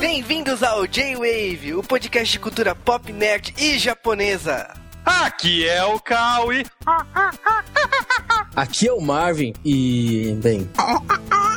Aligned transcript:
Bem-vindos 0.00 0.62
ao 0.62 0.86
J-Wave, 0.86 1.74
o 1.74 1.82
podcast 1.82 2.32
de 2.32 2.38
cultura 2.38 2.74
pop, 2.74 3.12
nerd 3.12 3.54
e 3.58 3.78
japonesa. 3.78 4.72
Aqui 5.04 5.68
é 5.68 5.84
o 5.84 6.00
Kawi. 6.00 6.66
Aqui 8.54 8.88
é 8.88 8.92
o 8.92 9.00
Marvin 9.00 9.52
e. 9.64 10.36
bem. 10.42 10.68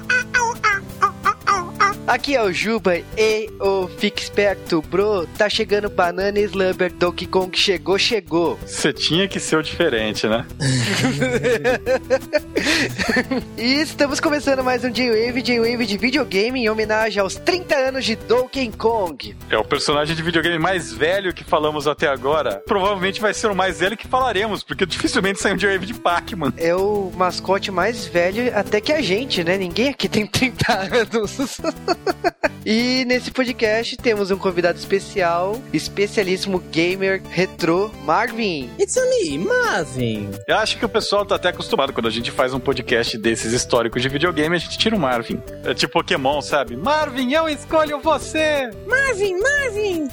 Aqui 2.12 2.36
é 2.36 2.44
o 2.44 2.52
Juba 2.52 2.98
e 2.98 3.50
o 3.58 3.88
Fique 3.88 4.22
Esperto, 4.22 4.82
bro. 4.82 5.26
Tá 5.38 5.48
chegando 5.48 5.90
Banana 5.90 6.38
Slumber, 6.42 6.92
Donkey 6.92 7.26
Kong 7.26 7.58
chegou, 7.58 7.98
chegou. 7.98 8.60
Você 8.66 8.92
tinha 8.92 9.30
que 9.30 9.40
ser 9.40 9.56
o 9.56 9.64
diferente, 9.64 10.28
né? 10.28 10.46
e 13.58 13.76
estamos 13.76 14.20
começando 14.20 14.62
mais 14.62 14.84
um 14.84 14.90
J-Wave, 14.90 15.42
J-Wave 15.42 15.86
de 15.86 15.98
videogame 15.98 16.60
em 16.60 16.70
homenagem 16.70 17.22
aos 17.22 17.36
30 17.36 17.78
anos 17.78 18.04
de 18.04 18.18
Donkey 18.18 18.70
Kong. 18.78 19.34
É 19.50 19.58
o 19.58 19.64
personagem 19.64 20.14
de 20.14 20.22
videogame 20.22 20.60
mais 20.60 20.92
velho 20.92 21.34
que 21.34 21.46
falamos 21.46 21.88
até 21.88 22.10
agora. 22.10 22.62
Provavelmente 22.66 23.22
vai 23.22 23.34
ser 23.34 23.50
o 23.50 23.56
mais 23.56 23.80
velho 23.80 23.96
que 23.96 24.06
falaremos, 24.06 24.66
porque 24.66 24.86
dificilmente 24.86 25.40
sai 25.40 25.54
um 25.54 25.58
J-Wave 25.58 25.86
de 25.86 25.94
Pac-Man. 25.94 26.52
É 26.58 26.76
o 26.76 27.10
mascote 27.16 27.72
mais 27.72 28.06
velho 28.06 28.52
até 28.54 28.82
que 28.82 28.92
a 28.92 29.02
gente, 29.02 29.46
né? 29.46 29.58
Ninguém 29.58 29.92
aqui 29.92 30.10
tem 30.10 30.28
30 30.28 30.74
anos. 30.74 31.62
e 32.66 33.06
nesse 33.06 33.32
podcast 33.32 33.98
temos 33.98 34.32
um 34.32 34.38
convidado 34.38 34.78
especial, 34.78 35.62
especialíssimo 35.74 36.60
gamer 36.72 37.22
retrô, 37.30 37.90
Marvin. 38.04 38.70
It's 38.80 38.96
me, 38.96 39.38
Marvin. 39.38 40.30
Eu 40.48 40.58
acho 40.58 40.78
que 40.78 40.86
o 40.86 40.90
pessoal 40.90 41.26
tá 41.26 41.36
até 41.36 41.50
acostumado 41.50 41.94
quando 41.94 42.08
a 42.08 42.12
gente 42.12 42.32
faz 42.32 42.54
um 42.54 42.60
podcast 42.60 43.18
desses 43.18 43.54
históricos 43.54 44.02
de 44.02 44.10
videogame, 44.10 44.56
a 44.56 44.60
gente 44.60 44.78
tira 44.78 44.96
o 44.96 45.00
Marvin. 45.00 45.42
É 45.64 45.74
tipo 45.74 45.92
Pokémon, 45.92 46.42
sabe? 46.42 46.76
Marvin, 46.76 47.34
eu 47.34 47.48
escolho 47.48 48.00
você! 48.00 48.72
Marvin, 48.88 49.36
Marvin! 49.40 50.08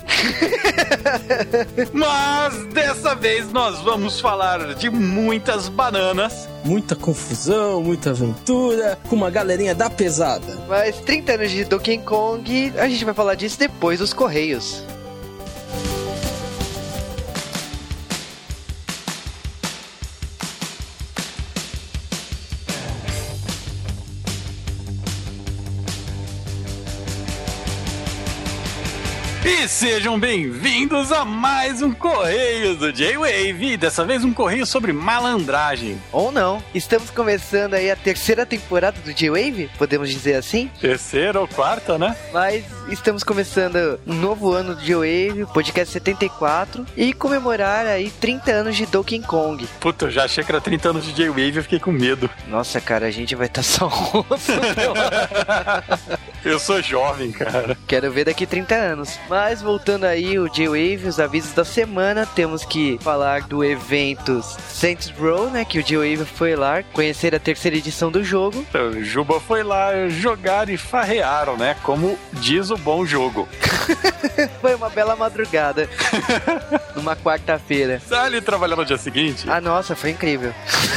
Mas 1.95 2.67
dessa 2.67 3.15
vez 3.15 3.51
nós 3.53 3.79
vamos 3.81 4.21
falar 4.21 4.75
de 4.75 4.91
muitas 4.91 5.69
bananas 5.69 6.49
muita 6.65 6.95
confusão, 6.95 7.83
muita 7.83 8.11
aventura, 8.11 8.99
com 9.09 9.17
uma 9.17 9.31
galerinha 9.31 9.75
da 9.75 9.89
pesada. 9.89 10.59
Mas 10.69 10.97
30 11.01 11.33
anos 11.33 11.51
de 11.51 11.65
Donkey 11.79 11.99
Kong, 11.99 12.73
a 12.77 12.89
gente 12.89 13.05
vai 13.05 13.15
falar 13.15 13.37
disso 13.37 13.57
depois 13.57 14.01
dos 14.01 14.13
Correios. 14.13 14.83
E 29.51 29.67
sejam 29.67 30.21
bem-vindos 30.21 31.11
a 31.11 31.25
mais 31.25 31.81
um 31.81 31.91
Correio 31.91 32.77
do 32.77 32.93
J-Wave. 32.93 33.79
Dessa 33.79 34.05
vez 34.05 34.23
um 34.23 34.31
correio 34.31 34.67
sobre 34.67 34.93
malandragem. 34.93 35.99
Ou 36.13 36.31
não. 36.31 36.63
Estamos 36.75 37.09
começando 37.09 37.73
aí 37.73 37.91
a 37.91 37.97
terceira 37.97 38.45
temporada 38.45 39.01
do 39.01 39.11
J-Wave, 39.11 39.71
podemos 39.79 40.11
dizer 40.11 40.35
assim? 40.35 40.71
Terceira 40.79 41.41
ou 41.41 41.49
quarta, 41.49 41.97
né? 41.97 42.15
Mas 42.31 42.63
estamos 42.91 43.25
começando 43.25 43.99
um 44.07 44.13
novo 44.13 44.53
ano 44.53 44.75
do 44.75 44.83
J-Wave, 44.83 45.47
podcast 45.55 45.95
74, 45.95 46.87
e 46.95 47.15
comemorar 47.15 47.87
aí 47.87 48.11
30 48.11 48.53
anos 48.53 48.77
de 48.77 48.85
Donkey 48.85 49.21
Kong. 49.21 49.67
Puta, 49.81 50.05
eu 50.05 50.11
já 50.11 50.25
achei 50.25 50.45
que 50.45 50.53
era 50.53 50.61
30 50.61 50.91
anos 50.91 51.07
de 51.07 51.15
J-Wave 51.15 51.59
e 51.59 51.63
fiquei 51.63 51.81
com 51.81 51.91
medo. 51.91 52.29
Nossa, 52.49 52.83
cara, 52.83 53.07
a 53.07 53.11
gente 53.11 53.35
vai 53.35 53.47
estar 53.47 53.63
tá 53.63 53.67
só 53.67 53.87
rosto. 53.89 54.53
eu 56.45 56.59
sou 56.59 56.83
jovem, 56.83 57.33
cara. 57.33 57.79
Quero 57.87 58.13
ver 58.13 58.27
daqui 58.27 58.47
30 58.47 58.75
anos. 58.75 59.19
Mas 59.27 59.38
mas 59.41 59.63
voltando 59.63 60.03
aí, 60.03 60.37
o 60.37 60.49
J-Wave, 60.49 61.07
os 61.07 61.21
avisos 61.21 61.53
da 61.53 61.65
semana, 61.65 62.27
temos 62.27 62.65
que 62.65 62.99
falar 63.01 63.43
do 63.43 63.63
evento 63.63 64.43
Saints 64.43 65.11
Row, 65.17 65.49
né? 65.49 65.65
Que 65.65 65.79
o 65.79 65.83
J-Wave 65.83 66.25
foi 66.25 66.57
lá 66.57 66.83
conhecer 66.83 67.37
a 67.37 67.39
terceira 67.39 67.77
edição 67.77 68.11
do 68.11 68.25
jogo. 68.25 68.67
Então, 68.69 68.89
o 68.89 69.05
Juba 69.05 69.39
foi 69.39 69.63
lá 69.63 70.09
jogar 70.09 70.69
e 70.69 70.77
farrearam, 70.77 71.57
né? 71.57 71.77
Como 71.85 72.19
diz 72.33 72.71
o 72.71 72.77
bom 72.77 73.07
jogo. 73.07 73.49
foi 74.61 74.75
uma 74.75 74.91
bela 74.91 75.15
madrugada. 75.15 75.89
numa 76.99 77.17
quarta-feira. 77.17 78.01
Tá 78.09 78.25
ali 78.25 78.41
trabalhando 78.41 78.81
no 78.81 78.85
dia 78.85 78.99
seguinte? 78.99 79.49
Ah, 79.49 79.61
nossa, 79.61 79.95
foi 79.97 80.11
incrível. 80.11 80.53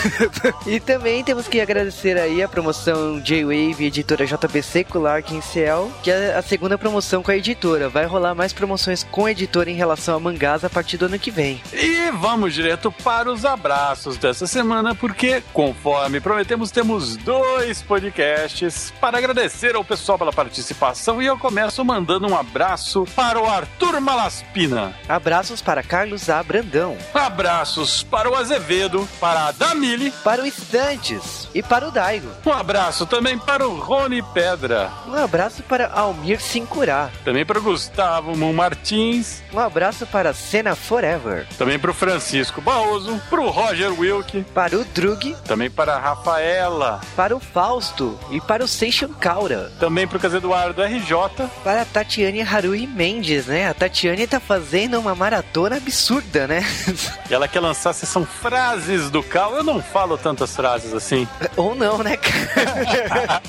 e 0.66 0.80
também 0.80 1.24
temos 1.24 1.48
que 1.48 1.62
agradecer 1.62 2.18
aí 2.18 2.42
a 2.42 2.48
promoção 2.48 3.20
J-Wave 3.20 3.86
Editora 3.86 4.26
JBC 4.26 4.84
com 4.86 5.00
Larkin 5.00 5.42
Ciel, 5.42 5.92
que 6.04 6.12
é 6.12 6.36
a 6.36 6.42
segunda 6.42 6.78
promoção 6.78 7.22
com 7.22 7.32
a 7.32 7.38
editora. 7.38 7.88
Vai 7.88 8.06
rolar 8.06 8.31
rolar 8.32 8.36
mais 8.36 8.54
promoções 8.54 9.04
com 9.04 9.26
a 9.26 9.32
editora 9.32 9.70
em 9.70 9.76
relação 9.76 10.16
a 10.16 10.20
mangás 10.20 10.64
a 10.64 10.70
partir 10.70 10.98
do 10.98 11.06
ano 11.06 11.20
que 11.20 11.32
vem. 11.32 11.62
E 11.74 12.12
vamos 12.12 12.54
direto 12.54 12.92
para 12.92 13.32
os 13.32 13.46
abraços 13.46 14.18
dessa 14.18 14.48
semana, 14.48 14.96
porque, 14.96 15.44
conforme 15.54 16.20
prometemos, 16.20 16.72
temos 16.72 17.16
dois 17.18 17.82
podcasts 17.82 18.92
para 19.00 19.18
agradecer 19.18 19.76
ao 19.76 19.84
pessoal 19.84 20.18
pela 20.18 20.34
participação. 20.34 21.22
E 21.22 21.26
eu 21.26 21.38
começo 21.38 21.84
mandando 21.84 22.28
um 22.28 22.38
abraço 22.38 23.06
para 23.16 23.40
o 23.40 23.48
Arthur 23.48 24.00
Malaspina. 24.02 24.94
Abraços 25.08 25.62
para 25.62 25.84
Carlos 25.84 26.30
A. 26.30 26.42
Brandão. 26.42 26.98
Abraços 27.14 28.04
para 28.04 28.30
o 28.30 28.36
Azevedo, 28.36 29.08
para 29.20 29.48
a 29.48 29.52
Damile, 29.52 30.12
para 30.24 30.42
o 30.42 30.46
Estantes 30.46 31.48
e 31.54 31.62
para 31.62 31.88
o 31.88 31.92
Daigo. 31.92 32.30
Um 32.46 32.54
abraço 32.54 33.06
também 33.06 33.38
para 33.38 33.68
o 33.68 33.80
Rony 33.80 34.22
Pedra. 34.34 34.92
Um 35.08 35.16
abraço 35.16 35.64
para 35.64 35.88
Almir 35.88 36.42
Sincurá. 36.42 37.10
Também 37.24 37.46
para 37.46 37.60
o 37.60 37.62
Gustavo. 37.62 38.11
Gustavo 38.12 38.54
Martins. 38.54 39.42
Um 39.54 39.60
abraço 39.60 40.06
para 40.06 40.34
Cena 40.34 40.76
Forever. 40.76 41.48
Também 41.58 41.80
para 41.80 41.92
o 41.92 41.94
Francisco 41.94 42.60
Baoso, 42.60 43.22
para 43.30 43.40
o 43.40 43.50
Roger 43.50 43.98
Wilk. 43.98 44.44
Para 44.54 44.78
o 44.78 44.84
Drug. 44.84 45.34
Também 45.46 45.70
para 45.70 45.96
a 45.96 46.00
Rafaela. 46.00 47.00
Para 47.16 47.34
o 47.36 47.40
Fausto 47.40 48.20
e 48.30 48.42
para 48.42 48.66
o 48.66 48.68
Seishan 48.68 49.08
Kaura. 49.14 49.72
Também 49.80 50.06
para 50.06 50.18
o 50.18 50.20
Cas 50.20 50.34
Eduardo 50.34 50.82
RJ. 50.82 51.48
Para 51.64 51.84
a 51.84 51.86
Tatiane 51.86 52.42
Harui 52.42 52.86
Mendes, 52.86 53.46
né? 53.46 53.70
A 53.70 53.74
Tatiane 53.74 54.28
tá 54.28 54.42
fazendo 54.42 55.00
uma 55.00 55.16
maratona 55.16 55.78
absurda, 55.78 56.48
né? 56.48 56.66
Ela 57.32 57.48
quer 57.48 57.62
lançar 57.62 57.92
a 57.92 57.94
sessão 57.94 58.26
frases 58.26 59.10
do 59.10 59.24
Cal. 59.24 59.56
Eu 59.56 59.64
não 59.64 59.82
falo 59.82 60.18
tantas 60.18 60.54
frases 60.54 60.94
assim. 60.94 61.26
Ou 61.56 61.76
não, 61.76 62.00
né, 62.00 62.18
cara? 62.18 63.42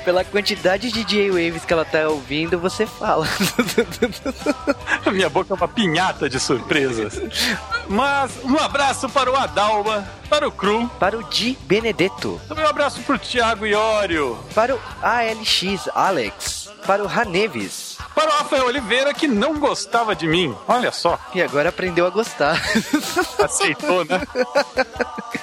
Pela 0.04 0.24
quantidade 0.24 0.90
de 0.90 1.04
J-Waves 1.04 1.66
que 1.66 1.72
ela 1.72 1.84
tá 1.84 2.08
ouvindo, 2.08 2.58
você 2.58 2.86
fala. 2.86 3.26
A 5.04 5.10
minha 5.10 5.28
boca 5.28 5.52
é 5.52 5.56
uma 5.56 5.68
pinhata 5.68 6.28
de 6.28 6.38
surpresas. 6.38 7.20
Mas 7.88 8.32
um 8.44 8.56
abraço 8.58 9.08
para 9.08 9.30
o 9.30 9.36
Adalma, 9.36 10.08
para 10.28 10.46
o 10.46 10.52
Cru, 10.52 10.88
para 10.98 11.18
o 11.18 11.24
Di 11.24 11.58
Benedetto. 11.62 12.40
Também 12.46 12.64
um 12.64 12.68
abraço 12.68 13.00
para 13.02 13.16
o 13.16 13.18
Thiago 13.18 13.66
Iório, 13.66 14.38
para 14.54 14.74
o 14.74 14.80
ALX 15.02 15.88
Alex, 15.94 16.70
para 16.86 17.02
o 17.02 17.06
Raneves 17.06 17.87
para 18.18 18.34
o 18.34 18.38
Rafael 18.38 18.66
Oliveira, 18.66 19.14
que 19.14 19.28
não 19.28 19.60
gostava 19.60 20.12
de 20.12 20.26
mim. 20.26 20.52
Olha 20.66 20.90
só. 20.90 21.16
E 21.32 21.40
agora 21.40 21.68
aprendeu 21.68 22.04
a 22.04 22.10
gostar. 22.10 22.60
Aceitou, 23.38 24.04
né? 24.04 24.20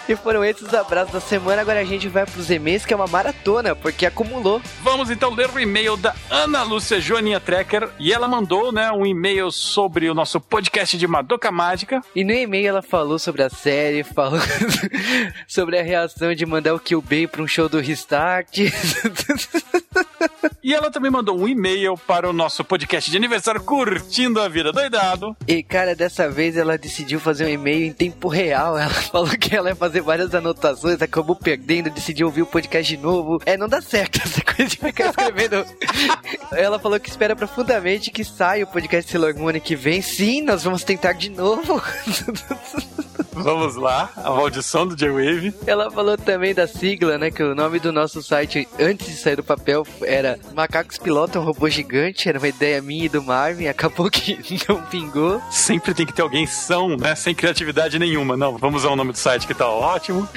e 0.10 0.16
foram 0.18 0.44
esses 0.44 0.68
os 0.68 0.74
abraços 0.74 1.14
da 1.14 1.22
semana. 1.22 1.62
Agora 1.62 1.80
a 1.80 1.86
gente 1.86 2.10
vai 2.10 2.26
para 2.26 2.38
os 2.38 2.52
e-mails, 2.52 2.86
que 2.86 2.94
é 2.94 2.98
uma 2.98 3.08
maratona, 3.08 3.74
porque 3.74 4.06
acumulou. 4.06 4.62
Vamos 4.84 5.10
então 5.10 5.34
ler 5.34 5.50
o 5.50 5.58
e-mail 5.58 5.96
da 5.96 6.14
Ana 6.30 6.64
Lúcia 6.64 7.00
Joaninha 7.00 7.40
Trecker. 7.40 7.88
E 7.98 8.12
ela 8.12 8.28
mandou, 8.28 8.74
né, 8.74 8.92
um 8.92 9.06
e-mail 9.06 9.50
sobre 9.54 10.10
o 10.10 10.14
nosso 10.14 10.42
podcast 10.42 10.98
de 10.98 11.08
Madoka 11.08 11.50
Mágica. 11.50 12.02
E 12.14 12.26
no 12.26 12.34
e-mail 12.34 12.68
ela 12.68 12.82
falou 12.82 13.18
sobre 13.18 13.42
a 13.42 13.50
série, 13.50 14.04
falou 14.04 14.42
sobre 15.48 15.80
a 15.80 15.84
reação 15.84 16.36
de 16.36 16.46
mandar 16.46 16.74
o 16.74 16.80
Kill 16.80 17.02
Bay 17.02 17.26
para 17.26 17.42
um 17.42 17.48
show 17.48 17.70
do 17.70 17.80
Restart. 17.80 18.58
e 20.62 20.74
ela 20.74 20.92
também 20.92 21.10
mandou 21.10 21.40
um 21.40 21.48
e-mail 21.48 21.96
para 21.96 22.30
o 22.30 22.34
nosso 22.34 22.65
podcast 22.66 23.10
de 23.10 23.18
aniversário 23.18 23.62
Curtindo 23.62 24.42
a 24.42 24.48
Vida 24.48 24.72
Doidado. 24.72 25.36
E, 25.48 25.62
cara, 25.64 25.96
dessa 25.96 26.30
vez 26.30 26.58
ela 26.58 26.78
decidiu 26.78 27.20
fazer 27.20 27.46
um 27.46 27.50
e-mail 27.50 27.86
em 27.86 27.94
tempo 27.94 28.28
real. 28.28 28.78
Ela 28.86 28.90
falou 28.90 29.30
que 29.30 29.56
ela 29.56 29.70
ia 29.70 29.76
fazer 29.76 30.02
várias 30.02 30.34
anotações, 30.34 31.02
acabou 31.02 31.36
perdendo, 31.36 31.90
decidiu 31.90 32.28
ouvir 32.28 32.42
o 32.42 32.46
podcast 32.46 32.96
de 32.96 33.02
novo. 33.02 33.42
É, 33.46 33.58
não 33.58 33.68
dá 33.68 33.82
certo 33.82 34.20
essa 34.24 34.42
coisa 34.42 34.70
de 34.70 34.78
ficar 34.78 35.10
escrevendo. 35.10 35.66
ela 36.52 36.80
falou 36.80 37.00
que 37.00 37.10
espera 37.10 37.36
profundamente 37.36 38.12
que 38.12 38.24
saia 38.24 38.64
o 38.64 38.68
podcast 38.68 39.12
Sailor 39.12 39.36
Moon 39.36 39.60
que 39.60 39.76
vem. 39.76 40.02
Sim, 40.02 40.42
nós 40.42 40.64
vamos 40.64 40.84
tentar 40.84 41.14
de 41.14 41.30
novo. 41.30 41.82
Vamos 43.36 43.76
lá, 43.76 44.10
a 44.16 44.30
maldição 44.32 44.88
do 44.88 44.96
J-Wave. 44.96 45.54
Ela 45.68 45.92
falou 45.92 46.18
também 46.18 46.54
da 46.54 46.66
sigla, 46.68 47.18
né? 47.18 47.30
Que 47.30 47.44
o 47.44 47.54
nome 47.54 47.80
do 47.80 47.92
nosso 47.92 48.24
site, 48.24 48.68
antes 48.80 49.08
de 49.08 49.18
sair 49.18 49.36
do 49.36 49.44
papel, 49.44 49.86
era 50.02 50.40
Macacos 50.54 50.98
Pilotam 50.98 51.42
um 51.42 51.46
Robô 51.46 51.70
Gigante. 51.70 52.30
Era 52.30 52.40
uma 52.40 52.48
ideia 52.56 52.82
minha 52.82 53.06
e 53.06 53.10
do 53.10 53.22
Marvin. 53.22 53.68
Acabou 53.70 54.10
que 54.10 54.60
não 54.68 54.82
pingou. 54.84 55.42
Sempre 55.52 55.94
tem 55.94 56.06
que 56.06 56.14
ter 56.14 56.22
alguém 56.22 56.48
são, 56.48 56.96
né? 56.96 57.16
Sem 57.16 57.36
criatividade 57.36 58.00
nenhuma. 58.00 58.36
Não, 58.36 58.58
vamos 58.58 58.84
usar 58.84 58.94
o 58.94 58.96
nome 58.96 59.12
do 59.12 59.18
site 59.18 59.46
que 59.46 59.54
tá 59.54 59.68
ótimo. 59.68 60.28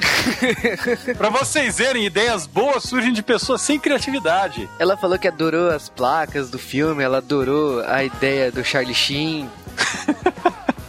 pra 1.17 1.29
vocês 1.29 1.77
verem, 1.77 2.05
ideias 2.05 2.45
boas 2.45 2.83
surgem 2.83 3.13
de 3.13 3.23
pessoas 3.23 3.61
sem 3.61 3.79
criatividade. 3.79 4.69
Ela 4.77 4.97
falou 4.97 5.17
que 5.17 5.27
adorou 5.27 5.69
as 5.69 5.89
placas 5.89 6.49
do 6.49 6.59
filme, 6.59 7.03
ela 7.03 7.17
adorou 7.17 7.81
a 7.81 8.03
ideia 8.03 8.51
do 8.51 8.63
Charlie 8.63 8.95
Sheen. 8.95 9.49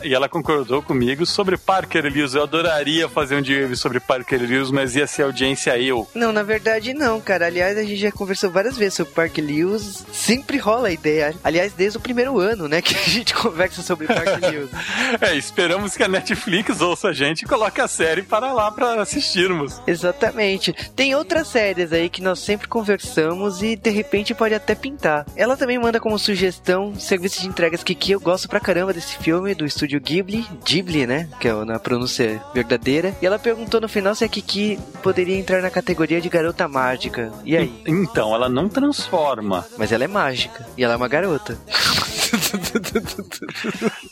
E 0.02 0.14
ela 0.14 0.29
concordou 0.29 0.82
comigo 0.82 1.26
sobre 1.26 1.56
Parker 1.56 2.05
Lewis. 2.05 2.35
Eu 2.35 2.43
adoraria 2.43 3.08
fazer 3.08 3.37
um 3.37 3.43
dia 3.43 3.75
sobre 3.76 4.00
Parker 4.00 4.41
Lewis, 4.41 4.70
mas 4.70 4.97
ia 4.97 5.06
ser 5.06 5.25
audiência 5.25 5.79
eu. 5.79 6.08
Não, 6.14 6.32
na 6.32 6.43
verdade 6.43 6.94
não, 6.94 7.20
cara. 7.20 7.47
Aliás, 7.47 7.76
a 7.76 7.82
gente 7.82 7.97
já 7.97 8.12
conversou 8.12 8.50
várias 8.50 8.76
vezes 8.76 8.94
sobre 8.94 9.12
Parker 9.12 9.44
Lewis. 9.44 10.05
Sempre 10.12 10.58
rola 10.58 10.88
a 10.88 10.93
ideia. 10.93 11.35
Aliás, 11.43 11.73
desde 11.73 11.99
o 11.99 12.00
primeiro 12.00 12.38
ano, 12.38 12.69
né, 12.69 12.81
que 12.82 12.94
a 12.94 13.08
gente 13.08 13.35
conversa 13.35 13.82
sobre 13.82 14.06
Parker 14.06 14.50
Lewis. 14.50 14.70
é, 15.20 15.35
esperamos 15.35 15.97
que 15.97 16.03
a 16.03 16.08
Netflix 16.08 16.81
ouça 16.81 17.08
a 17.08 17.12
gente 17.12 17.43
e 17.43 17.46
coloque 17.46 17.81
a 17.81 17.88
série 17.88 18.23
para 18.23 18.53
lá 18.53 18.70
para 18.70 19.00
assistirmos. 19.00 19.81
Exatamente. 19.87 20.73
Tem 20.94 21.14
outras 21.14 21.49
séries 21.49 21.93
aí 21.93 22.08
que 22.08 22.23
nós 22.23 22.38
sempre 22.38 22.69
conversamos 22.69 23.62
e 23.62 23.76
de 23.76 23.91
repente 23.91 24.35
pode 24.35 24.55
até 24.55 24.75
pintar. 24.75 25.26
Ela 25.37 25.56
também 25.56 25.79
manda 25.79 26.00
como 26.00 26.19
sugestão 26.19 26.94
serviço 26.94 27.41
de 27.41 27.49
entregas 27.49 27.82
que, 27.82 27.94
que 27.94 28.12
eu 28.12 28.20
gosto 28.20 28.49
pra 28.49 28.61
caramba 28.61 28.93
desse 28.93 29.17
filme, 29.19 29.55
do 29.55 29.67
estúdio 29.67 29.90
estúdio 29.91 30.01
Ghibli, 30.01 30.47
Ghibli, 30.65 31.07
né? 31.07 31.29
Que 31.41 31.49
é 31.49 31.65
na 31.65 31.79
pronúncia 31.79 32.41
verdadeira. 32.55 33.17
E 33.21 33.27
ela 33.27 33.39
perguntou 33.39 33.81
no 33.81 33.89
final 33.89 34.15
se 34.15 34.25
a 34.25 34.29
Kiki 34.29 34.79
poderia 35.03 35.37
entrar 35.37 35.61
na 35.61 35.71
categoria 35.71 36.21
de 36.21 36.29
garota 36.29 36.69
mágica. 36.69 37.33
E 37.45 37.57
aí? 37.57 37.83
Então, 37.87 38.35
ela 38.35 38.49
não 38.49 38.69
transforma. 38.69 39.67
Mas 39.77 39.91
ela 39.91 40.05
é 40.05 40.09
mágica. 40.09 40.65
E 40.77 40.85
ela 40.85 40.95
é 40.95 40.97
uma 40.97 41.09
garota. 41.09 41.59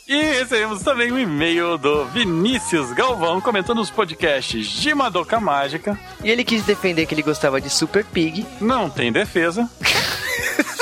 e 0.07 0.21
recebemos 0.21 0.83
também 0.83 1.11
um 1.11 1.19
e-mail 1.19 1.77
do 1.77 2.05
Vinícius 2.05 2.91
Galvão 2.91 3.39
comentando 3.39 3.79
os 3.79 3.89
podcasts 3.89 4.67
de 4.67 4.93
Madoka 4.93 5.39
Mágica. 5.39 5.97
E 6.23 6.29
ele 6.29 6.43
quis 6.43 6.65
defender 6.65 7.05
que 7.05 7.15
ele 7.15 7.21
gostava 7.21 7.61
de 7.61 7.69
Super 7.69 8.03
Pig. 8.03 8.45
Não 8.59 8.89
tem 8.89 9.11
defesa. 9.11 9.69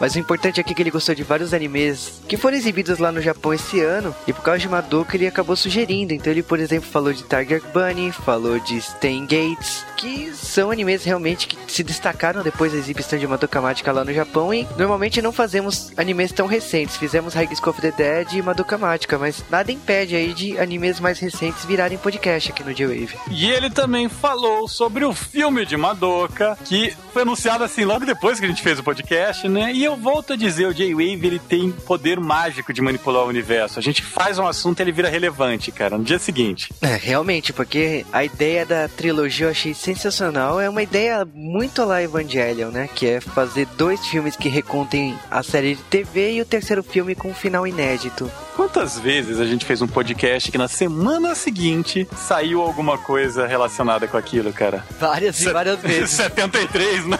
Mas 0.00 0.14
o 0.14 0.18
importante 0.18 0.60
aqui 0.60 0.72
é 0.72 0.74
que 0.74 0.82
ele 0.82 0.90
gostou 0.90 1.14
de 1.14 1.22
vários 1.22 1.54
animes 1.54 2.22
que 2.28 2.36
foram 2.36 2.56
exibidos 2.56 2.98
lá 2.98 3.10
no 3.10 3.20
Japão 3.20 3.54
esse 3.54 3.80
ano. 3.80 4.14
E 4.26 4.32
por 4.32 4.42
causa 4.42 4.60
de 4.60 4.68
Madoka 4.68 5.16
ele 5.16 5.26
acabou 5.26 5.56
sugerindo. 5.56 6.12
Então 6.12 6.32
ele, 6.32 6.42
por 6.42 6.58
exemplo, 6.58 6.88
falou 6.88 7.12
de 7.12 7.22
Tiger 7.22 7.62
Bunny, 7.72 8.12
falou 8.12 8.58
de 8.58 8.76
Stain 8.78 9.22
Gates, 9.22 9.84
que 9.96 10.32
são 10.34 10.70
animes 10.70 11.04
realmente 11.04 11.46
que 11.46 11.56
se 11.72 11.82
destacaram 11.82 12.42
depois 12.42 12.72
da 12.72 12.78
exibição 12.78 13.18
de 13.18 13.26
Madoka 13.26 13.60
Mágica 13.60 13.92
lá 13.92 14.04
no 14.04 14.12
Japão. 14.12 14.52
E 14.52 14.66
normalmente 14.76 15.22
não 15.22 15.32
fazemos 15.32 15.92
animes 15.96 16.32
tão 16.32 16.46
recentes. 16.46 16.96
Fizemos 16.96 17.34
High 17.34 17.54
School 17.54 17.70
of 17.70 17.80
the 17.80 17.92
Dead 17.92 18.32
e 18.34 18.42
Madoka 18.42 18.76
Mágica, 18.78 19.18
mas 19.18 19.44
nada 19.50 19.72
impede 19.72 20.14
aí 20.16 20.32
de 20.34 20.58
animes 20.58 21.00
mais 21.00 21.18
recentes 21.18 21.64
virarem 21.64 21.98
podcast 21.98 22.50
aqui 22.50 22.62
no 22.62 22.74
J-Wave. 22.74 23.16
E 23.30 23.50
ele 23.50 23.70
também 23.70 24.08
falou 24.08 24.68
sobre 24.68 25.04
o 25.04 25.12
filme 25.12 25.64
de 25.64 25.76
Madoka, 25.76 26.56
que 26.64 26.94
foi 27.12 27.22
anunciado 27.22 27.64
assim 27.64 27.84
logo 27.84 28.04
depois 28.04 28.38
que 28.38 28.46
a 28.46 28.48
gente 28.48 28.62
fez 28.62 28.78
o 28.78 28.82
podcast, 28.82 29.33
né? 29.42 29.72
E 29.72 29.84
eu 29.84 29.96
volto 29.96 30.32
a 30.32 30.36
dizer, 30.36 30.66
o 30.66 30.72
J-Wave 30.74 31.26
ele 31.26 31.38
tem 31.38 31.70
poder 31.70 32.20
mágico 32.20 32.72
de 32.72 32.80
manipular 32.80 33.24
o 33.24 33.28
universo. 33.28 33.78
A 33.78 33.82
gente 33.82 34.02
faz 34.02 34.38
um 34.38 34.46
assunto 34.46 34.78
e 34.80 34.82
ele 34.82 34.92
vira 34.92 35.08
relevante, 35.08 35.70
cara, 35.72 35.98
no 35.98 36.04
dia 36.04 36.18
seguinte. 36.18 36.72
É, 36.80 36.96
realmente, 36.96 37.52
porque 37.52 38.04
a 38.12 38.24
ideia 38.24 38.64
da 38.64 38.88
trilogia 38.88 39.46
eu 39.46 39.50
achei 39.50 39.74
sensacional. 39.74 40.60
É 40.60 40.68
uma 40.68 40.82
ideia 40.82 41.26
muito 41.34 41.84
lá 41.84 42.02
Evangelion, 42.02 42.70
né? 42.70 42.88
Que 42.94 43.06
é 43.06 43.20
fazer 43.20 43.66
dois 43.76 44.04
filmes 44.06 44.36
que 44.36 44.48
recontem 44.48 45.18
a 45.30 45.42
série 45.42 45.74
de 45.74 45.82
TV 45.82 46.34
e 46.34 46.40
o 46.40 46.44
terceiro 46.44 46.82
filme 46.82 47.14
com 47.14 47.30
um 47.30 47.34
final 47.34 47.66
inédito. 47.66 48.30
Quantas 48.56 48.98
vezes 48.98 49.40
a 49.40 49.44
gente 49.44 49.64
fez 49.64 49.82
um 49.82 49.88
podcast 49.88 50.50
que 50.50 50.56
na 50.56 50.68
semana 50.68 51.34
seguinte 51.34 52.06
saiu 52.16 52.62
alguma 52.62 52.96
coisa 52.96 53.46
relacionada 53.46 54.06
com 54.06 54.16
aquilo, 54.16 54.52
cara? 54.52 54.84
Várias 55.00 55.40
e 55.42 55.50
várias 55.50 55.80
vezes. 55.82 56.10
73, 56.10 57.06
né? 57.06 57.18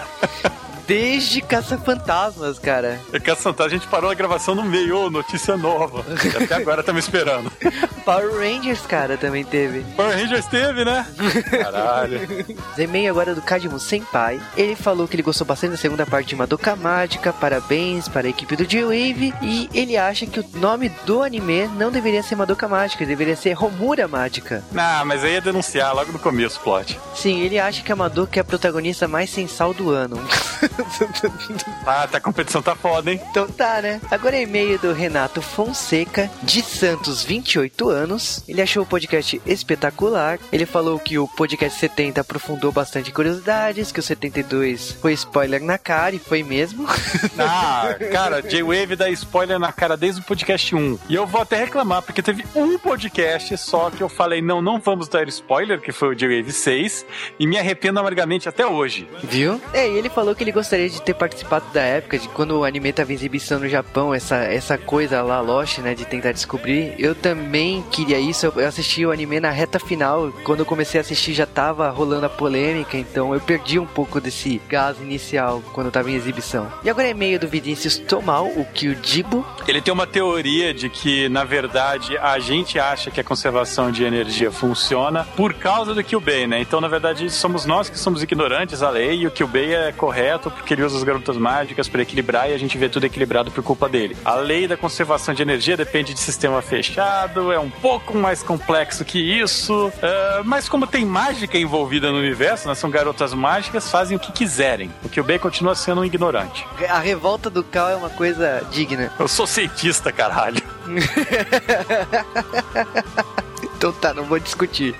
Desde 0.87 1.41
Caça-Fantasmas, 1.41 2.59
cara. 2.59 2.99
É 3.11 3.19
Caça-Fantasmas, 3.19 3.73
a 3.73 3.75
gente 3.77 3.87
parou 3.87 4.09
a 4.09 4.13
gravação 4.13 4.55
no 4.55 4.63
meio, 4.63 5.05
oh, 5.05 5.09
notícia 5.09 5.57
nova. 5.57 6.05
Até 6.43 6.55
agora 6.55 6.81
estamos 6.81 7.05
esperando. 7.05 7.51
Power 8.05 8.31
Rangers, 8.35 8.81
cara, 8.81 9.17
também 9.17 9.43
teve. 9.43 9.81
Power 9.95 10.15
Rangers 10.15 10.45
teve, 10.45 10.85
né? 10.85 11.05
Caralho. 11.49 12.19
E-mail 12.77 13.11
agora 13.11 13.33
do 13.33 13.41
Kadimo 13.41 13.79
Senpai. 13.79 14.39
Ele 14.55 14.75
falou 14.75 15.07
que 15.07 15.15
ele 15.15 15.23
gostou 15.23 15.45
bastante 15.45 15.71
da 15.71 15.77
segunda 15.77 16.05
parte 16.05 16.27
de 16.29 16.35
Madoka 16.35 16.75
Mágica. 16.75 17.33
Parabéns 17.33 18.07
para 18.07 18.27
a 18.27 18.29
equipe 18.29 18.55
do 18.55 18.65
J-Wave. 18.65 19.33
E 19.41 19.69
ele 19.73 19.97
acha 19.97 20.25
que 20.25 20.39
o 20.39 20.45
nome 20.55 20.89
do 21.05 21.23
anime 21.23 21.67
não 21.69 21.91
deveria 21.91 22.21
ser 22.21 22.35
Madoka 22.35 22.67
Mágica, 22.67 23.05
deveria 23.05 23.35
ser 23.35 23.53
Romura 23.53 24.07
Mágica. 24.07 24.63
Ah, 24.75 25.03
mas 25.05 25.23
aí 25.23 25.33
ia 25.33 25.41
denunciar 25.41 25.95
logo 25.95 26.11
no 26.11 26.19
começo, 26.19 26.59
plot. 26.59 26.99
Sim, 27.15 27.41
ele 27.41 27.57
acha 27.57 27.81
que 27.81 27.91
a 27.91 27.95
Madoka 27.95 28.39
é 28.39 28.41
a 28.41 28.43
protagonista 28.43 29.07
mais 29.07 29.29
sensal 29.29 29.73
do 29.73 29.89
ano. 29.89 30.17
ah, 31.85 32.07
tá, 32.07 32.17
a 32.17 32.21
competição 32.21 32.61
tá 32.61 32.75
foda, 32.75 33.11
hein? 33.11 33.21
Então 33.29 33.47
tá, 33.47 33.81
né? 33.81 34.01
Agora 34.09 34.35
é 34.35 34.43
e-mail 34.43 34.77
do 34.79 34.93
Renato 34.93 35.41
Fonseca, 35.41 36.29
de 36.43 36.61
Santos, 36.61 37.23
28 37.23 37.89
anos. 37.89 38.43
Ele 38.47 38.61
achou 38.61 38.83
o 38.83 38.85
podcast 38.85 39.41
espetacular. 39.45 40.39
Ele 40.51 40.65
falou 40.65 40.99
que 40.99 41.17
o 41.17 41.27
podcast 41.27 41.79
70 41.79 42.21
aprofundou 42.21 42.71
bastante 42.71 43.11
curiosidades, 43.11 43.91
que 43.91 43.99
o 43.99 44.03
72 44.03 44.91
foi 45.01 45.13
spoiler 45.13 45.63
na 45.63 45.77
cara, 45.77 46.15
e 46.15 46.19
foi 46.19 46.43
mesmo. 46.43 46.85
Ah, 47.37 47.95
cara, 48.11 48.41
J-Wave 48.41 48.95
dá 48.95 49.09
spoiler 49.09 49.59
na 49.59 49.71
cara 49.71 49.97
desde 49.97 50.21
o 50.21 50.23
podcast 50.23 50.73
1. 50.73 50.99
E 51.09 51.15
eu 51.15 51.27
vou 51.27 51.41
até 51.41 51.57
reclamar, 51.57 52.01
porque 52.01 52.21
teve 52.21 52.45
um 52.55 52.77
podcast 52.77 53.57
só 53.57 53.89
que 53.89 54.01
eu 54.01 54.09
falei, 54.09 54.41
não, 54.41 54.61
não 54.61 54.79
vamos 54.79 55.07
dar 55.07 55.27
spoiler, 55.27 55.79
que 55.81 55.91
foi 55.91 56.09
o 56.09 56.15
J-Wave 56.15 56.51
6, 56.51 57.05
e 57.39 57.45
me 57.45 57.57
arrependo 57.57 57.99
amargamente 57.99 58.47
até 58.47 58.65
hoje. 58.65 59.07
Viu? 59.23 59.61
É, 59.73 59.87
e 59.87 59.97
ele 59.97 60.09
falou 60.09 60.33
que 60.35 60.43
ele 60.43 60.51
gostaria 60.65 60.89
de 60.89 60.99
ter 60.99 61.13
participado 61.13 61.65
da 61.71 61.81
época 61.81 62.17
de 62.17 62.27
quando 62.29 62.57
o 62.57 62.63
anime 62.63 62.91
tava 62.91 63.11
em 63.11 63.15
exibição 63.15 63.59
no 63.59 63.69
Japão, 63.69 64.15
essa, 64.15 64.37
essa 64.37 64.79
coisa 64.79 65.21
lá, 65.21 65.39
Lost, 65.39 65.77
né, 65.77 65.93
de 65.93 66.05
tentar 66.05 66.31
descobrir. 66.31 66.95
Eu 66.97 67.13
também 67.13 67.83
queria 67.91 68.19
isso, 68.19 68.47
eu 68.47 68.67
assisti 68.67 69.05
o 69.05 69.11
anime 69.11 69.39
na 69.39 69.51
reta 69.51 69.77
final, 69.77 70.31
quando 70.43 70.61
eu 70.61 70.65
comecei 70.65 70.99
a 70.99 71.01
assistir 71.01 71.35
já 71.35 71.45
tava 71.45 71.87
rolando 71.91 72.25
a 72.25 72.29
polêmica, 72.29 72.97
então 72.97 73.31
eu 73.31 73.39
perdi 73.39 73.77
um 73.77 73.85
pouco 73.85 74.19
desse 74.19 74.59
gás 74.67 74.99
inicial 74.99 75.61
quando 75.71 75.91
tava 75.91 76.09
em 76.09 76.15
exibição. 76.15 76.71
E 76.83 76.89
agora 76.89 77.07
é 77.07 77.13
meio 77.13 77.39
do 77.39 77.47
Vinícius 77.47 77.99
Tomal, 77.99 78.47
o 78.47 78.65
Kyujibo. 78.65 79.45
Ele 79.67 79.81
tem 79.81 79.93
uma 79.93 80.07
teoria 80.07 80.73
de 80.73 80.89
que, 80.89 81.29
na 81.29 81.43
verdade, 81.43 82.17
a 82.17 82.39
gente 82.39 82.79
acha 82.79 83.11
que 83.11 83.21
a 83.21 83.23
conservação 83.23 83.91
de 83.91 84.03
energia 84.03 84.51
funciona 84.51 85.25
por 85.35 85.53
causa 85.53 85.93
do 85.93 86.03
Kyubei, 86.03 86.47
né? 86.47 86.59
Então, 86.59 86.81
na 86.81 86.87
verdade, 86.87 87.29
somos 87.29 87.67
nós 87.67 87.87
que 87.87 87.99
somos 87.99 88.23
ignorantes 88.23 88.81
à 88.81 88.89
lei 88.89 89.19
e 89.19 89.27
o 89.27 89.31
Kyubei 89.31 89.75
é 89.75 89.91
correto 89.91 90.54
porque 90.55 90.73
ele 90.73 90.83
usa 90.83 90.97
as 90.97 91.03
garotas 91.03 91.37
mágicas 91.37 91.87
para 91.87 92.01
equilibrar 92.01 92.49
e 92.49 92.53
a 92.53 92.57
gente 92.57 92.77
vê 92.77 92.89
tudo 92.89 93.05
equilibrado 93.05 93.51
por 93.51 93.63
culpa 93.63 93.87
dele. 93.87 94.15
A 94.23 94.35
lei 94.35 94.67
da 94.67 94.77
conservação 94.77 95.33
de 95.33 95.41
energia 95.41 95.77
depende 95.77 96.13
de 96.13 96.19
sistema 96.19 96.61
fechado, 96.61 97.51
é 97.51 97.59
um 97.59 97.69
pouco 97.69 98.17
mais 98.17 98.41
complexo 98.41 99.05
que 99.05 99.19
isso, 99.19 99.87
uh, 99.87 100.43
mas 100.43 100.67
como 100.67 100.87
tem 100.87 101.05
mágica 101.05 101.57
envolvida 101.57 102.11
no 102.11 102.17
universo, 102.17 102.67
né, 102.67 102.75
são 102.75 102.89
garotas 102.89 103.33
mágicas, 103.33 103.91
fazem 103.91 104.17
o 104.17 104.19
que 104.19 104.31
quiserem. 104.31 104.89
O 105.03 105.09
que 105.09 105.19
o 105.19 105.23
Ben 105.23 105.39
continua 105.39 105.75
sendo 105.75 106.01
um 106.01 106.05
ignorante. 106.05 106.65
A 106.89 106.99
revolta 106.99 107.49
do 107.49 107.63
Cal 107.63 107.89
é 107.89 107.95
uma 107.95 108.09
coisa 108.09 108.65
digna. 108.71 109.11
Eu 109.19 109.27
sou 109.27 109.45
cientista, 109.45 110.11
caralho. 110.11 110.61
Então 113.77 113.91
tá, 113.91 114.13
não 114.13 114.23
vou 114.23 114.39
discutir. 114.39 114.95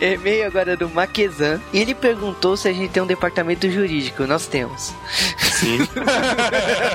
E-mail 0.00 0.46
agora 0.46 0.76
do 0.76 0.88
Maquezan. 0.88 1.60
E 1.72 1.80
ele 1.80 1.94
perguntou 1.94 2.56
se 2.56 2.68
a 2.68 2.72
gente 2.72 2.90
tem 2.90 3.02
um 3.02 3.06
departamento 3.06 3.70
jurídico. 3.70 4.26
Nós 4.26 4.46
temos. 4.46 4.92
Sim. 5.38 5.78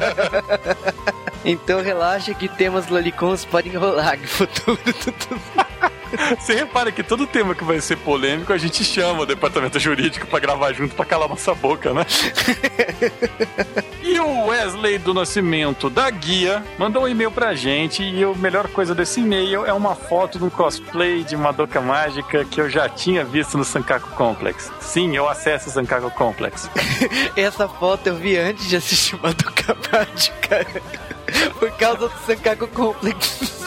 então 1.45 1.81
relaxa 1.81 2.33
que 2.33 2.47
temas 2.47 2.87
lolicons 2.89 3.45
podem 3.45 3.73
rolar 3.73 4.17
no 4.17 4.27
futuro. 4.27 4.79
Você 6.39 6.53
repara 6.53 6.91
que 6.91 7.03
todo 7.03 7.25
tema 7.25 7.55
que 7.55 7.63
vai 7.63 7.79
ser 7.81 7.97
polêmico, 7.97 8.53
a 8.53 8.57
gente 8.57 8.83
chama 8.83 9.21
o 9.21 9.25
departamento 9.25 9.79
jurídico 9.79 10.27
para 10.27 10.39
gravar 10.39 10.73
junto 10.73 10.95
para 10.95 11.05
calar 11.05 11.27
nossa 11.27 11.53
boca, 11.53 11.93
né? 11.93 12.05
e 14.03 14.19
o 14.19 14.47
Wesley 14.47 14.97
do 14.97 15.13
Nascimento 15.13 15.89
da 15.89 16.09
Guia 16.09 16.63
mandou 16.77 17.03
um 17.03 17.07
e-mail 17.07 17.31
pra 17.31 17.53
gente 17.53 18.03
e 18.03 18.23
a 18.23 18.33
melhor 18.33 18.67
coisa 18.67 18.93
desse 18.93 19.19
e-mail 19.19 19.65
é 19.65 19.73
uma 19.73 19.95
foto 19.95 20.37
de 20.37 20.43
um 20.43 20.49
cosplay 20.49 21.23
de 21.23 21.35
Madoka 21.35 21.81
Mágica 21.81 22.45
que 22.45 22.61
eu 22.61 22.69
já 22.69 22.87
tinha 22.87 23.23
visto 23.23 23.57
no 23.57 23.65
Sankaku 23.65 24.09
Complex. 24.11 24.71
Sim, 24.79 25.15
eu 25.15 25.27
acesso 25.27 25.69
o 25.69 25.71
Sankaku 25.71 26.11
Complex. 26.11 26.69
Essa 27.35 27.67
foto 27.67 28.07
eu 28.07 28.15
vi 28.15 28.37
antes 28.37 28.67
de 28.67 28.75
assistir 28.75 29.19
Madoka 29.21 29.75
Mágica. 29.91 30.65
Por 31.59 31.71
causa 31.71 32.09
do 32.09 32.11
Sankaku 32.25 32.67
Complex. 32.67 33.63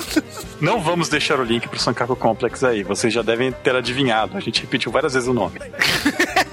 Não 0.61 0.81
vamos 0.81 1.09
deixar 1.09 1.39
o 1.39 1.45
link 1.45 1.69
pro 1.69 1.79
Sankaku 1.79 2.17
Complex 2.17 2.65
aí. 2.65 2.83
Vocês 2.83 3.13
já 3.13 3.23
devem 3.23 3.53
ter 3.53 3.75
adivinhado. 3.75 4.37
A 4.37 4.41
gente 4.41 4.61
repetiu 4.63 4.91
várias 4.91 5.15
vezes 5.15 5.29
o 5.29 5.35
nome. 5.35 5.61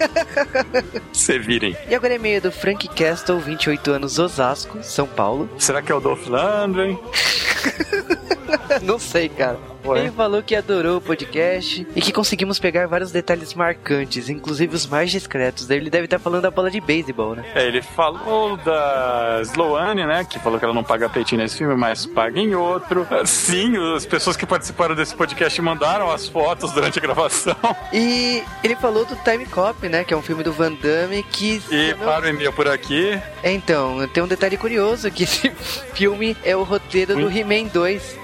Se 1.14 1.40
virem. 1.40 1.76
E 1.90 1.96
agora 1.96 2.14
é 2.14 2.16
e-mail 2.18 2.42
do 2.42 2.52
Frank 2.52 2.88
Castle, 2.90 3.40
28 3.40 3.92
anos, 3.92 4.20
Osasco, 4.20 4.84
São 4.84 5.08
Paulo. 5.08 5.50
Será 5.58 5.82
que 5.82 5.92
é 5.92 5.96
o 5.96 6.00
Dolph 6.00 6.28
Lundgren? 6.28 7.00
Não 8.82 9.00
sei, 9.00 9.30
cara. 9.30 9.58
Ué. 9.86 10.00
Ele 10.00 10.12
falou 10.12 10.42
que 10.42 10.56
adorou 10.56 10.98
o 10.98 11.02
podcast 11.02 11.86
e 11.94 12.02
que 12.02 12.12
conseguimos 12.12 12.58
pegar 12.58 12.88
vários 12.88 13.12
detalhes 13.12 13.54
marcantes, 13.54 14.30
inclusive 14.30 14.74
os 14.74 14.88
mais 14.88 15.12
discretos. 15.12 15.70
Ele 15.70 15.90
deve 15.90 16.06
estar 16.06 16.20
falando 16.20 16.44
da 16.44 16.52
bola 16.52 16.72
de 16.72 16.80
beisebol, 16.80 17.36
né? 17.36 17.44
É, 17.54 17.68
ele 17.68 17.82
falou 17.82 18.56
da 18.58 19.42
Sloane, 19.42 20.06
né? 20.06 20.24
Que 20.24 20.40
falou 20.40 20.58
que 20.58 20.64
ela 20.64 20.74
não 20.74 20.84
paga 20.84 21.10
peitinho 21.10 21.42
nesse 21.42 21.58
filme, 21.58 21.76
mas 21.76 22.06
paga 22.06 22.40
em 22.40 22.56
outro. 22.56 23.06
Sim, 23.26 23.73
as 23.78 24.06
pessoas 24.06 24.36
que 24.38 24.46
participaram 24.46 24.96
desse 24.96 25.16
podcast 25.16 25.62
mandaram 25.62 26.12
as 26.12 26.28
fotos 26.28 26.72
durante 26.72 27.00
a 27.00 27.02
gravação. 27.02 27.56
E 27.92 28.44
ele 28.64 28.76
falou 28.76 29.06
do 29.06 29.16
Time 29.18 29.46
Cop, 29.46 29.88
né? 29.88 30.04
Que 30.04 30.14
é 30.14 30.18
um 30.18 30.22
filme 30.22 30.44
do 30.44 30.52
Van 30.52 30.74
Damme 30.74 31.24
que. 31.24 31.62
E 31.72 31.94
para 31.96 32.26
o 32.26 32.30
e-mail 32.30 32.54
por 32.54 32.68
aqui. 32.68 33.20
É, 33.42 33.52
Então, 33.52 34.08
tem 34.08 34.24
um 34.24 34.28
detalhe 34.28 34.58
curioso: 34.58 35.10
que 35.12 35.24
esse 35.24 35.50
filme 35.94 36.36
é 36.44 36.56
o 36.56 36.64
roteiro 36.64 37.16
do 37.16 37.30
He-Man 37.30 37.66
2. 37.72 38.18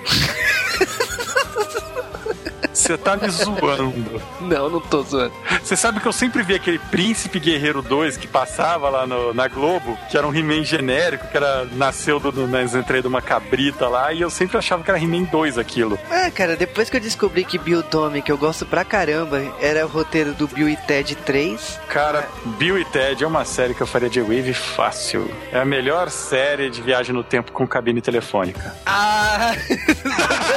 Você 2.89 2.97
tá 2.97 3.15
me 3.15 3.29
zoando. 3.29 4.19
Não, 4.41 4.67
não 4.67 4.79
tô 4.81 5.03
zoando. 5.03 5.31
Você 5.63 5.75
sabe 5.75 5.99
que 5.99 6.07
eu 6.07 6.11
sempre 6.11 6.41
vi 6.41 6.55
aquele 6.55 6.79
Príncipe 6.79 7.39
Guerreiro 7.39 7.83
2 7.83 8.17
que 8.17 8.25
passava 8.27 8.89
lá 8.89 9.05
no- 9.05 9.31
na 9.31 9.47
Globo, 9.47 9.95
que 10.09 10.17
era 10.17 10.25
um 10.27 10.33
He-Man 10.33 10.63
genérico, 10.63 11.27
que 11.27 11.37
era, 11.37 11.65
nasceu 11.73 12.19
do, 12.19 12.31
do, 12.31 12.47
nas 12.47 12.73
entranhas 12.73 13.03
de 13.03 13.07
uma 13.07 13.21
cabrita 13.21 13.87
lá, 13.87 14.11
e 14.11 14.21
eu 14.21 14.29
sempre 14.31 14.57
achava 14.57 14.81
que 14.83 14.89
era 14.89 14.99
He-Man 14.99 15.23
2 15.25 15.59
aquilo. 15.59 15.99
Ah, 16.09 16.31
cara, 16.31 16.55
depois 16.55 16.89
que 16.89 16.97
eu 16.97 17.01
descobri 17.01 17.45
que 17.45 17.59
Bill 17.59 17.83
Tommy, 17.83 18.23
que 18.23 18.31
eu 18.31 18.37
gosto 18.39 18.65
pra 18.65 18.83
caramba, 18.83 19.39
era 19.61 19.85
o 19.85 19.89
roteiro 19.89 20.33
do 20.33 20.47
Bill 20.47 20.67
e 20.69 20.75
Ted 20.75 21.15
3. 21.17 21.79
Cara, 21.89 22.27
Bill 22.57 22.79
e 22.79 22.85
Ted 22.85 23.23
é 23.23 23.27
uma 23.27 23.45
série 23.45 23.75
que 23.75 23.81
eu 23.81 23.87
faria 23.87 24.09
de 24.09 24.19
Wave 24.19 24.53
fácil. 24.55 25.29
É 25.51 25.59
a 25.59 25.65
melhor 25.65 26.09
série 26.09 26.71
de 26.71 26.81
viagem 26.81 27.13
no 27.13 27.23
tempo 27.23 27.51
com 27.51 27.67
cabine 27.67 28.01
telefônica. 28.01 28.75
Ah! 28.83 29.51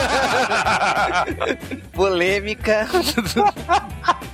Polêmica. 1.92 2.88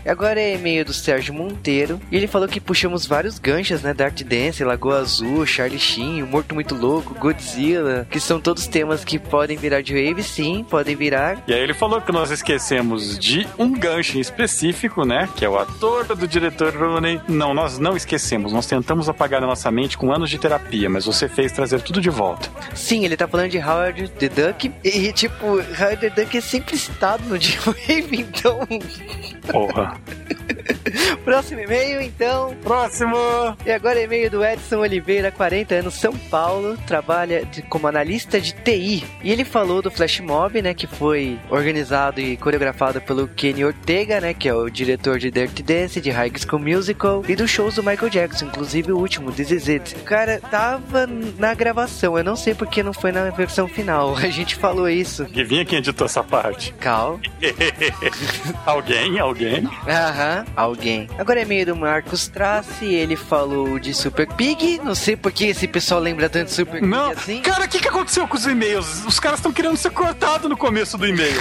Agora 0.06 0.40
é 0.40 0.54
e-mail 0.54 0.86
do 0.86 0.92
Sérgio 0.94 1.34
Monteiro. 1.34 2.00
E 2.10 2.16
ele 2.16 2.26
falou 2.26 2.48
que 2.48 2.60
puxamos 2.60 3.04
vários 3.06 3.38
ganchos, 3.38 3.82
né? 3.82 3.92
Dark 3.92 4.18
Dance, 4.22 4.64
Lagoa 4.64 5.00
Azul, 5.00 5.44
Charlie 5.44 5.78
Sheen, 5.78 6.22
Morto 6.22 6.54
Muito 6.54 6.74
Louco, 6.74 7.14
Godzilla. 7.14 8.06
Que 8.10 8.18
são 8.18 8.40
todos 8.40 8.66
temas 8.66 9.04
que 9.04 9.18
podem 9.18 9.58
virar 9.58 9.82
de 9.82 9.92
wave, 9.92 10.22
sim, 10.22 10.64
podem 10.68 10.96
virar. 10.96 11.42
E 11.46 11.52
aí 11.52 11.60
ele 11.60 11.74
falou 11.74 12.00
que 12.00 12.10
nós 12.10 12.30
esquecemos 12.30 13.18
de 13.18 13.46
um 13.58 13.70
gancho 13.72 14.16
em 14.16 14.20
específico, 14.20 15.04
né? 15.04 15.28
Que 15.36 15.44
é 15.44 15.48
o 15.48 15.58
ator 15.58 16.04
do 16.16 16.26
diretor 16.26 16.74
Rooney. 16.74 17.20
Não, 17.28 17.52
nós 17.52 17.78
não 17.78 17.94
esquecemos. 17.94 18.50
Nós 18.50 18.66
tentamos 18.66 19.10
apagar 19.10 19.42
a 19.42 19.46
nossa 19.46 19.70
mente 19.70 19.98
com 19.98 20.10
anos 20.10 20.30
de 20.30 20.38
terapia, 20.38 20.88
mas 20.88 21.04
você 21.04 21.28
fez 21.28 21.52
trazer 21.52 21.82
tudo 21.82 22.00
de 22.00 22.08
volta. 22.08 22.48
Sim, 22.74 23.04
ele 23.04 23.16
tá 23.16 23.28
falando 23.28 23.50
de 23.50 23.58
Howard 23.58 24.08
the 24.12 24.28
Duck. 24.30 24.72
E, 24.82 25.12
tipo, 25.12 25.46
Howard 25.46 25.98
the 25.98 26.17
Duck 26.18 26.36
é 26.36 26.40
sempre 26.40 26.76
citado 26.76 27.22
no 27.28 27.38
J-Wave, 27.38 28.16
então. 28.16 28.60
Porra. 29.50 29.98
Próximo 31.24 31.60
e-mail, 31.60 32.00
então. 32.00 32.54
Próximo! 32.62 33.16
E 33.64 33.70
agora 33.70 34.00
e-mail 34.00 34.30
do 34.30 34.44
Edson 34.44 34.78
Oliveira, 34.78 35.30
40 35.30 35.74
anos, 35.76 35.94
São 35.94 36.12
Paulo, 36.16 36.76
trabalha 36.86 37.44
de- 37.44 37.62
como 37.62 37.86
analista 37.86 38.40
de 38.40 38.52
TI. 38.52 39.04
E 39.22 39.30
ele 39.30 39.44
falou 39.44 39.82
do 39.82 39.90
Flash 39.90 40.20
Mob, 40.20 40.60
né, 40.62 40.74
que 40.74 40.86
foi 40.86 41.38
organizado 41.50 42.20
e 42.20 42.36
coreografado 42.36 43.00
pelo 43.00 43.28
Kenny 43.28 43.64
Ortega, 43.64 44.20
né, 44.20 44.32
que 44.34 44.48
é 44.48 44.54
o 44.54 44.68
diretor 44.70 45.18
de 45.18 45.30
Dirty 45.30 45.62
Dance, 45.62 46.00
de 46.00 46.10
High 46.10 46.32
School 46.46 46.62
Musical 46.62 47.22
e 47.28 47.36
dos 47.36 47.50
shows 47.50 47.74
do 47.74 47.82
Michael 47.82 48.10
Jackson, 48.10 48.46
inclusive 48.46 48.92
o 48.92 48.98
último, 48.98 49.30
This 49.32 49.50
Is 49.50 49.68
It. 49.68 49.94
Cara, 50.04 50.40
tava 50.50 51.06
na 51.38 51.54
gravação, 51.54 52.16
eu 52.16 52.24
não 52.24 52.36
sei 52.36 52.54
porque 52.54 52.82
não 52.82 52.92
foi 52.92 53.12
na 53.12 53.28
versão 53.30 53.68
final. 53.68 54.16
A 54.18 54.28
gente 54.30 54.56
falou 54.56 54.88
isso. 54.88 55.26
Que 55.26 55.44
vinha 55.44 55.64
quem 55.64 55.78
editou 55.78 56.07
essa 56.08 56.24
parte. 56.24 56.72
Cal. 56.80 57.20
alguém, 58.66 59.18
alguém. 59.18 59.68
Aham, 59.86 60.44
alguém. 60.56 61.08
Agora 61.18 61.40
é 61.42 61.44
meio 61.44 61.66
do 61.66 61.76
Marcos 61.76 62.28
Trace, 62.28 62.84
ele 62.86 63.16
falou 63.16 63.78
de 63.78 63.92
Super 63.94 64.26
Pig. 64.26 64.80
Não 64.82 64.94
sei 64.94 65.16
por 65.16 65.30
que 65.32 65.46
esse 65.46 65.68
pessoal 65.68 66.00
lembra 66.00 66.28
tanto 66.28 66.46
de 66.46 66.52
Super 66.54 66.80
Pig 66.80 66.86
Não, 66.86 67.10
assim. 67.10 67.40
cara, 67.42 67.64
o 67.64 67.68
que, 67.68 67.78
que 67.78 67.88
aconteceu 67.88 68.26
com 68.26 68.36
os 68.36 68.46
e-mails? 68.46 69.04
Os 69.04 69.20
caras 69.20 69.38
estão 69.38 69.52
querendo 69.52 69.76
ser 69.76 69.90
cortados 69.90 70.48
no 70.48 70.56
começo 70.56 70.96
do 70.96 71.06
e-mail. 71.06 71.34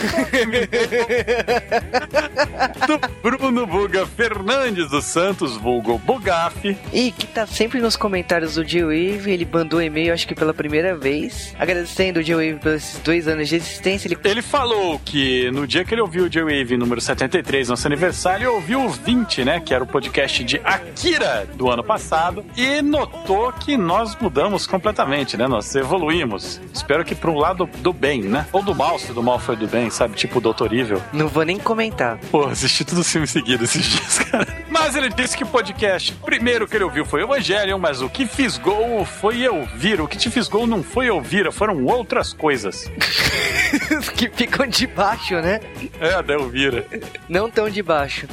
do 2.88 3.00
Bruno 3.22 3.66
Buga 3.66 4.06
Fernandes 4.06 4.90
dos 4.90 5.06
Santos, 5.06 5.56
vulgo 5.58 5.98
Bugaf. 6.00 6.78
E 6.94 7.12
que 7.12 7.28
tá 7.28 7.46
sempre 7.48 7.80
nos 7.80 7.96
comentários 7.96 8.56
do 8.56 8.68
G-Wave, 8.68 9.32
ele 9.32 9.48
mandou 9.52 9.80
um 9.80 9.84
e-mail, 9.84 10.14
acho 10.14 10.28
que 10.28 10.36
pela 10.36 10.54
primeira 10.54 10.96
vez, 10.96 11.56
agradecendo 11.58 12.20
o 12.20 12.24
G-Wave 12.24 12.56
pelos 12.56 12.78
esses 12.88 13.00
dois 13.00 13.28
anos 13.28 13.48
de 13.50 13.56
existência. 13.56 14.08
Ele 14.08 14.18
Ele 14.24 14.42
falou 14.58 15.00
que 15.06 15.52
no 15.52 15.68
dia 15.68 15.86
que 15.86 15.94
ele 15.94 16.02
ouviu 16.02 16.24
o 16.24 16.30
J-Wave 16.30 16.78
número 16.78 17.00
73, 17.00 17.70
nosso 17.70 17.86
aniversário, 17.86 18.48
ele 18.48 18.48
ouviu 18.48 18.86
o 18.86 18.90
20, 18.90 19.46
né? 19.46 19.60
Que 19.60 19.72
era 19.72 19.84
o 19.84 19.88
podcast 19.88 20.44
de 20.44 20.60
Akira 20.64 21.48
do 21.54 21.70
ano 21.70 21.84
passado. 21.84 22.44
E 22.56 22.82
notou 22.82 23.54
que 23.54 23.78
nós 23.78 24.16
mudamos 24.20 24.66
completamente, 24.66 25.38
né? 25.38 25.48
Nós 25.48 25.76
evoluímos. 25.76 26.60
Espero 26.74 27.06
que 27.06 27.14
para 27.14 27.30
um 27.30 27.38
lado 27.38 27.70
do 27.84 27.94
bem, 27.94 28.24
né? 28.24 28.48
Ou 28.52 28.64
do 28.64 28.74
mal, 28.74 28.98
se 28.98 29.14
do 29.14 29.22
mal 29.22 29.38
foi 29.38 29.56
do 29.56 29.68
bem, 29.68 29.92
sabe? 29.92 30.16
Tipo 30.16 30.40
o 30.40 30.42
Doutor 30.42 30.74
Evil. 30.74 31.04
não 31.14 31.28
vou 31.28 31.44
nem 31.46 31.60
comentar. 31.60 32.18
Pô, 32.32 32.46
assisti 32.46 32.84
todos 32.84 33.06
os 33.06 33.12
filmes 33.12 33.30
seguidos 33.30 33.70
esses 33.76 33.86
dias, 33.86 34.20
cara. 34.32 34.48
Mas 34.72 34.96
ele 34.96 35.10
disse 35.10 35.38
que 35.38 35.44
o 35.44 35.48
podcast, 35.48 36.14
primeiro 36.26 36.68
que 36.68 36.76
ele 36.76 36.84
ouviu 36.84 37.06
foi 37.06 37.22
Evangelion, 37.22 37.78
mas 37.78 38.02
o 38.02 38.10
que 38.10 38.26
fisgou 38.26 39.06
foi 39.06 39.40
eu 39.40 39.68
vir. 39.76 40.02
O 40.02 40.08
que 40.08 40.18
te 40.18 40.32
fisgou 40.32 40.66
não 40.66 40.82
foi 40.82 41.12
ouvir, 41.12 41.52
foram 41.52 41.86
outras 41.86 42.34
coisas. 42.34 42.90
Que 44.16 44.30
ficam 44.30 44.66
de 44.68 44.88
baixo, 44.88 45.36
né? 45.36 45.60
É, 46.00 46.22
da 46.22 46.34
Elvira. 46.34 46.86
Não 47.30 47.50
tão 47.50 47.70
de 47.70 47.84
baixo. 47.84 48.28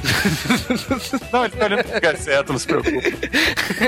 Não, 1.33 1.45
ele 1.45 1.57
tá 1.57 1.65
olhando 1.65 1.85
pro 1.85 1.95
lugar 1.95 2.17
certo, 2.17 2.53
não 2.53 2.59
se 2.59 2.67
preocupe. 2.67 3.15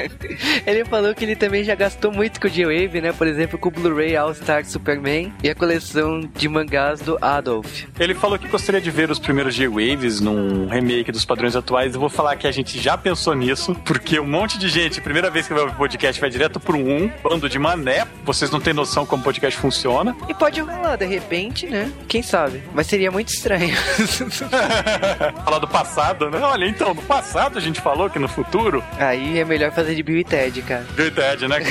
ele 0.66 0.84
falou 0.84 1.14
que 1.14 1.24
ele 1.24 1.36
também 1.36 1.64
já 1.64 1.74
gastou 1.74 2.12
muito 2.12 2.40
com 2.40 2.46
o 2.46 2.50
G-Wave, 2.50 3.00
né? 3.00 3.12
Por 3.12 3.26
exemplo, 3.26 3.58
com 3.58 3.68
o 3.68 3.72
Blu-ray 3.72 4.16
All-Star 4.16 4.64
Superman 4.64 5.32
e 5.42 5.48
a 5.48 5.54
coleção 5.54 6.20
de 6.20 6.48
mangás 6.48 7.00
do 7.00 7.16
Adolf. 7.20 7.84
Ele 7.98 8.14
falou 8.14 8.38
que 8.38 8.48
gostaria 8.48 8.80
de 8.80 8.90
ver 8.90 9.10
os 9.10 9.18
primeiros 9.18 9.54
G-Waves 9.54 10.20
num 10.20 10.66
remake 10.66 11.12
dos 11.12 11.24
padrões 11.24 11.54
atuais. 11.54 11.94
Eu 11.94 12.00
vou 12.00 12.08
falar 12.08 12.36
que 12.36 12.46
a 12.46 12.52
gente 12.52 12.80
já 12.80 12.98
pensou 12.98 13.34
nisso, 13.34 13.74
porque 13.84 14.18
um 14.18 14.26
monte 14.26 14.58
de 14.58 14.68
gente, 14.68 15.00
primeira 15.00 15.30
vez 15.30 15.46
que 15.46 15.54
vai 15.54 15.62
ouvir 15.62 15.74
o 15.74 15.78
podcast, 15.78 16.20
vai 16.20 16.30
direto 16.30 16.58
pro 16.58 16.76
um, 16.76 17.10
bando 17.22 17.48
de 17.48 17.58
mané. 17.58 18.06
Vocês 18.24 18.50
não 18.50 18.60
têm 18.60 18.74
noção 18.74 19.06
como 19.06 19.20
o 19.20 19.24
podcast 19.24 19.58
funciona. 19.58 20.16
E 20.28 20.34
pode 20.34 20.60
rolar, 20.60 20.96
de 20.96 21.06
repente, 21.06 21.35
né? 21.68 21.92
Quem 22.08 22.22
sabe? 22.22 22.62
Mas 22.74 22.86
seria 22.86 23.10
muito 23.10 23.28
estranho. 23.28 23.74
Falar 25.44 25.58
do 25.58 25.68
passado, 25.68 26.30
né? 26.30 26.38
Olha, 26.40 26.66
então, 26.66 26.94
no 26.94 27.02
passado 27.02 27.58
a 27.58 27.60
gente 27.60 27.80
falou 27.80 28.08
que 28.08 28.18
no 28.18 28.28
futuro. 28.28 28.82
Aí 28.98 29.38
é 29.38 29.44
melhor 29.44 29.72
fazer 29.72 29.94
de 29.94 30.02
Bill 30.02 30.18
e 30.18 30.24
Ted, 30.24 30.62
cara. 30.62 30.86
Verdade, 30.94 31.46
né? 31.48 31.56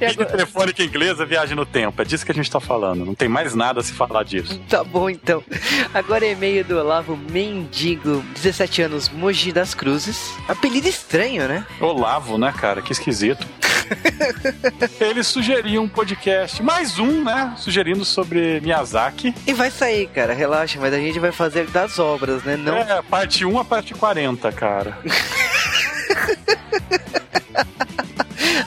E 0.00 0.04
agora- 0.04 0.28
telefônica 0.30 0.82
inglesa, 0.82 1.24
viagem 1.24 1.54
no 1.56 1.64
tempo. 1.66 2.00
É 2.00 2.04
disso 2.04 2.24
que 2.24 2.32
a 2.32 2.34
gente 2.34 2.50
tá 2.50 2.60
falando. 2.60 3.04
Não 3.04 3.14
tem 3.14 3.28
mais 3.28 3.54
nada 3.54 3.80
a 3.80 3.82
se 3.82 3.92
falar 3.92 4.22
disso. 4.24 4.60
Tá 4.68 4.82
bom, 4.84 5.08
então. 5.10 5.42
Agora 5.92 6.24
é 6.24 6.32
e-mail 6.32 6.64
do 6.64 6.78
Olavo 6.78 7.16
Mendigo, 7.16 8.22
17 8.34 8.82
anos, 8.82 9.08
Mogi 9.08 9.52
das 9.52 9.74
Cruzes. 9.74 10.32
Apelido 10.48 10.88
estranho, 10.88 11.46
né? 11.48 11.66
Olavo, 11.80 12.38
né, 12.38 12.52
cara? 12.56 12.82
Que 12.82 12.92
esquisito. 12.92 13.46
Ele 15.00 15.22
sugeriu 15.22 15.82
um 15.82 15.88
podcast, 15.88 16.62
mais 16.62 16.98
um, 16.98 17.24
né? 17.24 17.54
Sugerindo 17.56 18.04
sobre 18.04 18.60
Miyazaki. 18.60 19.34
E 19.46 19.52
vai 19.52 19.70
sair, 19.70 20.08
cara, 20.08 20.32
relaxa, 20.32 20.78
mas 20.80 20.92
a 20.94 20.98
gente 20.98 21.18
vai 21.18 21.32
fazer 21.32 21.66
das 21.68 21.98
obras, 21.98 22.42
né? 22.44 22.56
Não 22.56 22.76
É, 22.76 23.02
parte 23.02 23.44
1 23.44 23.58
a 23.58 23.64
parte 23.64 23.94
40, 23.94 24.52
cara. 24.52 24.98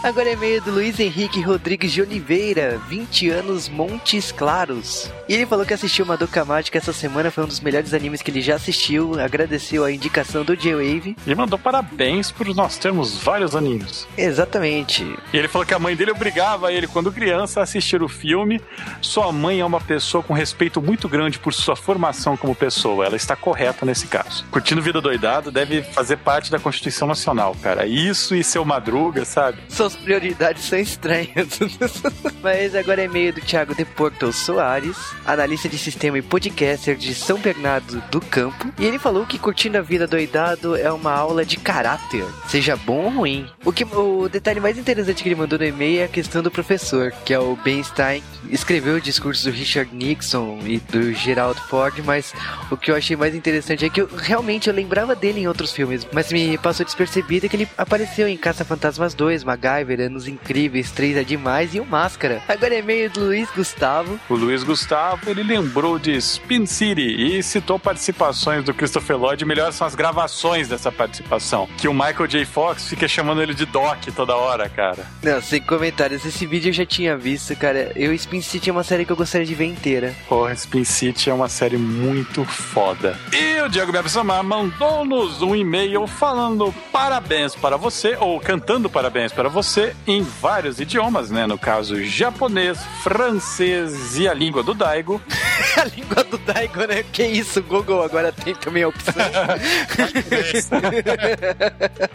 Agora 0.06 0.30
é 0.30 0.34
e-mail 0.34 0.62
do 0.62 0.70
Luiz 0.70 1.00
Henrique 1.00 1.42
Rodrigues 1.42 1.92
de 1.92 2.00
Oliveira, 2.00 2.80
20 2.88 3.28
anos, 3.32 3.68
Montes 3.68 4.32
Claros. 4.32 5.12
E 5.28 5.34
ele 5.34 5.48
falou 5.48 5.66
que 5.66 5.74
assistiu 5.74 6.06
Madoka 6.06 6.46
Mágica 6.46 6.78
essa 6.78 6.94
semana, 6.94 7.32
foi 7.32 7.44
um 7.44 7.48
dos 7.48 7.60
melhores 7.60 7.92
animes 7.92 8.22
que 8.22 8.30
ele 8.30 8.40
já 8.40 8.54
assistiu, 8.54 9.20
agradeceu 9.20 9.84
a 9.84 9.92
indicação 9.92 10.46
do 10.46 10.56
J-Wave. 10.56 11.18
E 11.26 11.34
mandou 11.34 11.58
parabéns 11.58 12.30
por 12.30 12.46
nós 12.54 12.78
termos 12.78 13.18
vários 13.18 13.56
animes. 13.56 14.08
Exatamente. 14.16 15.04
E 15.34 15.38
ele 15.38 15.48
falou 15.48 15.66
que 15.66 15.74
a 15.74 15.80
mãe 15.80 15.96
dele 15.96 16.12
obrigava 16.12 16.72
ele, 16.72 16.86
quando 16.86 17.12
criança, 17.12 17.62
a 17.62 17.64
assistir 17.64 18.04
o 18.04 18.08
filme. 18.08 18.62
Sua 19.02 19.32
mãe 19.32 19.60
é 19.60 19.66
uma 19.66 19.82
pessoa 19.82 20.22
com 20.22 20.36
respeito 20.36 20.80
muito 20.80 21.10
grande 21.10 21.40
por 21.40 21.52
sua 21.52 21.76
formação 21.76 22.38
como 22.38 22.54
pessoa. 22.54 23.08
Ela 23.08 23.16
está 23.16 23.36
correta 23.36 23.88
nesse 23.88 24.06
caso. 24.06 24.46
Curtindo 24.52 24.84
Vida 24.84 25.02
Doidado 25.02 25.50
deve 25.50 25.82
fazer 25.82 26.18
parte 26.18 26.52
da 26.52 26.60
Constituição 26.60 27.08
Nacional, 27.08 27.56
cara. 27.60 27.88
Isso 27.88 28.36
e 28.36 28.44
seu 28.44 28.64
Madruga, 28.64 29.26
sabe? 29.26 29.58
Suas 29.96 29.98
prioridades 29.98 30.66
são 30.66 30.80
estranhas. 30.80 31.60
Mas 32.44 32.75
agora 32.75 33.04
é 33.04 33.08
meio 33.08 33.34
do 33.34 33.42
Thiago 33.42 33.74
de 33.74 33.86
Porto 33.86 34.32
Soares, 34.32 34.98
analista 35.25 35.70
de 35.70 35.78
sistema 35.78 36.18
e 36.18 36.22
podcaster 36.22 36.96
de 36.96 37.14
São 37.16 37.40
Bernardo 37.40 38.02
do 38.12 38.20
Campo. 38.20 38.72
E 38.78 38.86
ele 38.86 39.00
falou 39.00 39.25
que 39.25 39.40
Curtindo 39.40 39.78
a 39.78 39.82
Vida 39.82 40.06
Doidado 40.06 40.75
é 40.75 40.92
uma 40.92 41.12
aula 41.12 41.46
de 41.46 41.58
caráter, 41.58 42.25
seja 42.48 42.75
bom 42.75 43.06
ou 43.06 43.10
ruim. 43.10 43.48
O, 43.64 43.72
que, 43.72 43.84
o 43.84 44.28
detalhe 44.30 44.60
mais 44.60 44.78
interessante 44.78 45.24
que 45.24 45.30
ele 45.30 45.36
mandou 45.36 45.58
no 45.58 45.66
e-mail 45.66 46.02
é 46.02 46.04
a 46.04 46.10
questão 46.10 46.44
do 46.44 46.52
professor, 46.52 47.12
que 47.24 47.34
é 47.34 47.40
o 47.40 47.56
Ben 47.56 47.82
Stein, 47.84 48.22
escreveu 48.50 48.96
o 48.96 49.02
discurso 49.02 49.46
do 49.46 49.52
Richard 49.52 49.94
Nixon 49.96 50.60
e 50.66 50.80
do 50.80 51.14
Gerald 51.14 51.60
Ford, 51.62 52.00
mas 52.04 52.34
o 52.70 52.78
que 52.78 52.92
eu 52.92 52.96
achei 52.96 53.16
mais 53.16 53.34
interessante 53.34 53.86
é 53.86 53.90
que 53.90 54.02
eu 54.02 54.10
realmente 54.16 54.68
eu 54.68 54.74
lembrava 54.74 55.16
dele 55.16 55.42
em 55.42 55.48
outros 55.48 55.72
filmes, 55.72 56.08
mas 56.12 56.32
me 56.32 56.58
passou 56.58 56.86
despercebido 56.86 57.48
que 57.48 57.56
ele 57.56 57.70
apareceu 57.78 58.28
em 58.28 58.38
Caça 58.38 58.66
Fantasmas 58.66 59.14
2, 59.14 59.44
MacGyver, 59.44 59.85
Anos 59.94 60.27
Incríveis, 60.27 60.92
3 60.92 61.18
é 61.18 61.24
Demais 61.24 61.74
e 61.75 61.80
o 61.80 61.86
Máscara. 61.86 62.42
Agora 62.48 62.75
é 62.75 62.82
meio 62.82 63.10
do 63.10 63.25
Luiz 63.25 63.50
Gustavo. 63.56 64.20
O 64.30 64.36
Luiz 64.36 64.63
Gustavo, 64.63 65.30
ele 65.30 65.44
lembrou 65.44 65.98
de 65.98 66.15
Spin 66.18 66.65
City 66.65 67.38
e 67.38 67.42
citou 67.44 67.80
participações 67.80 68.63
do 68.63 68.74
Christopher 68.74 69.18
Lloyd, 69.18 69.46
melhor 69.46 69.72
são 69.72 69.88
as 69.88 69.96
gravações 69.96 70.68
dessa 70.68 70.92
participação, 70.92 71.68
que 71.77 71.88
o 71.88 71.94
Michael 71.94 72.27
J. 72.27 72.46
Fox 72.46 72.88
fica 72.89 73.08
chamando 73.08 73.42
ele 73.42 73.54
de 73.54 73.65
Doc 73.65 74.04
toda 74.15 74.36
hora, 74.36 74.68
cara. 74.70 75.06
Não, 75.22 75.42
sem 75.42 75.62
comentários, 75.62 76.25
esse 76.25 76.46
vídeo 76.46 76.70
eu 76.70 76.74
já 76.74 76.86
tinha 76.86 77.18
visto, 77.18 77.56
cara. 77.56 77.92
Eu 77.96 78.13
Spin 78.13 78.42
City 78.42 78.70
é 78.70 78.74
uma 78.74 78.84
série 78.84 79.06
que 79.06 79.12
eu 79.12 79.15
gostaria 79.15 79.46
de 79.46 79.56
ver 79.56 79.65
inteira. 79.65 80.15
Porra, 80.27 80.54
Spin 80.54 80.84
City 80.84 81.30
é 81.30 81.34
uma 81.34 81.50
série 81.50 81.77
muito 81.77 82.44
foda. 82.46 83.18
E 83.32 83.62
o 83.62 83.70
Diego 83.70 83.92
Bebsamar 83.92 84.44
mandou-nos 84.44 85.42
um 85.42 85.56
e-mail 85.56 86.08
falando 86.08 86.74
parabéns 86.92 87.56
para 87.56 87.77
você, 87.77 88.15
ou 88.20 88.39
cantando 88.39 88.89
parabéns 88.89 89.32
para 89.32 89.50
você, 89.50 89.75
em 90.08 90.22
vários 90.22 90.79
idiomas, 90.79 91.29
né? 91.29 91.46
No 91.46 91.58
caso, 91.58 92.03
japonês, 92.03 92.79
francês 93.03 94.17
e 94.17 94.27
a 94.27 94.34
língua 94.34 94.63
do 94.63 94.74
Daigo. 94.74 95.22
a 95.77 95.86
língua 95.86 96.24
do 96.24 96.38
Daigo, 96.38 96.86
né? 96.86 97.03
Que 97.12 97.25
isso, 97.25 97.62
Google 97.62 98.03
agora 98.03 98.32
tem 98.32 98.55
também 98.55 98.84
a 98.84 98.88
opção. 98.88 99.13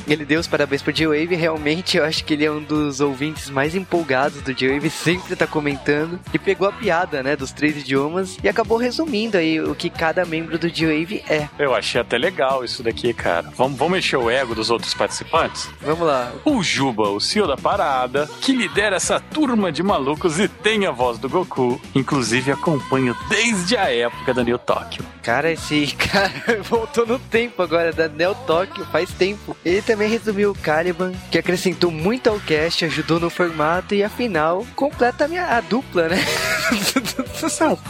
ele 0.07 0.25
deu 0.25 0.41
os 0.41 0.47
parabéns 0.47 0.83
pro 0.83 0.93
J-Wave, 0.93 1.35
realmente 1.35 1.97
eu 1.97 2.05
acho 2.05 2.25
que 2.25 2.35
ele 2.35 2.45
é 2.45 2.51
um 2.51 2.63
dos 2.63 3.01
ouvintes 3.01 3.51
mais 3.51 3.75
empolgados 3.75 4.43
do 4.43 4.55
J-Wave, 4.55 4.91
sempre 4.91 5.37
tá 5.37 5.47
comentando. 5.47 6.19
E 6.33 6.39
pegou 6.39 6.69
a 6.69 6.73
piada, 6.73 7.23
né, 7.23 7.37
dos 7.37 7.53
três 7.53 7.77
idiomas 7.77 8.39
e 8.43 8.49
acabou 8.49 8.79
resumindo 8.79 9.37
aí 9.37 9.61
o 9.61 9.75
que 9.75 9.91
cada 9.91 10.25
membro 10.25 10.59
do 10.59 10.71
J-Wave 10.71 11.25
é. 11.29 11.49
Eu 11.59 11.75
achei 11.75 12.01
até 12.01 12.17
legal 12.17 12.65
isso 12.65 12.83
daqui, 12.83 13.13
cara. 13.13 13.51
Vamos, 13.57 13.79
vamos 13.79 13.95
mexer 13.95 14.17
o 14.17 14.31
ego 14.31 14.55
dos 14.55 14.71
outros 14.71 14.95
participantes? 14.95 15.69
Vamos 15.81 16.07
lá. 16.07 16.33
O 16.45 16.63
Juba, 16.63 17.09
o 17.09 17.21
Da 17.41 17.57
parada, 17.57 18.29
que 18.43 18.53
lidera 18.53 18.97
essa 18.97 19.19
turma 19.19 19.73
de 19.73 19.83
malucos 19.83 20.39
e 20.39 20.47
tem 20.47 20.87
a 20.87 20.91
voz 20.91 21.19
do 21.19 21.29
Goku, 21.29 21.81
inclusive 21.95 22.53
acompanha 22.53 23.17
desde 23.29 23.77
a 23.77 23.93
época 23.93 24.35
da 24.35 24.45
New 24.45 24.59
Tóquio. 24.59 25.03
Cara, 25.23 25.51
esse 25.51 25.87
cara 25.97 26.63
voltou 26.63 27.07
no 27.07 27.19
tempo 27.19 27.63
agora, 27.63 27.93
da 27.93 28.09
Neo 28.09 28.35
Tóquio, 28.47 28.87
faz 28.87 29.11
tempo. 29.11 29.57
Ele 29.65 29.83
também 29.83 30.09
resumiu 30.09 30.51
o 30.51 30.55
Caliban, 30.55 31.13
que 31.31 31.39
acrescentou 31.39 31.91
muito 31.91 32.29
ao 32.29 32.39
cast, 32.39 32.85
ajudou 32.85 33.19
no 33.19 33.31
formato 33.31 33.95
e 33.95 34.05
afinal 34.05 34.65
completa 34.77 35.25
a, 35.25 35.29
minha, 35.29 35.47
a 35.47 35.61
dupla, 35.61 36.09
né? 36.09 36.19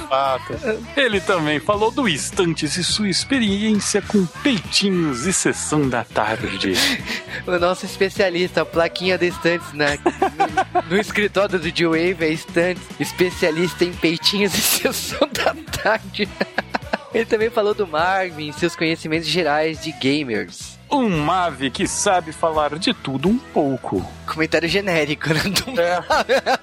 Fato. 0.08 0.54
Ele 0.96 1.20
também 1.20 1.58
falou 1.58 1.90
do 1.90 2.08
Instantes 2.08 2.76
e 2.76 2.84
sua 2.84 3.08
experiência 3.08 4.00
com 4.00 4.24
peitinhos 4.42 5.26
e 5.26 5.32
sessão 5.32 5.88
da 5.88 6.04
tarde. 6.04 6.72
o 7.46 7.58
nosso 7.58 7.84
especialista, 7.84 8.62
a 8.62 8.64
plaquinha 8.64 9.18
da 9.18 9.26
Estantes 9.40 9.72
na, 9.72 9.96
no, 9.96 10.90
no 10.90 11.00
escritório 11.00 11.58
do 11.58 11.74
G-Wave 11.74 12.24
é 12.24 12.28
Estantes, 12.28 12.82
especialista 13.00 13.86
em 13.86 13.92
peitinhos 13.92 14.52
e 14.54 14.60
sessão 14.60 15.26
da 15.32 15.54
tarde. 15.82 16.28
Ele 17.14 17.24
também 17.24 17.48
falou 17.48 17.74
do 17.74 17.86
Marvin, 17.86 18.52
seus 18.52 18.76
conhecimentos 18.76 19.26
gerais 19.26 19.82
de 19.82 19.92
gamers. 19.92 20.78
Um 20.92 21.08
Mave 21.08 21.70
que 21.70 21.86
sabe 21.86 22.32
falar 22.32 22.78
de 22.78 22.92
tudo 22.92 23.28
um 23.28 23.38
pouco. 23.38 24.04
Comentário 24.26 24.68
genérico, 24.68 25.32
né? 25.32 25.42
Do... 25.42 25.80
É. 25.80 26.02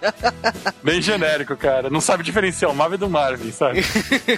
Bem 0.84 1.02
genérico, 1.02 1.56
cara. 1.56 1.90
Não 1.90 2.02
sabe 2.02 2.24
diferenciar 2.24 2.70
o 2.72 2.76
Mave 2.76 2.98
do 2.98 3.10
Marvin, 3.10 3.52
sabe? 3.52 3.82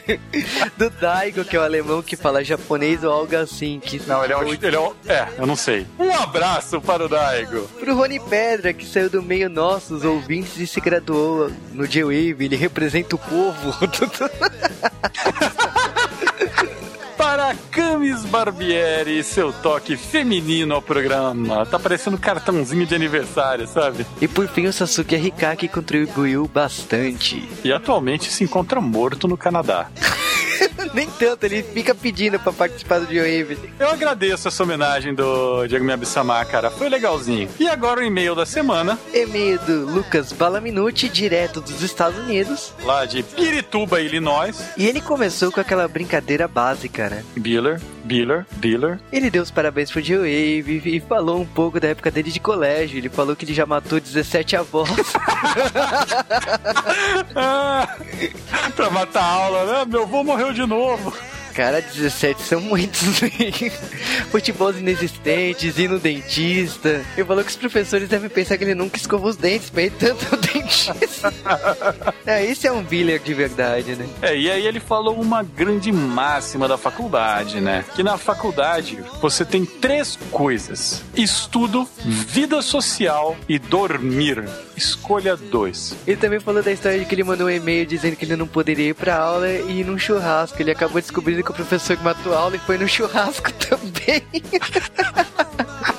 do 0.77 0.89
Daigo, 0.89 1.43
que 1.43 1.55
é 1.55 1.60
o 1.60 1.63
alemão 1.63 2.01
que 2.01 2.15
fala 2.15 2.43
japonês 2.43 3.03
ou 3.03 3.12
algo 3.12 3.36
assim. 3.36 3.79
Que... 3.79 4.00
Não, 4.08 4.24
ele 4.24 4.34
é, 4.34 4.38
o, 4.38 4.53
ele 4.53 4.75
é 4.75 4.79
o... 4.79 4.96
É, 5.08 5.27
eu 5.37 5.48
não 5.48 5.55
sei. 5.55 5.87
Um 5.98 6.13
abraço 6.13 6.79
para 6.81 7.05
o 7.05 7.09
Daigo. 7.09 7.68
Pro 7.79 7.96
Rony 7.96 8.20
Pedra, 8.20 8.74
que 8.74 8.85
saiu 8.85 9.09
do 9.09 9.22
meio 9.22 9.50
nossos 9.50 10.03
ouvintes 10.03 10.57
e 10.57 10.68
se 10.68 10.79
graduou 10.79 11.51
no 11.72 11.87
J-Wave. 11.87 12.46
Ele 12.46 12.55
representa 12.55 13.16
o 13.16 13.20
povo. 13.20 13.74
para 17.20 17.53
Camis 17.70 18.24
Barbieri, 18.24 19.22
seu 19.25 19.51
toque 19.51 19.98
feminino 19.98 20.74
ao 20.74 20.82
programa. 20.82 21.66
Tá 21.66 21.77
parecendo 21.77 22.18
cartãozinho 22.18 22.86
de 22.86 22.96
aniversário, 22.96 23.68
sabe? 23.68 24.05
E 24.22 24.27
por 24.27 24.48
fim 24.48 24.68
o 24.68 24.72
Sasuke 24.72 25.18
que 25.58 25.68
contribuiu 25.68 26.48
bastante. 26.48 27.46
E 27.62 27.74
atualmente 27.74 28.32
se 28.32 28.46
encontra 28.46 28.79
morto 28.79 29.27
no 29.27 29.36
Canadá. 29.36 29.90
Nem 30.93 31.09
tanto, 31.09 31.45
ele 31.45 31.61
fica 31.63 31.93
pedindo 31.93 32.39
pra 32.39 32.51
participar 32.51 32.99
do 32.99 33.07
J-Wave. 33.07 33.57
Eu 33.79 33.89
agradeço 33.89 34.47
essa 34.47 34.63
homenagem 34.63 35.13
do 35.13 35.67
Diego 35.67 35.85
Miyabisamar, 35.85 36.47
cara. 36.47 36.69
Foi 36.69 36.89
legalzinho. 36.89 37.49
E 37.59 37.67
agora 37.67 37.99
o 37.99 38.03
e-mail 38.03 38.35
da 38.35 38.45
semana. 38.45 38.97
E-mail 39.13 39.59
do 39.59 39.85
Lucas 39.85 40.31
Balaminuti, 40.31 41.09
direto 41.09 41.61
dos 41.61 41.81
Estados 41.81 42.19
Unidos. 42.19 42.73
Lá 42.83 43.05
de 43.05 43.23
Pirituba, 43.23 44.01
Illinois. 44.01 44.61
E 44.77 44.87
ele 44.87 45.01
começou 45.01 45.51
com 45.51 45.59
aquela 45.59 45.87
brincadeira 45.87 46.47
básica, 46.47 47.09
né? 47.09 47.23
Biller, 47.35 47.79
Biller, 48.09 48.43
Biller. 48.53 49.00
Ele 49.11 49.29
deu 49.29 49.43
os 49.43 49.51
parabéns 49.51 49.91
pro 49.91 50.01
J-Wave 50.01 50.81
e 50.83 51.00
falou 51.00 51.41
um 51.41 51.45
pouco 51.45 51.79
da 51.79 51.89
época 51.89 52.09
dele 52.09 52.31
de 52.31 52.39
colégio. 52.39 52.98
Ele 52.98 53.07
falou 53.07 53.35
que 53.35 53.45
ele 53.45 53.53
já 53.53 53.67
matou 53.67 54.00
17 54.00 54.55
avós. 54.55 54.89
ah, 57.35 57.87
pra 58.75 58.89
matar 58.89 59.22
a 59.22 59.31
aula, 59.31 59.65
né? 59.65 59.85
Meu 59.85 60.01
avô 60.01 60.24
morreu 60.24 60.51
de 60.51 60.65
novo. 60.65 61.13
Cara, 61.59 61.81
17 61.81 62.41
são 62.41 62.61
muitos. 62.61 63.01
Futebols 64.31 64.77
inexistentes, 64.77 65.77
ir 65.77 65.89
no 65.89 66.00
dentista. 66.00 67.03
Ele 67.17 67.27
falou 67.27 67.43
que 67.43 67.50
os 67.50 67.57
professores 67.57 68.07
devem 68.07 68.29
pensar 68.29 68.57
que 68.57 68.63
ele 68.63 68.74
nunca 68.74 68.95
escovou 68.95 69.29
os 69.29 69.35
dentes 69.35 69.69
pra 69.69 69.83
ir 69.83 69.91
tanto 69.91 70.25
ao 70.31 70.39
dentista. 70.39 71.33
é, 72.25 72.45
esse 72.45 72.65
é 72.65 72.72
um 72.72 72.81
biller 72.81 73.19
de 73.19 73.33
verdade, 73.33 73.98
né? 73.98 74.07
É, 74.22 74.37
e 74.37 74.50
aí 74.50 74.65
ele 74.65 74.79
falou 74.79 75.19
uma 75.19 75.43
grande 75.43 75.91
máxima 75.91 76.65
da 76.65 76.77
faculdade, 76.77 77.59
né? 77.59 77.83
Que 77.93 78.03
na 78.03 78.17
faculdade 78.17 78.98
você 79.22 79.43
tem 79.43 79.65
três 79.65 80.17
coisas: 80.31 81.03
estudo, 81.13 81.85
vida 82.05 82.61
social 82.61 83.35
e 83.50 83.59
dormir. 83.59 84.45
Escolha 84.77 85.35
dois. 85.35 85.93
Ele 86.07 86.15
também 86.15 86.39
falou 86.39 86.63
da 86.63 86.72
história 86.72 86.98
de 86.98 87.03
que 87.03 87.13
ele 87.13 87.25
mandou 87.25 87.48
um 87.48 87.50
e-mail 87.50 87.85
dizendo 87.85 88.15
que 88.15 88.24
ele 88.24 88.37
não 88.37 88.48
poderia 88.48 88.87
ir 88.87 88.93
pra 88.93 89.17
aula 89.17 89.50
e 89.50 89.81
ir 89.81 89.85
num 89.85 89.98
churrasco. 89.98 90.61
Ele 90.61 90.72
acabou 90.72 91.01
descobrindo 91.01 91.43
que 91.43 91.49
o 91.51 91.53
professor 91.53 91.98
que 91.98 92.03
matou 92.03 92.33
a 92.33 92.40
aula 92.40 92.55
e 92.55 92.59
foi 92.59 92.77
no 92.77 92.88
churrasco 92.88 93.51
também. 93.59 94.24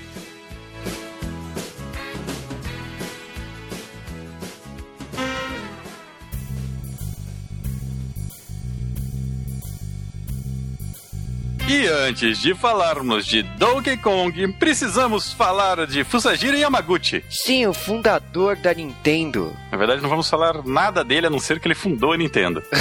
E 11.67 11.87
antes 11.87 12.39
de 12.39 12.53
falarmos 12.53 13.25
de 13.25 13.43
Donkey 13.43 13.95
Kong, 13.97 14.53
precisamos 14.53 15.31
falar 15.31 15.85
de 15.87 16.03
Fusajiro 16.03 16.57
Yamaguchi. 16.57 17.23
Sim, 17.29 17.65
o 17.65 17.73
fundador 17.73 18.57
da 18.57 18.73
Nintendo. 18.73 19.55
Na 19.71 19.77
verdade, 19.77 20.01
não 20.01 20.09
vamos 20.09 20.29
falar 20.29 20.65
nada 20.65 21.03
dele, 21.03 21.27
a 21.27 21.29
não 21.29 21.39
ser 21.39 21.59
que 21.59 21.67
ele 21.67 21.75
fundou 21.75 22.11
a 22.11 22.17
Nintendo. 22.17 22.61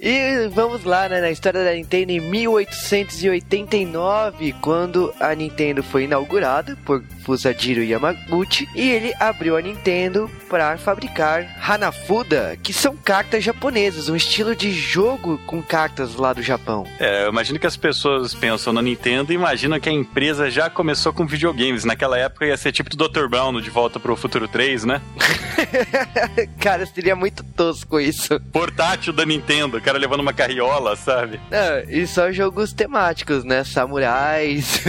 E 0.00 0.48
vamos 0.52 0.84
lá, 0.84 1.08
né, 1.08 1.20
na 1.20 1.30
história 1.30 1.64
da 1.64 1.72
Nintendo 1.72 2.12
em 2.12 2.20
1889, 2.20 4.54
quando 4.60 5.12
a 5.18 5.34
Nintendo 5.34 5.82
foi 5.82 6.04
inaugurada 6.04 6.78
por 6.84 7.02
Fusajiro 7.24 7.82
Yamaguchi, 7.82 8.68
e 8.76 8.88
ele 8.88 9.12
abriu 9.18 9.56
a 9.56 9.60
Nintendo 9.60 10.30
para 10.48 10.78
fabricar 10.78 11.44
Hanafuda, 11.60 12.56
que 12.62 12.72
são 12.72 12.96
cartas 12.96 13.42
japonesas, 13.42 14.08
um 14.08 14.14
estilo 14.14 14.54
de 14.54 14.70
jogo 14.72 15.36
com 15.46 15.60
cartas 15.60 16.14
lá 16.14 16.32
do 16.32 16.42
Japão. 16.42 16.86
É, 17.00 17.24
eu 17.24 17.30
imagino 17.30 17.58
que 17.58 17.66
as 17.66 17.76
pessoas 17.76 18.32
pensam 18.34 18.72
na 18.72 18.80
Nintendo 18.80 19.32
e 19.32 19.34
imaginam 19.34 19.80
que 19.80 19.88
a 19.88 19.92
empresa 19.92 20.48
já 20.48 20.70
começou 20.70 21.12
com 21.12 21.26
videogames. 21.26 21.84
Naquela 21.84 22.16
época 22.16 22.46
ia 22.46 22.56
ser 22.56 22.70
tipo 22.70 22.88
do 22.88 23.08
Dr. 23.08 23.26
Brown 23.28 23.60
De 23.60 23.68
Volta 23.68 23.98
pro 23.98 24.14
Futuro 24.14 24.46
3, 24.46 24.84
né? 24.84 25.02
Cara, 26.60 26.86
seria 26.86 27.16
muito 27.16 27.42
tosco 27.42 28.00
isso. 28.00 28.38
Portátil 28.52 29.12
da 29.12 29.24
Nintendo, 29.24 29.78
o 29.78 29.80
cara 29.80 29.98
levando 29.98 30.20
uma 30.20 30.32
carriola, 30.32 30.96
sabe? 30.96 31.40
Não, 31.50 31.90
e 31.90 32.06
só 32.06 32.30
jogos 32.32 32.72
temáticos, 32.72 33.44
né? 33.44 33.64
Samurais. 33.64 34.84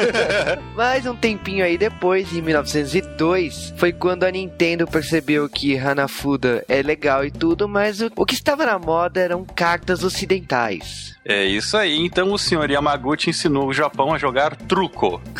Mas 0.74 1.06
um 1.06 1.16
tempinho 1.16 1.64
aí 1.64 1.78
depois, 1.78 2.32
em 2.32 2.42
1902, 2.42 3.74
foi 3.76 3.92
quando 3.92 4.24
a 4.24 4.30
Nintendo 4.30 4.86
percebeu 4.86 5.48
que 5.48 5.76
Hanafuda 5.78 6.64
é 6.68 6.82
legal 6.82 7.24
e 7.24 7.30
tudo, 7.30 7.68
mas 7.68 8.00
o, 8.00 8.10
o 8.16 8.24
que 8.24 8.34
estava 8.34 8.66
na 8.66 8.78
moda 8.78 9.20
eram 9.20 9.44
cartas 9.44 10.02
ocidentais. 10.04 11.15
É 11.28 11.44
isso 11.44 11.76
aí. 11.76 11.96
Então 11.98 12.32
o 12.32 12.38
senhor 12.38 12.70
Yamaguchi 12.70 13.30
ensinou 13.30 13.66
o 13.66 13.72
Japão 13.72 14.14
a 14.14 14.18
jogar 14.18 14.56
truco. 14.56 15.20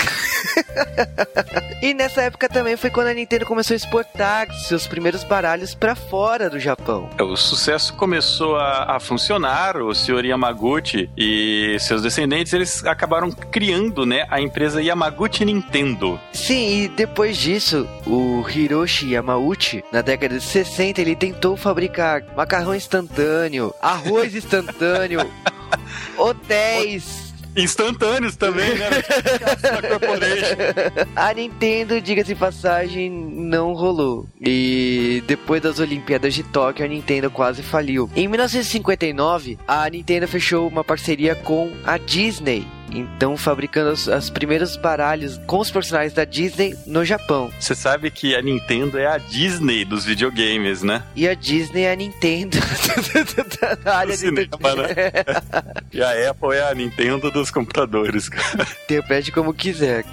E 1.82 1.92
nessa 1.92 2.22
época 2.22 2.48
também 2.48 2.76
foi 2.76 2.90
quando 2.90 3.08
a 3.08 3.14
Nintendo 3.14 3.44
começou 3.44 3.74
a 3.74 3.76
exportar 3.76 4.50
seus 4.52 4.86
primeiros 4.86 5.22
baralhos 5.24 5.74
para 5.74 5.94
fora 5.94 6.48
do 6.48 6.58
Japão. 6.58 7.08
O 7.20 7.36
sucesso 7.36 7.94
começou 7.94 8.56
a, 8.56 8.96
a 8.96 9.00
funcionar. 9.00 9.76
O 9.76 9.94
senhor 9.94 10.24
Yamaguchi 10.24 11.10
e 11.16 11.76
seus 11.78 12.02
descendentes 12.02 12.52
eles 12.52 12.84
acabaram 12.84 13.30
criando, 13.30 14.06
né, 14.06 14.26
a 14.30 14.40
empresa 14.40 14.82
Yamaguchi 14.82 15.44
Nintendo. 15.44 16.18
Sim, 16.32 16.84
e 16.84 16.88
depois 16.88 17.36
disso, 17.36 17.86
o 18.06 18.44
Hiroshi 18.48 19.12
Yamauchi, 19.12 19.84
na 19.92 20.00
década 20.00 20.38
de 20.38 20.44
60, 20.44 21.00
ele 21.00 21.14
tentou 21.14 21.56
fabricar 21.56 22.22
macarrão 22.34 22.74
instantâneo, 22.74 23.74
arroz 23.82 24.34
instantâneo, 24.34 25.20
hotéis. 26.16 27.26
Instantâneos 27.56 28.36
também, 28.36 28.74
né? 28.74 28.90
A 31.16 31.32
Nintendo, 31.32 32.00
diga-se 32.00 32.34
passagem, 32.34 33.10
não 33.10 33.72
rolou. 33.72 34.26
E 34.40 35.22
depois 35.26 35.62
das 35.62 35.78
Olimpíadas 35.78 36.34
de 36.34 36.42
Tóquio, 36.42 36.84
a 36.84 36.88
Nintendo 36.88 37.30
quase 37.30 37.62
faliu. 37.62 38.10
Em 38.14 38.28
1959, 38.28 39.58
a 39.66 39.88
Nintendo 39.88 40.28
fechou 40.28 40.68
uma 40.68 40.84
parceria 40.84 41.34
com 41.34 41.72
a 41.84 41.96
Disney. 41.96 42.66
Então, 42.92 43.36
fabricando 43.36 43.90
os, 43.90 44.06
os 44.06 44.30
primeiros 44.30 44.76
baralhos 44.76 45.40
com 45.46 45.58
os 45.58 45.70
personagens 45.70 46.12
da 46.12 46.24
Disney 46.24 46.76
no 46.86 47.04
Japão. 47.04 47.50
Você 47.58 47.74
sabe 47.74 48.10
que 48.10 48.34
a 48.34 48.42
Nintendo 48.42 48.98
é 48.98 49.06
a 49.06 49.18
Disney 49.18 49.84
dos 49.84 50.04
videogames, 50.04 50.82
né? 50.82 51.02
E 51.14 51.28
a 51.28 51.34
Disney 51.34 51.82
é 51.82 51.92
a 51.92 51.96
Nintendo 51.96 52.58
da 53.84 53.96
área 53.96 54.12
Do 54.12 54.18
cinema, 54.18 54.48
né? 54.76 54.94
E 55.92 56.02
a 56.02 56.30
Apple 56.30 56.56
é 56.56 56.62
a 56.62 56.74
Nintendo 56.74 57.30
dos 57.30 57.50
computadores, 57.50 58.28
cara. 58.28 58.66
Interprete 58.84 59.32
como 59.32 59.52
quiser. 59.52 60.04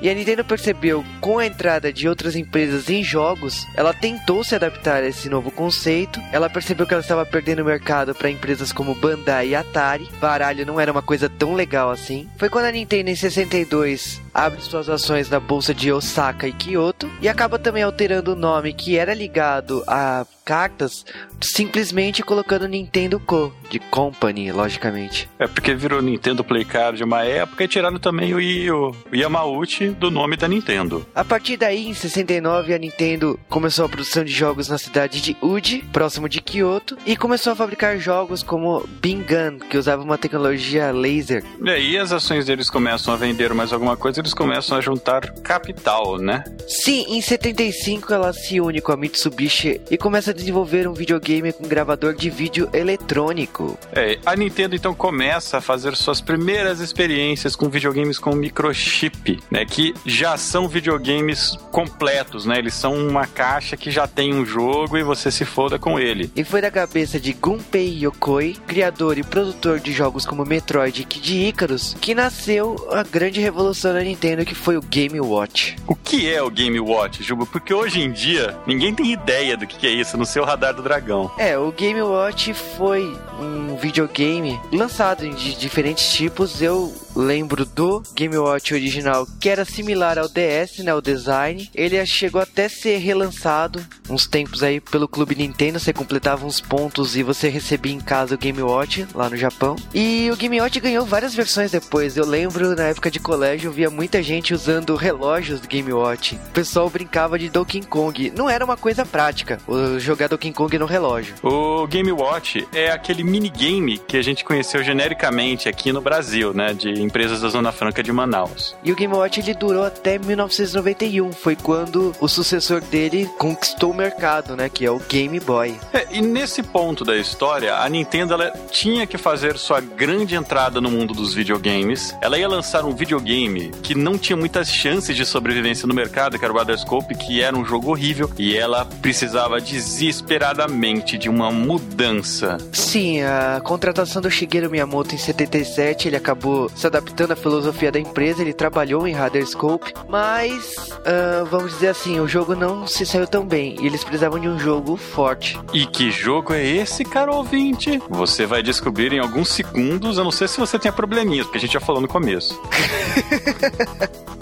e 0.00 0.08
a 0.08 0.14
Nintendo 0.14 0.44
percebeu, 0.44 1.04
com 1.20 1.38
a 1.38 1.46
entrada 1.46 1.92
de 1.92 2.08
outras 2.08 2.36
empresas 2.36 2.88
em 2.90 3.02
jogos, 3.02 3.66
ela 3.76 3.94
tentou 3.94 4.44
se 4.44 4.54
adaptar 4.54 5.02
a 5.02 5.08
esse 5.08 5.28
novo 5.28 5.50
conceito. 5.50 6.20
Ela 6.32 6.50
percebeu 6.50 6.86
que 6.86 6.94
ela 6.94 7.02
estava 7.02 7.24
perdendo 7.24 7.62
o 7.62 7.64
mercado 7.64 8.14
para 8.14 8.30
empresas 8.30 8.72
como 8.72 8.94
Bandai 8.94 9.48
e 9.48 9.54
Atari. 9.54 10.08
Baralho 10.20 10.66
não 10.66 10.78
era 10.80 10.92
uma 10.92 11.02
coisa 11.02 11.28
tão 11.28 11.54
legal 11.54 11.61
assim. 11.90 12.28
Foi 12.36 12.48
quando 12.48 12.66
a 12.66 12.72
Nintendo, 12.72 13.10
em 13.10 13.16
62, 13.16 14.20
abre 14.32 14.60
suas 14.60 14.88
ações 14.88 15.28
na 15.28 15.40
bolsa 15.40 15.74
de 15.74 15.92
Osaka 15.92 16.46
e 16.46 16.52
Kyoto 16.52 17.10
e 17.20 17.28
acaba 17.28 17.58
também 17.58 17.82
alterando 17.82 18.32
o 18.32 18.36
nome 18.36 18.72
que 18.72 18.96
era 18.96 19.14
ligado 19.14 19.82
a 19.86 20.26
cartas, 20.44 21.04
simplesmente 21.42 22.22
colocando 22.22 22.66
Nintendo 22.68 23.18
Co. 23.20 23.52
de 23.70 23.78
Company, 23.78 24.50
logicamente. 24.52 25.28
É 25.38 25.46
porque 25.46 25.74
virou 25.74 26.00
Nintendo 26.02 26.44
Play 26.44 26.64
Card 26.64 27.02
uma 27.02 27.24
época 27.24 27.64
e 27.64 27.68
tiraram 27.68 27.98
também 27.98 28.34
o, 28.34 28.40
I- 28.40 28.70
o 28.70 28.94
Yamauchi 29.12 29.88
do 29.90 30.10
nome 30.10 30.36
da 30.36 30.46
Nintendo. 30.48 31.06
A 31.14 31.24
partir 31.24 31.56
daí, 31.56 31.86
em 31.88 31.94
69, 31.94 32.74
a 32.74 32.78
Nintendo 32.78 33.38
começou 33.48 33.84
a 33.84 33.88
produção 33.88 34.24
de 34.24 34.32
jogos 34.32 34.68
na 34.68 34.78
cidade 34.78 35.20
de 35.20 35.36
Uji, 35.42 35.84
próximo 35.92 36.28
de 36.28 36.40
Kyoto, 36.40 36.96
e 37.06 37.16
começou 37.16 37.52
a 37.52 37.56
fabricar 37.56 37.98
jogos 37.98 38.42
como 38.42 38.86
Bingan, 39.00 39.58
que 39.58 39.76
usava 39.76 40.02
uma 40.02 40.18
tecnologia 40.18 40.90
laser. 40.92 41.44
E 41.64 41.70
aí 41.70 41.98
as 41.98 42.12
ações 42.12 42.46
deles 42.46 42.70
começam 42.70 43.12
a 43.12 43.16
vender 43.16 43.52
mais 43.54 43.72
alguma 43.72 43.96
coisa, 43.96 44.20
eles 44.20 44.34
começam 44.34 44.76
a 44.76 44.80
juntar 44.80 45.32
capital, 45.42 46.18
né? 46.18 46.44
Sim, 46.68 47.04
em 47.08 47.20
75 47.20 48.12
ela 48.12 48.32
se 48.32 48.60
une 48.60 48.80
com 48.80 48.92
a 48.92 48.96
Mitsubishi 48.96 49.80
e 49.90 49.96
começa 49.98 50.30
a 50.30 50.34
desenvolver 50.34 50.86
um 50.88 50.92
videogame 50.94 51.31
com 51.52 51.66
gravador 51.66 52.14
de 52.14 52.28
vídeo 52.28 52.68
eletrônico. 52.72 53.78
É, 53.92 54.18
a 54.26 54.36
Nintendo 54.36 54.74
então 54.74 54.94
começa 54.94 55.58
a 55.58 55.60
fazer 55.60 55.96
suas 55.96 56.20
primeiras 56.20 56.80
experiências 56.80 57.56
com 57.56 57.68
videogames 57.68 58.18
com 58.18 58.34
microchip, 58.34 59.40
né? 59.50 59.64
Que 59.64 59.94
já 60.04 60.36
são 60.36 60.68
videogames 60.68 61.56
completos, 61.70 62.44
né? 62.44 62.58
Eles 62.58 62.74
são 62.74 62.94
uma 62.94 63.26
caixa 63.26 63.76
que 63.76 63.90
já 63.90 64.06
tem 64.06 64.34
um 64.34 64.44
jogo 64.44 64.98
e 64.98 65.02
você 65.02 65.30
se 65.30 65.44
foda 65.44 65.78
com 65.78 65.98
ele. 65.98 66.30
E 66.36 66.44
foi 66.44 66.60
da 66.60 66.70
cabeça 66.70 67.20
de 67.20 67.32
Gunpei 67.32 68.04
Yokoi, 68.04 68.56
criador 68.66 69.16
e 69.16 69.22
produtor 69.22 69.78
de 69.78 69.92
jogos 69.92 70.26
como 70.26 70.44
Metroid 70.44 71.00
e 71.00 71.04
Kid 71.04 71.48
Icarus, 71.48 71.96
que 72.00 72.14
nasceu 72.14 72.88
a 72.90 73.02
grande 73.02 73.40
revolução 73.40 73.92
da 73.92 74.00
Nintendo, 74.00 74.44
que 74.44 74.54
foi 74.54 74.76
o 74.76 74.82
Game 74.82 75.20
Watch. 75.20 75.76
O 75.86 75.94
que 75.94 76.28
é 76.28 76.42
o 76.42 76.50
Game 76.50 76.78
Watch, 76.80 77.22
Juba? 77.22 77.46
Porque 77.46 77.72
hoje 77.72 78.00
em 78.00 78.10
dia 78.10 78.56
ninguém 78.66 78.94
tem 78.94 79.12
ideia 79.12 79.56
do 79.56 79.66
que 79.66 79.86
é 79.86 79.90
isso 79.90 80.16
no 80.16 80.26
seu 80.26 80.44
radar 80.44 80.74
do 80.74 80.82
dragão. 80.82 81.21
É, 81.38 81.56
o 81.58 81.72
Game 81.72 82.00
Watch 82.00 82.54
foi 82.54 83.16
um 83.40 83.76
videogame 83.76 84.60
lançado 84.72 85.28
de 85.28 85.54
diferentes 85.54 86.12
tipos. 86.12 86.62
Eu 86.62 86.92
lembro 87.14 87.64
do 87.64 88.02
Game 88.14 88.36
Watch 88.36 88.72
original, 88.72 89.26
que 89.40 89.48
era 89.48 89.64
similar 89.64 90.18
ao 90.18 90.28
DS, 90.28 90.78
né, 90.78 90.94
o 90.94 91.00
design. 91.00 91.70
Ele 91.74 92.04
chegou 92.06 92.40
até 92.40 92.68
ser 92.68 92.98
relançado 92.98 93.84
uns 94.08 94.26
tempos 94.26 94.62
aí 94.62 94.80
pelo 94.80 95.08
Clube 95.08 95.34
Nintendo, 95.34 95.78
você 95.78 95.92
completava 95.92 96.46
uns 96.46 96.60
pontos 96.60 97.16
e 97.16 97.22
você 97.22 97.48
recebia 97.48 97.92
em 97.92 98.00
casa 98.00 98.34
o 98.34 98.38
Game 98.38 98.60
Watch 98.62 99.06
lá 99.14 99.28
no 99.28 99.36
Japão. 99.36 99.76
E 99.94 100.30
o 100.32 100.36
Game 100.36 100.60
Watch 100.60 100.80
ganhou 100.80 101.04
várias 101.04 101.34
versões 101.34 101.70
depois. 101.70 102.16
Eu 102.16 102.26
lembro 102.26 102.74
na 102.74 102.84
época 102.84 103.10
de 103.10 103.20
colégio, 103.20 103.68
eu 103.68 103.72
via 103.72 103.90
muita 103.90 104.22
gente 104.22 104.54
usando 104.54 104.94
relógios 104.96 105.60
do 105.60 105.68
Game 105.68 105.92
Watch. 105.92 106.34
O 106.34 106.52
pessoal 106.52 106.88
brincava 106.88 107.38
de 107.38 107.48
Donkey 107.48 107.82
Kong. 107.82 108.32
Não 108.36 108.48
era 108.48 108.64
uma 108.64 108.76
coisa 108.76 109.04
prática, 109.04 109.58
jogar 109.98 110.28
Donkey 110.28 110.52
Kong 110.52 110.78
no 110.78 110.86
relógio. 110.86 111.11
O 111.42 111.86
Game 111.86 112.10
Watch 112.10 112.66
é 112.72 112.90
aquele 112.90 113.22
minigame 113.22 113.98
que 113.98 114.16
a 114.16 114.22
gente 114.22 114.44
conheceu 114.44 114.82
genericamente 114.82 115.68
aqui 115.68 115.92
no 115.92 116.00
Brasil, 116.00 116.54
né, 116.54 116.72
de 116.72 116.90
empresas 117.00 117.40
da 117.40 117.48
Zona 117.48 117.72
Franca 117.72 118.02
de 118.02 118.12
Manaus. 118.12 118.76
E 118.82 118.92
o 118.92 118.96
Game 118.96 119.14
Watch 119.14 119.40
ele 119.40 119.54
durou 119.54 119.84
até 119.84 120.18
1991, 120.18 121.32
foi 121.32 121.56
quando 121.56 122.12
o 122.20 122.28
sucessor 122.28 122.80
dele 122.80 123.28
conquistou 123.38 123.90
o 123.90 123.94
mercado, 123.94 124.56
né, 124.56 124.68
que 124.68 124.86
é 124.86 124.90
o 124.90 124.98
Game 125.00 125.38
Boy. 125.40 125.74
É, 125.92 126.06
e 126.10 126.20
nesse 126.20 126.62
ponto 126.62 127.04
da 127.04 127.16
história, 127.16 127.76
a 127.76 127.88
Nintendo 127.88 128.34
ela 128.34 128.50
tinha 128.70 129.06
que 129.06 129.18
fazer 129.18 129.58
sua 129.58 129.80
grande 129.80 130.34
entrada 130.34 130.80
no 130.80 130.90
mundo 130.90 131.12
dos 131.12 131.34
videogames. 131.34 132.14
Ela 132.20 132.38
ia 132.38 132.48
lançar 132.48 132.84
um 132.84 132.94
videogame 132.94 133.70
que 133.82 133.94
não 133.94 134.16
tinha 134.16 134.36
muitas 134.36 134.68
chances 134.68 135.16
de 135.16 135.26
sobrevivência 135.26 135.86
no 135.86 135.94
mercado, 135.94 136.38
que 136.38 136.44
era 136.44 136.52
o 136.52 136.56
Brotherscope, 136.56 137.14
que 137.14 137.42
era 137.42 137.56
um 137.56 137.64
jogo 137.64 137.90
horrível, 137.90 138.30
e 138.38 138.56
ela 138.56 138.84
precisava 138.84 139.60
desesperadamente 139.60 140.91
de 141.00 141.28
uma 141.28 141.50
mudança. 141.50 142.58
Sim, 142.72 143.22
a 143.22 143.60
contratação 143.62 144.20
do 144.20 144.30
Shigeru 144.30 144.70
Miyamoto 144.70 145.14
em 145.14 145.18
77, 145.18 146.08
ele 146.08 146.16
acabou 146.16 146.70
se 146.74 146.86
adaptando 146.86 147.32
à 147.32 147.36
filosofia 147.36 147.90
da 147.90 147.98
empresa, 147.98 148.42
ele 148.42 148.52
trabalhou 148.52 149.06
em 149.06 149.14
Scope, 149.46 149.92
mas 150.08 150.74
uh, 150.76 151.44
vamos 151.50 151.72
dizer 151.72 151.88
assim, 151.88 152.20
o 152.20 152.28
jogo 152.28 152.54
não 152.54 152.86
se 152.86 153.06
saiu 153.06 153.26
tão 153.26 153.46
bem 153.46 153.76
e 153.80 153.86
eles 153.86 154.02
precisavam 154.02 154.38
de 154.38 154.48
um 154.48 154.58
jogo 154.58 154.96
forte. 154.96 155.58
E 155.72 155.86
que 155.86 156.10
jogo 156.10 156.52
é 156.52 156.64
esse, 156.64 157.04
caro 157.04 157.34
ouvinte? 157.34 158.02
Você 158.10 158.46
vai 158.46 158.62
descobrir 158.62 159.12
em 159.12 159.18
alguns 159.18 159.48
segundos, 159.48 160.18
a 160.18 160.24
não 160.24 160.30
ser 160.30 160.48
se 160.48 160.58
você 160.58 160.78
tem 160.78 160.92
probleminhas, 160.92 161.46
porque 161.46 161.58
a 161.58 161.60
gente 161.60 161.72
já 161.72 161.80
falou 161.80 162.00
no 162.00 162.08
começo. 162.08 162.60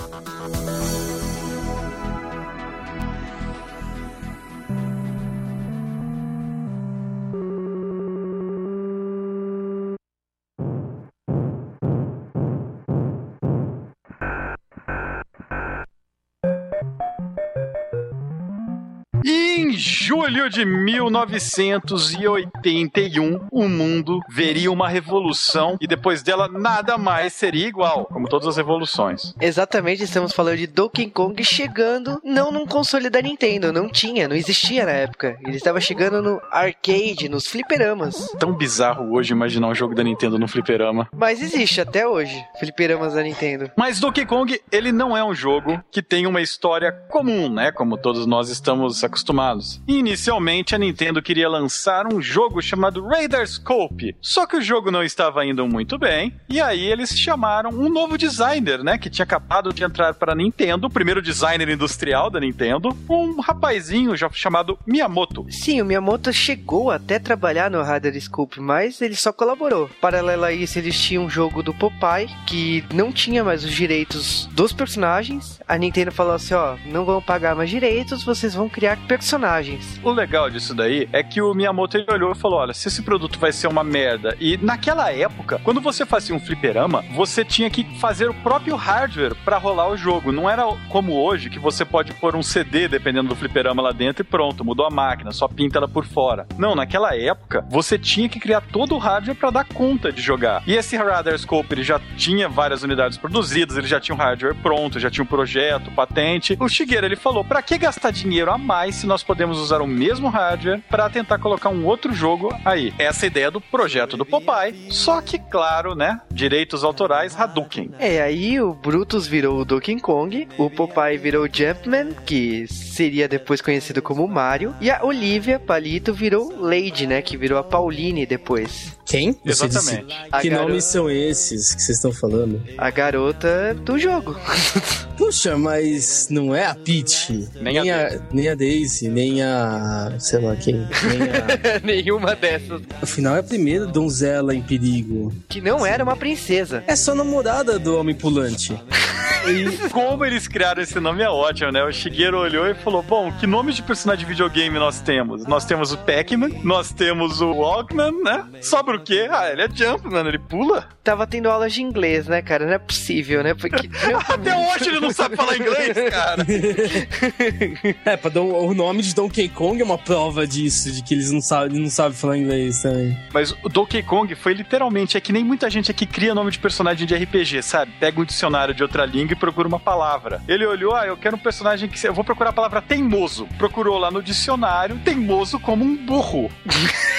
julho 19.80 20.48
de 20.50 20.64
1981, 20.64 23.48
o 23.50 23.68
mundo 23.68 24.20
veria 24.28 24.70
uma 24.70 24.88
revolução 24.88 25.76
e 25.80 25.86
depois 25.86 26.22
dela 26.22 26.46
nada 26.48 26.98
mais 26.98 27.32
seria 27.32 27.66
igual, 27.66 28.04
como 28.04 28.28
todas 28.28 28.46
as 28.46 28.58
revoluções. 28.58 29.34
Exatamente, 29.40 30.04
estamos 30.04 30.32
falando 30.32 30.58
de 30.58 30.66
Donkey 30.66 31.08
Kong 31.10 31.42
chegando 31.42 32.20
não 32.22 32.52
num 32.52 32.66
console 32.66 33.08
da 33.08 33.22
Nintendo, 33.22 33.72
não 33.72 33.88
tinha, 33.88 34.28
não 34.28 34.36
existia 34.36 34.84
na 34.84 34.92
época. 34.92 35.38
Ele 35.40 35.56
estava 35.56 35.80
chegando 35.80 36.20
no 36.20 36.38
arcade, 36.50 37.26
nos 37.28 37.46
fliperamas. 37.46 38.28
Tão 38.38 38.52
bizarro 38.52 39.14
hoje 39.14 39.32
imaginar 39.32 39.68
um 39.68 39.74
jogo 39.74 39.94
da 39.94 40.04
Nintendo 40.04 40.38
no 40.38 40.46
fliperama. 40.46 41.08
Mas 41.12 41.40
existe 41.40 41.80
até 41.80 42.06
hoje, 42.06 42.44
fliperamas 42.58 43.14
da 43.14 43.22
Nintendo. 43.22 43.70
Mas 43.76 43.98
Donkey 43.98 44.26
Kong, 44.26 44.60
ele 44.70 44.92
não 44.92 45.16
é 45.16 45.24
um 45.24 45.34
jogo 45.34 45.82
que 45.90 46.02
tem 46.02 46.26
uma 46.26 46.42
história 46.42 46.92
comum, 47.08 47.48
né? 47.48 47.72
Como 47.72 47.96
todos 47.96 48.26
nós 48.26 48.50
estamos 48.50 49.02
acostumados. 49.02 49.69
Inicialmente, 49.87 50.74
a 50.74 50.78
Nintendo 50.78 51.22
queria 51.22 51.48
lançar 51.48 52.06
um 52.12 52.20
jogo 52.20 52.62
chamado 52.62 53.06
Radar 53.06 53.46
Scope, 53.46 54.16
só 54.20 54.46
que 54.46 54.56
o 54.56 54.62
jogo 54.62 54.90
não 54.90 55.02
estava 55.02 55.44
indo 55.44 55.66
muito 55.66 55.98
bem, 55.98 56.35
e 56.48 56.61
aí 56.61 56.87
eles 56.87 57.11
chamaram 57.18 57.70
um 57.70 57.88
novo 57.88 58.16
designer, 58.16 58.83
né, 58.83 58.98
que 58.98 59.11
tinha 59.11 59.24
acabado 59.24 59.72
de 59.72 59.85
entrar 59.85 60.14
para 60.14 60.33
a 60.33 60.35
Nintendo, 60.35 60.87
o 60.87 60.90
primeiro 60.90 61.22
designer 61.22 61.68
industrial 61.68 62.30
da 62.30 62.40
Nintendo, 62.40 62.96
um 63.09 63.40
rapazinho 63.40 64.14
chamado 64.33 64.78
Miyamoto. 64.87 65.46
Sim, 65.50 65.80
o 65.80 65.85
Miyamoto 65.85 66.33
chegou 66.33 66.90
até 66.90 67.18
trabalhar 67.18 67.70
no 67.70 67.83
Radar 67.83 68.18
Scope, 68.20 68.61
mas 68.61 69.00
ele 69.00 69.14
só 69.16 69.33
colaborou. 69.33 69.90
Paralelo 70.00 70.44
a 70.44 70.52
isso, 70.52 70.78
eles 70.78 70.98
tinham 71.00 71.24
um 71.24 71.30
jogo 71.30 71.62
do 71.62 71.74
Popeye, 71.74 72.28
que 72.46 72.85
não 72.92 73.12
tinha 73.12 73.44
mais 73.44 73.64
os 73.64 73.72
direitos 73.72 74.46
dos 74.52 74.72
personagens. 74.72 75.61
A 75.66 75.76
Nintendo 75.76 76.12
falou 76.12 76.35
assim, 76.35 76.54
ó, 76.54 76.76
não 76.87 77.04
vão 77.04 77.20
pagar 77.20 77.54
mais 77.54 77.70
direitos, 77.70 78.24
vocês 78.24 78.54
vão 78.54 78.68
criar 78.68 78.96
personagens. 79.06 79.60
O 80.03 80.11
legal 80.11 80.49
disso 80.51 80.75
daí 80.75 81.09
é 81.12 81.23
que 81.23 81.40
o 81.42 81.55
Miyamoto 81.55 81.96
ele 81.96 82.07
olhou 82.11 82.33
e 82.33 82.35
falou: 82.35 82.61
olha, 82.61 82.75
se 82.75 82.88
esse 82.88 83.03
produto 83.03 83.38
vai 83.38 83.53
ser 83.53 83.66
uma 83.66 83.85
merda. 83.85 84.37
E 84.40 84.57
naquela 84.57 85.12
época, 85.12 85.61
quando 85.62 85.81
você 85.81 86.07
fazia 86.07 86.35
um 86.35 86.40
fliperama, 86.40 87.05
você 87.14 87.44
tinha 87.44 87.70
que 87.70 87.85
fazer 87.99 88.29
o 88.29 88.35
próprio 88.35 88.77
hardware 88.77 89.35
para 89.44 89.59
rolar 89.59 89.88
o 89.88 89.96
jogo. 89.96 90.33
Não 90.33 90.49
era 90.49 90.64
como 90.88 91.20
hoje, 91.20 91.51
que 91.51 91.59
você 91.59 91.85
pode 91.85 92.12
pôr 92.14 92.35
um 92.35 92.42
CD 92.42 92.88
dependendo 92.88 93.29
do 93.29 93.37
fliperama 93.37 93.83
lá 93.83 93.92
dentro 93.92 94.23
e 94.23 94.25
pronto, 94.25 94.64
mudou 94.64 94.87
a 94.87 94.90
máquina, 94.90 95.33
só 95.33 95.46
pinta 95.46 95.79
ela 95.79 95.88
por 95.88 96.07
fora. 96.07 96.46
Não, 96.57 96.75
naquela 96.75 97.16
época, 97.16 97.64
você 97.68 97.99
tinha 97.99 98.29
que 98.29 98.40
criar 98.40 98.61
todo 98.61 98.94
o 98.94 98.99
hardware 98.99 99.37
para 99.37 99.51
dar 99.51 99.64
conta 99.64 100.12
de 100.12 100.23
jogar. 100.23 100.62
E 100.66 100.75
esse 100.75 100.96
Radar 100.96 101.38
Scope 101.38 101.75
ele 101.75 101.83
já 101.83 102.01
tinha 102.16 102.49
várias 102.49 102.83
unidades 102.83 103.18
produzidas, 103.18 103.77
ele 103.77 103.87
já 103.87 104.01
tinha 104.01 104.14
um 104.14 104.18
hardware 104.18 104.55
pronto, 104.55 104.99
já 104.99 105.11
tinha 105.11 105.25
um 105.25 105.27
projeto, 105.27 105.90
patente. 105.90 106.57
O 106.61 106.68
Shigeru 106.68 107.07
ele 107.07 107.16
falou: 107.16 107.44
para 107.44 107.62
que 107.62 107.77
gastar 107.77 108.11
dinheiro 108.11 108.51
a 108.51 108.59
mais 108.59 108.96
se 108.96 109.07
nós 109.07 109.23
podemos 109.23 109.39
usar 109.48 109.81
o 109.81 109.87
mesmo 109.87 110.29
hardware 110.29 110.83
para 110.88 111.09
tentar 111.09 111.38
colocar 111.38 111.68
um 111.68 111.87
outro 111.87 112.12
jogo 112.12 112.55
aí? 112.64 112.92
Essa 112.98 113.26
é 113.26 113.29
ideia 113.29 113.50
do 113.50 113.61
projeto 113.61 114.16
do 114.16 114.26
Popeye, 114.26 114.74
só 114.90 115.20
que, 115.20 115.38
claro, 115.38 115.94
né? 115.94 116.20
Direitos 116.31 116.85
autorais 116.85 117.38
Hadouken. 117.38 117.90
É, 117.98 118.20
aí 118.20 118.61
o 118.61 118.74
Brutus 118.74 119.26
virou 119.26 119.61
o 119.61 119.64
Donkey 119.64 120.00
Kong, 120.00 120.48
o 120.59 120.68
Popeye 120.70 121.16
virou 121.16 121.44
o 121.44 121.48
Jumpman, 121.50 122.12
que 122.26 122.66
seria 122.68 123.29
depois 123.29 123.61
conhecido 123.61 124.03
como 124.03 124.26
Mario, 124.26 124.74
e 124.81 124.90
a 124.90 125.05
Olivia 125.05 125.59
Palito 125.59 126.12
virou 126.12 126.53
Lady, 126.59 127.07
né? 127.07 127.22
Que 127.22 127.37
virou 127.37 127.59
a 127.59 127.64
Pauline 127.64 128.26
depois. 128.26 128.99
Quem? 129.11 129.37
Exatamente. 129.44 130.07
Que 130.40 130.49
garota... 130.49 130.68
nomes 130.68 130.85
são 130.85 131.11
esses 131.11 131.75
que 131.75 131.83
vocês 131.83 131.99
estão 131.99 132.12
falando? 132.12 132.62
A 132.79 132.90
garota 132.92 133.75
do 133.75 133.99
jogo. 133.99 134.38
Puxa, 135.18 135.57
mas 135.57 136.29
não 136.31 136.55
é 136.55 136.64
a 136.66 136.77
Peach, 136.77 137.49
nem, 137.61 137.75
nem 137.75 137.90
a, 137.90 138.07
a, 138.07 138.20
nem 138.33 138.49
a 138.49 138.55
Daisy, 138.55 139.09
nem 139.09 139.42
a. 139.42 140.14
sei 140.20 140.38
lá 140.38 140.55
quem. 140.55 140.77
Nem 140.77 141.23
a... 141.29 141.81
Nenhuma 141.83 142.37
dessas. 142.37 142.83
Afinal, 143.03 143.35
é 143.35 143.40
a 143.40 143.42
primeira 143.42 143.85
donzela 143.85 144.55
em 144.55 144.62
perigo. 144.62 145.35
Que 145.49 145.61
não 145.61 145.85
era 145.85 146.05
uma 146.05 146.16
princesa. 146.16 146.85
É 146.87 146.94
só 146.94 147.12
namorada 147.12 147.81
do 147.81 147.99
Homem 147.99 148.14
Pulante. 148.14 148.81
E 149.48 149.88
como 149.90 150.24
eles 150.24 150.46
criaram 150.46 150.83
esse 150.83 150.98
nome 151.00 151.22
é 151.22 151.29
ótimo, 151.29 151.72
né? 151.72 151.83
O 151.83 151.90
Shigeru 151.90 152.38
olhou 152.38 152.66
e 152.66 152.74
falou: 152.74 153.03
Bom, 153.03 153.33
que 153.33 153.46
nome 153.46 153.72
de 153.72 153.83
personagem 153.83 154.24
de 154.24 154.31
videogame 154.31 154.79
nós 154.79 155.00
temos? 155.00 155.46
Nós 155.46 155.64
temos 155.64 155.92
o 155.92 155.98
Pac-Man, 155.98 156.50
nós 156.62 156.92
temos 156.92 157.40
o 157.40 157.53
Walkman, 157.53 158.22
né? 158.22 158.46
Sobra 158.61 158.96
o 158.96 159.00
quê? 159.00 159.29
Ah, 159.31 159.50
ele 159.50 159.62
é 159.62 159.68
Jumpman, 159.72 160.26
ele 160.26 160.38
pula. 160.38 160.88
Tava 161.03 161.26
tendo 161.26 161.48
aulas 161.48 161.72
de 161.72 161.83
inglês, 161.83 162.26
né, 162.26 162.42
cara? 162.42 162.66
Não 162.66 162.74
é 162.74 162.79
possível, 162.79 163.42
né? 163.42 163.55
Porque. 163.55 163.88
Até 164.29 164.55
hoje 164.55 164.90
ele 164.90 165.00
não 165.00 165.11
sabe 165.11 165.37
falar 165.37 165.57
inglês, 165.57 165.96
cara. 166.11 166.46
é, 168.05 168.16
pra 168.16 168.31
dar 168.31 168.42
o 168.42 168.74
nome 168.74 169.03
de 169.03 169.14
Donkey 169.14 169.48
Kong 169.48 169.81
é 169.81 169.85
uma 169.85 169.98
prova 169.98 170.46
disso, 170.46 170.92
de 170.92 171.03
que 171.03 171.14
eles 171.14 171.31
não 171.31 171.40
sabem, 171.40 171.81
não 171.81 171.90
sabem 171.90 172.12
falar 172.12 172.37
inglês 172.37 172.83
também. 172.83 173.16
Mas 173.33 173.53
o 173.62 173.68
Donkey 173.68 174.03
Kong 174.03 174.35
foi 174.35 174.53
literalmente, 174.53 175.16
é 175.16 175.20
que 175.20 175.33
nem 175.33 175.42
muita 175.42 175.70
gente 175.70 175.90
aqui 175.90 176.05
cria 176.05 176.35
nome 176.35 176.50
de 176.50 176.59
personagem 176.59 177.07
de 177.07 177.14
RPG, 177.14 177.62
sabe? 177.62 177.92
Pega 177.98 178.20
um 178.20 178.24
dicionário 178.24 178.74
de 178.74 178.83
outra 178.83 179.07
língua 179.07 179.29
e 179.32 179.36
procura 179.36 179.68
uma 179.68 179.80
palavra. 179.80 180.42
Ele 180.48 180.66
olhou, 180.66 180.94
ah, 180.94 181.06
eu 181.06 181.16
quero 181.16 181.36
um 181.36 181.38
personagem 181.38 181.88
que. 181.88 182.06
Eu 182.06 182.14
vou 182.14 182.24
procurar 182.24 182.50
a 182.50 182.52
palavra 182.52 182.82
teimoso. 182.82 183.46
Procurou 183.58 183.98
lá 183.98 184.10
no 184.10 184.22
dicionário, 184.22 184.98
teimoso 184.98 185.58
como 185.60 185.84
um 185.84 185.96
burro. 185.96 186.50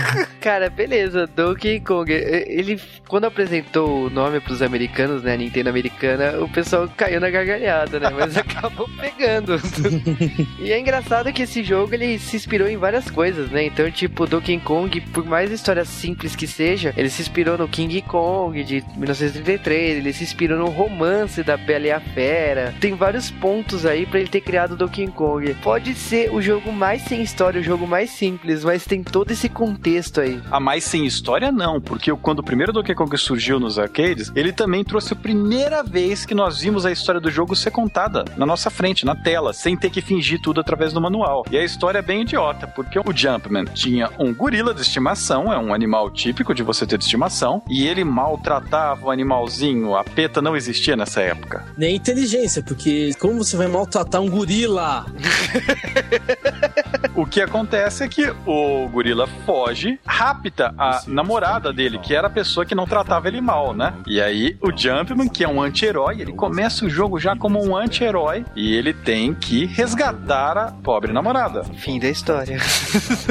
Cara, 0.40 0.70
beleza, 0.70 1.26
Donkey 1.26 1.80
Kong. 1.80 2.12
Ele, 2.12 2.80
quando 3.08 3.24
apresentou 3.24 4.06
o 4.06 4.10
nome 4.10 4.40
pros 4.40 4.62
americanos, 4.62 5.22
né, 5.22 5.36
Nintendo 5.36 5.70
americana, 5.70 6.40
o 6.40 6.48
pessoal 6.48 6.88
caiu 6.96 7.20
na 7.20 7.30
gargalhada, 7.30 7.98
né? 7.98 8.10
Mas 8.10 8.36
acabou 8.38 8.88
pegando. 8.98 9.60
e 10.58 10.70
é 10.72 10.78
engraçado 10.78 11.32
que 11.32 11.42
esse 11.42 11.62
jogo 11.62 11.94
ele 11.94 12.18
se 12.18 12.36
inspirou 12.36 12.68
em 12.68 12.76
várias 12.76 13.10
coisas, 13.10 13.50
né? 13.50 13.64
Então, 13.64 13.90
tipo, 13.90 14.26
Donkey 14.26 14.58
Kong, 14.60 15.00
por 15.12 15.24
mais 15.24 15.50
história 15.50 15.84
simples 15.84 16.36
que 16.36 16.46
seja, 16.46 16.92
ele 16.96 17.10
se 17.10 17.22
inspirou 17.22 17.58
no 17.58 17.68
King 17.68 18.02
Kong 18.02 18.62
de 18.62 18.84
1933, 18.96 19.98
ele 19.98 20.12
se 20.12 20.24
inspirou 20.24 20.58
no 20.58 20.68
romance 20.68 21.42
da 21.42 21.56
Bela 21.56 21.86
e 21.86 21.90
a 21.90 22.00
Fera. 22.00 22.74
Tem 22.80 22.94
vários 22.94 23.30
pontos 23.30 23.84
aí 23.84 24.06
para 24.06 24.20
ele 24.20 24.28
ter 24.28 24.40
criado 24.40 24.76
Donkey 24.76 25.08
Kong. 25.08 25.54
Pode 25.62 25.94
ser 25.94 26.32
o 26.32 26.40
jogo 26.40 26.72
mais 26.72 27.02
sem 27.02 27.22
história, 27.22 27.60
o 27.60 27.64
jogo 27.64 27.86
mais 27.86 28.10
simples, 28.10 28.64
mas 28.64 28.84
tem 28.84 29.02
todo 29.02 29.30
esse 29.30 29.48
contexto 29.48 29.85
aí. 30.20 30.40
A 30.50 30.58
mais 30.58 30.84
sem 30.84 31.06
história 31.06 31.52
não, 31.52 31.80
porque 31.80 32.12
quando 32.16 32.40
o 32.40 32.42
primeiro 32.42 32.72
Donkey 32.72 32.94
Kong 32.94 33.16
surgiu 33.16 33.60
nos 33.60 33.78
arcades, 33.78 34.32
ele 34.34 34.52
também 34.52 34.82
trouxe 34.82 35.12
a 35.12 35.16
primeira 35.16 35.82
vez 35.82 36.26
que 36.26 36.34
nós 36.34 36.60
vimos 36.60 36.84
a 36.84 36.90
história 36.90 37.20
do 37.20 37.30
jogo 37.30 37.54
ser 37.54 37.70
contada 37.70 38.24
na 38.36 38.44
nossa 38.44 38.68
frente, 38.68 39.06
na 39.06 39.14
tela, 39.14 39.52
sem 39.52 39.76
ter 39.76 39.90
que 39.90 40.00
fingir 40.00 40.40
tudo 40.40 40.60
através 40.60 40.92
do 40.92 41.00
manual. 41.00 41.44
E 41.50 41.56
a 41.56 41.64
história 41.64 42.00
é 42.00 42.02
bem 42.02 42.22
idiota, 42.22 42.66
porque 42.66 42.98
o 42.98 43.12
Jumpman 43.14 43.64
tinha 43.66 44.10
um 44.18 44.34
gorila 44.34 44.74
de 44.74 44.80
estimação, 44.80 45.52
é 45.52 45.58
um 45.58 45.72
animal 45.72 46.10
típico 46.10 46.52
de 46.54 46.62
você 46.62 46.84
ter 46.86 46.98
de 46.98 47.04
estimação, 47.04 47.62
e 47.68 47.86
ele 47.86 48.02
maltratava 48.02 49.06
o 49.06 49.10
animalzinho. 49.10 49.94
A 49.94 50.02
PETA 50.02 50.42
não 50.42 50.56
existia 50.56 50.96
nessa 50.96 51.20
época. 51.20 51.64
Nem 51.76 51.94
inteligência, 51.94 52.62
porque 52.62 53.12
como 53.20 53.44
você 53.44 53.56
vai 53.56 53.68
maltratar 53.68 54.20
um 54.20 54.28
gorila? 54.28 55.06
o 57.14 57.26
que 57.26 57.40
acontece 57.40 58.04
é 58.04 58.08
que 58.08 58.32
o 58.46 58.88
gorila 58.88 59.26
foge, 59.44 59.98
rapta 60.04 60.74
a 60.78 61.02
namorada 61.06 61.72
dele, 61.72 61.98
que 61.98 62.14
era 62.14 62.26
a 62.26 62.30
pessoa 62.30 62.64
que 62.64 62.74
não 62.74 62.86
tratava 62.86 63.28
ele 63.28 63.40
mal, 63.40 63.74
né? 63.74 63.94
E 64.06 64.20
aí 64.20 64.56
o 64.60 64.70
Jumpman, 64.76 65.28
que 65.28 65.44
é 65.44 65.48
um 65.48 65.60
anti-herói, 65.62 66.20
ele 66.20 66.32
começa 66.32 66.84
o 66.84 66.90
jogo 66.90 67.18
já 67.18 67.36
como 67.36 67.62
um 67.64 67.76
anti-herói 67.76 68.44
e 68.54 68.74
ele 68.74 68.92
tem 68.92 69.34
que 69.34 69.66
resgatar 69.66 70.58
a 70.58 70.72
pobre 70.72 71.12
namorada. 71.12 71.64
Fim 71.64 71.98
da 71.98 72.08
história. 72.08 72.58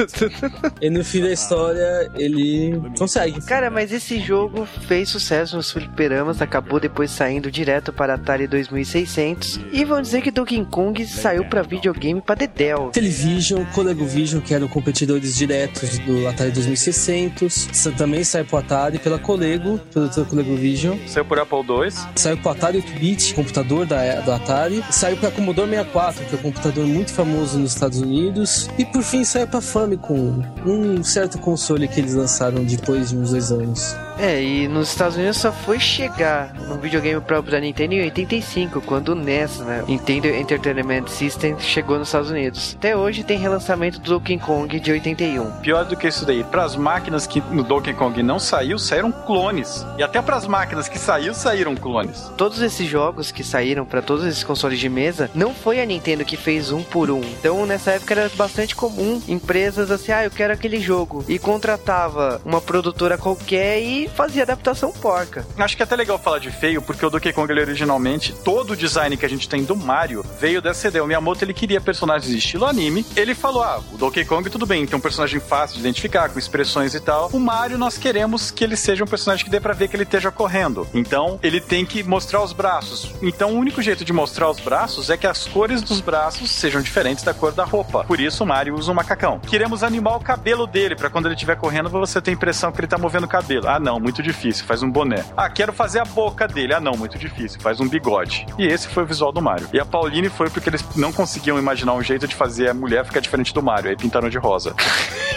e 0.80 0.90
no 0.90 1.04
fim 1.04 1.22
da 1.22 1.32
história 1.32 2.10
ele 2.14 2.80
consegue. 2.98 3.40
Cara, 3.46 3.70
mas 3.70 3.92
esse 3.92 4.18
jogo 4.20 4.66
fez 4.66 5.08
sucesso 5.08 5.56
nos 5.56 5.70
fliperamas, 5.70 6.42
acabou 6.42 6.80
depois 6.80 7.10
saindo 7.10 7.50
direto 7.50 7.92
para 7.92 8.14
Atari 8.14 8.46
2600 8.46 9.60
e 9.72 9.84
vão 9.84 10.00
dizer 10.00 10.22
que 10.22 10.30
Donkey 10.30 10.64
Kong 10.64 11.06
saiu 11.06 11.44
para 11.44 11.62
videogame 11.62 12.20
para 12.20 12.34
Dedel. 12.34 12.90
Television, 12.90 13.55
ColecoVision, 13.66 14.40
que 14.40 14.54
eram 14.54 14.68
competidores 14.68 15.34
diretos 15.34 15.98
do 16.00 16.26
Atari 16.28 16.50
2600, 16.50 17.68
também 17.96 18.22
saiu 18.24 18.44
pro 18.44 18.58
Atari 18.58 18.98
pela 18.98 19.18
Colego, 19.18 19.78
produtora 19.90 20.26
ColecoVision. 20.26 20.98
Saiu 21.06 21.24
por 21.24 21.38
Apple 21.38 21.58
II. 21.58 21.92
Saiu 22.14 22.36
pro 22.38 22.50
Atari 22.50 22.82
8-bit, 22.82 23.34
computador 23.34 23.86
da, 23.86 24.20
do 24.20 24.32
Atari. 24.32 24.84
Saiu 24.90 25.16
para 25.16 25.30
Commodore 25.30 25.70
64, 25.70 26.24
que 26.24 26.34
é 26.34 26.38
um 26.38 26.42
computador 26.42 26.86
muito 26.86 27.12
famoso 27.12 27.58
nos 27.58 27.72
Estados 27.72 28.00
Unidos. 28.00 28.68
E 28.78 28.84
por 28.84 29.02
fim 29.02 29.24
saiu 29.24 29.46
para 29.46 29.60
Famicom, 29.60 30.42
um 30.64 31.02
certo 31.02 31.38
console 31.38 31.88
que 31.88 32.00
eles 32.00 32.14
lançaram 32.14 32.64
depois 32.64 33.10
de 33.10 33.16
uns 33.16 33.30
dois 33.30 33.50
anos. 33.50 34.05
É, 34.18 34.42
e 34.42 34.66
nos 34.66 34.88
Estados 34.88 35.16
Unidos 35.16 35.36
só 35.36 35.52
foi 35.52 35.78
chegar 35.78 36.54
no 36.54 36.76
videogame 36.76 37.20
próprio 37.20 37.52
da 37.52 37.60
Nintendo 37.60 37.94
em 37.94 38.02
85, 38.02 38.80
quando 38.80 39.10
o 39.10 39.14
NES, 39.14 39.58
né, 39.58 39.84
Nintendo 39.86 40.28
Entertainment 40.28 41.06
System, 41.08 41.58
chegou 41.58 41.98
nos 41.98 42.08
Estados 42.08 42.30
Unidos. 42.30 42.76
Até 42.78 42.96
hoje 42.96 43.22
tem 43.22 43.38
relançamento 43.38 44.00
do 44.00 44.10
Donkey 44.10 44.38
Kong 44.38 44.80
de 44.80 44.90
81. 44.90 45.50
Pior 45.60 45.84
do 45.84 45.96
que 45.96 46.08
isso 46.08 46.24
daí, 46.24 46.42
para 46.42 46.64
as 46.64 46.76
máquinas 46.76 47.26
que 47.26 47.40
no 47.50 47.62
Donkey 47.62 47.92
Kong 47.92 48.22
não 48.22 48.38
saiu, 48.38 48.78
saíram 48.78 49.12
clones. 49.12 49.84
E 49.98 50.02
até 50.02 50.22
para 50.22 50.36
as 50.36 50.46
máquinas 50.46 50.88
que 50.88 50.98
saiu, 50.98 51.34
saíram 51.34 51.74
clones. 51.74 52.30
Todos 52.36 52.62
esses 52.62 52.88
jogos 52.88 53.30
que 53.30 53.44
saíram 53.44 53.84
para 53.84 54.00
todos 54.00 54.24
esses 54.24 54.44
consoles 54.44 54.78
de 54.78 54.88
mesa, 54.88 55.30
não 55.34 55.54
foi 55.54 55.80
a 55.80 55.86
Nintendo 55.86 56.24
que 56.24 56.36
fez 56.36 56.72
um 56.72 56.82
por 56.82 57.10
um. 57.10 57.20
Então, 57.20 57.66
nessa 57.66 57.92
época 57.92 58.14
era 58.14 58.30
bastante 58.34 58.74
comum 58.74 59.20
empresas 59.28 59.90
assim, 59.90 60.12
ah, 60.12 60.24
eu 60.24 60.30
quero 60.30 60.52
aquele 60.52 60.80
jogo 60.80 61.24
e 61.28 61.38
contratava 61.38 62.40
uma 62.44 62.60
produtora 62.60 63.18
qualquer 63.18 63.82
e 63.82 64.05
fazia 64.08 64.42
adaptação 64.42 64.92
porca. 64.92 65.46
Acho 65.58 65.76
que 65.76 65.82
é 65.82 65.84
até 65.84 65.96
legal 65.96 66.18
falar 66.18 66.38
de 66.38 66.50
feio, 66.50 66.82
porque 66.82 67.04
o 67.04 67.10
Donkey 67.10 67.32
Kong 67.32 67.50
ele, 67.52 67.60
originalmente, 67.60 68.32
todo 68.32 68.72
o 68.72 68.76
design 68.76 69.16
que 69.16 69.26
a 69.26 69.28
gente 69.28 69.48
tem 69.48 69.64
do 69.64 69.76
Mario 69.76 70.24
veio 70.40 70.60
dessa 70.60 70.88
ideia. 70.88 71.04
O 71.04 71.06
Miyamoto 71.06 71.44
ele 71.44 71.54
queria 71.54 71.80
personagens 71.80 72.30
de 72.30 72.38
estilo 72.38 72.66
anime. 72.66 73.04
Ele 73.16 73.34
falou: 73.34 73.62
ah, 73.62 73.80
o 73.92 73.96
Donkey 73.96 74.24
Kong 74.24 74.48
tudo 74.50 74.66
bem, 74.66 74.86
tem 74.86 74.96
um 74.96 75.00
personagem 75.00 75.40
fácil 75.40 75.76
de 75.76 75.80
identificar, 75.80 76.28
com 76.28 76.38
expressões 76.38 76.94
e 76.94 77.00
tal. 77.00 77.30
O 77.32 77.40
Mario 77.40 77.78
nós 77.78 77.98
queremos 77.98 78.50
que 78.50 78.64
ele 78.64 78.76
seja 78.76 79.04
um 79.04 79.06
personagem 79.06 79.44
que 79.44 79.50
dê 79.50 79.60
pra 79.60 79.72
ver 79.72 79.88
que 79.88 79.96
ele 79.96 80.02
esteja 80.02 80.30
correndo. 80.30 80.86
Então 80.94 81.38
ele 81.42 81.60
tem 81.60 81.84
que 81.84 82.02
mostrar 82.02 82.42
os 82.42 82.52
braços. 82.52 83.12
Então 83.22 83.54
o 83.54 83.58
único 83.58 83.82
jeito 83.82 84.04
de 84.04 84.12
mostrar 84.12 84.50
os 84.50 84.60
braços 84.60 85.10
é 85.10 85.16
que 85.16 85.26
as 85.26 85.46
cores 85.46 85.82
dos 85.82 86.00
braços 86.00 86.50
sejam 86.50 86.80
diferentes 86.80 87.24
da 87.24 87.34
cor 87.34 87.52
da 87.52 87.64
roupa. 87.64 88.04
Por 88.04 88.20
isso 88.20 88.44
o 88.44 88.46
Mario 88.46 88.74
usa 88.74 88.92
um 88.92 88.94
macacão. 88.94 89.40
Queremos 89.40 89.82
animar 89.82 90.16
o 90.16 90.20
cabelo 90.20 90.66
dele, 90.66 90.96
para 90.96 91.10
quando 91.10 91.26
ele 91.26 91.34
estiver 91.34 91.56
correndo 91.56 91.88
você 91.88 92.20
ter 92.20 92.30
a 92.30 92.34
impressão 92.34 92.72
que 92.72 92.80
ele 92.80 92.86
tá 92.86 92.98
movendo 92.98 93.24
o 93.24 93.28
cabelo. 93.28 93.68
Ah, 93.68 93.80
não, 93.80 93.95
muito 94.00 94.22
difícil, 94.22 94.64
faz 94.64 94.82
um 94.82 94.90
boné. 94.90 95.24
Ah, 95.36 95.48
quero 95.48 95.72
fazer 95.72 96.00
a 96.00 96.04
boca 96.04 96.46
dele. 96.46 96.74
Ah, 96.74 96.80
não, 96.80 96.92
muito 96.92 97.18
difícil, 97.18 97.60
faz 97.60 97.80
um 97.80 97.88
bigode. 97.88 98.46
E 98.58 98.66
esse 98.66 98.88
foi 98.88 99.04
o 99.04 99.06
visual 99.06 99.32
do 99.32 99.40
Mario. 99.40 99.68
E 99.72 99.80
a 99.80 99.84
Pauline 99.84 100.28
foi 100.28 100.50
porque 100.50 100.68
eles 100.68 100.84
não 100.96 101.12
conseguiam 101.12 101.58
imaginar 101.58 101.94
um 101.94 102.02
jeito 102.02 102.26
de 102.26 102.34
fazer 102.34 102.70
a 102.70 102.74
mulher 102.74 103.04
ficar 103.04 103.20
diferente 103.20 103.52
do 103.52 103.62
Mario. 103.62 103.90
Aí 103.90 103.96
pintaram 103.96 104.28
de 104.28 104.38
rosa. 104.38 104.74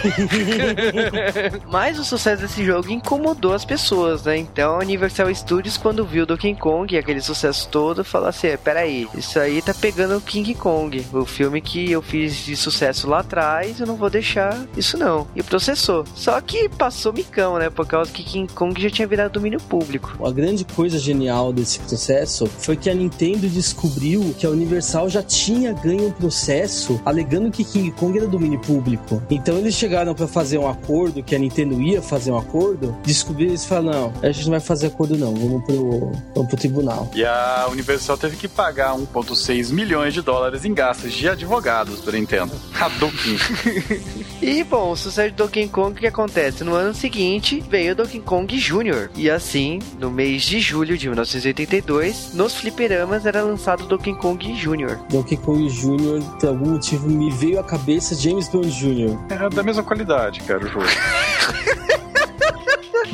Mas 1.70 1.98
o 1.98 2.04
sucesso 2.04 2.42
desse 2.42 2.64
jogo 2.64 2.90
incomodou 2.90 3.52
as 3.52 3.64
pessoas, 3.64 4.24
né? 4.24 4.36
Então 4.36 4.74
a 4.74 4.78
Universal 4.78 5.34
Studios, 5.34 5.76
quando 5.76 6.04
viu 6.04 6.26
Donkey 6.26 6.54
Kong 6.54 6.94
e 6.94 6.98
aquele 6.98 7.20
sucesso 7.20 7.68
todo, 7.68 8.04
falou 8.04 8.28
assim: 8.28 8.48
é, 8.48 8.56
peraí, 8.56 9.08
isso 9.14 9.38
aí 9.38 9.60
tá 9.62 9.74
pegando 9.74 10.16
o 10.16 10.20
King 10.20 10.54
Kong. 10.54 11.06
O 11.12 11.24
filme 11.24 11.60
que 11.60 11.90
eu 11.90 12.02
fiz 12.02 12.36
de 12.36 12.56
sucesso 12.56 13.08
lá 13.08 13.20
atrás, 13.20 13.80
eu 13.80 13.86
não 13.86 13.96
vou 13.96 14.10
deixar 14.10 14.56
isso 14.76 14.96
não. 14.96 15.26
E 15.34 15.42
processou. 15.42 16.04
Só 16.14 16.40
que 16.40 16.68
passou 16.68 17.12
micão, 17.12 17.58
né? 17.58 17.70
Por 17.70 17.86
causa 17.86 18.10
que 18.10 18.22
King 18.22 18.49
Kong 18.50 18.80
já 18.80 18.90
tinha 18.90 19.06
virado 19.06 19.32
domínio 19.32 19.60
público. 19.60 20.26
A 20.26 20.30
grande 20.30 20.64
coisa 20.64 20.98
genial 20.98 21.52
desse 21.52 21.78
processo 21.80 22.46
foi 22.46 22.76
que 22.76 22.90
a 22.90 22.94
Nintendo 22.94 23.48
descobriu 23.48 24.34
que 24.38 24.46
a 24.46 24.50
Universal 24.50 25.08
já 25.08 25.22
tinha 25.22 25.72
ganho 25.72 26.08
um 26.08 26.12
processo 26.12 27.00
alegando 27.04 27.50
que 27.50 27.64
King 27.64 27.90
Kong 27.92 28.18
era 28.18 28.26
domínio 28.26 28.60
público. 28.60 29.22
Então 29.30 29.56
eles 29.58 29.74
chegaram 29.74 30.14
para 30.14 30.26
fazer 30.26 30.58
um 30.58 30.68
acordo, 30.68 31.22
que 31.22 31.34
a 31.34 31.38
Nintendo 31.38 31.80
ia 31.80 32.02
fazer 32.02 32.30
um 32.30 32.38
acordo, 32.38 32.96
descobriram 33.04 33.54
e 33.54 33.58
falaram: 33.58 33.90
não, 33.90 34.12
a 34.22 34.32
gente 34.32 34.44
não 34.44 34.52
vai 34.52 34.60
fazer 34.60 34.88
acordo 34.88 35.16
não, 35.16 35.34
vamos 35.34 35.64
pro, 35.64 36.12
vamos 36.34 36.48
pro 36.48 36.56
tribunal. 36.56 37.10
E 37.14 37.24
a 37.24 37.66
Universal 37.70 38.16
teve 38.16 38.36
que 38.36 38.48
pagar 38.48 38.94
1,6 38.94 39.72
milhões 39.72 40.14
de 40.14 40.22
dólares 40.22 40.64
em 40.64 40.74
gastos 40.74 41.12
de 41.12 41.28
advogados 41.28 42.00
para 42.00 42.12
Nintendo. 42.12 42.52
Hadouken. 42.78 43.36
e 44.40 44.64
bom, 44.64 44.92
o 44.92 44.96
sucesso 44.96 45.30
de 45.30 45.36
Donkey 45.36 45.68
Kong, 45.68 45.92
o 45.92 46.00
que 46.00 46.06
acontece? 46.06 46.64
No 46.64 46.74
ano 46.74 46.94
seguinte 46.94 47.62
veio 47.68 47.94
Donkey 47.94 48.20
Kong 48.20 48.39
Jr. 48.46 49.10
E 49.16 49.30
assim, 49.30 49.78
no 49.98 50.10
mês 50.10 50.42
de 50.42 50.60
julho 50.60 50.96
de 50.96 51.08
1982, 51.08 52.34
nos 52.34 52.56
fliperamas 52.56 53.26
era 53.26 53.42
lançado 53.42 53.86
Donkey 53.86 54.14
Kong 54.14 54.52
Jr. 54.54 54.98
Donkey 55.10 55.36
Kong 55.36 55.68
Jr., 55.68 56.22
por 56.38 56.48
algum 56.48 56.70
motivo, 56.72 57.08
me 57.08 57.30
veio 57.30 57.60
à 57.60 57.64
cabeça 57.64 58.14
James 58.14 58.48
Bond 58.48 58.70
Jr. 58.70 59.18
É 59.28 59.48
da 59.48 59.62
mesma 59.62 59.82
qualidade, 59.82 60.40
cara, 60.40 60.64
o 60.64 60.68
jogo. 60.68 60.86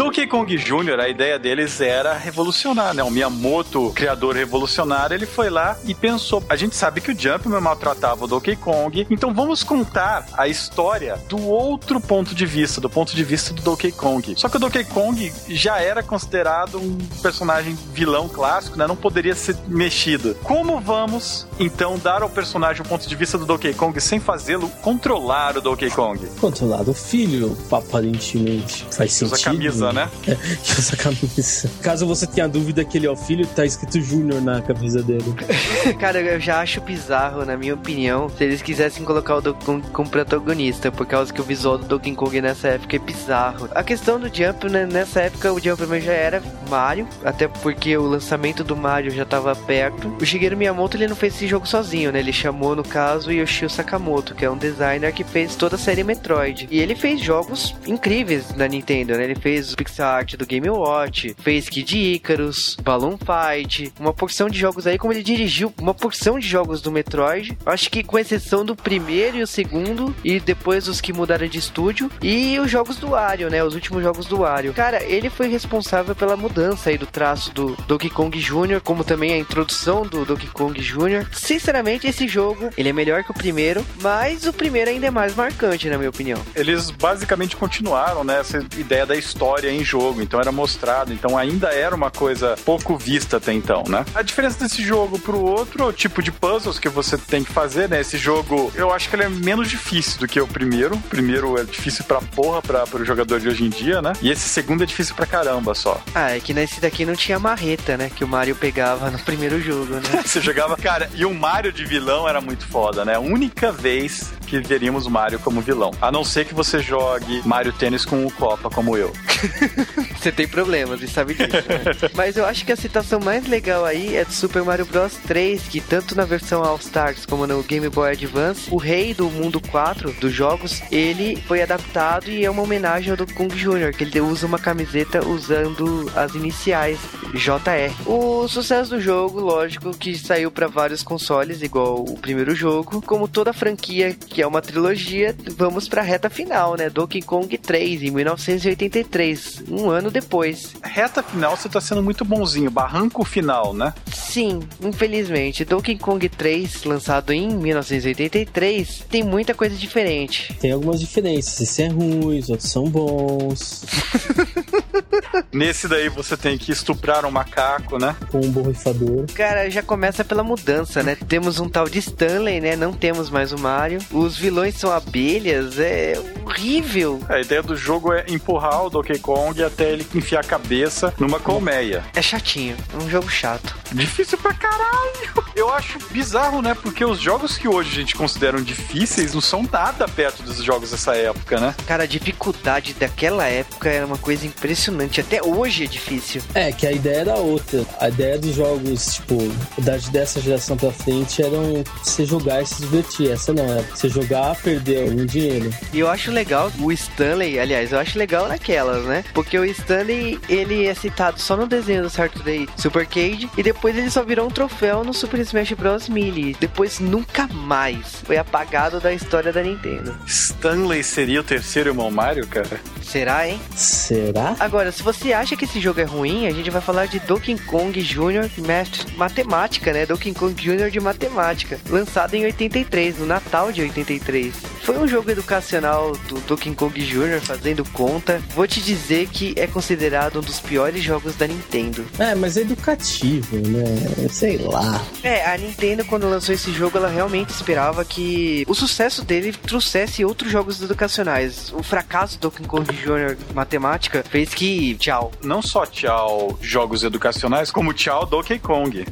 Donkey 0.07 0.27
Kong 0.29 0.57
Jr., 0.57 1.01
a 1.01 1.09
ideia 1.09 1.37
deles 1.37 1.81
era 1.81 2.16
revolucionar, 2.16 2.95
né? 2.95 3.03
O 3.03 3.11
Miyamoto, 3.11 3.90
criador 3.92 4.37
revolucionário, 4.37 5.14
ele 5.14 5.27
foi 5.27 5.51
lá 5.51 5.77
e 5.85 5.95
pensou: 5.95 6.42
a 6.49 6.55
gente 6.55 6.77
sabe 6.77 7.01
que 7.01 7.11
o 7.11 7.19
Jumpman 7.19 7.61
maltratava 7.61 8.25
o 8.25 8.29
Donkey 8.29 8.55
Kong, 8.55 9.07
então 9.11 9.35
vamos 9.35 9.64
contar 9.64 10.25
a 10.35 10.47
história 10.47 11.19
do 11.29 11.45
outro 11.49 12.01
ponto 12.01 12.37
de 12.37 12.47
vista, 12.47 12.81
do 12.81 12.88
ponto 12.88 13.16
de 13.16 13.25
vista 13.25 13.53
do 13.53 13.61
Donkey 13.62 13.90
Kong. 13.90 14.35
Só 14.37 14.49
que 14.49 14.57
o 14.57 14.61
Donkey 14.61 14.85
Kong 14.85 15.33
já 15.49 15.81
era 15.81 16.05
considerado 16.05 16.79
um 16.79 16.97
personagem 17.21 17.77
vilão 17.92 18.29
clássico, 18.29 18.79
né? 18.79 18.87
Não 18.87 18.97
poderia 18.97 19.35
ser 19.35 19.57
mexido. 19.66 20.37
Como 20.45 20.81
vamos, 20.81 21.49
então, 21.59 21.99
dar 21.99 22.23
ao 22.23 22.31
personagem 22.31 22.83
o 22.83 22.88
ponto 22.88 23.09
de 23.09 23.16
vista 23.16 23.37
do 23.37 23.45
Donkey 23.45 23.75
Kong 23.75 24.01
sem 24.01 24.21
fazê-lo 24.21 24.69
controlar 24.83 25.57
o 25.57 25.61
Donkey 25.61 25.90
Kong? 25.90 26.25
Controlar 26.40 26.88
o 26.88 26.95
filho, 26.95 27.59
aparentemente. 27.73 28.87
Faz 28.92 29.12
sentido. 29.12 29.35
Usa 29.35 29.45
camisa 29.45 29.66
camisa, 29.66 29.92
né? 29.97 30.11
É, 30.29 30.35
que 30.35 30.79
usa 30.79 30.95
a 30.95 30.97
camisa. 30.97 31.71
Caso 31.81 32.07
você 32.07 32.27
tenha 32.27 32.47
dúvida 32.47 32.85
que 32.85 32.99
ele 32.99 33.07
é 33.07 33.11
o 33.11 33.17
filho, 33.17 33.47
tá 33.47 33.65
escrito 33.65 34.01
Júnior 34.01 34.43
na 34.43 34.61
camisa 34.61 35.03
dele. 35.03 35.25
Cara, 35.99 36.21
eu 36.21 36.39
já 36.39 36.61
acho 36.61 36.81
bizarro, 36.83 37.45
na 37.45 37.57
minha 37.57 37.75
opinião, 37.75 38.29
se 38.29 38.45
eles 38.45 38.61
quisessem 38.61 39.05
colocar 39.05 39.37
o 39.37 39.41
Donkey 39.41 39.65
Kong 39.65 39.91
como 39.91 40.11
protagonista, 40.11 40.93
por 40.93 41.07
causa 41.07 41.33
que 41.33 41.41
o 41.41 41.45
visual 41.45 41.79
do 41.79 41.87
Donkey 41.87 42.15
Kong 42.15 42.41
nessa 42.41 42.69
época 42.69 42.97
é 42.97 42.99
bizarro. 42.99 43.69
A 43.75 43.83
questão 43.83 44.21
do 44.21 44.27
Jump, 44.27 44.69
né, 44.69 44.87
nessa 44.87 45.23
época, 45.23 45.53
o 45.53 45.59
Jumpman 45.59 46.01
já 46.01 46.13
era 46.13 46.43
Mario, 46.69 47.09
até 47.25 47.49
porque 47.49 47.97
o 47.97 48.07
lançamento 48.07 48.63
do 48.63 48.77
Mario 48.77 49.11
já 49.11 49.25
tava 49.25 49.55
perto. 49.55 50.15
O 50.21 50.27
Shigeru 50.27 50.57
Miyamoto, 50.57 50.97
ele 50.97 51.09
não 51.09 51.17
fez 51.17 51.35
esse 51.35 51.47
jogo 51.47 51.67
sozinho, 51.67 52.13
né? 52.13 52.19
Ele 52.19 52.33
chamou, 52.33 52.77
no 52.77 52.83
caso, 52.83 53.33
Yoshio 53.33 53.71
Sakamoto, 53.71 54.35
que 54.35 54.45
é 54.45 54.51
um 54.51 54.59
designer 54.59 55.13
que 55.13 55.25
fez 55.25 55.57
toda 55.57 55.77
a 55.77 55.79
série 55.79 56.05
Metroid. 56.05 56.69
E 56.71 56.79
ele 56.79 56.95
fez 56.95 57.21
jogos 57.21 57.75
incríveis 57.87 58.55
na 58.55 58.67
Nintendo, 58.67 59.17
né? 59.17 59.25
Ele 59.25 59.35
fez 59.35 59.75
o 59.87 59.96
pixel 59.96 60.07
art 60.07 60.35
do 60.37 60.46
Game 60.46 60.68
Watch, 60.68 61.35
fez 61.38 61.68
Kid 61.68 61.96
Icarus, 61.96 62.77
Balloon 62.83 63.16
Fight, 63.16 63.92
uma 63.99 64.12
porção 64.12 64.49
de 64.49 64.59
jogos 64.59 64.87
aí, 64.87 64.99
como 64.99 65.12
ele 65.12 65.22
dirigiu 65.22 65.72
uma 65.81 65.94
porção 65.94 66.38
de 66.38 66.46
jogos 66.46 66.81
do 66.81 66.90
Metroid. 66.90 67.57
Acho 67.64 67.90
que 67.90 68.03
com 68.03 68.18
exceção 68.18 68.64
do 68.64 68.75
primeiro 68.75 69.38
e 69.38 69.42
o 69.42 69.46
segundo, 69.46 70.14
e 70.25 70.40
depois 70.40 70.88
os 70.88 71.01
que 71.01 71.12
mudaram 71.12 71.46
de 71.46 71.59
estúdio, 71.59 72.11
e 72.22 72.59
os 72.59 72.70
jogos 72.70 72.96
do 72.96 73.11
Wario, 73.11 73.51
né? 73.51 73.62
Os 73.62 73.75
últimos 73.75 74.03
jogos 74.03 74.27
do 74.27 74.38
Wario. 74.38 74.75
Cara, 74.75 75.03
ele 75.03 75.31
foi 75.31 75.49
responsável 75.49 76.14
pela 76.14 76.37
mudança 76.37 76.90
aí 76.90 76.99
do 76.99 77.07
traço 77.07 77.53
do 77.53 77.77
Donkey 77.87 78.11
Kong 78.11 78.37
Jr., 78.38 78.81
como 78.83 79.05
também 79.05 79.33
a 79.33 79.38
introdução 79.38 80.03
do 80.03 80.25
Donkey 80.25 80.49
Kong 80.49 80.79
Jr. 80.81 81.27
Sinceramente, 81.33 82.07
esse 82.07 82.27
jogo, 82.27 82.70
ele 82.77 82.88
é 82.88 82.92
melhor 82.92 83.25
que 83.25 83.31
o 83.31 83.35
primeiro, 83.35 83.85
mas 84.01 84.46
o 84.46 84.53
primeiro 84.53 84.90
ainda 84.90 85.07
é 85.07 85.11
mais 85.11 85.35
marcante, 85.35 85.88
na 85.88 85.96
minha 85.96 86.11
opinião. 86.11 86.40
Eles 86.55 86.90
basicamente 86.90 87.57
continuaram, 87.57 88.25
né, 88.25 88.40
essa 88.40 88.59
ideia 88.77 89.07
da 89.07 89.16
história 89.16 89.70
em 89.77 89.85
jogo, 89.85 90.23
então 90.23 90.41
era 90.41 90.53
mostrado, 90.53 91.12
então 91.12 91.37
ainda 91.37 91.69
era 91.69 91.95
uma 91.95 92.11
coisa 92.11 92.57
pouco 92.65 92.97
vista 92.97 93.37
até 93.37 93.53
então, 93.53 93.85
né? 93.89 94.05
A 94.15 94.23
diferença 94.23 94.59
desse 94.59 94.83
jogo 94.83 95.19
pro 95.19 95.39
outro 95.39 95.85
é 95.85 95.87
o 95.87 95.93
tipo 95.93 96.23
de 96.23 96.33
puzzles 96.33 96.79
que 96.79 96.89
você 96.89 97.17
tem 97.17 97.45
que 97.45 97.53
fazer, 97.53 97.89
né? 97.89 98.01
Esse 98.01 98.19
jogo, 98.19 98.73
eu 98.75 98.93
acho 98.93 99.09
que 99.09 99.17
ele 99.17 99.25
é 99.25 99.29
menos 99.29 99.69
difícil 99.69 100.19
do 100.19 100.27
que 100.27 100.41
o 100.41 100.47
primeiro. 100.47 100.95
O 100.97 101.03
primeiro 101.03 101.59
é 101.59 101.65
difícil 101.65 102.05
pra 102.05 102.21
porra 102.21 102.62
pra, 102.62 102.87
pro 102.87 103.05
jogador 103.05 103.41
de 103.41 103.49
hoje 103.49 103.65
em 103.65 103.69
dia, 103.69 104.01
né? 104.01 104.12
E 104.23 104.31
esse 104.31 104.49
segundo 104.49 104.83
é 104.83 104.87
difícil 104.87 105.15
pra 105.15 105.27
caramba 105.27 105.75
só. 105.75 106.01
Ah, 106.15 106.37
é 106.37 106.41
que 106.41 106.55
nesse 106.55 106.81
daqui 106.81 107.05
não 107.05 107.15
tinha 107.15 107.39
marreta, 107.39 107.97
né? 107.97 108.11
Que 108.15 108.25
o 108.25 108.29
Mario 108.29 108.57
pegava 108.57 109.11
no 109.11 109.19
primeiro 109.19 109.61
jogo, 109.61 109.95
né? 109.95 110.23
Você 110.25 110.41
jogava, 110.41 110.77
cara, 110.77 111.11
e 111.15 111.25
o 111.25 111.35
Mario 111.35 111.73
de 111.73 111.85
vilão 111.85 112.29
era 112.29 112.40
muito 112.40 112.67
foda, 112.67 113.05
né? 113.05 113.15
A 113.15 113.21
única 113.21 113.73
vez 113.73 114.33
que 114.46 114.61
veríamos 114.61 115.07
Mario 115.07 115.38
como 115.40 115.61
vilão. 115.61 115.90
A 116.00 116.11
não 116.11 116.25
ser 116.25 116.44
que 116.46 116.55
você 116.55 116.79
jogue 116.79 117.42
Mario 117.44 117.73
Tênis 117.73 118.05
com 118.05 118.25
o 118.25 118.31
Copa, 118.31 118.71
como 118.71 118.96
eu. 118.96 119.13
Você 120.19 120.33
tem 120.33 120.48
problemas 120.48 121.02
e 121.02 121.08
sabe 121.08 121.35
disso, 121.35 121.52
né? 121.52 122.10
Mas 122.14 122.37
eu 122.37 122.44
acho 122.44 122.64
que 122.64 122.73
a 122.73 122.77
citação 122.77 123.21
mais 123.21 123.46
legal 123.46 123.85
aí 123.85 124.17
é 124.17 124.25
do 124.25 124.33
Super 124.33 124.62
Mario 124.62 124.87
Bros 124.87 125.14
3, 125.27 125.62
que 125.62 125.81
tanto 125.81 126.17
na 126.17 126.25
versão 126.25 126.64
All 126.64 126.77
Stars 126.77 127.25
como 127.27 127.46
no 127.46 127.62
Game 127.62 127.88
Boy 127.88 128.12
Advance, 128.12 128.69
o 128.71 128.77
rei 128.77 129.14
do 129.14 129.29
mundo 129.31 129.60
4 129.60 130.12
dos 130.14 130.33
jogos, 130.33 130.83
ele 130.90 131.37
foi 131.46 131.62
adaptado 131.62 132.29
e 132.29 132.44
é 132.44 132.50
uma 132.50 132.62
homenagem 132.62 133.10
ao 133.10 133.17
do 133.17 133.27
Kung 133.35 133.48
Jr., 133.48 133.92
que 133.96 134.04
ele 134.04 134.21
usa 134.21 134.46
uma 134.46 134.58
camiseta 134.58 135.27
usando 135.27 136.10
as 136.14 136.35
iniciais 136.35 136.98
JR. 137.35 137.94
O 138.06 138.48
sucesso 138.48 138.90
do 138.90 139.00
jogo, 139.00 139.40
lógico, 139.40 139.90
que 139.96 140.17
saiu 140.17 140.50
para 140.50 140.67
vários 140.67 141.02
consoles, 141.02 141.62
igual 141.62 142.02
o 142.02 142.19
primeiro 142.19 142.54
jogo, 142.54 143.02
como 143.02 143.29
toda 143.29 143.50
a 143.50 143.54
franquia 143.54 144.14
que 144.14 144.42
é 144.42 144.46
uma 144.46 144.62
trilogia, 144.62 145.35
vamos 145.56 145.88
pra 145.88 146.02
reta 146.02 146.31
final, 146.31 146.77
né? 146.77 146.90
Donkey 146.90 147.23
Kong 147.23 147.56
3, 147.56 148.02
em 148.02 148.10
1983, 148.10 149.56
um 149.71 149.90
ano 149.90 150.11
depois. 150.11 150.75
Reta 150.83 151.23
final 151.23 151.57
você 151.57 151.69
tá 151.69 151.81
sendo 151.81 152.02
muito 152.02 152.25
bonzinho, 152.25 152.71
barranco 152.71 153.25
final, 153.25 153.73
né? 153.73 153.92
Sim, 154.13 154.61
infelizmente. 154.83 155.65
Donkey 155.65 155.96
Kong 155.96 156.29
3, 156.29 156.85
lançado 156.85 157.33
em 157.33 157.48
1983, 157.48 159.04
tem 159.09 159.23
muita 159.23 159.54
coisa 159.54 159.75
diferente. 159.77 160.54
Tem 160.61 160.73
algumas 160.73 161.00
diferenças. 161.00 161.61
Esses 161.61 161.79
é 161.79 161.88
ruins, 161.88 162.48
outros 162.48 162.71
são 162.71 162.85
bons. 162.85 163.85
Nesse 165.52 165.88
daí 165.88 166.09
você 166.09 166.37
tem 166.37 166.59
que 166.59 166.73
estuprar 166.73 167.25
um 167.25 167.31
macaco, 167.31 167.98
né? 167.98 168.17
Com 168.31 168.38
um 168.38 168.50
borrifador. 168.50 169.27
Cara, 169.35 169.71
já 169.71 169.83
começa 169.83 170.25
pela 170.25 170.42
mudança, 170.42 171.02
né? 171.02 171.17
Temos 171.17 171.59
um 171.61 171.69
tal 171.69 171.88
de 171.88 171.98
Stanley, 171.98 172.61
né? 172.61 172.77
Não 172.77 172.92
temos 172.92 173.31
mais 173.31 173.52
o 173.52 173.59
Mario. 173.59 173.98
Os 174.11 174.37
vilões 174.37 174.77
são 174.77 174.90
abelhas, 174.90 175.79
é 175.79 176.15
horrível. 176.44 177.21
A 177.29 177.40
ideia 177.40 177.63
do 177.63 177.77
jogo 177.77 178.13
é 178.13 178.25
empurrar 178.29 178.85
o 178.85 178.90
Donkey 178.90 179.19
Kong 179.19 179.46
até 179.65 179.92
ele 179.92 180.07
enfiar 180.15 180.40
a 180.40 180.44
cabeça 180.44 181.15
numa 181.19 181.38
colmeia. 181.38 182.05
É 182.15 182.23
chatinho, 182.23 182.77
é 182.92 183.03
um 183.03 183.09
jogo 183.09 183.29
chato. 183.29 183.77
Difícil 183.92 184.38
pra 184.38 184.53
caralho. 184.55 185.47
Eu 185.55 185.73
acho 185.73 185.99
bizarro, 186.11 186.61
né? 186.61 186.75
Porque 186.75 187.05
os 187.05 187.19
jogos 187.19 187.57
que 187.57 187.67
hoje 187.67 187.90
a 187.90 187.94
gente 187.94 188.15
considera 188.15 188.61
difíceis 188.61 189.33
não 189.33 189.40
são 189.40 189.67
nada 189.71 190.07
perto 190.07 190.42
dos 190.42 190.63
jogos 190.63 190.90
dessa 190.90 191.17
época, 191.17 191.59
né? 191.59 191.75
Cara, 191.87 192.03
a 192.03 192.07
dificuldade 192.07 192.94
daquela 192.94 193.47
época 193.47 193.88
era 193.88 194.05
uma 194.05 194.19
coisa 194.19 194.47
impressionante. 194.47 195.21
Até 195.21 195.42
hoje 195.42 195.85
é 195.85 195.87
difícil. 195.87 196.42
É, 196.55 196.73
que 196.73 196.87
a 196.87 196.92
ideia 196.92 197.21
era 197.21 197.35
outra. 197.37 197.85
A 197.99 198.09
ideia 198.09 198.38
dos 198.38 198.55
jogos, 198.55 199.15
tipo, 199.15 199.37
da, 199.79 199.97
dessa 200.11 200.40
geração 200.40 200.77
pra 200.77 200.90
frente 200.92 201.42
eram 201.42 201.83
você 202.03 202.27
jogar 202.27 202.63
e 202.63 202.67
se 202.67 202.83
divertir. 202.83 203.31
Essa 203.31 203.53
não, 203.53 203.65
era 203.65 203.83
você 203.83 204.09
jogar, 204.09 204.55
perder 204.57 205.09
algum 205.09 205.25
dinheiro. 205.25 205.73
E 205.92 205.99
eu 205.99 206.11
acho 206.11 206.31
legal 206.31 206.71
o 206.79 206.92
Stanley, 206.92 207.59
aliás, 207.59 207.92
eu 207.92 207.99
acho 207.99 208.19
legal 208.19 208.49
naquelas, 208.49 209.05
né? 209.05 209.25
Porque 209.37 209.59
o 209.59 209.67
Stanley, 209.67 210.41
ele 210.49 210.87
é 210.87 210.95
citado 210.95 211.39
só 211.39 211.59
no 211.59 211.67
desenho 211.67 212.05
do 212.05 212.09
Saturday 212.09 212.67
Super 212.75 213.07
Cage 213.07 213.51
e 213.55 213.63
depois 213.63 213.95
ele 213.95 214.11
só 214.11 214.25
virou 214.25 214.47
um 214.47 214.51
troféu 214.51 215.05
no 215.05 215.13
Super 215.13 215.41
Smash 215.41 215.73
Bros. 215.73 216.09
Melee. 216.09 216.57
Depois 216.59 217.01
nunca 217.01 217.47
mais 217.47 218.23
foi 218.25 218.39
apagado 218.39 218.99
da 218.99 219.13
história 219.13 219.53
da 219.53 219.63
Nintendo. 219.63 220.17
Stanley 220.27 221.05
seria 221.05 221.43
o 221.43 221.45
terceiro 221.45 221.91
irmão 221.91 222.11
Mario, 222.11 222.47
cara? 222.47 222.81
Será, 223.03 223.47
hein? 223.47 223.61
Será? 223.75 224.57
Agora, 224.59 224.91
se 224.91 225.03
você 225.03 225.35
acha 225.35 225.55
que 225.55 225.67
esse 225.67 225.81
jogo 225.81 226.01
é 226.01 226.05
ruim, 226.05 226.47
a 226.47 226.51
gente 226.51 226.71
vai 226.71 226.81
falar 226.81 227.05
de 227.05 227.21
Donkey 227.21 227.59
Kong 227.59 228.01
Jr. 228.01 228.51
Mestre 228.59 229.13
Matemática, 229.19 229.93
né? 229.93 230.07
Donkey 230.07 230.33
Kong 230.33 230.55
Jr. 230.55 230.91
de 230.91 230.99
Matemática, 230.99 231.79
lançado 231.91 232.33
em 232.33 232.47
83, 232.47 233.19
no 233.19 233.27
Natal 233.27 233.71
de 233.71 233.83
83. 233.83 234.55
Foi 234.87 234.97
um 234.99 235.09
jogo 235.09 235.29
educacional 235.33 236.13
do 236.29 236.39
Donkey 236.43 236.73
Kong 236.73 236.97
Jr. 237.05 237.41
fazendo 237.41 237.85
conta. 237.87 238.41
Vou 238.55 238.69
te 238.69 238.81
dizer 238.81 239.27
que 239.27 239.53
é 239.57 239.67
considerado 239.67 240.39
um 240.39 240.41
dos 240.41 240.61
piores 240.61 241.03
jogos 241.03 241.35
da 241.35 241.45
Nintendo. 241.45 242.07
É, 242.21 242.37
mas 242.37 242.57
é 242.57 242.61
educativo, 242.61 243.57
né? 243.57 244.29
Sei 244.31 244.59
lá. 244.59 245.05
É, 245.25 245.45
a 245.45 245.59
Nintendo, 245.59 246.05
quando 246.05 246.31
lançou 246.31 246.55
esse 246.55 246.73
jogo, 246.73 246.99
ela 246.99 247.09
realmente 247.09 247.51
esperava 247.51 248.05
que 248.05 248.65
o 248.69 248.75
sucesso 248.77 249.25
dele 249.25 249.53
trouxesse 249.53 250.25
outros 250.25 250.53
jogos 250.53 250.81
educacionais. 250.81 251.73
O 251.73 251.83
fracasso 251.83 252.39
do 252.39 252.43
Donkey 252.43 252.69
Kong 252.69 252.87
Jr. 252.95 253.37
Matemática 253.53 254.23
fez 254.23 254.55
que 254.55 254.95
tchau. 254.99 255.33
Não 255.43 255.61
só 255.63 255.85
tchau 255.85 256.57
jogos 256.63 257.03
educacionais, 257.03 257.73
como 257.73 257.93
tchau 257.93 258.25
Donkey 258.25 258.61
Kong. 258.61 259.05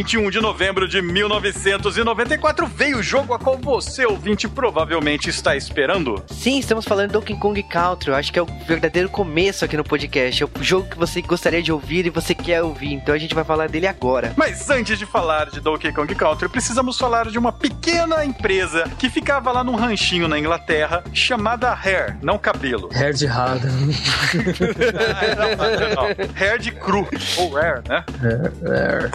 21 0.00 0.30
de 0.30 0.40
novembro 0.40 0.88
de 0.88 1.02
1994 1.02 2.66
veio 2.66 3.00
o 3.00 3.02
jogo 3.02 3.34
a 3.34 3.38
qual 3.38 3.58
você, 3.58 4.06
ouvinte, 4.06 4.48
provavelmente 4.48 5.28
está 5.28 5.54
esperando. 5.54 6.24
Sim, 6.30 6.58
estamos 6.58 6.86
falando 6.86 7.08
de 7.08 7.12
Donkey 7.12 7.36
Kong 7.36 7.62
Country. 7.64 8.08
Eu 8.08 8.14
acho 8.16 8.32
que 8.32 8.38
é 8.38 8.42
o 8.42 8.46
verdadeiro 8.66 9.10
começo 9.10 9.62
aqui 9.62 9.76
no 9.76 9.84
podcast. 9.84 10.42
É 10.42 10.46
o 10.46 10.50
jogo 10.62 10.88
que 10.88 10.96
você 10.96 11.20
gostaria 11.20 11.62
de 11.62 11.70
ouvir 11.70 12.06
e 12.06 12.10
você 12.10 12.34
quer 12.34 12.62
ouvir. 12.62 12.94
Então 12.94 13.14
a 13.14 13.18
gente 13.18 13.34
vai 13.34 13.44
falar 13.44 13.68
dele 13.68 13.86
agora. 13.86 14.32
Mas 14.38 14.70
antes 14.70 14.98
de 14.98 15.04
falar 15.04 15.50
de 15.50 15.60
Donkey 15.60 15.92
Kong 15.92 16.14
Country, 16.14 16.48
precisamos 16.48 16.96
falar 16.96 17.26
de 17.26 17.38
uma 17.38 17.52
pequena 17.52 18.24
empresa 18.24 18.84
que 18.98 19.10
ficava 19.10 19.52
lá 19.52 19.62
num 19.62 19.76
ranchinho 19.76 20.26
na 20.26 20.38
Inglaterra 20.38 21.04
chamada 21.12 21.74
Hair, 21.74 22.16
não 22.22 22.38
cabelo. 22.38 22.88
Hair 22.94 23.12
de 23.12 23.26
rada. 23.26 23.68
não, 25.36 25.56
não, 25.58 25.94
não. 25.94 26.34
Hair 26.34 26.58
de 26.58 26.72
cru, 26.72 27.06
ou 27.36 27.54
Hair, 27.58 27.82
né? 27.86 28.02
Hair. 28.64 29.10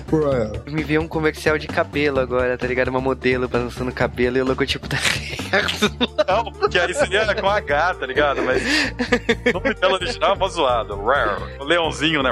Me 0.76 0.84
viu 0.84 1.02
um 1.02 1.08
comercial 1.08 1.58
de 1.58 1.68
cabelo 1.68 2.20
agora, 2.20 2.58
tá 2.58 2.68
ligado? 2.68 2.90
Uma 2.90 3.00
modelo 3.00 3.48
balançando 3.48 3.94
cabelo 3.94 4.38
e 4.38 4.42
o 4.42 4.46
logotipo 4.46 4.90
da 4.90 4.98
Não, 6.28 6.52
porque 6.52 6.78
aí 6.78 6.94
seria 6.94 7.34
com 7.34 7.50
H, 7.50 7.94
tá 7.94 8.06
ligado? 8.06 8.42
Mas 8.44 8.62
o 9.48 9.54
nome 9.54 9.74
dela 9.74 9.94
original 9.94 10.36
é 10.36 10.38
mó 10.38 10.50
zoado. 10.50 11.00
O 11.60 11.64
leãozinho, 11.64 12.22
né? 12.22 12.32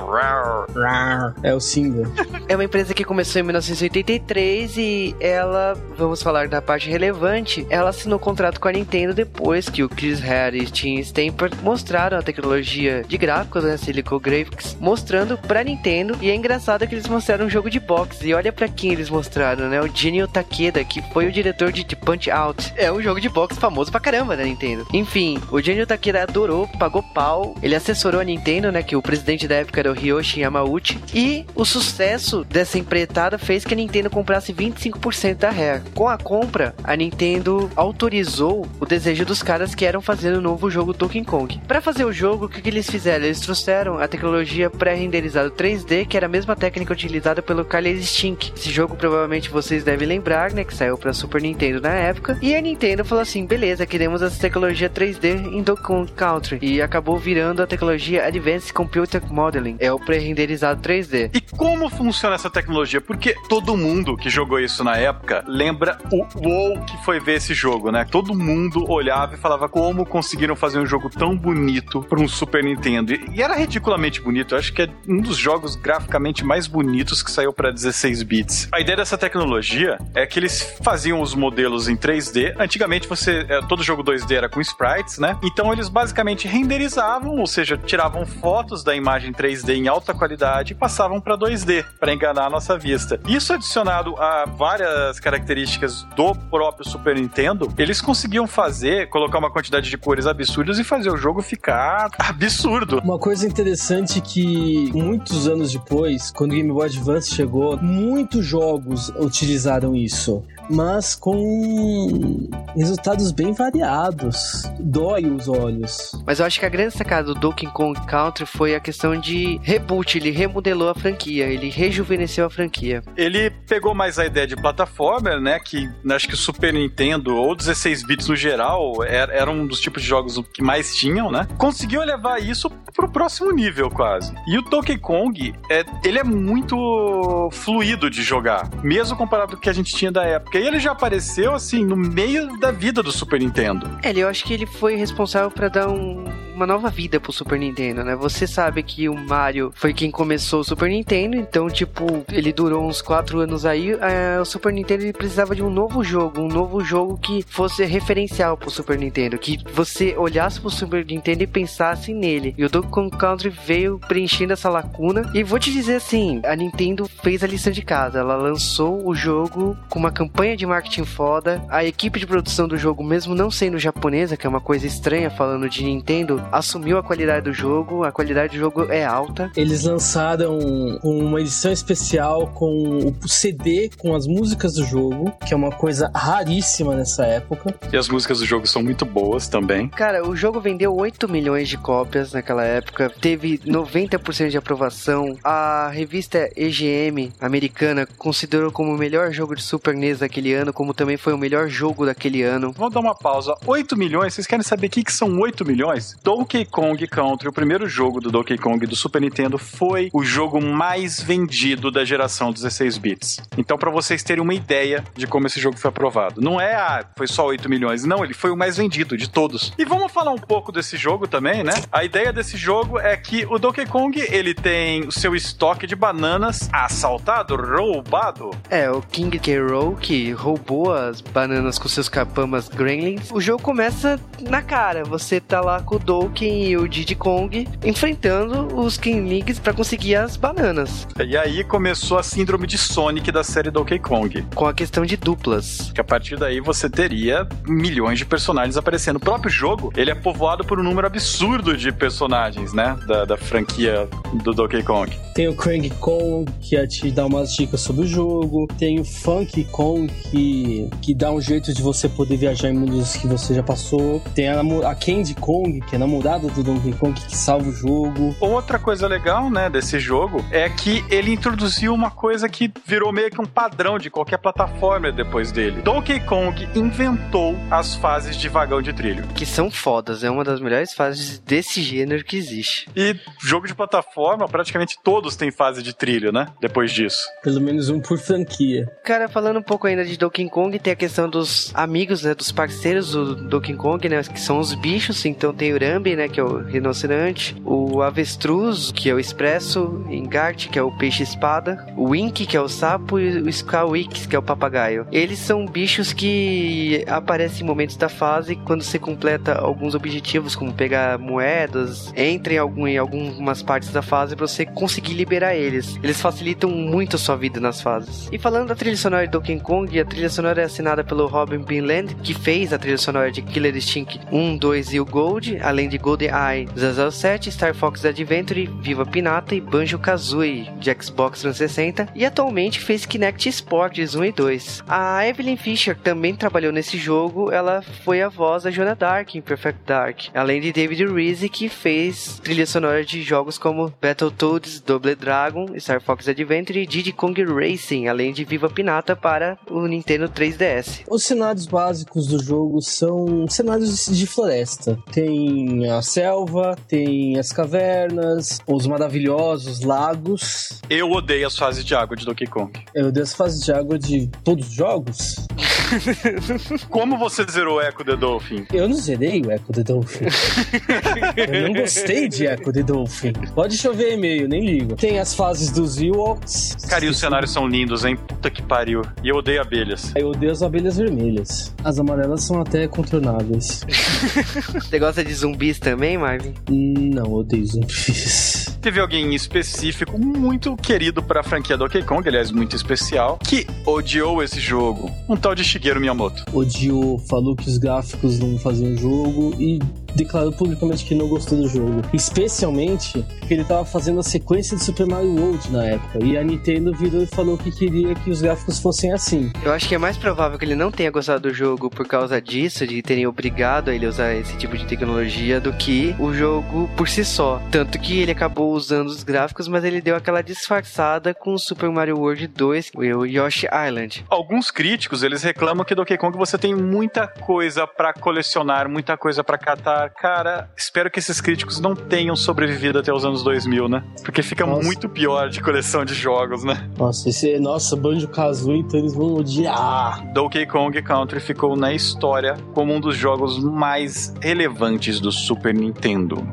É 1.42 1.54
o 1.54 1.60
Simba. 1.62 2.12
É 2.50 2.56
uma 2.56 2.66
empresa 2.66 2.94
que 2.94 3.06
começou 3.06 3.40
em 3.40 3.44
1983 3.44 4.78
e 4.78 5.16
ela, 5.22 5.74
vamos 5.96 6.22
falar 6.22 6.50
da 6.50 6.62
parte 6.62 6.90
relevante, 6.90 7.66
ela 7.70 7.92
assinou 7.92 8.20
contrato 8.20 8.60
com 8.60 8.68
a 8.68 8.74
Nintendo 8.74 9.14
depois 9.14 9.70
que 9.70 9.84
o 9.84 9.88
Chris 9.88 10.20
Harris 10.20 10.68
e 10.68 10.72
Tim 10.72 11.00
Stamper 11.00 11.50
mostraram 11.62 12.18
a 12.18 12.22
tecnologia 12.22 13.06
de 13.08 13.18
gráficos, 13.18 13.64
né, 13.64 13.78
Silicon 13.78 14.20
Graphics, 14.20 14.76
mostrando 14.82 15.38
pra 15.38 15.64
Nintendo. 15.64 16.18
E 16.22 16.30
é 16.30 16.36
engraçado 16.36 16.86
que 16.86 16.94
eles 16.94 17.08
mostraram 17.08 17.46
um 17.46 17.50
jogo 17.50 17.70
de 17.70 17.80
boxe. 17.80 18.28
E 18.28 18.33
olha 18.34 18.52
pra 18.52 18.68
quem 18.68 18.92
eles 18.92 19.10
mostraram, 19.10 19.70
né? 19.70 19.82
O 19.82 19.88
Genio 19.88 20.28
Takeda, 20.28 20.84
que 20.84 21.02
foi 21.12 21.28
o 21.28 21.32
diretor 21.32 21.72
de 21.72 21.84
Punch 21.96 22.30
Out. 22.30 22.74
É 22.76 22.92
um 22.92 23.02
jogo 23.02 23.20
de 23.20 23.30
boxe 23.30 23.60
famoso 23.60 23.92
pra 23.92 24.00
caramba 24.00 24.36
da 24.36 24.44
Nintendo. 24.44 24.86
Enfim, 24.94 25.40
o 25.52 25.62
Genio 25.62 25.88
Takeda 25.88 26.24
adorou, 26.24 26.68
pagou 26.80 27.02
pau. 27.02 27.56
Ele 27.62 27.76
assessorou 27.76 28.22
a 28.22 28.24
Nintendo, 28.24 28.72
né? 28.72 28.84
Que 28.84 28.96
o 28.96 29.02
presidente 29.02 29.48
da 29.48 29.56
época 29.56 29.80
era 29.80 29.92
o 29.92 29.98
Hiroshi 29.98 30.42
Yamauchi. 30.42 31.00
E 31.14 31.46
o 31.56 31.66
sucesso 31.66 32.44
dessa 32.44 32.78
empreitada 32.78 33.38
fez 33.38 33.64
que 33.64 33.74
a 33.74 33.78
Nintendo 33.78 34.10
comprasse 34.10 34.54
25% 34.54 35.36
da 35.36 35.50
Rare. 35.50 35.84
Com 35.94 36.08
a 36.08 36.18
compra, 36.18 36.76
a 36.84 36.96
Nintendo 36.96 37.70
autorizou 37.76 38.68
o 38.80 38.86
desejo 38.86 39.26
dos 39.26 39.42
caras 39.42 39.74
que 39.74 39.86
eram 39.86 40.02
fazer 40.02 40.34
o 40.34 40.40
um 40.40 40.42
novo 40.42 40.70
jogo 40.70 40.94
Donkey 40.94 41.24
Kong. 41.24 41.60
Para 41.68 41.82
fazer 41.82 42.06
o 42.06 42.12
jogo, 42.12 42.46
o 42.46 42.50
que, 42.50 42.62
que 42.62 42.70
eles 42.70 42.90
fizeram? 42.90 43.26
Eles 43.26 43.40
trouxeram 43.40 44.00
a 44.00 44.08
tecnologia 44.08 44.70
pré-renderizada 44.70 45.50
3D, 45.50 46.08
que 46.08 46.18
era 46.18 46.26
a 46.26 46.30
mesma 46.30 46.56
técnica 46.56 46.94
utilizada 46.94 47.42
pelo 47.42 47.66
Killer 47.66 47.94
Esse 48.32 48.72
jogo 48.72 48.96
provavelmente 48.96 49.50
vocês 49.50 49.84
devem 49.84 50.08
lembrar, 50.08 50.52
né? 50.52 50.64
Que 50.64 50.74
saiu 50.74 50.98
pra 50.98 51.12
Super 51.14 51.42
Nintendo 51.42 51.82
na 51.82 51.90
época. 51.90 52.38
E 52.42 52.56
a 52.56 52.62
Nintendo 52.62 53.04
falou 53.04 53.22
assim: 53.22 53.46
beleza, 53.46 53.86
queremos 53.86 54.22
essa 54.22 54.40
tecnologia 54.40 54.90
3D 54.90 55.54
em 55.54 55.62
Donkey 55.62 55.84
Kong 55.84 56.12
Country. 56.12 56.60
E 56.62 56.82
acabou 56.82 57.18
virando 57.18 57.62
a 57.62 57.68
tecnologia 57.68 58.26
Advanced 58.26 58.72
Computer 58.72 59.22
Modeling. 59.32 59.76
É 59.80 59.92
o 59.92 60.00
pré-renderizado 60.00 60.82
3D. 60.82 61.32
E 61.34 61.42
como 61.42 61.90
funciona 61.90 62.36
essa 62.36 62.50
tecnologia? 62.50 63.02
Porque 63.02 63.36
todo 63.50 63.76
mundo 63.76 64.16
que 64.16 64.30
jogou 64.30 64.60
isso 64.60 64.84
na 64.84 64.98
época 64.98 65.44
lembra 65.48 65.98
o 66.12 66.26
WoW 66.36 66.86
que 66.86 66.98
foi 67.04 67.20
ver 67.20 67.36
esse 67.36 67.54
jogo, 67.54 67.92
né? 67.92 68.06
Todo 68.10 68.34
mundo 68.34 68.90
olhava 68.90 69.36
e 69.36 69.38
falava 69.38 69.68
como 69.68 70.06
conseguiram 70.06 70.56
fazer 70.56 70.80
um 70.80 70.86
jogo 70.86 71.10
tão 71.10 71.36
bonito 71.36 72.02
para 72.04 72.20
um 72.20 72.28
Super 72.28 72.64
Nintendo. 72.64 73.14
E 73.14 73.42
era 73.42 73.56
ridiculamente 73.56 74.22
bonito. 74.22 74.54
Eu 74.54 74.60
acho 74.60 74.72
que 74.74 74.84
é 74.84 74.90
um 75.08 75.20
dos 75.20 75.38
jogos 75.38 75.76
graficamente 75.76 76.46
mais 76.46 76.68
bonitos 76.68 77.22
que 77.22 77.32
saiu 77.32 77.52
para 77.52 77.72
16 77.72 78.13
bits. 78.22 78.68
A 78.72 78.80
ideia 78.80 78.98
dessa 78.98 79.18
tecnologia 79.18 79.98
é 80.14 80.26
que 80.26 80.38
eles 80.38 80.62
faziam 80.84 81.22
os 81.22 81.34
modelos 81.34 81.88
em 81.88 81.96
3D. 81.96 82.54
Antigamente 82.60 83.08
você 83.08 83.46
é, 83.50 83.62
todo 83.62 83.82
jogo 83.82 84.04
2D 84.04 84.36
era 84.36 84.50
com 84.50 84.62
sprites, 84.62 85.18
né? 85.18 85.38
Então 85.44 85.72
eles 85.72 85.90
basicamente 85.90 86.48
renderizavam, 86.48 87.38
ou 87.40 87.48
seja, 87.48 87.78
tiravam 87.78 88.26
fotos 88.26 88.84
da 88.84 88.96
imagem 88.96 89.32
3D 89.32 89.76
em 89.76 89.88
alta 89.88 90.14
qualidade 90.14 90.74
e 90.74 90.76
passavam 90.76 91.20
para 91.20 91.38
2D 91.38 91.86
para 92.00 92.14
enganar 92.14 92.46
a 92.46 92.50
nossa 92.50 92.78
vista. 92.78 93.20
Isso 93.28 93.54
adicionado 93.54 94.16
a 94.18 94.46
várias 94.46 95.20
características 95.20 96.04
do 96.16 96.36
próprio 96.36 96.88
Super 96.88 97.16
Nintendo, 97.16 97.74
eles 97.78 98.02
conseguiam 98.02 98.48
fazer, 98.48 99.10
colocar 99.10 99.40
uma 99.40 99.50
quantidade 99.50 99.90
de 99.90 99.98
cores 99.98 100.28
absurdas 100.28 100.78
e 100.80 100.84
fazer 100.84 101.10
o 101.10 101.18
jogo 101.18 101.42
ficar 101.42 102.10
absurdo. 102.18 103.00
Uma 103.04 103.20
coisa 103.20 103.48
interessante 103.48 104.20
que 104.22 104.92
muitos 104.94 105.48
anos 105.48 105.72
depois, 105.72 106.32
quando 106.32 106.52
o 106.52 106.56
Game 106.56 106.72
Boy 106.72 106.88
Advance 106.88 107.34
chegou, 107.34 107.78
muitos 108.04 108.46
jogos 108.46 109.10
utilizaram 109.18 109.96
isso 109.96 110.44
mas 110.70 111.16
com 111.16 112.50
resultados 112.76 113.32
bem 113.32 113.54
variados. 113.54 114.64
Dói 114.80 115.26
os 115.26 115.48
olhos. 115.48 116.12
Mas 116.26 116.40
eu 116.40 116.46
acho 116.46 116.60
que 116.60 116.66
a 116.66 116.70
grande 116.70 116.94
sacada 116.94 117.34
do 117.34 117.36
Donkey 117.36 117.68
Kong 117.68 118.00
Country 118.06 118.46
foi 118.46 118.76
a 118.76 118.80
questão 118.80 119.20
de 119.20 119.60
reboot. 119.64 120.18
Ele 120.18 120.32
remodelou 120.32 120.90
a 120.90 120.96
franquia, 120.96 121.46
ele 121.46 121.70
rejuvenesceu 121.70 122.46
a 122.46 122.50
franquia. 122.50 123.04
Ele 123.16 123.50
pegou 123.68 123.94
mais 123.94 124.20
a 124.20 124.26
ideia 124.26 124.48
de 124.48 124.56
plataforma, 124.56 125.40
né? 125.40 125.60
Que 125.60 125.90
acho 126.12 126.28
que 126.28 126.34
o 126.34 126.38
Super 126.38 126.74
Nintendo 126.74 127.36
ou 127.36 127.56
16 127.56 128.06
bits 128.06 128.28
no 128.28 128.36
geral 128.36 129.04
era, 129.04 129.34
era 129.34 129.52
um 129.52 129.66
dos 129.66 129.80
tipos 129.80 130.02
de 130.02 130.08
jogos 130.08 130.42
que 130.54 130.62
mais 130.62 130.96
tinham, 130.96 131.32
né? 131.32 131.48
Conseguiu 131.58 132.04
levar 132.04 132.40
isso 132.40 132.70
pro 132.94 133.10
próximo 133.10 133.52
nível 133.52 133.90
quase. 133.90 134.34
E 134.48 134.58
o 134.58 134.62
Donkey 134.62 134.98
Kong, 134.98 135.54
é, 135.70 135.84
ele 136.04 136.20
é 136.20 136.24
muito 136.24 137.50
fluido 137.52 138.10
de 138.10 138.24
jogar, 138.24 138.70
mesmo 138.84 139.18
comparado 139.18 139.54
com 139.54 139.58
o 139.58 139.62
que 139.62 139.70
a 139.70 139.74
gente 139.74 139.96
tinha 139.96 140.12
da 140.12 140.24
época. 140.24 140.53
Porque 140.54 140.68
ele 140.68 140.80
já 140.80 140.92
apareceu, 140.92 141.56
assim, 141.56 141.84
no 141.84 141.98
meio 141.98 142.60
da 142.60 142.70
vida 142.70 143.02
do 143.02 143.12
Super 143.12 143.40
Nintendo. 143.40 143.90
É, 144.04 144.12
eu 144.16 144.28
acho 144.28 144.46
que 144.46 144.54
ele 144.54 144.68
foi 144.68 144.96
responsável 144.96 145.50
para 145.50 145.68
dar 145.68 145.90
um, 145.90 146.26
uma 146.54 146.68
nova 146.68 146.90
vida 146.90 147.20
pro 147.20 147.32
Super 147.32 147.60
Nintendo, 147.60 148.04
né? 148.04 148.16
Você 148.16 148.46
sabe 148.48 148.84
que 148.84 149.10
o 149.10 149.16
Mario 149.16 149.72
foi 149.76 149.94
quem 149.94 150.12
começou 150.12 150.62
o 150.62 150.64
Super 150.64 150.90
Nintendo, 150.90 151.36
então, 151.36 151.70
tipo, 151.70 152.26
ele 152.32 152.54
durou 152.54 152.86
uns 152.86 153.02
4 153.02 153.40
anos 153.40 153.66
aí. 153.66 153.92
É, 153.92 154.40
o 154.40 154.46
Super 154.46 154.72
Nintendo 154.72 155.12
precisava 155.14 155.56
de 155.56 155.64
um 155.64 155.70
novo 155.70 156.04
jogo, 156.04 156.42
um 156.42 156.48
novo 156.48 156.84
jogo 156.84 157.18
que 157.18 157.44
fosse 157.48 157.84
referencial 157.86 158.56
pro 158.58 158.70
Super 158.70 158.98
Nintendo, 158.98 159.38
que 159.38 159.60
você 159.74 160.16
olhasse 160.18 160.60
pro 160.60 160.70
Super 160.70 161.06
Nintendo 161.06 161.44
e 161.44 161.48
pensasse 161.48 162.14
nele. 162.14 162.54
E 162.58 162.66
o 162.66 162.70
Donkey 162.70 162.90
Kong 162.90 163.18
Country 163.18 163.50
veio 163.50 164.00
preenchendo 164.00 164.54
essa 164.54 164.70
lacuna. 164.70 165.30
E 165.34 165.44
vou 165.44 165.60
te 165.60 165.72
dizer 165.72 165.96
assim, 165.96 166.42
a 166.46 166.56
Nintendo 166.56 167.10
fez 167.22 167.44
a 167.44 167.48
lição 167.48 167.72
de 167.72 167.82
casa. 167.82 168.20
Ela 168.20 168.36
lançou 168.36 169.08
o 169.08 169.16
jogo 169.16 169.78
com 169.90 170.00
uma 170.00 170.12
campanha 170.12 170.56
de 170.56 170.66
marketing 170.66 171.06
foda, 171.06 171.64
a 171.70 171.84
equipe 171.84 172.20
de 172.20 172.28
produção 172.28 172.68
do 172.68 172.78
jogo, 172.78 173.04
mesmo 173.04 173.36
não 173.36 173.50
sendo 173.50 173.80
japonesa, 173.80 174.38
que 174.38 174.46
é 174.46 174.50
uma 174.50 174.62
coisa 174.62 174.86
estranha 174.86 175.30
falando 175.30 175.70
de 175.70 175.84
Nintendo, 175.84 176.43
assumiu 176.52 176.98
a 176.98 177.04
qualidade 177.04 177.46
do 177.46 177.54
jogo, 177.54 178.04
a 178.04 178.12
qualidade 178.12 178.54
do 178.54 178.60
jogo 178.60 178.92
é 178.92 179.04
alta. 179.04 179.52
Eles 179.56 179.84
lançaram 179.84 180.58
uma 181.04 181.42
edição 181.42 181.72
especial 181.72 182.48
com 182.48 183.14
o 183.24 183.28
CD 183.28 183.90
com 183.98 184.16
as 184.16 184.28
músicas 184.28 184.74
do 184.74 184.86
jogo, 184.86 185.32
que 185.46 185.54
é 185.54 185.58
uma 185.58 185.72
coisa 185.72 186.12
raríssima 186.16 186.96
nessa 186.96 187.26
época. 187.26 187.74
E 187.92 187.98
as 187.98 188.08
músicas 188.10 188.40
do 188.40 188.46
jogo 188.46 188.68
são 188.68 188.84
muito 188.84 189.06
boas 189.06 189.48
também. 189.48 189.90
Cara, 189.90 190.28
o 190.28 190.36
jogo 190.36 190.60
vendeu 190.60 190.96
8 190.96 191.28
milhões 191.30 191.70
de 191.70 191.78
cópias 191.78 192.34
naquela 192.34 192.64
época, 192.64 193.12
teve 193.22 193.58
90% 193.60 194.50
de 194.50 194.58
aprovação. 194.58 195.38
A 195.44 195.90
revista 195.90 196.50
EGM 196.56 197.32
americana 197.40 198.08
considerou 198.18 198.72
como 198.72 198.94
o 198.94 198.98
melhor 198.98 199.32
jogo 199.32 199.56
de 199.56 199.64
Super 199.64 199.96
NES 199.96 200.20
daquele 200.20 200.54
ano, 200.54 200.74
como 200.74 200.94
também 200.94 201.18
foi 201.18 201.34
o 201.34 201.38
melhor 201.38 201.68
jogo 201.68 202.06
daquele 202.06 202.42
ano. 202.44 202.72
Vamos 202.72 202.94
dar 202.94 203.00
uma 203.00 203.16
pausa. 203.16 203.56
8 203.66 203.98
milhões, 203.98 204.34
vocês 204.34 204.48
querem 204.48 204.64
saber 204.64 204.88
o 204.88 204.90
que, 204.90 205.04
que 205.04 205.14
são 205.14 205.40
8 205.40 205.66
milhões? 205.66 206.16
Donkey 206.36 206.66
Kong 206.66 207.06
Country, 207.06 207.48
o 207.48 207.54
primeiro 207.54 207.88
jogo 207.88 208.20
do 208.20 208.32
Donkey 208.32 208.58
Kong 208.58 208.88
do 208.88 208.96
Super 208.96 209.22
Nintendo, 209.22 209.60
foi 209.60 210.10
o 210.12 210.24
jogo 210.24 210.60
mais 210.60 211.22
vendido 211.22 211.92
da 211.92 212.04
geração 212.04 212.52
16 212.52 212.98
bits. 212.98 213.40
Então, 213.56 213.78
para 213.78 213.92
vocês 213.92 214.24
terem 214.24 214.42
uma 214.42 214.56
ideia 214.56 215.04
de 215.16 215.28
como 215.28 215.46
esse 215.46 215.62
jogo 215.62 215.78
foi 215.78 215.90
aprovado. 215.90 216.42
Não 216.42 216.60
é, 216.60 216.74
ah, 216.74 217.06
foi 217.16 217.28
só 217.28 217.46
8 217.46 217.70
milhões. 217.70 218.04
Não, 218.04 218.24
ele 218.24 218.34
foi 218.34 218.50
o 218.50 218.58
mais 218.58 218.78
vendido 218.78 219.16
de 219.16 219.30
todos. 219.30 219.74
E 219.78 219.86
vamos 219.86 220.12
falar 220.12 220.32
um 220.32 220.40
pouco 220.40 220.72
desse 220.72 220.98
jogo 220.98 221.28
também, 221.28 221.64
né? 221.64 221.74
A 221.92 222.04
ideia 222.04 222.34
desse 222.34 222.58
jogo 222.58 222.98
é 222.98 223.16
que 223.16 223.46
o 223.46 223.60
Donkey 223.60 223.86
Kong, 223.86 224.20
ele 224.20 224.56
tem 224.56 225.02
o 225.02 225.12
seu 225.12 225.36
estoque 225.36 225.86
de 225.86 225.96
bananas 225.96 226.68
assaltado, 226.74 227.56
roubado. 227.56 228.50
É, 228.72 228.90
o 228.90 229.04
King 229.04 229.38
K. 229.38 229.60
Rool, 229.60 229.96
que 229.98 230.32
roubou 230.32 230.92
as 230.92 231.22
bananas 231.22 231.78
com 231.78 231.88
seus 231.88 232.10
capamas 232.10 232.70
Gremlins, 232.70 233.30
o 233.32 233.40
jogo 233.40 233.62
começa 233.62 234.20
na 234.42 234.64
cara. 234.64 235.04
Você 235.04 235.40
tá 235.40 235.62
lá 235.62 235.80
com 235.80 235.98
o 235.98 236.00
Donkey 236.00 236.23
e 236.42 236.78
o 236.78 236.88
Diddy 236.88 237.16
Kong 237.16 237.68
enfrentando 237.84 238.68
os 238.76 238.98
King 238.98 239.30
Leagues 239.30 239.60
para 239.60 239.74
conseguir 239.74 240.16
as 240.16 240.38
bananas. 240.38 241.08
E 241.26 241.38
aí 241.38 241.64
começou 241.64 242.18
a 242.18 242.24
síndrome 242.24 242.68
de 242.68 242.78
Sonic 242.78 243.32
da 243.32 243.44
série 243.44 243.72
Donkey 243.72 244.00
Kong. 244.00 244.46
Com 244.56 244.66
a 244.66 244.74
questão 244.74 245.06
de 245.06 245.18
duplas. 245.18 245.92
Que 245.94 246.02
a 246.02 246.04
partir 246.04 246.38
daí 246.38 246.60
você 246.60 246.90
teria 246.90 247.48
milhões 247.68 248.20
de 248.20 248.26
personagens 248.26 248.78
aparecendo. 248.78 249.18
O 249.18 249.20
próprio 249.20 249.52
jogo, 249.52 249.92
ele 249.96 250.12
é 250.12 250.16
povoado 250.16 250.64
por 250.64 250.80
um 250.80 250.84
número 250.84 251.08
absurdo 251.08 251.76
de 251.76 251.92
personagens, 251.92 252.74
né? 252.74 252.98
Da, 253.08 253.26
da 253.26 253.38
franquia 253.38 254.08
do 254.44 254.54
Donkey 254.54 254.84
Kong. 254.84 255.12
Tem 255.34 255.48
o 255.48 255.56
Krang 255.56 255.90
Kong, 256.00 256.52
que 256.62 256.84
te 256.88 257.12
dar 257.12 257.26
umas 257.26 257.56
dicas 257.56 257.82
sobre 257.82 258.04
o 258.04 258.08
jogo. 258.08 258.68
Tem 258.78 259.00
o 259.00 259.06
Funk 259.06 259.64
Kong, 259.66 260.12
que, 260.30 260.90
que 261.02 261.14
dá 261.14 261.32
um 261.32 261.42
jeito 261.42 261.74
de 261.74 261.82
você 261.82 262.08
poder 262.08 262.38
viajar 262.38 262.70
em 262.70 262.74
mundos 262.74 263.16
que 263.16 263.28
você 263.28 263.54
já 263.54 263.64
passou. 263.64 264.22
Tem 264.36 264.50
a, 264.50 264.62
a 264.62 264.96
Candy 264.96 265.36
Kong, 265.36 265.82
que 265.82 265.96
é 265.96 265.98
a 265.98 266.00
namorada 266.14 266.48
do 266.48 266.64
Donkey 266.64 266.94
Kong 266.94 267.20
que 267.20 267.36
salva 267.36 267.70
o 267.70 267.72
jogo. 267.72 268.36
Outra 268.40 268.78
coisa 268.78 269.08
legal, 269.08 269.50
né, 269.50 269.70
desse 269.70 270.00
jogo 270.00 270.46
é 270.52 270.70
que 270.70 271.04
ele 271.10 271.32
introduziu 271.32 271.94
uma 271.94 272.12
coisa 272.12 272.48
que 272.48 272.72
virou 272.86 273.12
meio 273.12 273.32
que 273.32 273.42
um 273.42 273.46
padrão 273.46 273.98
de 273.98 274.12
qualquer 274.12 274.38
plataforma 274.38 275.12
depois 275.12 275.52
dele. 275.52 275.82
Donkey 275.82 276.20
Kong 276.20 276.68
inventou 276.76 277.58
as 277.72 277.96
fases 277.96 278.36
de 278.36 278.48
vagão 278.48 278.82
de 278.82 278.94
trilho. 278.94 279.26
Que 279.30 279.46
são 279.46 279.72
fodas, 279.72 280.24
é 280.24 280.30
uma 280.30 280.44
das 280.44 280.60
melhores 280.60 280.94
fases 280.94 281.40
desse 281.40 281.82
gênero 281.82 282.24
que 282.24 282.38
existe. 282.38 282.88
E 282.96 283.16
jogo 283.42 283.66
de 283.66 283.74
plataforma, 283.74 284.48
praticamente 284.48 284.98
todos 285.04 285.36
têm 285.36 285.52
fase 285.52 285.82
de 285.82 285.96
trilho, 285.96 286.32
né? 286.32 286.48
Depois 286.62 286.92
disso. 286.92 287.26
Pelo 287.42 287.60
menos 287.60 287.90
um 287.90 288.00
por 288.00 288.20
franquia. 288.20 288.86
Cara, 289.04 289.28
falando 289.28 289.58
um 289.58 289.64
pouco 289.64 289.88
ainda 289.88 290.06
de 290.06 290.18
Donkey 290.18 290.48
Kong, 290.50 290.78
tem 290.78 290.94
a 290.94 290.96
questão 290.96 291.28
dos 291.28 291.72
amigos, 291.74 292.24
né, 292.24 292.36
dos 292.36 292.52
parceiros 292.52 293.14
do 293.14 293.36
Donkey 293.36 293.74
Kong, 293.76 294.08
né, 294.08 294.22
que 294.22 294.40
são 294.40 294.60
os 294.60 294.76
bichos, 294.76 295.26
então 295.26 295.54
tem 295.54 295.74
o 295.74 295.78
Rambi, 296.04 296.16
né, 296.18 296.28
que 296.28 296.40
é 296.40 296.44
o 296.44 296.58
rinoceronte, 296.58 297.56
o 297.64 298.02
avestruz, 298.02 298.92
que 298.92 299.10
é 299.10 299.14
o 299.14 299.20
expresso, 299.20 300.04
Engart, 300.10 300.68
que 300.68 300.78
é 300.78 300.84
o 300.84 300.92
peixe-espada, 300.98 301.86
o 301.96 302.10
Wink, 302.10 302.46
que 302.46 302.58
é 302.58 302.62
o 302.62 302.68
sapo, 302.68 303.18
e 303.18 303.42
o 303.42 303.50
Skawix, 303.50 304.26
que 304.26 304.36
é 304.36 304.40
o 304.40 304.44
papagaio. 304.44 305.08
Eles 305.12 305.40
são 305.40 305.66
bichos 305.66 306.12
que 306.12 307.06
aparecem 307.08 307.64
em 307.64 307.68
momentos 307.68 307.96
da 307.96 308.10
fase 308.10 308.58
quando 308.58 308.84
você 308.84 309.00
completa 309.00 309.54
alguns 309.54 309.96
objetivos, 309.96 310.58
como 310.58 310.74
pegar 310.74 311.18
moedas, 311.18 312.12
entra 312.18 312.54
em, 312.54 312.58
algum, 312.58 312.86
em 312.86 312.98
algumas 312.98 313.64
partes 313.64 313.90
da 313.90 314.02
fase 314.02 314.36
para 314.36 314.46
você 314.46 314.66
conseguir 314.66 315.14
liberar 315.14 315.56
eles. 315.56 315.98
Eles 316.04 316.20
facilitam 316.20 316.70
muito 316.70 317.16
a 317.16 317.20
sua 317.20 317.38
vida 317.38 317.62
nas 317.62 317.82
fases. 317.82 318.28
E 318.30 318.38
falando 318.38 318.68
da 318.68 318.76
trilha 318.76 318.98
sonora 318.98 319.26
de 319.26 319.32
Donkey 319.32 319.60
Kong, 319.62 319.98
a 319.98 320.04
trilha 320.04 320.30
sonora 320.30 320.62
é 320.62 320.66
assinada 320.66 321.04
pelo 321.04 321.28
Robin 321.28 321.60
Binland, 321.60 322.16
que 322.16 322.34
fez 322.34 322.74
a 322.74 322.78
trilha 322.78 322.98
sonora 322.98 323.32
de 323.32 323.42
Killer 323.42 323.76
Instinct 323.76 324.20
1, 324.32 324.58
2 324.58 324.94
e 324.94 325.00
o 325.00 325.06
Gold, 325.06 325.60
além 325.62 325.88
de 325.88 325.93
GoldenEye 325.98 326.68
007, 326.76 327.52
Star 327.52 327.74
Fox 327.74 328.06
Adventure, 328.06 328.70
Viva 328.82 329.06
Pinata 329.06 329.56
e 329.56 329.62
Banjo-Kazooie 329.62 330.72
de 330.80 330.94
Xbox 330.94 331.42
360 331.42 332.10
e 332.16 332.26
atualmente 332.26 332.80
fez 332.80 333.06
Kinect 333.06 333.48
Sports 333.50 334.16
1 334.16 334.26
e 334.26 334.32
2. 334.32 334.84
A 334.88 335.28
Evelyn 335.28 335.58
Fisher 335.58 335.98
também 335.98 336.36
trabalhou 336.36 336.72
nesse 336.72 336.98
jogo, 336.98 337.52
ela 337.52 337.82
foi 338.04 338.22
a 338.22 338.30
voz 338.30 338.64
da 338.64 338.72
Jonah 338.72 338.96
Dark 338.96 339.36
em 339.36 339.42
Perfect 339.42 339.82
Dark, 339.86 340.22
além 340.34 340.62
de 340.62 340.72
David 340.72 341.06
Reese 341.06 341.50
que 341.50 341.70
fez 341.70 342.40
trilha 342.44 342.66
sonora 342.66 343.04
de 343.04 343.22
jogos 343.22 343.58
como 343.58 343.94
Battletoads, 344.02 344.82
Double 344.82 345.16
Dragon, 345.16 345.68
Star 345.80 346.02
Fox 346.02 346.28
Adventure 346.28 346.80
e 346.80 346.88
Diddy 346.88 347.12
Kong 347.12 347.44
Racing, 347.44 348.08
além 348.08 348.34
de 348.34 348.44
Viva 348.44 348.70
Pinata 348.70 349.16
para 349.16 349.58
o 349.70 349.86
Nintendo 349.88 350.28
3DS. 350.28 351.04
Os 351.10 351.24
cenários 351.24 351.66
básicos 351.66 352.28
do 352.28 352.42
jogo 352.42 352.82
são 352.82 353.48
cenários 353.48 354.06
de 354.08 354.28
floresta. 354.28 354.98
Tem 355.12 355.83
a 355.90 356.02
selva, 356.02 356.76
tem 356.88 357.38
as 357.38 357.52
cavernas, 357.52 358.60
os 358.68 358.88
maravilhosos 358.88 359.82
lagos. 359.82 360.82
Eu 360.90 361.12
odeio 361.12 361.48
as 361.48 361.58
fases 361.58 361.84
de 361.84 361.96
água 361.96 362.16
de 362.16 362.26
Donkey 362.26 362.48
Kong. 362.48 362.72
Eu 362.94 363.08
odeio 363.08 363.24
as 363.24 363.34
fases 363.34 363.64
de 363.64 363.72
água 363.72 363.98
de 363.98 364.28
todos 364.44 364.68
os 364.68 364.74
jogos. 364.74 365.36
Como 366.90 367.18
você 367.18 367.46
zerou 367.50 367.82
Echo 367.82 368.04
the 368.04 368.16
Dolphin? 368.16 368.66
Eu 368.74 368.88
não 368.88 368.96
zerei 368.96 369.42
o 369.42 369.52
Echo 369.52 369.72
the 369.72 369.84
Dolphin. 369.84 370.26
eu 371.36 371.68
não 371.68 371.74
gostei 371.74 372.28
de 372.28 372.46
Echo 372.46 372.72
the 372.72 372.84
Dolphin. 372.84 373.34
Pode 373.54 373.78
chover 373.78 374.14
e-mail, 374.14 374.48
nem 374.48 374.66
ligo. 374.66 374.96
Tem 374.96 375.20
as 375.20 375.34
fases 375.34 375.72
dos 375.72 376.02
Ewoks. 376.02 376.76
Cara, 376.90 377.06
e 377.06 377.10
os 377.10 377.18
cenários 377.18 377.52
são 377.52 377.68
lindos, 377.68 378.06
hein? 378.06 378.16
Puta 378.16 378.50
que 378.50 378.62
pariu. 378.62 379.02
E 379.24 379.30
eu 379.30 379.36
odeio 379.36 379.62
abelhas. 379.62 380.12
Eu 380.16 380.30
odeio 380.30 380.52
as 380.52 380.62
abelhas 380.62 380.98
vermelhas. 380.98 381.74
As 381.84 382.00
amarelas 382.00 382.44
são 382.44 382.62
até 382.62 382.88
contornáveis. 382.88 383.86
Você 384.74 385.00
gosta 385.00 385.24
de 385.24 385.34
zumbis 385.34 385.80
também, 385.80 386.18
Marvin? 386.18 386.54
Não, 386.70 387.32
odeio 387.34 387.66
zumbis. 387.66 388.64
Teve 388.84 389.00
alguém 389.00 389.34
específico 389.34 390.20
muito 390.20 390.76
querido 390.76 391.24
para 391.24 391.40
a 391.40 391.44
franquia 391.44 391.78
Donkey 391.78 392.04
Kong, 392.04 392.28
aliás, 392.28 392.52
muito 392.52 392.76
especial, 392.76 393.38
que 393.38 393.66
odiou 393.86 394.44
esse 394.44 394.60
jogo. 394.60 395.10
Um 395.30 395.38
tal 395.38 395.56
de 395.56 395.64
Shigeru 395.84 396.00
Miyamoto. 396.00 396.46
Odiou, 396.54 397.20
falou 397.20 397.58
que 397.58 397.68
os 397.68 397.78
gráficos 397.78 398.40
não 398.40 398.58
faziam 398.58 398.96
jogo 398.96 399.54
e 399.60 399.80
declarou 400.16 400.52
publicamente 400.52 401.06
que 401.06 401.16
não 401.16 401.28
gostou 401.28 401.58
do 401.58 401.68
jogo. 401.68 402.02
Especialmente 402.14 403.24
porque 403.40 403.54
ele 403.54 403.64
tava 403.64 403.86
fazendo 403.86 404.20
a 404.20 404.24
sequência 404.24 404.78
de 404.78 404.84
Super 404.84 405.06
Mario 405.06 405.36
World 405.36 405.72
na 405.72 405.86
época. 405.86 406.24
E 406.24 406.38
a 406.38 406.44
Nintendo 406.44 406.94
virou 406.94 407.24
e 407.24 407.26
falou 407.26 407.58
que 407.58 407.72
queria 407.72 408.16
que 408.16 408.30
os 408.30 408.42
gráficos 408.42 408.80
fossem 408.80 409.12
assim. 409.12 409.52
Eu 409.64 409.72
acho 409.72 409.88
que 409.88 409.96
é 409.96 409.98
mais 409.98 410.18
provável 410.18 410.58
que 410.58 410.66
ele 410.66 410.76
não 410.76 410.92
tenha 410.92 411.12
gostado 411.12 411.42
do 411.42 411.54
jogo 411.54 411.90
por 411.90 412.08
causa 412.08 412.42
disso, 412.42 412.86
de 412.86 413.02
terem 413.02 413.28
obrigado 413.28 413.92
ele 413.92 414.06
a 414.06 414.10
usar 414.10 414.34
esse 414.34 414.56
tipo 414.58 414.78
de 414.78 414.86
tecnologia, 414.86 415.60
do 415.60 415.74
que 415.74 416.16
o 416.20 416.34
jogo 416.34 416.90
por 416.96 417.08
si 417.08 417.24
só. 417.26 417.62
Tanto 417.72 418.00
que 418.00 418.20
ele 418.20 418.32
acabou 418.32 418.74
usando 418.74 419.08
os 419.08 419.24
gráficos, 419.24 419.68
mas 419.68 419.84
ele 419.84 420.02
deu 420.02 420.16
aquela 420.16 420.42
disfarçada 420.42 421.34
com 421.34 421.54
o 421.54 421.60
Super 421.60 421.90
Mario 421.90 422.18
World 422.18 422.48
2 422.48 422.92
e 423.00 423.14
o 423.14 423.26
Yoshi 423.26 423.68
Island. 423.88 424.26
Alguns 424.30 424.72
críticos, 424.72 425.24
eles 425.24 425.44
reclamam 425.44 425.86
que 425.86 425.96
Donkey 425.96 426.18
Kong 426.18 426.38
você 426.38 426.58
tem 426.58 426.76
muita 426.76 427.28
coisa 427.28 427.86
para 427.86 428.14
colecionar, 428.14 428.90
muita 428.90 429.18
coisa 429.18 429.44
para 429.44 429.58
catar. 429.58 430.03
Cara, 430.10 430.70
espero 430.78 431.10
que 431.10 431.20
esses 431.20 431.40
críticos 431.40 431.80
não 431.80 431.96
tenham 431.96 432.36
sobrevivido 432.36 433.00
até 433.00 433.14
os 433.14 433.26
anos 433.26 433.44
2000, 433.44 433.88
né? 433.88 434.04
Porque 434.24 434.42
fica 434.42 434.66
Nossa. 434.66 434.84
muito 434.84 435.10
pior 435.10 435.50
de 435.50 435.62
coleção 435.62 436.06
de 436.06 436.14
jogos, 436.14 436.64
né? 436.64 436.90
Nossa, 436.98 437.30
esse 437.30 437.60
nossa, 437.60 437.96
Banjo 437.96 438.28
Kazooie, 438.28 438.80
então 438.80 439.00
eles 439.00 439.14
vão 439.14 439.36
odiar. 439.36 440.32
Donkey 440.34 440.66
Kong 440.66 441.02
Country 441.02 441.40
ficou 441.40 441.76
na 441.76 441.94
história 441.94 442.56
como 442.74 442.94
um 442.94 443.00
dos 443.00 443.16
jogos 443.16 443.64
mais 443.64 444.34
relevantes 444.42 445.20
do 445.20 445.32
Super 445.32 445.74
Nintendo. 445.74 446.44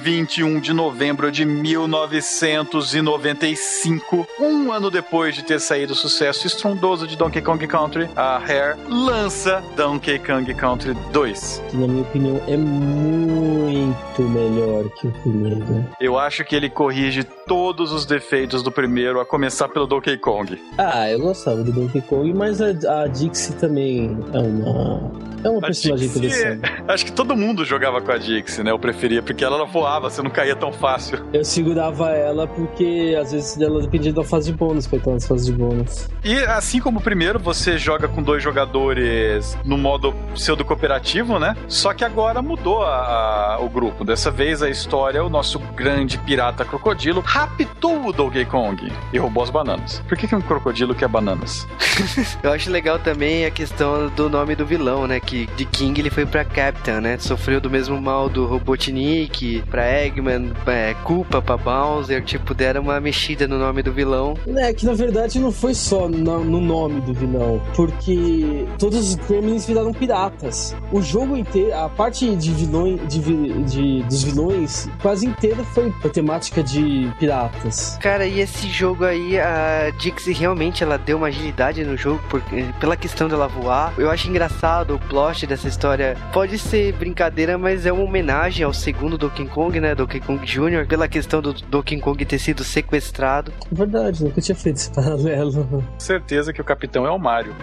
21 0.00 0.58
de 0.60 0.72
novembro 0.72 1.30
de 1.30 1.44
1995, 1.44 4.26
um 4.40 4.72
ano 4.72 4.90
depois 4.90 5.34
de 5.34 5.44
ter 5.44 5.60
saído 5.60 5.92
o 5.92 5.96
sucesso 5.96 6.46
estrondoso 6.46 7.06
de 7.06 7.14
Donkey 7.16 7.42
Kong 7.42 7.66
Country, 7.66 8.08
a 8.16 8.38
Rare 8.38 8.78
lança 8.88 9.62
Donkey 9.76 10.18
Kong 10.18 10.54
Country 10.54 10.94
2. 11.12 11.62
Que, 11.68 11.76
na 11.76 11.86
minha 11.86 12.00
opinião, 12.02 12.40
é 12.48 12.56
muito 12.56 14.22
melhor 14.22 14.88
que 14.90 15.06
o 15.06 15.12
primeiro. 15.12 15.84
Eu 16.00 16.18
acho 16.18 16.42
que 16.46 16.56
ele 16.56 16.70
corrige 16.70 17.22
todos 17.46 17.92
os 17.92 18.06
defeitos 18.06 18.62
do 18.62 18.72
primeiro, 18.72 19.20
a 19.20 19.26
começar 19.26 19.68
pelo 19.68 19.86
Donkey 19.86 20.16
Kong. 20.16 20.58
Ah, 20.78 21.10
eu 21.10 21.18
gostava 21.18 21.62
do 21.62 21.70
Donkey 21.72 22.00
Kong, 22.00 22.32
mas 22.32 22.62
a, 22.62 22.68
a 23.02 23.06
Dixie 23.06 23.52
também 23.56 24.16
é 24.32 24.38
uma. 24.38 25.30
É 25.42 25.48
uma 25.48 25.56
A 25.58 25.62
personagem 25.62 26.06
Dixie, 26.08 26.26
interessante. 26.26 26.70
acho 26.86 27.04
que 27.06 27.12
todo 27.12 27.34
mundo 27.36 27.64
jogava 27.64 28.00
com 28.00 28.12
a 28.12 28.18
Dixie, 28.18 28.62
né? 28.62 28.70
Eu 28.70 28.78
preferia, 28.78 29.20
porque 29.22 29.42
ela 29.42 29.64
voava, 29.64 29.89
você 29.98 30.22
não 30.22 30.30
caía 30.30 30.54
tão 30.54 30.72
fácil. 30.72 31.18
Eu 31.32 31.44
segurava 31.44 32.10
ela 32.10 32.46
porque 32.46 33.16
às 33.20 33.32
vezes 33.32 33.60
ela 33.60 33.80
dependia 33.80 34.12
da 34.12 34.22
fase 34.24 34.50
de 34.52 34.56
bônus, 34.58 34.86
pra 34.86 34.98
entrar 34.98 35.12
nas 35.14 35.26
fases 35.26 35.46
de 35.46 35.52
bônus. 35.52 36.08
E 36.24 36.36
assim 36.44 36.80
como 36.80 36.98
o 36.98 37.02
primeiro, 37.02 37.38
você 37.38 37.78
joga 37.78 38.06
com 38.08 38.22
dois 38.22 38.42
jogadores 38.42 39.56
no 39.64 39.76
modo 39.78 40.12
pseudo 40.34 40.64
cooperativo, 40.64 41.38
né? 41.38 41.56
Só 41.68 41.92
que 41.94 42.04
agora 42.04 42.40
mudou 42.42 42.82
a- 42.82 43.56
a- 43.56 43.58
o 43.60 43.68
grupo. 43.68 44.04
Dessa 44.04 44.30
vez 44.30 44.62
a 44.62 44.68
história, 44.70 45.24
o 45.24 45.28
nosso 45.28 45.58
grande 45.74 46.18
pirata 46.18 46.64
crocodilo 46.64 47.20
raptou 47.24 48.06
o 48.06 48.12
Donkey 48.12 48.44
Kong 48.44 48.92
e 49.12 49.18
roubou 49.18 49.42
as 49.42 49.50
bananas. 49.50 50.02
Por 50.08 50.16
que, 50.16 50.26
que 50.28 50.34
um 50.36 50.40
crocodilo 50.40 50.94
quer 50.94 51.08
bananas? 51.08 51.66
Eu 52.42 52.52
acho 52.52 52.70
legal 52.70 52.98
também 52.98 53.44
a 53.46 53.50
questão 53.50 54.08
do 54.08 54.28
nome 54.28 54.54
do 54.54 54.64
vilão, 54.66 55.06
né? 55.06 55.20
Que 55.20 55.46
de 55.56 55.64
King 55.64 56.00
ele 56.00 56.10
foi 56.10 56.26
pra 56.26 56.44
Captain, 56.44 57.00
né? 57.00 57.16
Sofreu 57.18 57.60
do 57.60 57.70
mesmo 57.70 58.00
mal 58.00 58.28
do 58.28 58.46
Robotnik, 58.46 59.62
pra 59.70 59.79
Eggman, 59.82 60.52
é, 60.66 60.94
culpa 61.04 61.40
pra 61.42 61.56
Bowser, 61.56 62.22
tipo, 62.24 62.54
deram 62.54 62.82
uma 62.82 63.00
mexida 63.00 63.46
no 63.48 63.58
nome 63.58 63.82
do 63.82 63.92
vilão. 63.92 64.34
É 64.56 64.72
que 64.72 64.84
na 64.86 64.92
verdade 64.94 65.38
não 65.38 65.50
foi 65.52 65.74
só 65.74 66.08
no, 66.08 66.44
no 66.44 66.60
nome 66.60 67.00
do 67.00 67.12
vilão, 67.14 67.60
porque 67.74 68.66
todos 68.78 68.98
os 69.10 69.14
gremlins 69.14 69.66
viraram 69.66 69.92
piratas. 69.92 70.76
O 70.92 71.00
jogo 71.02 71.36
inteiro, 71.36 71.74
a 71.74 71.88
parte 71.88 72.34
de 72.36 72.50
vilões, 72.52 73.00
de, 73.08 73.20
de- 73.64 74.02
dos 74.04 74.22
vilões, 74.22 74.88
quase 75.00 75.26
inteira 75.26 75.62
foi 75.64 75.92
a 76.04 76.08
temática 76.08 76.62
de 76.62 77.10
piratas. 77.18 77.98
Cara, 78.00 78.26
e 78.26 78.40
esse 78.40 78.68
jogo 78.68 79.04
aí, 79.04 79.38
a 79.38 79.90
Dixie 79.98 80.32
realmente 80.32 80.82
ela 80.82 80.96
deu 80.98 81.16
uma 81.16 81.28
agilidade 81.28 81.84
no 81.84 81.96
jogo 81.96 82.20
por, 82.28 82.42
pela 82.80 82.96
questão 82.96 83.28
dela 83.28 83.48
voar. 83.48 83.92
Eu 83.98 84.10
acho 84.10 84.28
engraçado 84.28 84.94
o 84.94 84.98
plot 84.98 85.46
dessa 85.46 85.68
história. 85.68 86.16
Pode 86.32 86.58
ser 86.58 86.92
brincadeira, 86.94 87.56
mas 87.58 87.86
é 87.86 87.92
uma 87.92 88.02
homenagem 88.04 88.64
ao 88.64 88.72
segundo 88.72 89.16
Donkey 89.18 89.46
Kong, 89.46 89.69
né? 89.78 89.94
Donkey 89.94 90.20
Kong 90.20 90.44
Jr., 90.44 90.86
pela 90.88 91.06
questão 91.06 91.40
do 91.42 91.52
Donkey 91.52 92.00
Kong 92.00 92.24
ter 92.24 92.38
sido 92.38 92.64
sequestrado. 92.64 93.52
Verdade, 93.70 94.24
nunca 94.24 94.40
tinha 94.40 94.56
feito 94.56 94.76
esse 94.76 94.90
paralelo. 94.90 95.84
Certeza 95.98 96.52
que 96.52 96.60
o 96.60 96.64
capitão 96.64 97.06
é 97.06 97.10
o 97.10 97.18
Mario. 97.18 97.54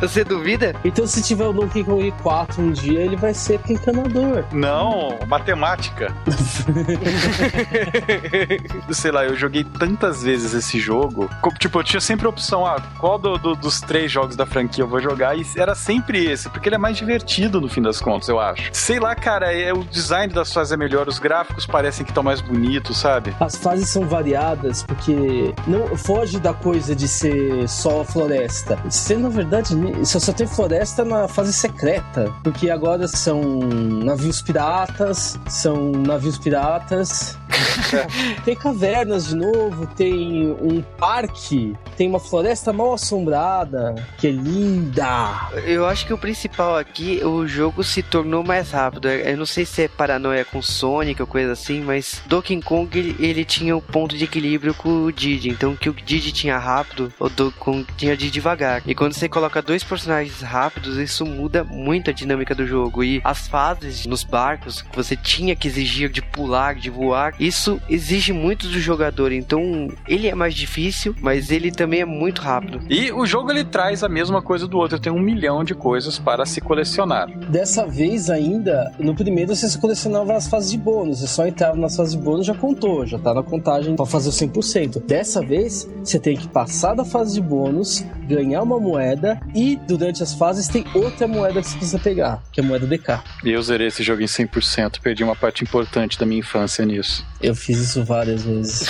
Você 0.00 0.24
duvida? 0.24 0.74
Então 0.84 1.06
se 1.06 1.22
tiver 1.22 1.46
o 1.46 1.52
Donkey 1.52 1.84
Kong 1.84 2.12
4 2.22 2.62
um 2.62 2.72
dia, 2.72 3.00
ele 3.00 3.16
vai 3.16 3.34
ser 3.34 3.60
encanador. 3.68 4.44
Não, 4.52 5.18
matemática. 5.26 6.14
Sei 8.92 9.10
lá, 9.10 9.24
eu 9.24 9.36
joguei 9.36 9.64
tantas 9.64 10.22
vezes 10.22 10.54
esse 10.54 10.78
jogo. 10.78 11.28
Tipo, 11.58 11.80
eu 11.80 11.84
tinha 11.84 12.00
sempre 12.00 12.26
a 12.26 12.30
opção, 12.30 12.66
ah, 12.66 12.80
qual 12.98 13.18
do- 13.18 13.38
do- 13.38 13.54
dos 13.56 13.80
três 13.80 14.10
jogos 14.10 14.36
da 14.36 14.46
franquia 14.46 14.84
eu 14.84 14.88
vou 14.88 15.00
jogar? 15.00 15.36
E 15.36 15.44
era 15.56 15.74
sempre 15.74 16.24
esse, 16.24 16.48
porque 16.48 16.68
ele 16.68 16.76
é 16.76 16.78
mais 16.78 16.96
divertido 16.96 17.60
no 17.60 17.68
fim 17.68 17.82
das 17.82 18.00
contas, 18.00 18.28
eu 18.28 18.38
acho. 18.40 18.70
Sei 18.72 18.98
lá, 18.98 19.14
cara, 19.14 19.52
é, 19.52 19.72
o 19.72 19.84
design 19.84 20.11
das 20.34 20.52
fases 20.52 20.72
é 20.72 20.76
melhor, 20.76 21.08
os 21.08 21.18
gráficos 21.18 21.66
parecem 21.66 22.04
que 22.04 22.10
estão 22.10 22.22
mais 22.22 22.40
bonitos, 22.40 22.98
sabe? 22.98 23.34
As 23.40 23.56
fases 23.56 23.88
são 23.88 24.06
variadas 24.06 24.82
porque 24.82 25.54
não 25.66 25.96
foge 25.96 26.38
da 26.38 26.52
coisa 26.52 26.94
de 26.94 27.08
ser 27.08 27.66
só 27.68 28.04
floresta. 28.04 28.76
Você, 28.84 29.16
na 29.16 29.30
verdade, 29.30 29.74
só 30.04 30.32
tem 30.32 30.46
floresta 30.46 31.02
na 31.04 31.26
fase 31.26 31.52
secreta. 31.52 32.30
Porque 32.42 32.68
agora 32.68 33.08
são 33.08 33.40
navios 33.40 34.42
piratas, 34.42 35.38
são 35.48 35.92
navios 35.92 36.38
piratas. 36.38 37.38
tem 38.44 38.54
cavernas 38.54 39.28
de 39.28 39.36
novo, 39.36 39.86
tem 39.86 40.50
um 40.50 40.82
parque, 40.98 41.74
tem 41.96 42.08
uma 42.08 42.20
floresta 42.20 42.72
mal 42.72 42.94
assombrada, 42.94 43.94
que 44.18 44.26
é 44.26 44.30
linda. 44.30 45.48
Eu 45.64 45.86
acho 45.86 46.06
que 46.06 46.12
o 46.12 46.18
principal 46.18 46.76
aqui, 46.76 47.24
o 47.24 47.46
jogo 47.46 47.84
se 47.84 48.02
tornou 48.02 48.42
mais 48.44 48.70
rápido. 48.70 49.08
Eu 49.08 49.36
não 49.36 49.46
sei 49.46 49.64
se 49.64 49.82
é 49.82 49.88
paranoia 49.88 50.44
com 50.44 50.62
Sonic 50.62 51.20
ou 51.20 51.26
coisa 51.26 51.52
assim, 51.52 51.80
mas 51.80 52.22
Donkey 52.26 52.60
Kong 52.62 52.98
ele, 52.98 53.16
ele 53.18 53.44
tinha 53.44 53.76
o 53.76 53.82
ponto 53.82 54.16
de 54.16 54.24
equilíbrio 54.24 54.74
com 54.74 55.04
o 55.04 55.12
Didi. 55.12 55.48
Então, 55.48 55.76
que 55.76 55.88
o 55.88 55.94
Didi 55.94 56.32
tinha 56.32 56.58
rápido, 56.58 57.12
o 57.18 57.28
Donkey 57.28 57.58
Kong 57.58 57.86
tinha 57.96 58.16
de 58.16 58.30
devagar. 58.30 58.82
E 58.86 58.94
quando 58.94 59.12
você 59.12 59.28
coloca 59.28 59.62
dois 59.62 59.84
personagens 59.84 60.40
rápidos, 60.40 60.96
isso 60.96 61.24
muda 61.24 61.64
muito 61.64 62.10
a 62.10 62.12
dinâmica 62.12 62.54
do 62.54 62.66
jogo. 62.66 63.04
E 63.04 63.20
as 63.24 63.48
fases 63.48 64.06
nos 64.06 64.24
barcos 64.24 64.84
você 64.94 65.16
tinha 65.16 65.56
que 65.56 65.68
exigir 65.68 66.08
de 66.08 66.22
pular, 66.22 66.74
de 66.74 66.90
voar, 66.90 67.34
isso 67.46 67.80
exige 67.88 68.32
muito 68.32 68.68
do 68.68 68.78
jogador. 68.78 69.32
Então, 69.32 69.88
ele 70.06 70.28
é 70.28 70.34
mais 70.34 70.54
difícil, 70.54 71.14
mas 71.20 71.50
ele 71.50 71.72
também 71.72 72.00
é 72.00 72.04
muito 72.04 72.40
rápido. 72.40 72.80
E 72.88 73.10
o 73.10 73.26
jogo 73.26 73.50
ele 73.50 73.64
traz 73.64 74.04
a 74.04 74.08
mesma 74.08 74.40
coisa 74.40 74.66
do 74.66 74.78
outro, 74.78 74.98
tem 74.98 75.12
um 75.12 75.18
milhão 75.18 75.64
de 75.64 75.74
coisas 75.74 76.18
para 76.18 76.46
se 76.46 76.60
colecionar. 76.60 77.28
Dessa 77.48 77.86
vez 77.86 78.30
ainda, 78.30 78.92
no 78.98 79.14
primeiro 79.14 79.54
você 79.54 79.76
colecionava 79.78 80.34
as 80.34 80.48
fases 80.48 80.70
de 80.70 80.78
bônus, 80.78 81.18
você 81.18 81.26
só 81.26 81.46
entrava 81.46 81.76
nas 81.76 81.96
fases 81.96 82.14
de 82.14 82.20
bônus 82.20 82.46
já 82.46 82.54
contou, 82.54 83.04
já 83.04 83.18
tá 83.18 83.34
na 83.34 83.42
contagem 83.42 83.96
pra 83.96 84.06
fazer 84.06 84.28
o 84.28 84.32
100%. 84.32 85.04
Dessa 85.04 85.44
vez, 85.44 85.88
você 86.02 86.18
tem 86.18 86.36
que 86.36 86.46
passar 86.46 86.94
da 86.94 87.04
fase 87.04 87.34
de 87.34 87.40
bônus, 87.40 88.04
ganhar 88.28 88.62
uma 88.62 88.78
moeda 88.78 89.40
e 89.54 89.76
durante 89.88 90.22
as 90.22 90.32
fases 90.32 90.68
tem 90.68 90.84
outra 90.94 91.26
moeda 91.26 91.60
que 91.60 91.68
você 91.68 91.76
precisa 91.76 91.98
pegar, 91.98 92.42
que 92.52 92.60
é 92.60 92.64
a 92.64 92.66
moeda 92.66 92.86
DK. 92.86 93.20
E 93.44 93.50
eu 93.50 93.62
zerei 93.62 93.88
esse 93.88 94.02
jogo 94.02 94.22
em 94.22 94.26
100%, 94.26 95.00
perdi 95.00 95.24
uma 95.24 95.36
parte 95.36 95.64
importante 95.64 96.18
da 96.18 96.24
minha 96.24 96.40
infância 96.40 96.84
nisso. 96.84 97.31
Eu 97.42 97.54
fiz 97.56 97.78
isso 97.78 98.04
várias 98.04 98.44
vezes. 98.44 98.86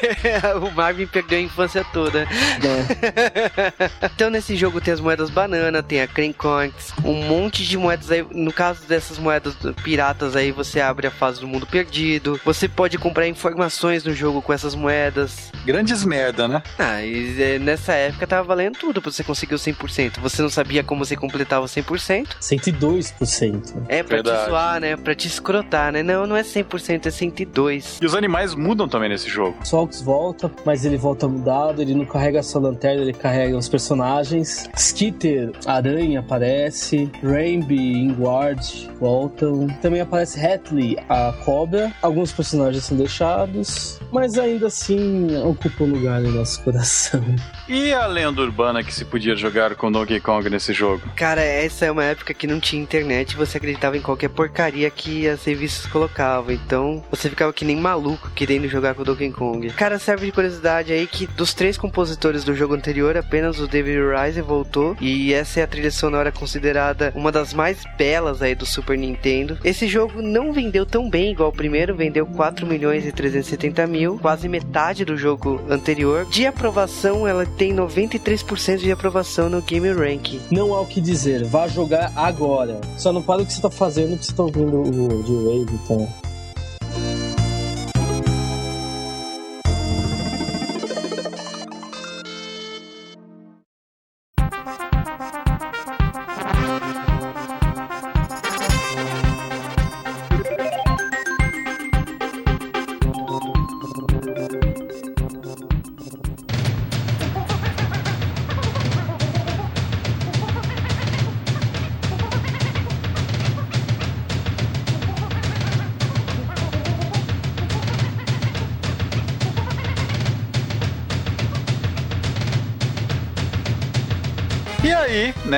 o 0.60 0.70
Marvin 0.72 1.06
perdeu 1.06 1.38
a 1.38 1.42
infância 1.42 1.84
toda. 1.92 2.24
Né? 2.24 3.90
então 4.14 4.30
nesse 4.30 4.56
jogo 4.56 4.80
tem 4.80 4.92
as 4.92 5.00
moedas 5.00 5.30
banana, 5.30 5.82
tem 5.82 6.02
a 6.02 6.08
Cream 6.08 6.32
Coins, 6.32 6.92
um 7.04 7.14
monte 7.26 7.64
de 7.64 7.78
moedas 7.78 8.10
aí. 8.10 8.26
No 8.32 8.52
caso 8.52 8.84
dessas 8.86 9.18
moedas 9.18 9.54
piratas 9.82 10.34
aí, 10.34 10.50
você 10.50 10.80
abre 10.80 11.06
a 11.06 11.10
fase 11.10 11.40
do 11.40 11.46
mundo 11.46 11.66
perdido. 11.66 12.40
Você 12.44 12.68
pode 12.68 12.98
comprar 12.98 13.28
informações 13.28 14.02
no 14.02 14.12
jogo 14.12 14.42
com 14.42 14.52
essas 14.52 14.74
moedas. 14.74 15.52
Grandes 15.64 16.04
merda, 16.04 16.48
né? 16.48 16.62
Ah, 16.78 17.02
e 17.02 17.40
é, 17.40 17.58
nessa 17.58 17.92
época 17.92 18.26
tava 18.26 18.42
valendo 18.42 18.76
tudo 18.76 19.00
pra 19.00 19.10
você 19.10 19.22
conseguir 19.22 19.54
o 19.54 19.58
100%. 19.58 20.18
Você 20.20 20.42
não 20.42 20.50
sabia 20.50 20.82
como 20.82 21.04
você 21.04 21.16
completava 21.16 21.64
o 21.64 21.68
100%. 21.68 22.26
102%. 22.40 23.84
É, 23.88 24.02
pra 24.02 24.16
Verdade. 24.16 24.44
te 24.44 24.50
zoar, 24.50 24.80
né? 24.80 24.96
Pra 24.96 25.14
te 25.14 25.28
escrotar, 25.28 25.92
né? 25.92 26.02
Não, 26.02 26.26
não 26.26 26.36
é 26.36 26.42
100%, 26.42 27.06
é 27.06 27.10
102%. 27.10 27.83
E 28.00 28.06
os 28.06 28.14
animais 28.14 28.54
mudam 28.54 28.88
também 28.88 29.08
nesse 29.08 29.28
jogo. 29.28 29.56
Solks 29.64 30.00
volta, 30.00 30.50
mas 30.64 30.84
ele 30.84 30.96
volta 30.96 31.28
mudado, 31.28 31.80
ele 31.80 31.94
não 31.94 32.04
carrega 32.04 32.42
só 32.42 32.58
lanterna, 32.58 33.02
ele 33.02 33.12
carrega 33.12 33.56
os 33.56 33.68
personagens. 33.68 34.68
Skitter, 34.76 35.52
Aranha 35.66 36.20
aparece, 36.20 37.10
Rainby 37.22 37.76
e 37.76 38.02
Ingward 38.02 38.90
voltam. 39.00 39.66
Também 39.80 40.00
aparece 40.00 40.44
Hatley, 40.44 40.96
a 41.08 41.32
cobra. 41.44 41.92
Alguns 42.02 42.32
personagens 42.32 42.84
são 42.84 42.96
deixados, 42.96 43.98
mas 44.12 44.38
ainda 44.38 44.66
assim 44.66 45.36
ocupam 45.44 45.84
lugar 45.84 46.20
no 46.20 46.32
nosso 46.32 46.62
coração. 46.62 47.22
E 47.66 47.94
a 47.94 48.06
lenda 48.06 48.42
urbana 48.42 48.84
que 48.84 48.92
se 48.92 49.06
podia 49.06 49.34
jogar 49.34 49.74
com 49.74 49.90
Donkey 49.90 50.20
Kong 50.20 50.50
nesse 50.50 50.74
jogo? 50.74 51.02
Cara, 51.16 51.40
essa 51.40 51.86
é 51.86 51.90
uma 51.90 52.04
época 52.04 52.34
que 52.34 52.46
não 52.46 52.60
tinha 52.60 52.82
internet 52.82 53.32
e 53.32 53.36
você 53.36 53.56
acreditava 53.56 53.96
em 53.96 54.02
qualquer 54.02 54.28
porcaria 54.28 54.90
que 54.90 55.26
as 55.26 55.42
revistas 55.44 55.90
colocavam. 55.90 56.52
Então 56.52 57.02
você 57.10 57.30
ficava 57.30 57.54
que 57.54 57.64
nem 57.64 57.76
maluco 57.76 58.30
querendo 58.34 58.68
jogar 58.68 58.94
com 58.94 59.02
Donkey 59.02 59.30
Kong. 59.30 59.70
Cara, 59.70 59.98
serve 59.98 60.26
de 60.26 60.32
curiosidade 60.32 60.92
aí 60.92 61.06
que 61.06 61.26
dos 61.26 61.54
três 61.54 61.78
compositores 61.78 62.44
do 62.44 62.54
jogo 62.54 62.74
anterior, 62.74 63.16
apenas 63.16 63.58
o 63.58 63.66
David 63.66 63.98
Rise 63.98 64.42
voltou. 64.42 64.94
E 65.00 65.32
essa 65.32 65.60
é 65.60 65.62
a 65.62 65.66
trilha 65.66 65.90
sonora 65.90 66.30
considerada 66.30 67.14
uma 67.16 67.32
das 67.32 67.54
mais 67.54 67.82
belas 67.96 68.42
aí 68.42 68.54
do 68.54 68.66
Super 68.66 68.98
Nintendo. 68.98 69.58
Esse 69.64 69.86
jogo 69.86 70.20
não 70.20 70.52
vendeu 70.52 70.84
tão 70.84 71.08
bem 71.08 71.32
igual 71.32 71.48
o 71.48 71.52
primeiro, 71.52 71.96
vendeu 71.96 72.26
4 72.26 72.66
milhões 72.66 73.06
e 73.06 73.12
370 73.12 73.86
mil, 73.86 74.18
quase 74.18 74.50
metade 74.50 75.02
do 75.02 75.16
jogo 75.16 75.62
anterior. 75.70 76.26
De 76.26 76.46
aprovação, 76.46 77.26
ela 77.26 77.46
tem 77.56 77.74
93% 77.74 78.78
de 78.78 78.92
aprovação 78.92 79.48
no 79.48 79.62
Game 79.62 79.90
Rank. 79.92 80.40
Não 80.50 80.74
há 80.74 80.80
o 80.80 80.86
que 80.86 81.00
dizer, 81.00 81.44
vá 81.44 81.66
jogar 81.68 82.12
agora. 82.16 82.80
Só 82.96 83.12
não 83.12 83.22
para 83.22 83.42
o 83.42 83.46
que 83.46 83.52
você 83.52 83.60
tá 83.60 83.70
fazendo, 83.70 84.18
que 84.18 84.26
você 84.26 84.32
tá 84.32 84.42
ouvindo 84.42 84.82
o 84.82 85.22
D-Wave, 85.22 85.80
então. 85.84 86.08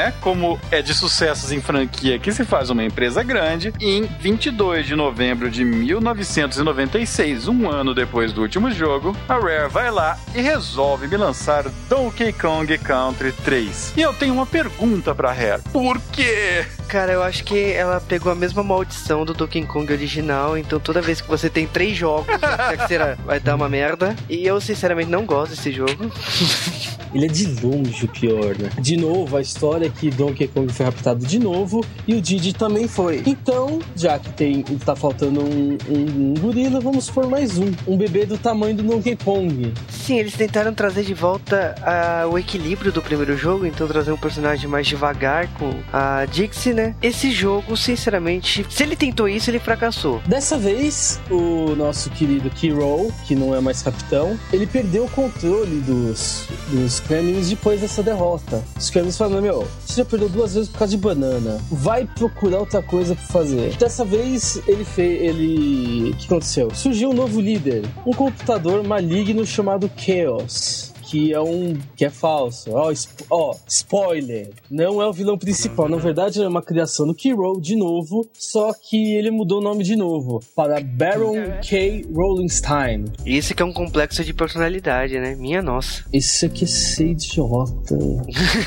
Né, 0.07 0.15
como 0.21 0.59
é 0.71 0.81
de 0.81 0.95
sucessos 0.95 1.51
em 1.51 1.61
franquia 1.61 2.19
que 2.19 2.33
se 2.33 2.45
faz 2.45 2.71
uma 2.71 2.85
empresa 2.85 3.23
grande, 3.23 3.73
em 3.81 4.05
22 4.05 4.87
de 4.87 4.95
novembro 4.95 5.51
de 5.51 5.65
1996, 5.65 7.49
um 7.49 7.69
ano 7.69 7.95
depois 7.95 8.33
do 8.33 8.43
último 8.43 8.71
jogo, 8.71 9.17
a 9.29 9.35
Rare 9.35 9.69
vai 9.69 9.91
lá 9.91 10.19
e 10.35 10.41
resolve 10.41 11.09
me 11.09 11.17
lançar 11.17 11.65
Donkey 11.89 12.33
Kong 12.33 12.79
Country 12.79 13.33
3. 13.33 13.95
E 13.97 14.01
eu 14.01 14.13
tenho 14.13 14.35
uma 14.35 14.47
pergunta 14.47 15.15
pra 15.15 15.33
Rare. 15.33 15.63
Por 15.73 16.01
quê? 16.13 16.65
Cara, 16.89 17.13
eu 17.13 17.23
acho 17.23 17.43
que 17.43 17.73
ela 17.73 18.01
pegou 18.01 18.31
a 18.31 18.35
mesma 18.35 18.63
maldição 18.63 19.25
do 19.25 19.35
Donkey 19.35 19.67
Kong 19.67 19.93
original, 19.93 20.57
então 20.57 20.79
toda 20.79 21.01
vez 21.01 21.21
que 21.21 21.29
você 21.29 21.51
tem 21.51 21.67
três 21.67 21.97
jogos, 21.97 22.29
a 22.41 22.77
terceira 22.77 23.19
vai 23.27 23.41
dar 23.41 23.57
uma 23.57 23.69
merda. 23.69 24.15
E 24.29 24.47
eu 24.47 24.61
sinceramente 24.61 25.11
não 25.11 25.27
gosto 25.27 25.51
desse 25.51 25.73
jogo. 25.73 26.11
Ele 27.17 27.25
é 27.27 27.29
de 27.29 27.47
longe 27.65 28.05
o 28.05 28.09
pior, 28.09 28.55
né? 28.59 28.69
De 28.79 28.97
novo, 28.97 29.37
a 29.37 29.41
história 29.41 29.87
é 29.87 29.89
que 29.89 30.11
Donkey 30.11 30.49
Kong 30.49 30.71
foi 30.73 30.85
raptado 30.87 31.25
de 31.27 31.39
novo 31.39 31.85
e 32.07 32.15
o 32.15 32.21
Didi 32.21 32.53
também 32.53 32.87
foi. 32.87 33.23
Então, 33.27 33.79
já 33.97 34.19
que 34.19 34.31
tem, 34.35 34.63
tá 34.85 34.95
faltando 34.95 35.41
um, 35.43 35.79
um- 35.89 36.31
um 36.31 36.35
gorila, 36.35 36.79
vamos 36.79 37.09
por 37.11 37.27
mais 37.27 37.57
um. 37.59 37.73
Um 37.87 37.97
bebê 37.97 38.27
do 38.27 38.37
tamanho 38.37 38.77
do 38.77 38.83
Donkey 38.83 39.17
Kong. 39.17 39.73
Sim, 39.89 40.19
eles 40.19 40.35
tentaram 40.35 40.75
trazer 40.75 41.05
de 41.05 41.15
volta 41.15 41.75
ah, 41.83 42.27
o 42.31 42.39
equilíbrio 42.39 42.93
do 42.93 43.01
primeiro 43.01 43.37
jogo, 43.37 43.65
então 43.67 43.89
trazer 43.89 44.13
um 44.13 44.17
personagem 44.19 44.69
mais 44.69 44.87
devagar 44.87 45.49
com 45.55 45.71
a 45.93 46.27
Dixie, 46.27 46.75
né? 46.75 46.95
Esse 47.03 47.31
jogo, 47.31 47.77
sinceramente, 47.77 48.67
se 48.69 48.83
ele 48.83 48.95
tentou 48.95 49.27
isso, 49.29 49.49
ele 49.51 49.59
fracassou. 49.59 50.21
Dessa 50.27 50.59
vez, 50.59 51.19
o 51.31 51.75
nosso 51.75 52.11
querido 52.11 52.51
Kiro, 52.51 53.11
que 53.27 53.35
não 53.35 53.55
é 53.55 53.61
mais 53.61 53.81
capitão, 53.83 54.39
ele 54.53 54.67
perdeu 54.67 55.05
o 55.05 55.11
controle 55.11 55.81
dos, 55.81 56.45
dos 56.71 57.01
Kremlins 57.07 57.49
depois 57.49 57.81
dessa 57.81 58.03
derrota. 58.03 58.63
Os 58.77 58.91
Kremlins 58.91 59.17
falaram, 59.17 59.43
meu, 59.43 59.67
você 59.85 60.03
já 60.03 60.05
perdeu 60.05 60.29
duas 60.29 60.55
vezes 60.55 60.69
por 60.69 60.79
causa 60.79 60.91
de 60.91 61.03
banana. 61.03 61.61
Vai 61.71 62.05
procurar 62.05 62.59
outra 62.59 62.83
coisa 62.83 63.15
pra 63.15 63.25
fazer. 63.25 63.77
Dessa 63.77 64.05
vez, 64.05 64.61
ele 64.67 64.85
fez... 64.85 65.23
Ele... 65.23 66.11
O 66.11 66.17
que 66.17 66.27
aconteceu? 66.27 66.75
Surgiu 66.75 67.11
um 67.11 67.15
novo 67.15 67.41
líder. 67.41 67.85
Um 68.05 68.13
computador 68.13 68.83
maligno 68.83 69.47
chamado 69.47 69.91
Chaos. 69.97 70.93
Que 71.07 71.33
é 71.33 71.41
um 71.41 71.79
que 71.97 72.05
é 72.05 72.11
falso. 72.11 72.71
Ó, 72.73 72.91
sp 72.93 73.25
ó, 73.31 73.55
spoiler. 73.67 74.51
Não 74.71 75.01
é 75.01 75.07
o 75.07 75.13
vilão 75.13 75.39
principal. 75.39 75.89
Na 75.89 75.97
verdade, 75.97 76.43
é 76.43 76.49
uma 76.49 76.63
criação 76.63 77.07
do 77.07 77.15
Kiro 77.15 77.61
de 77.61 77.77
novo, 77.77 78.29
só 78.35 78.73
que 78.73 79.15
ele 79.15 79.31
mudou 79.31 79.61
o 79.61 79.63
nome 79.63 79.85
de 79.85 79.95
novo 79.95 80.43
para 80.55 80.81
Baron 80.81 81.37
K. 81.63 82.05
Rollenstein. 82.13 83.05
Isso 83.25 83.55
que 83.55 83.63
é 83.63 83.67
um 83.67 83.73
complexo 83.73 84.25
de 84.25 84.35
personalidade, 84.35 85.19
né? 85.19 85.37
Minha 85.37 85.63
nossa. 85.63 86.05
Isso 86.13 86.47
aqui 86.47 86.65
é 86.65 86.67
ser 86.67 87.11
idiota. 87.11 87.97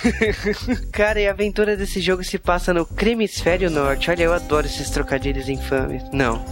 Cara, 0.91 1.19
e 1.19 1.27
a 1.27 1.31
aventura 1.31 1.75
desse 1.75 1.99
jogo 1.99 2.23
se 2.23 2.37
passa 2.37 2.73
no 2.73 2.85
Cremisfério 2.85 3.69
Norte. 3.69 4.09
Olha, 4.09 4.23
eu 4.23 4.33
adoro 4.33 4.65
esses 4.65 4.89
trocadilhos 4.89 5.49
infames. 5.49 6.03
Não. 6.13 6.43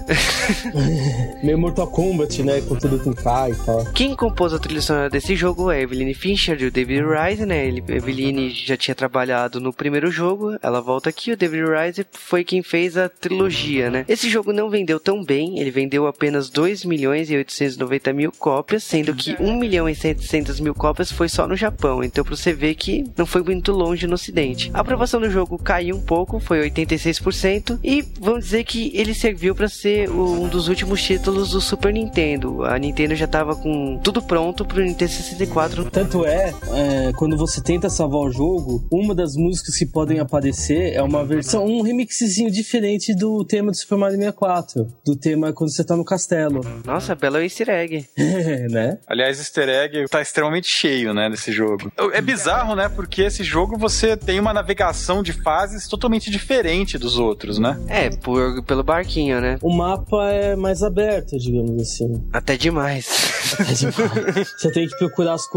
Meio 1.44 1.58
Mortal 1.58 1.88
Kombat, 1.88 2.44
né? 2.44 2.62
Com 2.62 2.76
tudo 2.76 3.00
com 3.00 3.14
K 3.14 3.50
e 3.50 3.56
tal. 3.56 3.86
Quem 3.94 4.16
compôs 4.16 4.54
a 4.54 4.60
trilha 4.60 4.82
sonora 4.82 5.10
desse 5.10 5.36
jogo 5.36 5.72
é 5.72 5.77
Eveline 5.80 6.14
Fincher 6.14 6.62
e 6.62 6.66
o 6.66 6.72
David 6.72 7.04
Rice, 7.04 7.46
né? 7.46 7.68
Ele, 7.68 7.84
Eveline 7.88 8.50
já 8.50 8.78
tinha 8.78 8.96
trabalhado 8.96 9.60
no 9.60 9.74
primeiro 9.74 10.12
jogo, 10.12 10.58
ela 10.62 10.82
volta 10.82 11.10
aqui. 11.10 11.32
O 11.32 11.38
David 11.38 11.64
Rice 11.64 12.06
foi 12.12 12.44
quem 12.44 12.64
fez 12.64 12.98
a 12.98 13.10
trilogia, 13.10 13.90
né? 13.90 14.06
Esse 14.08 14.30
jogo 14.30 14.54
não 14.54 14.70
vendeu 14.70 15.00
tão 15.00 15.24
bem, 15.24 15.60
ele 15.60 15.72
vendeu 15.72 16.08
apenas 16.08 16.50
2 16.50 16.86
milhões 16.86 17.30
e 17.30 17.36
890 17.36 18.14
mil 18.14 18.32
cópias, 18.32 18.84
sendo 18.84 19.14
que 19.14 19.36
1 19.40 19.58
milhão 19.58 19.88
e 19.88 19.96
700 19.96 20.60
mil 20.60 20.74
cópias 20.74 21.12
foi 21.12 21.30
só 21.30 21.48
no 21.48 21.56
Japão. 21.56 22.04
Então, 22.04 22.24
pra 22.24 22.36
você 22.36 22.54
ver 22.54 22.76
que 22.76 23.06
não 23.18 23.26
foi 23.26 23.42
muito 23.44 23.72
longe 23.72 24.08
no 24.08 24.16
ocidente. 24.16 24.72
A 24.74 24.80
aprovação 24.80 25.20
do 25.20 25.30
jogo 25.30 25.58
caiu 25.58 25.96
um 25.96 26.02
pouco, 26.02 26.40
foi 26.40 26.70
86%, 26.70 27.80
e 27.84 28.04
vamos 28.20 28.46
dizer 28.46 28.64
que 28.64 28.92
ele 28.94 29.14
serviu 29.14 29.56
para 29.56 29.68
ser 29.68 30.10
um 30.10 30.48
dos 30.48 30.68
últimos 30.68 31.02
títulos 31.02 31.52
do 31.52 31.62
Super 31.62 31.94
Nintendo. 31.94 32.64
A 32.64 32.78
Nintendo 32.78 33.16
já 33.16 33.28
tava 33.28 33.56
com 33.56 34.00
tudo 34.04 34.22
pronto 34.22 34.66
pro 34.66 34.84
Nintendo 34.84 35.12
64. 35.12 35.67
Tanto 35.92 36.26
é, 36.26 36.54
é, 36.74 37.14
quando 37.14 37.36
você 37.36 37.62
tenta 37.62 37.90
salvar 37.90 38.22
o 38.22 38.32
jogo, 38.32 38.88
uma 38.92 39.14
das 39.14 39.36
músicas 39.36 39.76
que 39.76 39.86
podem 39.86 40.20
aparecer 40.20 40.94
é 40.94 41.02
uma 41.02 41.26
versão, 41.26 41.66
um 41.66 41.82
remixzinho 41.82 42.50
diferente 42.50 43.14
do 43.14 43.44
tema 43.44 43.72
do 43.72 43.78
Super 43.78 43.98
Mario 43.98 44.18
64, 44.18 44.88
do 45.06 45.16
tema 45.16 45.52
quando 45.52 45.72
você 45.72 45.84
tá 45.84 45.96
no 45.96 46.06
castelo. 46.06 46.62
Nossa, 46.86 47.16
belo 47.16 47.42
easter 47.42 47.70
egg. 47.70 48.06
né? 48.72 48.98
Aliás, 49.08 49.40
easter 49.40 49.68
egg 49.68 50.08
tá 50.10 50.22
extremamente 50.22 50.70
cheio, 50.70 51.14
né, 51.14 51.30
desse 51.30 51.52
jogo. 51.52 51.92
É 52.14 52.22
bizarro, 52.22 52.76
né, 52.76 52.90
porque 52.90 53.24
esse 53.24 53.44
jogo 53.44 53.78
você 53.78 54.16
tem 54.16 54.40
uma 54.40 54.54
navegação 54.54 55.22
de 55.22 55.34
fases 55.34 55.88
totalmente 55.88 56.32
diferente 56.32 56.98
dos 56.98 57.20
outros, 57.20 57.60
né? 57.60 57.80
É, 57.88 58.10
por, 58.10 58.64
pelo 58.64 58.84
barquinho, 58.84 59.42
né? 59.42 59.58
O 59.62 59.76
mapa 59.76 60.32
é 60.32 60.56
mais 60.56 60.82
aberto, 60.82 61.38
digamos 61.38 61.82
assim. 61.82 62.24
Até 62.32 62.56
demais. 62.56 63.54
Até 63.54 63.74
demais. 63.74 64.54
você 64.58 64.72
tem 64.72 64.88
que 64.88 64.98
procurar 64.98 65.34
as 65.34 65.46
coisas 65.46 65.57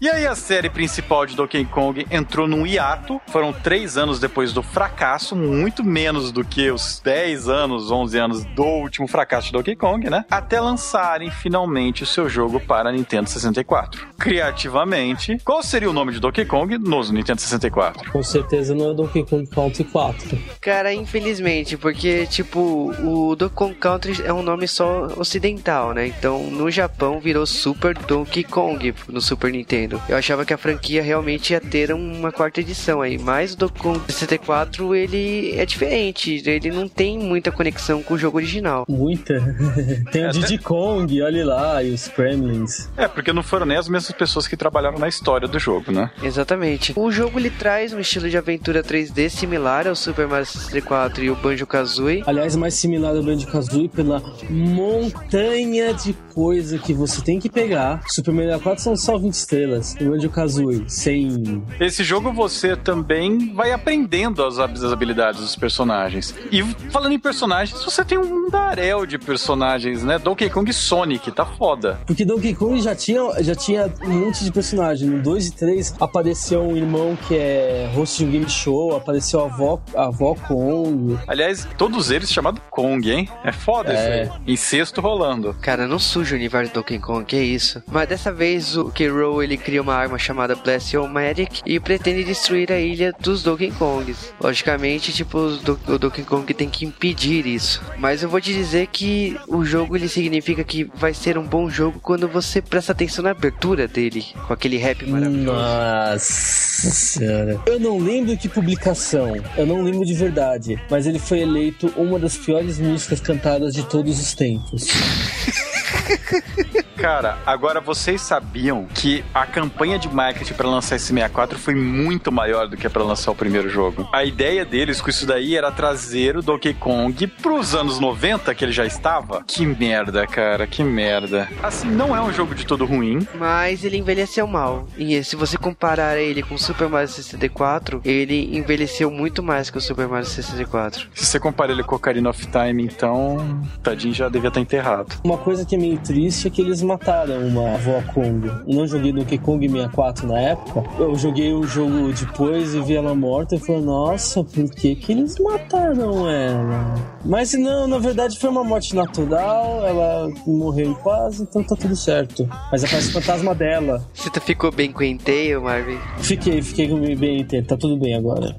E 0.00 0.08
aí 0.08 0.28
a 0.28 0.36
série 0.36 0.70
principal 0.70 1.26
de 1.26 1.34
Donkey 1.34 1.64
Kong 1.64 2.06
entrou 2.08 2.46
num 2.46 2.64
hiato. 2.64 3.20
Foram 3.26 3.52
três 3.52 3.98
anos 3.98 4.20
depois 4.20 4.52
do 4.52 4.62
fracasso, 4.62 5.34
muito 5.34 5.82
menos 5.82 6.30
do 6.30 6.44
que 6.44 6.70
os 6.70 7.00
10 7.02 7.48
anos, 7.48 7.90
11 7.90 8.16
anos 8.16 8.44
do 8.44 8.62
último 8.62 9.08
fracasso 9.08 9.48
de 9.48 9.54
Donkey 9.54 9.74
Kong, 9.74 10.08
né? 10.08 10.24
Até 10.30 10.60
lançarem 10.60 11.32
finalmente 11.32 12.04
o 12.04 12.06
seu 12.06 12.28
jogo 12.28 12.60
para 12.60 12.92
Nintendo 12.92 13.28
64. 13.28 14.06
Criativamente, 14.18 15.38
qual 15.44 15.62
seria 15.62 15.88
o 15.88 15.92
nome 15.92 16.12
de 16.12 16.18
Donkey 16.18 16.44
Kong 16.44 16.76
no 16.76 17.12
Nintendo 17.12 17.40
64? 17.40 18.10
Com 18.10 18.22
certeza 18.22 18.74
não 18.74 18.90
é 18.90 18.94
Donkey 18.94 19.24
Kong 19.24 19.46
Country 19.46 19.84
4. 19.84 20.38
Cara, 20.60 20.92
infelizmente, 20.92 21.76
porque, 21.76 22.26
tipo, 22.26 22.92
o 23.00 23.36
Donkey 23.36 23.54
Kong 23.54 23.74
Country 23.74 24.22
é 24.24 24.32
um 24.32 24.42
nome 24.42 24.66
só 24.66 25.06
ocidental, 25.16 25.94
né? 25.94 26.08
Então, 26.08 26.50
no 26.50 26.68
Japão 26.68 27.20
virou 27.20 27.46
Super 27.46 27.94
Donkey 27.94 28.42
Kong 28.42 28.92
no 29.08 29.20
Super 29.20 29.52
Nintendo. 29.52 30.02
Eu 30.08 30.16
achava 30.16 30.44
que 30.44 30.52
a 30.52 30.58
franquia 30.58 31.00
realmente 31.00 31.52
ia 31.52 31.60
ter 31.60 31.92
uma 31.92 32.32
quarta 32.32 32.60
edição 32.60 33.00
aí, 33.00 33.18
mas 33.18 33.54
o 33.54 33.56
Donkey 33.56 33.80
Kong 33.80 34.00
64 34.08 34.96
ele 34.96 35.52
é 35.56 35.64
diferente, 35.64 36.42
ele 36.44 36.72
não 36.72 36.88
tem 36.88 37.18
muita 37.18 37.52
conexão 37.52 38.02
com 38.02 38.14
o 38.14 38.18
jogo 38.18 38.36
original. 38.36 38.84
Muita. 38.88 39.40
tem 40.10 40.26
o 40.26 40.30
Diddy 40.30 40.58
Kong, 40.58 41.22
olha 41.22 41.46
lá, 41.46 41.82
e 41.82 41.92
os 41.92 42.08
Kremlins. 42.08 42.88
É, 42.96 43.06
porque 43.06 43.32
não 43.32 43.44
foram 43.44 43.64
nem 43.64 43.76
as 43.76 43.88
mesmas 43.88 44.07
pessoas 44.12 44.46
que 44.46 44.56
trabalharam 44.56 44.98
na 44.98 45.08
história 45.08 45.46
do 45.48 45.58
jogo, 45.58 45.92
né? 45.92 46.10
Exatamente. 46.22 46.92
O 46.96 47.10
jogo 47.10 47.38
ele 47.38 47.50
traz 47.50 47.92
um 47.92 48.00
estilo 48.00 48.28
de 48.28 48.36
aventura 48.36 48.82
3D 48.82 49.28
similar 49.28 49.86
ao 49.86 49.94
Super 49.94 50.26
Mario 50.26 50.46
64 50.46 51.24
e 51.24 51.30
o 51.30 51.36
Banjo-Kazooie. 51.36 52.22
Aliás, 52.26 52.56
mais 52.56 52.74
similar 52.74 53.16
ao 53.16 53.22
Banjo-Kazooie 53.22 53.88
pela 53.88 54.22
montanha 54.50 55.92
de 55.94 56.12
coisa 56.34 56.78
que 56.78 56.92
você 56.92 57.20
tem 57.20 57.38
que 57.38 57.48
pegar. 57.48 58.02
Super 58.06 58.32
Mario 58.32 58.50
64 58.50 58.82
são 58.82 58.96
só 58.96 59.18
20 59.18 59.32
estrelas. 59.32 59.96
O 60.00 60.04
Banjo 60.04 60.30
Kazooie, 60.30 60.84
sem. 60.88 61.64
Esse 61.80 62.04
jogo 62.04 62.32
você 62.32 62.76
também 62.76 63.52
vai 63.52 63.72
aprendendo 63.72 64.44
as, 64.44 64.58
as 64.58 64.84
habilidades 64.84 65.40
dos 65.40 65.56
personagens. 65.56 66.34
E 66.50 66.62
falando 66.90 67.12
em 67.12 67.18
personagens, 67.18 67.82
você 67.82 68.04
tem 68.04 68.18
um 68.18 68.24
mundaréu 68.24 69.04
de 69.04 69.18
personagens, 69.18 70.04
né? 70.04 70.18
Donkey 70.18 70.48
Kong 70.48 70.70
e 70.70 70.74
Sonic, 70.74 71.30
tá 71.32 71.44
foda. 71.44 72.00
Porque 72.06 72.24
Donkey 72.24 72.54
Kong 72.54 72.80
já 72.80 72.94
tinha, 72.94 73.42
já 73.42 73.54
tinha 73.54 73.92
um 74.02 74.26
monte 74.26 74.44
de 74.44 74.52
personagens. 74.52 75.10
No 75.10 75.22
2 75.22 75.48
e 75.48 75.52
3 75.52 75.94
apareceu 76.00 76.62
um 76.62 76.76
irmão 76.76 77.16
que 77.26 77.36
é 77.36 77.90
host 77.94 78.18
de 78.18 78.24
um 78.24 78.30
game 78.30 78.50
show, 78.50 78.96
apareceu 78.96 79.40
a 79.40 79.44
avó, 79.44 79.80
a 79.94 80.06
avó 80.06 80.34
Kong. 80.34 81.18
Aliás, 81.26 81.66
todos 81.76 82.10
eles 82.10 82.32
chamados 82.32 82.60
Kong, 82.70 83.10
hein? 83.10 83.28
É 83.44 83.52
foda 83.52 83.92
é. 83.92 84.22
isso 84.22 84.32
aí. 84.32 84.52
Incesto 84.52 85.00
rolando. 85.00 85.54
Cara, 85.60 85.86
não 85.86 85.98
suja 85.98 86.34
o 86.34 86.38
universo 86.38 86.72
do 86.72 86.74
Donkey 86.76 86.98
Kong, 86.98 87.24
que 87.24 87.36
é 87.36 87.42
isso. 87.42 87.82
Mas 87.90 88.08
dessa 88.08 88.32
vez 88.32 88.76
o 88.76 88.90
K-Rool 88.90 89.42
ele 89.42 89.56
cria 89.56 89.82
uma 89.82 89.94
arma 89.94 90.18
chamada 90.18 90.54
Blast 90.54 90.94
Your 90.94 91.08
Magic 91.08 91.62
e 91.64 91.80
pretende 91.80 92.24
destruir 92.24 92.72
a 92.72 92.78
ilha 92.78 93.12
dos 93.18 93.42
Donkey 93.42 93.72
Kongs. 93.72 94.32
Logicamente, 94.40 95.12
tipo, 95.12 95.38
o 95.38 95.98
Donkey 95.98 96.22
Kong 96.22 96.52
tem 96.54 96.68
que 96.68 96.84
impedir 96.84 97.46
isso. 97.46 97.82
Mas 97.98 98.22
eu 98.22 98.28
vou 98.28 98.40
te 98.40 98.52
dizer 98.52 98.88
que 98.88 99.38
o 99.48 99.64
jogo 99.64 99.96
ele 99.96 100.08
significa 100.08 100.62
que 100.62 100.84
vai 100.94 101.14
ser 101.14 101.38
um 101.38 101.44
bom 101.44 101.68
jogo 101.68 101.98
quando 102.00 102.28
você 102.28 102.60
presta 102.60 102.92
atenção 102.92 103.24
na 103.24 103.30
abertura 103.30 103.87
dele, 103.88 104.24
com 104.46 104.52
aquele 104.52 104.76
rap 104.76 105.04
maravilhoso. 105.06 105.52
Nossa 105.52 106.90
senhora. 106.90 107.60
Eu 107.66 107.80
não 107.80 107.98
lembro 107.98 108.36
que 108.36 108.48
publicação, 108.48 109.36
eu 109.56 109.66
não 109.66 109.82
lembro 109.82 110.04
de 110.04 110.14
verdade, 110.14 110.80
mas 110.90 111.06
ele 111.06 111.18
foi 111.18 111.40
eleito 111.40 111.92
uma 111.96 112.18
das 112.18 112.36
piores 112.36 112.78
músicas 112.78 113.20
cantadas 113.20 113.74
de 113.74 113.82
todos 113.84 114.20
os 114.20 114.34
tempos. 114.34 114.88
Cara, 116.98 117.38
agora 117.46 117.80
vocês 117.80 118.20
sabiam 118.20 118.84
que 118.92 119.24
a 119.32 119.46
campanha 119.46 120.00
de 120.00 120.12
marketing 120.12 120.54
para 120.54 120.68
lançar 120.68 120.96
esse 120.96 121.06
64 121.06 121.56
foi 121.56 121.72
muito 121.72 122.32
maior 122.32 122.66
do 122.66 122.76
que 122.76 122.88
para 122.88 123.04
lançar 123.04 123.30
o 123.30 123.36
primeiro 123.36 123.68
jogo. 123.70 124.08
A 124.12 124.24
ideia 124.24 124.64
deles 124.64 125.00
com 125.00 125.08
isso 125.08 125.24
daí 125.24 125.56
era 125.56 125.70
trazer 125.70 126.36
o 126.36 126.42
Donkey 126.42 126.74
Kong 126.74 127.24
pros 127.40 127.72
anos 127.72 128.00
90 128.00 128.52
que 128.52 128.64
ele 128.64 128.72
já 128.72 128.84
estava. 128.84 129.44
Que 129.46 129.64
merda, 129.64 130.26
cara, 130.26 130.66
que 130.66 130.82
merda. 130.82 131.48
Assim, 131.62 131.88
não 131.88 132.16
é 132.16 132.20
um 132.20 132.32
jogo 132.32 132.52
de 132.52 132.66
todo 132.66 132.84
ruim, 132.84 133.24
mas 133.38 133.84
ele 133.84 133.96
envelheceu 133.96 134.48
mal. 134.48 134.88
E 134.98 135.22
se 135.22 135.36
você 135.36 135.56
comparar 135.56 136.18
ele 136.18 136.42
com 136.42 136.56
o 136.56 136.58
Super 136.58 136.88
Mario 136.88 137.08
64, 137.08 138.00
ele 138.04 138.56
envelheceu 138.56 139.08
muito 139.08 139.40
mais 139.40 139.70
que 139.70 139.78
o 139.78 139.80
Super 139.80 140.08
Mario 140.08 140.26
64. 140.26 141.10
Se 141.14 141.26
você 141.26 141.38
compara 141.38 141.70
ele 141.70 141.84
com 141.84 141.94
o 141.94 141.96
Ocarina 141.96 142.30
of 142.30 142.44
Time, 142.48 142.82
então, 142.82 143.62
tadinho 143.84 144.12
já 144.12 144.28
devia 144.28 144.48
estar 144.48 144.60
enterrado. 144.60 145.14
Uma 145.22 145.38
coisa 145.38 145.64
que 145.64 145.76
é 145.76 145.78
meio 145.78 145.98
triste 145.98 146.48
é 146.48 146.50
que 146.50 146.60
eles 146.60 146.87
mataram 146.88 147.46
uma 147.46 147.74
avó 147.74 148.02
Kong. 148.14 148.48
Eu 148.48 148.74
não 148.74 148.86
joguei 148.86 149.12
Donkey 149.12 149.36
Kong 149.38 149.68
64 149.68 150.26
na 150.26 150.40
época. 150.40 150.82
Eu 150.98 151.14
joguei 151.14 151.52
o 151.52 151.64
jogo 151.64 152.10
depois 152.12 152.74
e 152.74 152.80
vi 152.80 152.96
ela 152.96 153.14
morta 153.14 153.56
e 153.56 153.58
falei, 153.58 153.82
nossa, 153.82 154.42
por 154.42 154.70
que 154.70 154.94
que 154.96 155.12
eles 155.12 155.38
mataram 155.38 156.28
ela? 156.28 156.94
Mas 157.24 157.52
não, 157.52 157.86
na 157.86 157.98
verdade 157.98 158.38
foi 158.38 158.48
uma 158.48 158.64
morte 158.64 158.96
natural, 158.96 159.86
ela 159.86 160.30
morreu 160.46 160.92
em 160.92 160.94
paz, 160.94 161.40
então 161.40 161.62
tá 161.62 161.76
tudo 161.76 161.94
certo. 161.94 162.48
Mas 162.72 162.82
aparece 162.82 163.10
o 163.10 163.12
fantasma 163.12 163.54
dela. 163.54 164.02
Você 164.14 164.30
tá, 164.30 164.40
ficou 164.40 164.72
bem 164.72 164.90
com 164.90 165.00
o 165.00 165.04
Entei, 165.04 165.54
Marvin? 165.58 165.98
Fiquei, 166.18 166.62
fiquei 166.62 166.88
bem 167.16 167.40
Entei, 167.40 167.62
tá 167.62 167.76
tudo 167.76 167.98
bem 167.98 168.14
agora. 168.14 168.56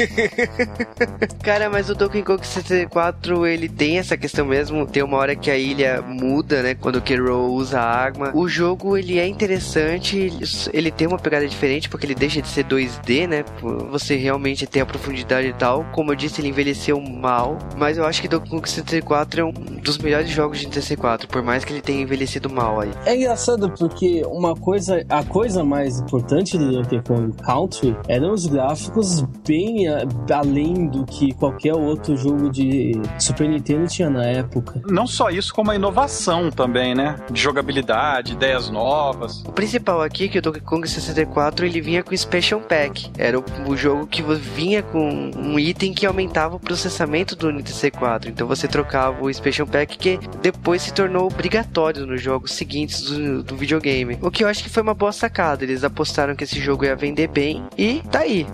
Cara, 1.42 1.68
mas 1.68 1.90
o 1.90 1.94
Donkey 1.94 2.22
Kong 2.22 2.44
64, 2.46 3.46
ele 3.46 3.68
tem 3.68 3.98
essa 3.98 4.16
questão 4.16 4.46
mesmo, 4.46 4.86
tem 4.86 5.02
uma 5.02 5.18
hora 5.18 5.36
que 5.36 5.50
a 5.50 5.56
ilha 5.58 6.00
muda, 6.00 6.62
né, 6.62 6.74
quando 6.74 7.00
Rool 7.16 7.54
usa 7.54 7.80
a 7.80 7.84
arma. 7.84 8.32
O 8.34 8.48
jogo, 8.48 8.96
ele 8.96 9.18
é 9.18 9.26
interessante, 9.26 10.32
ele 10.72 10.90
tem 10.90 11.06
uma 11.06 11.18
pegada 11.18 11.46
diferente, 11.46 11.88
porque 11.88 12.06
ele 12.06 12.14
deixa 12.14 12.40
de 12.40 12.48
ser 12.48 12.64
2D, 12.64 13.26
né, 13.26 13.44
você 13.90 14.16
realmente 14.16 14.66
tem 14.66 14.82
a 14.82 14.86
profundidade 14.86 15.48
e 15.48 15.52
tal. 15.52 15.84
Como 15.92 16.12
eu 16.12 16.16
disse, 16.16 16.40
ele 16.40 16.48
envelheceu 16.48 17.00
mal, 17.00 17.30
mal, 17.30 17.58
mas 17.76 17.96
eu 17.96 18.04
acho 18.04 18.20
que 18.20 18.28
Donkey 18.28 18.50
Kong 18.50 18.68
64 18.68 19.40
é 19.40 19.44
um 19.44 19.52
dos 19.52 19.98
melhores 19.98 20.28
jogos 20.30 20.58
de 20.58 20.72
64, 20.72 21.28
por 21.28 21.42
mais 21.42 21.64
que 21.64 21.72
ele 21.72 21.80
tenha 21.80 22.02
envelhecido 22.02 22.50
mal 22.50 22.80
aí. 22.80 22.90
É 23.06 23.16
engraçado 23.16 23.72
porque 23.78 24.22
uma 24.26 24.54
coisa, 24.54 25.04
a 25.08 25.24
coisa 25.24 25.64
mais 25.64 26.00
importante 26.00 26.58
do 26.58 26.70
Donkey 26.70 27.00
Kong 27.06 27.34
Country 27.42 27.96
eram 28.08 28.32
os 28.32 28.46
gráficos 28.46 29.22
bem 29.46 29.88
a, 29.88 30.02
além 30.34 30.88
do 30.88 31.04
que 31.04 31.32
qualquer 31.34 31.74
outro 31.74 32.16
jogo 32.16 32.50
de 32.50 32.92
Super 33.18 33.48
Nintendo 33.48 33.86
tinha 33.86 34.10
na 34.10 34.24
época. 34.24 34.82
Não 34.88 35.06
só 35.06 35.30
isso, 35.30 35.54
como 35.54 35.70
a 35.70 35.76
inovação 35.76 36.50
também, 36.50 36.94
né? 36.94 36.99
De 37.30 37.40
jogabilidade, 37.40 38.32
ideias 38.32 38.68
novas. 38.68 39.42
O 39.46 39.52
principal 39.52 40.02
aqui 40.02 40.24
é 40.24 40.28
que 40.28 40.38
o 40.38 40.42
Donkey 40.42 40.60
Kong 40.60 40.88
64 40.88 41.66
ele 41.66 41.80
vinha 41.80 42.02
com 42.02 42.16
Special 42.16 42.60
Pack. 42.60 43.10
Era 43.16 43.38
o, 43.38 43.44
o 43.66 43.76
jogo 43.76 44.06
que 44.06 44.22
vinha 44.22 44.82
com 44.82 45.30
um 45.36 45.58
item 45.58 45.92
que 45.92 46.06
aumentava 46.06 46.56
o 46.56 46.60
processamento 46.60 47.36
do 47.36 47.50
Nintendo 47.50 47.70
64. 47.70 48.30
Então 48.30 48.46
você 48.46 48.66
trocava 48.68 49.24
o 49.24 49.32
Special 49.32 49.66
Pack 49.66 49.98
que 49.98 50.18
depois 50.40 50.82
se 50.82 50.92
tornou 50.92 51.26
obrigatório 51.26 52.06
nos 52.06 52.20
jogos 52.20 52.52
seguintes 52.52 53.02
do, 53.02 53.42
do 53.42 53.56
videogame. 53.56 54.18
O 54.20 54.30
que 54.30 54.44
eu 54.44 54.48
acho 54.48 54.62
que 54.62 54.70
foi 54.70 54.82
uma 54.82 54.94
boa 54.94 55.12
sacada. 55.12 55.64
Eles 55.64 55.84
apostaram 55.84 56.34
que 56.34 56.44
esse 56.44 56.60
jogo 56.60 56.84
ia 56.84 56.96
vender 56.96 57.28
bem 57.28 57.62
e 57.76 58.02
tá 58.10 58.20
aí. 58.20 58.46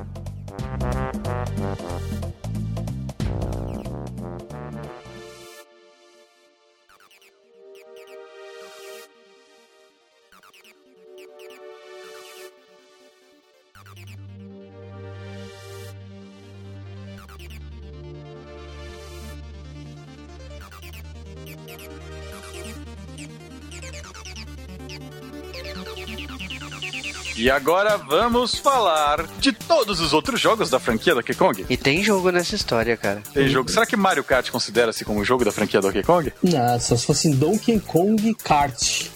E 27.47 27.51
agora 27.51 27.97
vamos 27.97 28.57
falar 28.57 29.25
de 29.39 29.53
todos 29.53 30.01
os 30.01 30.13
outros 30.13 30.41
jogos 30.41 30.69
da 30.69 30.81
franquia 30.81 31.15
Donkey 31.15 31.33
Kong. 31.33 31.65
E 31.71 31.77
tem 31.77 32.03
jogo 32.03 32.33
nessa 32.33 32.57
história, 32.57 32.97
cara. 32.97 33.23
Tem 33.33 33.49
jogo. 33.49 33.71
Será 33.71 33.87
que 33.87 33.95
Mario 33.95 34.25
Kart 34.25 34.51
considera-se 34.51 35.05
como 35.05 35.25
jogo 35.25 35.45
da 35.45 35.53
franquia 35.53 35.81
Donkey 35.81 36.03
Kong? 36.03 36.33
Não, 36.43 36.81
só 36.81 36.97
se 36.97 37.07
fosse 37.07 37.31
Donkey 37.31 37.79
Kong 37.79 38.35
Kart. 38.43 38.75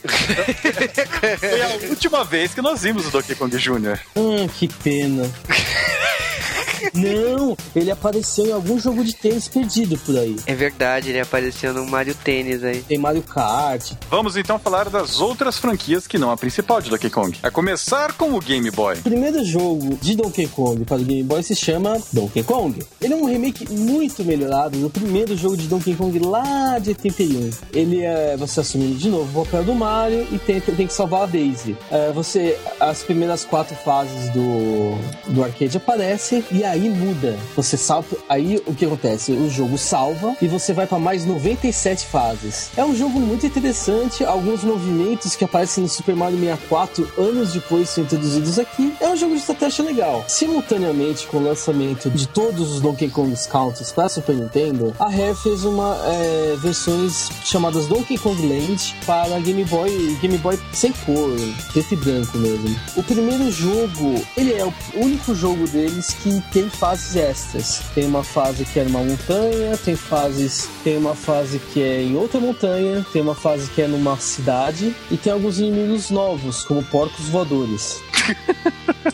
Foi 1.41 1.61
a 1.61 1.89
última 1.91 2.22
vez 2.22 2.55
que 2.55 2.62
nós 2.62 2.83
vimos 2.83 3.09
o 3.09 3.11
Donkey 3.11 3.35
Kong 3.35 3.59
Jr. 3.59 3.99
Hum, 4.14 4.47
que 4.47 4.68
pena. 4.68 5.28
Não, 6.95 7.57
ele 7.74 7.91
apareceu 7.91 8.47
em 8.47 8.53
algum 8.53 8.78
jogo 8.78 9.05
de 9.05 9.14
tênis 9.14 9.49
perdido 9.49 9.99
por 9.99 10.16
aí. 10.16 10.37
É 10.47 10.55
verdade, 10.55 11.11
ele 11.11 11.20
apareceu 11.20 11.72
no 11.72 11.87
Mario 11.87 12.14
Tênis 12.14 12.64
aí. 12.64 12.83
Tem 12.83 12.99
Mario 12.99 13.22
Kart. 13.22 13.93
Vamos 14.11 14.37
então 14.37 14.59
falar 14.59 14.89
das 14.89 15.20
outras 15.20 15.59
franquias 15.59 16.07
que 16.07 16.18
não 16.18 16.31
a 16.31 16.37
principal 16.37 16.81
de 16.81 16.91
Donkey 16.91 17.11
Kong. 17.11 17.39
A 17.43 17.51
começar 17.51 18.12
com 18.14 18.35
o 18.35 18.41
Game 18.41 18.70
Boy. 18.70 18.99
O 18.99 19.03
primeiro 19.03 19.45
jogo 19.45 19.99
de 20.01 20.14
Donkey 20.14 20.47
Kong 20.49 20.85
para 20.85 20.97
o 20.97 21.05
Game 21.05 21.22
Boy 21.22 21.43
se 21.43 21.55
chama 21.55 22.01
Donkey 22.12 22.43
Kong. 22.43 22.78
Ele 23.01 23.14
é 23.14 23.16
um 23.16 23.24
remake 23.24 23.70
muito 23.70 24.24
melhorado 24.24 24.78
do 24.78 24.91
primeiro 24.91 25.37
jogo 25.37 25.57
de 25.57 25.66
Donkey 25.66 25.95
Kong 25.95 26.18
lá 26.18 26.78
de 26.78 26.91
81. 26.91 27.51
Ele 27.72 28.03
é 28.03 28.37
você 28.37 28.61
assumindo 28.61 28.97
de 28.97 29.09
novo 29.09 29.41
o 29.41 29.45
papel 29.45 29.64
do 29.64 29.74
Mario 29.74 30.26
e 30.33 30.39
tem, 30.39 30.61
tem 30.61 30.87
que 30.87 30.93
salvar 30.93 31.22
a 31.22 31.26
Daisy. 31.26 31.76
É, 31.91 32.12
você, 32.12 32.59
as 32.78 33.03
primeiras 33.03 33.45
quatro 33.45 33.74
fases 33.76 34.31
do, 34.31 35.33
do 35.33 35.43
arcade 35.43 35.76
aparecem 35.76 36.45
e 36.51 36.64
aí 36.64 36.69
muda. 36.78 37.36
Você 37.56 37.76
salva, 37.76 38.16
aí 38.28 38.62
o 38.66 38.74
que 38.74 38.84
acontece? 38.84 39.32
O 39.32 39.50
jogo 39.50 39.76
salva 39.76 40.36
e 40.40 40.46
você 40.46 40.72
vai 40.72 40.86
para 40.86 40.98
mais 40.98 41.24
97 41.24 42.06
fases. 42.06 42.70
É 42.76 42.84
um 42.84 42.94
jogo 42.94 43.18
muito 43.18 43.46
interessante, 43.46 44.24
alguns 44.24 44.62
movimentos 44.62 45.34
que 45.34 45.44
aparecem 45.44 45.82
no 45.82 45.88
Super 45.88 46.14
Mario 46.14 46.38
64 46.38 47.12
anos 47.18 47.52
depois 47.52 47.88
são 47.90 48.04
introduzidos 48.04 48.58
aqui. 48.58 48.94
É 49.00 49.08
um 49.08 49.16
jogo 49.16 49.34
de 49.34 49.40
estratégia 49.40 49.84
legal. 49.84 50.24
Simultaneamente 50.28 51.26
com 51.26 51.38
o 51.38 51.42
lançamento 51.42 52.10
de 52.10 52.28
todos 52.28 52.72
os 52.72 52.80
Donkey 52.80 53.08
Kong 53.08 53.34
Counters 53.50 53.92
para 53.92 54.08
Super 54.08 54.34
Nintendo, 54.34 54.94
a 54.98 55.08
Rare 55.08 55.34
fez 55.34 55.64
uma 55.64 55.96
é, 56.06 56.56
versões 56.58 57.28
chamadas 57.44 57.86
Donkey 57.86 58.18
Kong 58.18 58.40
Land 58.46 58.94
para 59.06 59.38
Game 59.40 59.64
Boy, 59.64 60.18
Game 60.20 60.38
Boy 60.38 60.58
sem 60.72 60.92
cor, 60.92 61.36
preto 61.72 61.94
e 61.94 61.96
branco 61.96 62.38
mesmo. 62.38 62.76
O 62.96 63.02
primeiro 63.02 63.50
jogo, 63.50 64.24
ele 64.36 64.54
é 64.54 64.64
o 64.64 64.72
único 64.96 65.34
jogo 65.34 65.66
deles 65.68 66.10
que 66.22 66.40
tem 66.52 66.59
fases 66.68 67.16
extras. 67.16 67.82
Tem 67.94 68.04
uma 68.04 68.22
fase 68.22 68.64
que 68.64 68.80
é 68.80 68.84
numa 68.84 69.02
montanha, 69.02 69.76
tem 69.78 69.96
fases, 69.96 70.68
tem 70.84 70.96
uma 70.96 71.14
fase 71.14 71.58
que 71.58 71.82
é 71.82 72.02
em 72.02 72.16
outra 72.16 72.40
montanha, 72.40 73.06
tem 73.12 73.22
uma 73.22 73.34
fase 73.34 73.70
que 73.70 73.82
é 73.82 73.86
numa 73.86 74.16
cidade 74.18 74.94
e 75.11 75.16
tem 75.16 75.32
alguns 75.32 75.58
inimigos 75.58 76.11
novos, 76.11 76.64
como 76.64 76.82
porcos 76.84 77.28
voadores. 77.28 78.02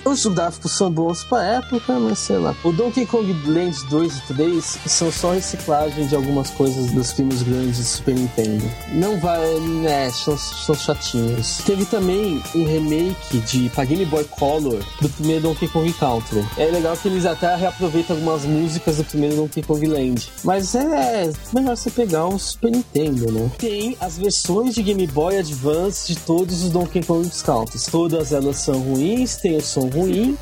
Os 0.04 0.24
gráficos 0.26 0.72
são 0.72 0.90
bons 0.90 1.24
pra 1.24 1.42
época, 1.42 1.98
mas 1.98 2.18
sei 2.18 2.38
lá. 2.38 2.54
O 2.64 2.72
Donkey 2.72 3.07
Kong 3.07 3.32
Land 3.46 3.84
2 3.88 4.16
e 4.16 4.20
3 4.34 4.78
são 4.86 5.11
só 5.11 5.32
reciclagem 5.32 6.07
de 6.07 6.14
algumas 6.14 6.50
coisas 6.50 6.90
dos 6.92 7.12
filmes 7.12 7.42
grandes 7.42 7.76
de 7.76 7.84
Super 7.84 8.14
Nintendo. 8.14 8.64
Não 8.92 9.18
vai, 9.20 9.59
né, 9.61 10.11
são, 10.11 10.36
são 10.36 10.74
chatinhos. 10.74 11.59
Teve 11.59 11.84
também 11.84 12.42
um 12.54 12.64
remake 12.64 13.38
de 13.40 13.68
pra 13.70 13.84
Game 13.84 14.04
Boy 14.07 14.24
Color 14.24 14.82
do 15.00 15.09
primeiro 15.09 15.42
Donkey 15.42 15.68
Kong 15.68 15.92
Country. 15.92 16.44
É 16.57 16.66
legal 16.66 16.96
que 16.96 17.09
eles 17.09 17.26
até 17.26 17.54
reaproveitam 17.57 18.16
algumas 18.16 18.44
músicas 18.44 18.96
do 18.96 19.04
primeiro 19.04 19.36
Donkey 19.36 19.62
Kong 19.62 19.86
Land. 19.86 20.30
Mas 20.44 20.74
é 20.74 21.30
melhor 21.52 21.76
você 21.76 21.90
pegar 21.90 22.26
um 22.26 22.38
Super 22.38 22.70
Nintendo, 22.72 23.30
né? 23.32 23.50
Tem 23.59 23.96
as 24.00 24.18
versões 24.18 24.74
de 24.74 24.82
Game 24.82 25.07
Boy 25.09 25.38
Advance 25.38 26.07
de 26.07 26.18
todos 26.20 26.62
os 26.62 26.70
Donkey 26.70 27.02
Kong 27.02 27.28
Countries. 27.44 27.86
Todas 27.86 28.32
elas 28.32 28.57
são 28.57 28.78
ruins, 28.80 28.95
tem 29.40 29.57
o 29.57 29.61
som 29.61 29.88
ruim, 29.88 30.36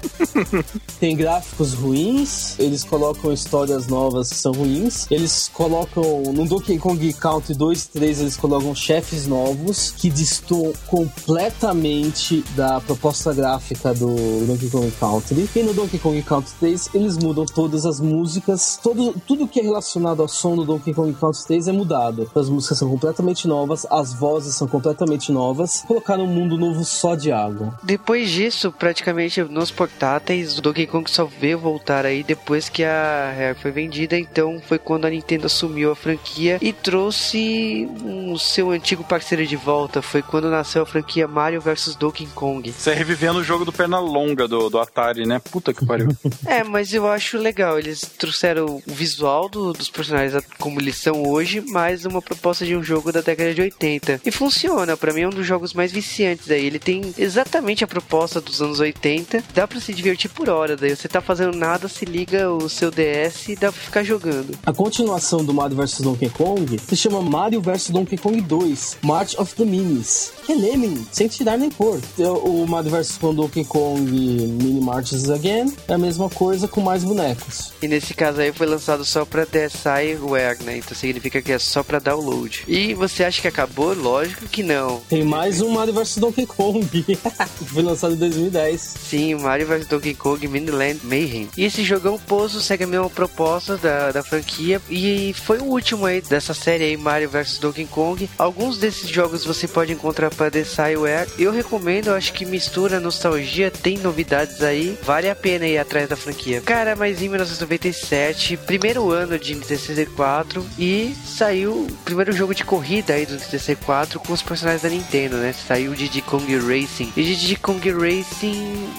tem 1.00 1.16
gráficos 1.16 1.74
ruins, 1.74 2.58
eles 2.58 2.84
colocam 2.84 3.32
histórias 3.32 3.86
novas 3.86 4.30
que 4.30 4.36
são 4.36 4.52
ruins, 4.52 5.06
eles 5.10 5.50
colocam 5.52 6.22
no 6.32 6.46
Donkey 6.46 6.78
Kong 6.78 7.12
Country 7.14 7.54
2 7.54 7.82
e 7.82 7.88
3 7.88 8.20
eles 8.20 8.36
colocam 8.36 8.74
chefes 8.74 9.26
novos 9.26 9.90
que 9.90 10.08
distam 10.08 10.72
completamente 10.86 12.44
da 12.54 12.80
proposta 12.80 13.32
gráfica 13.32 13.92
do 13.94 14.14
Donkey 14.46 14.70
Kong 14.70 14.90
Country. 14.98 15.48
E 15.54 15.62
no 15.62 15.74
Donkey 15.74 15.98
Kong 15.98 16.22
Country 16.22 16.52
3 16.60 16.90
eles 16.94 17.16
mudam 17.18 17.44
todas 17.46 17.84
as 17.86 18.00
músicas, 18.00 18.78
todo, 18.82 19.14
tudo 19.26 19.48
que 19.48 19.60
é 19.60 19.62
relacionado 19.62 20.20
ao 20.20 20.28
som 20.28 20.56
do 20.56 20.64
Donkey 20.64 20.94
Kong 20.94 21.12
Country 21.14 21.46
3 21.46 21.68
é 21.68 21.72
mudado. 21.72 22.30
As 22.34 22.48
músicas 22.48 22.78
são 22.78 22.88
completamente 22.88 23.48
novas, 23.48 23.86
as 23.90 24.14
vozes 24.14 24.54
são 24.54 24.68
completamente 24.68 25.32
novas, 25.32 25.82
colocaram 25.86 26.24
um 26.24 26.32
mundo 26.32 26.56
novo 26.56 26.84
só 26.84 27.14
de 27.14 27.32
água. 27.32 27.78
Depois 27.82 28.30
disso, 28.30 28.43
praticamente 28.78 29.42
nos 29.42 29.70
portáteis, 29.70 30.58
o 30.58 30.62
Donkey 30.62 30.86
Kong 30.86 31.10
só 31.10 31.24
veio 31.24 31.58
voltar 31.58 32.06
aí 32.06 32.22
depois 32.22 32.68
que 32.68 32.84
a 32.84 33.32
Rare 33.36 33.54
foi 33.54 33.70
vendida, 33.70 34.18
então 34.18 34.60
foi 34.66 34.78
quando 34.78 35.04
a 35.04 35.10
Nintendo 35.10 35.46
assumiu 35.46 35.92
a 35.92 35.96
franquia 35.96 36.58
e 36.60 36.72
trouxe 36.72 37.88
o 38.30 38.38
seu 38.38 38.70
antigo 38.70 39.04
parceiro 39.04 39.46
de 39.46 39.56
volta. 39.56 40.02
Foi 40.02 40.22
quando 40.22 40.50
nasceu 40.50 40.82
a 40.82 40.86
franquia 40.86 41.26
Mario 41.26 41.60
vs 41.60 41.96
Donkey 41.96 42.26
Kong. 42.34 42.72
Você 42.72 42.90
é 42.90 42.94
revivendo 42.94 43.38
o 43.38 43.44
jogo 43.44 43.64
do 43.64 43.72
Pernalonga 43.72 44.48
do, 44.48 44.68
do 44.68 44.78
Atari, 44.78 45.26
né? 45.26 45.40
Puta 45.50 45.72
que 45.72 45.84
pariu. 45.84 46.08
é, 46.46 46.62
mas 46.62 46.92
eu 46.92 47.08
acho 47.08 47.38
legal. 47.38 47.78
Eles 47.78 48.00
trouxeram 48.00 48.82
o 48.86 48.92
visual 48.92 49.48
do, 49.48 49.72
dos 49.72 49.88
personagens 49.88 50.44
como 50.58 50.80
eles 50.80 50.96
são 50.96 51.26
hoje, 51.26 51.60
mais 51.60 52.04
uma 52.04 52.22
proposta 52.22 52.64
de 52.64 52.76
um 52.76 52.82
jogo 52.82 53.12
da 53.12 53.20
década 53.20 53.54
de 53.54 53.60
80. 53.60 54.20
E 54.24 54.30
funciona, 54.30 54.96
para 54.96 55.12
mim 55.12 55.22
é 55.22 55.28
um 55.28 55.30
dos 55.30 55.46
jogos 55.46 55.74
mais 55.74 55.92
viciantes 55.92 56.50
aí. 56.50 56.64
Ele 56.66 56.78
tem 56.78 57.14
exatamente 57.18 57.84
a 57.84 57.86
proposta 57.86 58.33
dos 58.40 58.60
anos 58.62 58.80
80. 58.80 59.42
Dá 59.54 59.66
para 59.66 59.80
se 59.80 59.92
divertir 59.92 60.30
por 60.30 60.48
hora. 60.48 60.76
Daí 60.76 60.94
você 60.94 61.08
tá 61.08 61.20
fazendo 61.20 61.56
nada, 61.56 61.88
se 61.88 62.04
liga 62.04 62.50
o 62.50 62.68
seu 62.68 62.90
DS 62.90 63.48
e 63.48 63.56
dá 63.56 63.72
pra 63.72 63.80
ficar 63.80 64.02
jogando. 64.02 64.56
A 64.64 64.72
continuação 64.72 65.44
do 65.44 65.52
Mario 65.52 65.76
vs 65.76 66.00
Donkey 66.00 66.30
Kong 66.30 66.78
se 66.78 66.96
chama 66.96 67.22
Mario 67.22 67.60
vs 67.60 67.90
Donkey 67.90 68.16
Kong 68.16 68.40
2, 68.40 68.98
March 69.02 69.34
of 69.38 69.54
the 69.54 69.64
Minis. 69.64 70.32
Que 70.44 70.52
é 70.52 70.56
Lemming, 70.56 71.06
sem 71.10 71.28
tirar 71.28 71.56
nem 71.56 71.70
pôr. 71.70 72.00
O 72.18 72.66
Mario 72.66 72.90
vs 72.90 73.18
Donkey 73.18 73.64
Kong 73.64 74.00
Mini 74.00 74.80
Marches 74.80 75.30
Again 75.30 75.72
é 75.88 75.94
a 75.94 75.98
mesma 75.98 76.28
coisa 76.28 76.68
com 76.68 76.80
mais 76.80 77.04
bonecos. 77.04 77.72
E 77.82 77.88
nesse 77.88 78.14
caso 78.14 78.40
aí 78.40 78.52
foi 78.52 78.66
lançado 78.66 79.04
só 79.04 79.24
pra 79.24 79.44
DSiWare, 79.44 80.62
né? 80.62 80.78
Então 80.78 80.96
significa 80.96 81.40
que 81.40 81.52
é 81.52 81.58
só 81.58 81.82
pra 81.82 81.98
download. 81.98 82.64
E 82.68 82.94
você 82.94 83.24
acha 83.24 83.40
que 83.40 83.48
acabou? 83.48 83.94
Lógico 83.94 84.46
que 84.46 84.62
não. 84.62 85.00
Tem 85.08 85.24
mais 85.24 85.60
um 85.60 85.70
Mario 85.70 85.94
vs 85.94 86.16
Donkey 86.18 86.46
Kong. 86.46 86.84
foi 87.66 87.82
lançado 87.82 88.14
em 88.14 88.18
2010. 88.30 88.80
Sim, 88.80 89.34
Mario 89.36 89.66
vs 89.66 89.86
Donkey 89.86 90.14
Kong 90.14 90.46
Miniland 90.48 91.00
Mayhem. 91.04 91.48
E 91.56 91.64
esse 91.64 91.82
jogão 91.82 92.18
Pozo 92.18 92.60
segue 92.60 92.84
a 92.84 92.86
mesma 92.86 93.10
proposta 93.10 93.76
da, 93.76 94.12
da 94.12 94.22
franquia 94.22 94.80
e 94.90 95.34
foi 95.34 95.58
o 95.58 95.64
último 95.64 96.06
aí 96.06 96.20
dessa 96.20 96.54
série 96.54 96.84
aí, 96.84 96.96
Mario 96.96 97.28
vs 97.28 97.58
Donkey 97.58 97.86
Kong. 97.86 98.28
Alguns 98.38 98.78
desses 98.78 99.08
jogos 99.08 99.44
você 99.44 99.66
pode 99.66 99.92
encontrar 99.92 100.30
para 100.30 100.50
The 100.50 100.64
Cyware. 100.64 101.28
Eu 101.38 101.52
recomendo, 101.52 102.08
eu 102.08 102.14
acho 102.14 102.32
que 102.32 102.44
mistura 102.44 103.00
nostalgia, 103.00 103.70
tem 103.70 103.98
novidades 103.98 104.62
aí, 104.62 104.98
vale 105.02 105.28
a 105.28 105.34
pena 105.34 105.66
ir 105.66 105.78
atrás 105.78 106.08
da 106.08 106.16
franquia. 106.16 106.60
Cara, 106.60 106.96
mas 106.96 107.20
em 107.20 107.28
1997, 107.28 108.56
primeiro 108.58 109.10
ano 109.10 109.38
de 109.38 109.54
Nintendo 109.54 109.80
64 109.80 110.66
e 110.78 111.14
saiu 111.24 111.72
o 111.72 111.92
primeiro 112.04 112.32
jogo 112.32 112.54
de 112.54 112.64
corrida 112.64 113.14
aí 113.14 113.26
do 113.26 113.32
Nintendo 113.32 113.50
64 113.50 114.20
com 114.20 114.32
os 114.32 114.42
personagens 114.42 114.82
da 114.82 114.88
Nintendo, 114.88 115.36
né? 115.36 115.52
Saiu 115.52 115.92
o 115.92 115.94
Diddy 115.94 116.22
Kong 116.22 116.56
Racing. 116.58 117.12
E 117.16 117.22
Diddy 117.22 117.56
Kong 117.56 117.90
Racing, 117.90 118.13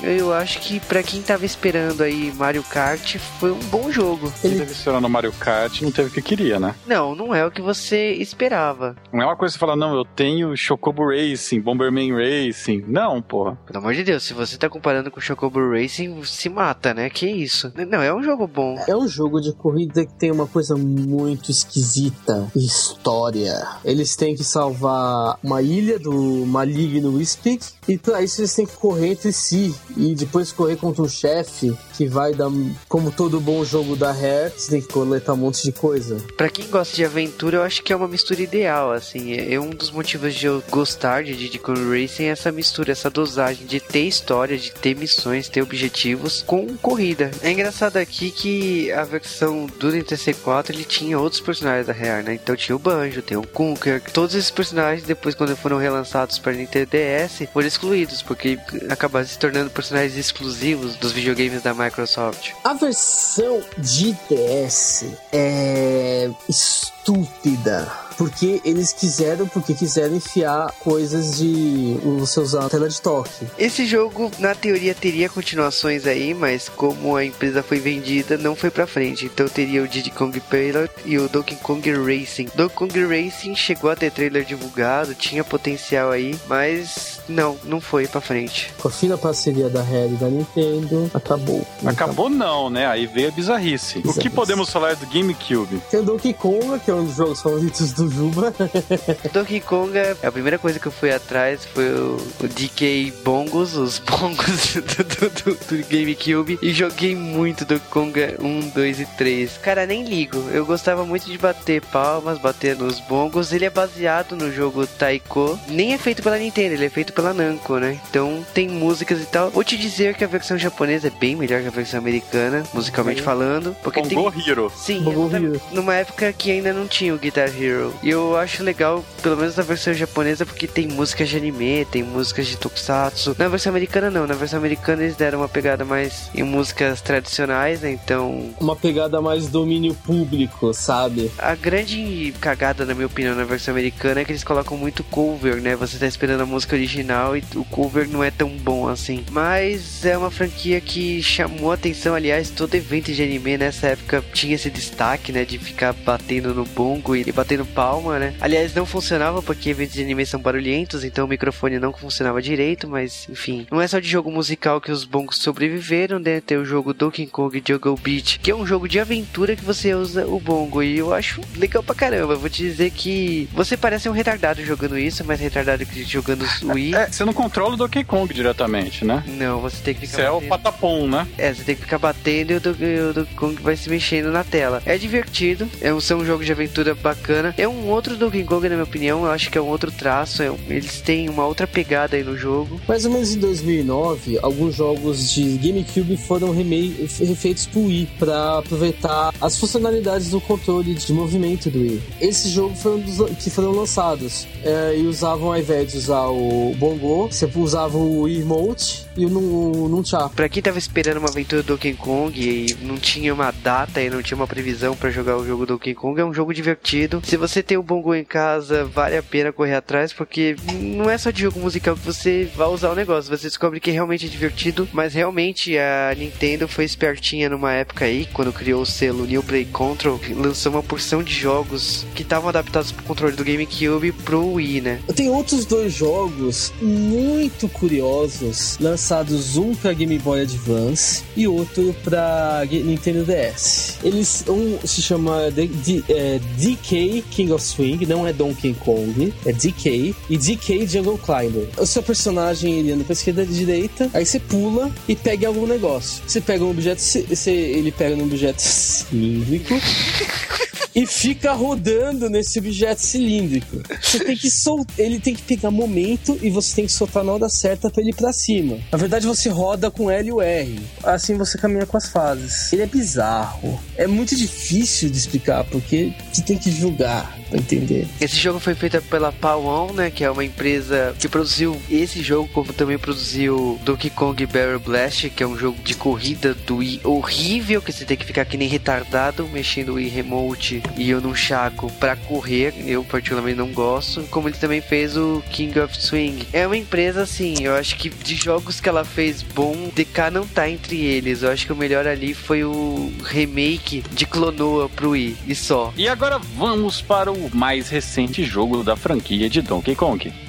eu 0.03 0.33
acho 0.33 0.59
que 0.59 0.79
para 0.79 1.03
quem 1.03 1.21
tava 1.21 1.45
esperando 1.45 2.01
aí 2.01 2.31
Mario 2.33 2.63
Kart, 2.63 3.17
foi 3.39 3.51
um 3.51 3.59
bom 3.69 3.91
jogo. 3.91 4.31
Ele 4.43 4.59
teve 4.59 4.71
esperando 4.71 5.09
Mario 5.09 5.31
Kart, 5.33 5.81
não 5.81 5.91
teve 5.91 6.09
o 6.09 6.11
que 6.11 6.21
queria, 6.21 6.59
né? 6.59 6.75
Não, 6.85 7.15
não 7.15 7.33
é 7.33 7.45
o 7.45 7.51
que 7.51 7.61
você 7.61 8.13
esperava. 8.13 8.95
Não 9.13 9.21
é 9.21 9.25
uma 9.25 9.35
coisa 9.35 9.53
que 9.53 9.59
você 9.59 9.65
fala, 9.65 9.75
não, 9.75 9.95
eu 9.95 10.05
tenho 10.05 10.55
Chocobo 10.55 11.09
Racing, 11.09 11.61
Bomberman 11.61 12.13
Racing. 12.13 12.83
Não, 12.87 13.21
porra. 13.21 13.57
Pelo 13.65 13.79
amor 13.79 13.93
de 13.93 14.03
Deus, 14.03 14.23
se 14.23 14.33
você 14.33 14.57
tá 14.57 14.69
comparando 14.69 15.11
com 15.11 15.19
Chocobo 15.19 15.59
Racing, 15.71 16.23
se 16.23 16.49
mata, 16.49 16.93
né? 16.93 17.09
Que 17.09 17.27
isso? 17.27 17.71
Não, 17.75 18.01
é 18.01 18.13
um 18.13 18.23
jogo 18.23 18.47
bom. 18.47 18.77
É 18.87 18.95
um 18.95 19.07
jogo 19.07 19.39
de 19.39 19.53
corrida 19.53 20.05
que 20.05 20.13
tem 20.13 20.31
uma 20.31 20.47
coisa 20.47 20.75
muito 20.75 21.51
esquisita. 21.51 22.49
História. 22.55 23.67
Eles 23.83 24.15
têm 24.15 24.35
que 24.35 24.43
salvar 24.43 25.37
uma 25.43 25.61
ilha 25.61 25.99
do 25.99 26.45
maligno 26.45 27.15
Wispig 27.15 27.59
e 27.87 27.97
pra 27.97 28.21
isso 28.21 28.41
eles 28.41 28.53
têm 28.53 28.65
que 28.65 28.75
correr 28.75 29.04
entre 29.05 29.31
si 29.31 29.73
e 29.95 30.13
depois 30.15 30.51
correr 30.51 30.75
contra 30.75 31.01
um 31.01 31.09
chefe 31.09 31.75
que 31.93 32.07
vai 32.07 32.33
dar, 32.33 32.49
como 32.87 33.11
todo 33.11 33.39
bom 33.39 33.63
jogo 33.63 33.95
da 33.95 34.11
Rare, 34.11 34.51
você 34.55 34.71
tem 34.71 34.81
que 34.81 34.87
coletar 34.87 35.33
um 35.33 35.37
monte 35.37 35.63
de 35.63 35.71
coisa. 35.71 36.17
Pra 36.37 36.49
quem 36.49 36.67
gosta 36.67 36.95
de 36.95 37.05
aventura, 37.05 37.57
eu 37.57 37.63
acho 37.63 37.81
que 37.83 37.93
é 37.93 37.95
uma 37.95 38.07
mistura 38.07 38.41
ideal, 38.41 38.91
assim. 38.91 39.33
É 39.33 39.59
um 39.59 39.69
dos 39.69 39.91
motivos 39.91 40.33
de 40.33 40.45
eu 40.45 40.63
gostar 40.69 41.23
de 41.23 41.35
Diddy 41.35 41.59
Kong 41.59 41.79
Racing 41.79 42.23
é 42.23 42.27
essa 42.27 42.51
mistura, 42.51 42.91
essa 42.91 43.09
dosagem 43.09 43.65
de 43.65 43.79
ter 43.79 44.01
história, 44.01 44.57
de 44.57 44.71
ter 44.71 44.95
missões, 44.95 45.49
ter 45.49 45.61
objetivos 45.61 46.43
com 46.45 46.75
corrida. 46.77 47.31
É 47.41 47.51
engraçado 47.51 47.97
aqui 47.97 48.31
que 48.31 48.91
a 48.91 49.03
versão 49.03 49.67
do 49.79 49.91
Nintendo 49.91 50.17
64 50.17 50.73
ele 50.73 50.83
tinha 50.83 51.19
outros 51.19 51.41
personagens 51.41 51.87
da 51.87 51.93
Rare, 51.93 52.23
né? 52.23 52.33
Então 52.33 52.55
tinha 52.55 52.75
o 52.75 52.79
Banjo, 52.79 53.21
tem 53.21 53.37
o 53.37 53.45
Kunker, 53.45 54.01
todos 54.11 54.35
esses 54.35 54.51
personagens 54.51 55.05
depois 55.05 55.35
quando 55.35 55.55
foram 55.55 55.77
relançados 55.77 56.37
para 56.39 56.53
Nintendo 56.53 56.89
DS 56.91 57.47
foram 57.51 57.67
excluídos 57.67 58.21
porque 58.21 58.57
acabaram 58.95 59.27
se 59.27 59.37
tornando 59.37 59.69
personagens 59.69 60.17
exclusivos 60.17 60.95
dos 60.95 61.11
videogames 61.11 61.61
da 61.61 61.73
Microsoft. 61.73 62.51
A 62.63 62.73
versão 62.73 63.61
de 63.77 64.13
DS 64.29 65.05
é 65.31 66.29
estúpida 66.49 68.04
porque 68.17 68.61
eles 68.63 68.93
quiseram, 68.93 69.47
porque 69.47 69.73
quiseram 69.73 70.15
enfiar 70.15 70.71
coisas 70.79 71.37
de 71.37 71.97
você 72.17 72.39
usar 72.39 72.65
a 72.65 72.69
tela 72.69 72.89
de 72.89 73.01
toque. 73.01 73.47
Esse 73.57 73.85
jogo, 73.85 74.31
na 74.39 74.55
teoria, 74.55 74.93
teria 74.93 75.29
continuações 75.29 76.05
aí, 76.05 76.33
mas 76.33 76.69
como 76.69 77.15
a 77.15 77.25
empresa 77.25 77.63
foi 77.63 77.79
vendida, 77.79 78.37
não 78.37 78.55
foi 78.55 78.69
pra 78.69 78.87
frente. 78.87 79.25
Então 79.25 79.47
teria 79.47 79.83
o 79.83 79.87
Diddy 79.87 80.11
Kong 80.11 80.39
Pilot 80.39 80.93
e 81.05 81.17
o 81.17 81.27
Donkey 81.29 81.55
Kong 81.55 81.91
Racing. 81.91 82.49
Donkey 82.55 82.75
Kong 82.75 83.05
Racing 83.05 83.55
chegou 83.55 83.89
a 83.89 83.95
ter 83.95 84.11
trailer 84.11 84.45
divulgado, 84.45 85.15
tinha 85.15 85.43
potencial 85.43 86.11
aí, 86.11 86.35
mas 86.47 87.19
não, 87.27 87.57
não 87.63 87.81
foi 87.81 88.07
pra 88.07 88.21
frente. 88.21 88.73
Com 88.79 88.87
a 88.87 88.91
fina 88.91 89.17
parceria 89.17 89.69
da 89.69 89.81
Rare 89.81 90.13
e 90.13 90.17
da 90.17 90.27
Nintendo, 90.27 91.09
acabou. 91.13 91.65
Acabou 91.85 92.29
não, 92.29 92.69
né? 92.69 92.85
Aí 92.87 93.05
veio 93.05 93.29
a 93.29 93.31
bizarrice. 93.31 93.99
bizarrice. 93.99 94.19
O 94.19 94.21
que 94.21 94.29
podemos 94.29 94.69
falar 94.69 94.95
do 94.95 95.05
GameCube? 95.07 95.81
Tem 95.89 95.99
o 95.99 96.03
Donkey 96.03 96.33
Kong, 96.33 96.79
que 96.79 96.91
é 96.91 96.93
um 96.93 97.05
dos 97.05 97.15
jogos 97.15 97.41
favoritos 97.41 97.91
do 97.93 98.04
Juba. 98.09 98.53
Donkey 99.33 99.59
Kong, 99.59 99.91
a 100.23 100.31
primeira 100.31 100.57
coisa 100.57 100.79
que 100.79 100.87
eu 100.87 100.91
fui 100.91 101.11
atrás 101.11 101.65
foi 101.65 101.89
o, 101.91 102.17
o 102.39 102.47
DK 102.47 103.13
Bongos, 103.23 103.75
os 103.75 103.99
bongos 104.05 104.75
do, 104.75 105.03
do, 105.03 105.29
do, 105.29 105.55
do, 105.55 105.87
GameCube, 105.87 106.59
e 106.61 106.71
joguei 106.71 107.15
muito 107.15 107.65
Donkey 107.65 107.87
Kong 107.89 108.19
1, 108.39 108.69
2 108.69 108.99
e 108.99 109.05
3. 109.05 109.57
Cara, 109.57 109.85
nem 109.85 110.03
ligo. 110.03 110.37
Eu 110.51 110.65
gostava 110.65 111.05
muito 111.05 111.25
de 111.25 111.37
bater 111.37 111.81
palmas, 111.81 112.37
bater 112.37 112.75
nos 112.75 112.99
bongos. 112.99 113.51
Ele 113.51 113.65
é 113.65 113.69
baseado 113.69 114.35
no 114.35 114.51
jogo 114.51 114.85
Taiko. 114.87 115.59
Nem 115.67 115.93
é 115.93 115.97
feito 115.97 116.21
pela 116.21 116.37
Nintendo, 116.37 116.73
ele 116.73 116.85
é 116.85 116.89
feito 116.89 117.13
pela 117.13 117.33
Namco, 117.33 117.77
né? 117.77 117.99
Então 118.09 118.45
tem 118.53 118.67
músicas 118.67 119.21
e 119.21 119.25
tal. 119.25 119.49
Vou 119.49 119.63
te 119.63 119.77
dizer 119.77 120.15
que 120.15 120.23
a 120.23 120.27
versão 120.27 120.57
japonesa 120.57 121.07
é 121.07 121.11
bem 121.11 121.35
melhor 121.35 121.61
que 121.61 121.67
a 121.67 121.71
versão 121.71 121.99
americana, 121.99 122.63
musicalmente 122.73 123.21
falando. 123.21 123.75
Porque 123.83 124.01
Bongo 124.01 124.31
tem... 124.31 124.47
Hero. 124.47 124.71
Sim, 124.75 125.03
Hero. 125.07 125.61
numa 125.71 125.95
época 125.95 126.31
que 126.33 126.51
ainda 126.51 126.73
não 126.73 126.87
tinha 126.87 127.13
o 127.13 127.17
Guitar 127.17 127.49
Hero. 127.49 127.93
E 128.03 128.09
eu 128.09 128.37
acho 128.37 128.63
legal, 128.63 129.03
pelo 129.21 129.37
menos 129.37 129.55
na 129.55 129.63
versão 129.63 129.93
japonesa, 129.93 130.45
porque 130.45 130.67
tem 130.67 130.87
músicas 130.87 131.29
de 131.29 131.37
anime, 131.37 131.85
tem 131.85 132.03
músicas 132.03 132.47
de 132.47 132.57
tokusatsu. 132.57 133.35
Na 133.37 133.47
versão 133.47 133.71
americana 133.71 134.09
não, 134.09 134.27
na 134.27 134.35
versão 134.35 134.59
americana 134.59 135.03
eles 135.03 135.15
deram 135.15 135.39
uma 135.39 135.49
pegada 135.49 135.83
mais 135.83 136.29
em 136.35 136.43
músicas 136.43 137.01
tradicionais, 137.01 137.81
né? 137.81 137.91
Então. 137.91 138.53
Uma 138.59 138.75
pegada 138.75 139.21
mais 139.21 139.47
domínio 139.47 139.93
público, 139.93 140.73
sabe? 140.73 141.31
A 141.37 141.55
grande 141.55 142.33
cagada, 142.39 142.85
na 142.85 142.93
minha 142.93 143.07
opinião, 143.07 143.35
na 143.35 143.43
versão 143.43 143.73
americana 143.73 144.21
é 144.21 144.25
que 144.25 144.31
eles 144.31 144.43
colocam 144.43 144.77
muito 144.77 145.03
cover, 145.03 145.61
né? 145.61 145.75
Você 145.75 145.97
tá 145.97 146.05
esperando 146.05 146.41
a 146.41 146.45
música 146.45 146.75
original 146.75 147.35
e 147.35 147.43
o 147.55 147.63
cover 147.65 148.07
não 148.07 148.23
é 148.23 148.31
tão 148.31 148.49
bom 148.49 148.87
assim. 148.87 149.23
Mas 149.31 150.05
é 150.05 150.17
uma 150.17 150.31
franquia 150.31 150.79
que 150.81 151.21
chamou 151.23 151.71
atenção, 151.71 152.13
aliás, 152.13 152.49
todo 152.49 152.75
evento 152.75 153.11
de 153.11 153.23
anime 153.23 153.57
nessa 153.57 153.87
época 153.87 154.23
tinha 154.33 154.55
esse 154.55 154.69
destaque, 154.69 155.31
né? 155.31 155.45
De 155.45 155.57
ficar 155.57 155.93
batendo 155.93 156.53
no 156.53 156.65
bongo 156.65 157.15
e 157.15 157.31
batendo 157.31 157.65
pau 157.65 157.84
né? 158.19 158.33
Aliás, 158.41 158.73
não 158.73 158.85
funcionava 158.85 159.41
porque 159.41 159.69
eventos 159.69 159.93
de 159.95 160.01
anime 160.01 160.25
são 160.25 160.39
barulhentos, 160.39 161.03
então 161.03 161.25
o 161.25 161.27
microfone 161.27 161.79
não 161.79 161.93
funcionava 161.93 162.41
direito, 162.41 162.87
mas 162.87 163.27
enfim. 163.29 163.67
Não 163.71 163.81
é 163.81 163.87
só 163.87 163.99
de 163.99 164.07
jogo 164.07 164.31
musical 164.31 164.81
que 164.81 164.91
os 164.91 165.03
bongos 165.03 165.37
sobreviveram, 165.37 166.19
né? 166.19 166.41
Tem 166.41 166.57
o 166.57 166.65
jogo 166.65 166.93
Donkey 166.93 167.27
Kong 167.27 167.61
Jungle 167.65 167.97
Beat, 168.01 168.39
que 168.39 168.51
é 168.51 168.55
um 168.55 168.65
jogo 168.65 168.87
de 168.87 168.99
aventura 168.99 169.55
que 169.55 169.63
você 169.63 169.93
usa 169.93 170.25
o 170.25 170.39
bongo, 170.39 170.81
e 170.81 170.97
eu 170.97 171.13
acho 171.13 171.41
legal 171.55 171.83
pra 171.83 171.95
caramba. 171.95 172.35
Vou 172.35 172.49
te 172.49 172.63
dizer 172.63 172.91
que 172.91 173.47
você 173.53 173.77
parece 173.77 174.09
um 174.09 174.11
retardado 174.13 174.63
jogando 174.63 174.97
isso, 174.97 175.23
mais 175.23 175.39
retardado 175.39 175.85
que 175.85 176.03
jogando 176.03 176.45
o 176.63 176.73
Wii. 176.73 176.95
É, 176.95 177.07
você 177.07 177.23
não 177.23 177.33
controla 177.33 177.73
o 177.73 177.77
Donkey 177.77 178.03
Kong 178.03 178.33
diretamente, 178.33 179.05
né? 179.05 179.23
Não, 179.27 179.59
você 179.59 179.77
tem 179.81 179.93
que 179.93 180.01
ficar. 180.01 180.17
Você 180.17 180.23
batendo. 180.23 180.43
é 180.43 180.45
o 180.45 180.49
patapom, 180.49 181.07
né? 181.07 181.27
É, 181.37 181.53
você 181.53 181.63
tem 181.63 181.75
que 181.75 181.81
ficar 181.81 181.97
batendo 181.97 182.51
e 182.51 182.55
o 182.55 183.13
Donkey, 183.13 183.35
Kong 183.35 183.61
vai 183.61 183.75
se 183.75 183.89
mexendo 183.89 184.31
na 184.31 184.43
tela. 184.43 184.81
É 184.85 184.97
divertido, 184.97 185.69
é 185.81 185.93
um, 185.93 185.99
são 185.99 186.19
um 186.19 186.25
jogo 186.25 186.43
de 186.43 186.51
aventura 186.51 186.95
bacana. 186.95 187.53
É 187.57 187.67
um 187.67 187.74
um 187.75 187.89
outro 187.89 188.15
Donkey 188.15 188.43
Kong, 188.43 188.67
na 188.67 188.75
minha 188.75 188.83
opinião. 188.83 189.25
Eu 189.25 189.31
acho 189.31 189.51
que 189.51 189.57
é 189.57 189.61
um 189.61 189.67
outro 189.67 189.91
traço. 189.91 190.41
É, 190.41 190.51
eles 190.69 191.01
têm 191.01 191.29
uma 191.29 191.45
outra 191.45 191.67
pegada 191.67 192.15
aí 192.15 192.23
no 192.23 192.37
jogo. 192.37 192.79
Mais 192.87 193.05
ou 193.05 193.11
menos 193.11 193.33
em 193.33 193.39
2009, 193.39 194.39
alguns 194.41 194.75
jogos 194.75 195.31
de 195.31 195.57
GameCube 195.57 196.17
foram 196.17 196.51
refeitos 196.51 197.65
pro 197.67 197.85
Wii 197.85 198.09
para 198.19 198.59
aproveitar 198.59 199.33
as 199.41 199.57
funcionalidades 199.57 200.29
do 200.29 200.39
controle 200.41 200.93
de 200.93 201.13
movimento 201.13 201.69
do 201.69 201.79
Wii. 201.79 202.01
Esse 202.21 202.49
jogo 202.49 202.75
foi 202.75 202.95
um 202.95 202.99
dos 202.99 203.29
que 203.37 203.49
foram 203.49 203.71
lançados 203.71 204.47
é, 204.63 204.97
e 204.97 205.05
usavam 205.07 205.51
ao 205.51 205.59
invés 205.59 205.91
de 205.91 205.97
usar 205.97 206.27
o 206.27 206.73
Bongo, 206.77 207.27
você 207.27 207.49
usava 207.55 207.97
o 207.97 208.27
Emote 208.27 209.04
e 209.17 209.25
o 209.25 209.29
Nunchak. 209.29 210.35
Pra 210.35 210.49
quem 210.49 210.61
tava 210.61 210.77
esperando 210.77 211.17
uma 211.17 211.29
aventura 211.29 211.63
do 211.63 211.67
Donkey 211.67 211.93
Kong 211.93 212.37
e 212.39 212.75
não 212.83 212.97
tinha 212.97 213.33
uma 213.33 213.51
data 213.51 214.01
e 214.01 214.09
não 214.09 214.21
tinha 214.21 214.35
uma 214.35 214.47
previsão 214.47 214.95
para 214.95 215.09
jogar 215.09 215.37
o 215.37 215.45
jogo 215.45 215.65
do 215.65 215.73
Donkey 215.73 215.93
Kong, 215.93 216.19
é 216.19 216.25
um 216.25 216.33
jogo 216.33 216.53
divertido. 216.53 217.21
Se 217.23 217.37
você 217.37 217.63
tem 217.63 217.77
o 217.77 217.83
Bongo 217.83 218.13
em 218.13 218.23
casa, 218.23 218.85
vale 218.85 219.17
a 219.17 219.23
pena 219.23 219.51
correr 219.51 219.75
atrás, 219.75 220.11
porque 220.11 220.55
não 220.79 221.09
é 221.09 221.17
só 221.17 221.31
de 221.31 221.41
jogo 221.41 221.59
musical 221.59 221.95
que 221.95 222.05
você 222.05 222.49
vai 222.55 222.67
usar 222.67 222.91
o 222.91 222.95
negócio, 222.95 223.35
você 223.35 223.47
descobre 223.47 223.79
que 223.79 223.91
realmente 223.91 224.25
é 224.25 224.29
divertido, 224.29 224.87
mas 224.91 225.13
realmente 225.13 225.77
a 225.77 226.13
Nintendo 226.15 226.67
foi 226.67 226.83
espertinha 226.85 227.49
numa 227.49 227.71
época 227.71 228.05
aí, 228.05 228.27
quando 228.33 228.51
criou 228.51 228.81
o 228.81 228.85
selo 228.85 229.25
New 229.25 229.43
Play 229.43 229.65
Control, 229.65 230.19
lançou 230.35 230.71
uma 230.71 230.83
porção 230.83 231.23
de 231.23 231.33
jogos 231.33 232.05
que 232.13 232.21
estavam 232.21 232.49
adaptados 232.49 232.91
pro 232.91 233.05
controle 233.05 233.35
do 233.35 233.43
GameCube 233.43 234.11
pro 234.11 234.53
Wii, 234.53 234.81
né? 234.81 234.99
Tem 235.15 235.29
outros 235.29 235.65
dois 235.65 235.93
jogos 235.93 236.73
muito 236.81 237.69
curiosos 237.69 238.77
lançados 238.79 239.04
lançados 239.05 239.55
um 239.55 239.75
para 239.75 239.93
Game 239.93 240.17
Boy 240.17 240.41
Advance 240.41 241.21
e 241.37 241.47
outro 241.47 241.95
para 242.03 242.63
Nintendo 242.71 243.23
DS. 243.23 243.99
Eles 244.03 244.43
um 244.47 244.79
se 244.83 244.99
chama 244.99 245.51
D, 245.51 245.67
D, 245.67 246.03
é, 246.09 246.39
DK 246.57 247.23
King 247.29 247.51
of 247.51 247.63
Swing, 247.63 248.03
não 248.07 248.25
é 248.25 248.33
Donkey 248.33 248.73
Kong, 248.73 249.31
é 249.45 249.53
DK 249.53 250.15
e 250.27 250.37
DK 250.37 250.87
Jungle 250.87 251.19
Climber. 251.19 251.67
O 251.77 251.85
seu 251.85 252.01
personagem 252.01 252.79
ele 252.79 252.93
anda 252.93 253.03
para 253.03 253.13
esquerda 253.13 253.43
e 253.43 253.45
direita, 253.45 254.09
aí 254.11 254.25
você 254.25 254.39
pula 254.39 254.91
e 255.07 255.15
pega 255.15 255.47
algum 255.47 255.67
negócio. 255.67 256.23
Você 256.25 256.41
pega 256.41 256.63
um 256.63 256.71
objeto, 256.71 256.99
você, 256.99 257.51
ele 257.51 257.91
pega 257.91 258.15
um 258.15 258.23
objeto 258.23 258.59
cilíndrico 258.59 259.75
e 260.95 261.05
fica 261.05 261.51
rodando 261.51 262.29
nesse 262.29 262.57
objeto 262.57 262.99
cilíndrico. 262.99 263.81
Você 264.01 264.23
tem 264.23 264.37
que 264.37 264.49
soltar, 264.49 264.97
ele 264.97 265.19
tem 265.19 265.35
que 265.35 265.41
pegar 265.41 265.69
momento 265.69 266.39
e 266.41 266.49
você 266.49 266.73
tem 266.73 266.85
que 266.85 266.91
soltar 266.93 267.23
na 267.23 267.33
hora 267.33 267.49
certa 267.49 267.89
para 267.89 268.01
ele 268.01 268.11
ir 268.11 268.15
pra 268.15 268.31
cima. 268.31 268.79
Na 268.95 268.99
verdade, 268.99 269.27
você 269.27 269.49
roda 269.49 269.91
com 269.91 270.09
L 270.09 270.29
e 270.29 270.31
o 270.31 270.41
R. 270.41 270.79
Assim 271.03 271.35
você 271.35 271.57
caminha 271.57 271.85
com 271.85 271.97
as 271.97 272.07
fases. 272.07 272.71
Ele 272.71 272.83
é 272.83 272.85
bizarro. 272.85 273.77
É 273.97 274.07
muito 274.07 274.33
difícil 274.37 275.09
de 275.09 275.17
explicar, 275.17 275.65
porque 275.65 276.13
você 276.31 276.41
tem 276.41 276.57
que 276.57 276.71
julgar 276.71 277.37
pra 277.55 277.61
entender. 277.61 278.07
Esse 278.19 278.37
jogo 278.37 278.59
foi 278.59 278.75
feito 278.75 279.01
pela 279.03 279.31
Pawon, 279.31 279.93
né? 279.93 280.11
Que 280.11 280.23
é 280.23 280.29
uma 280.29 280.43
empresa 280.43 281.15
que 281.19 281.27
produziu 281.27 281.79
esse 281.89 282.21
jogo, 282.21 282.49
como 282.53 282.73
também 282.73 282.97
produziu 282.97 283.79
Donkey 283.83 284.09
Kong 284.09 284.45
Barrel 284.45 284.79
Blast, 284.79 285.29
que 285.29 285.43
é 285.43 285.47
um 285.47 285.57
jogo 285.57 285.81
de 285.83 285.95
corrida 285.95 286.53
do 286.53 286.77
Wii 286.77 287.01
horrível, 287.03 287.81
que 287.81 287.91
você 287.91 288.05
tem 288.05 288.17
que 288.17 288.25
ficar 288.25 288.45
que 288.45 288.57
nem 288.57 288.67
retardado, 288.67 289.47
mexendo 289.47 289.89
o 289.89 289.93
Wii 289.95 290.09
Remote 290.09 290.83
e 290.97 291.09
eu 291.09 291.21
num 291.21 291.35
chaco 291.35 291.91
pra 291.99 292.15
correr. 292.15 292.73
Eu 292.85 293.03
particularmente 293.03 293.57
não 293.57 293.69
gosto. 293.69 294.23
Como 294.29 294.49
ele 294.49 294.57
também 294.57 294.81
fez 294.81 295.15
o 295.15 295.41
King 295.51 295.79
of 295.79 295.95
Swing. 295.99 296.45
É 296.51 296.65
uma 296.65 296.77
empresa 296.77 297.23
assim, 297.23 297.63
eu 297.63 297.75
acho 297.75 297.95
que 297.95 298.09
de 298.09 298.35
jogos 298.35 298.79
que 298.79 298.89
ela 298.89 299.05
fez 299.05 299.41
bom, 299.41 299.89
DK 299.95 300.31
não 300.31 300.45
tá 300.45 300.69
entre 300.69 301.03
eles. 301.03 301.43
Eu 301.43 301.51
acho 301.51 301.65
que 301.65 301.73
o 301.73 301.75
melhor 301.75 302.07
ali 302.07 302.33
foi 302.33 302.63
o 302.63 303.11
remake 303.23 304.03
de 304.11 304.25
Clonoa 304.25 304.89
pro 304.89 305.11
Wii 305.11 305.37
e 305.47 305.55
só. 305.55 305.93
E 305.95 306.07
agora 306.07 306.39
vamos 306.57 307.01
para 307.01 307.31
o 307.31 307.44
mais 307.53 307.89
recente 307.89 308.43
jogo 308.43 308.83
da 308.83 308.95
franquia 308.95 309.49
de 309.49 309.61
Donkey 309.61 309.95
Kong. 309.95 310.44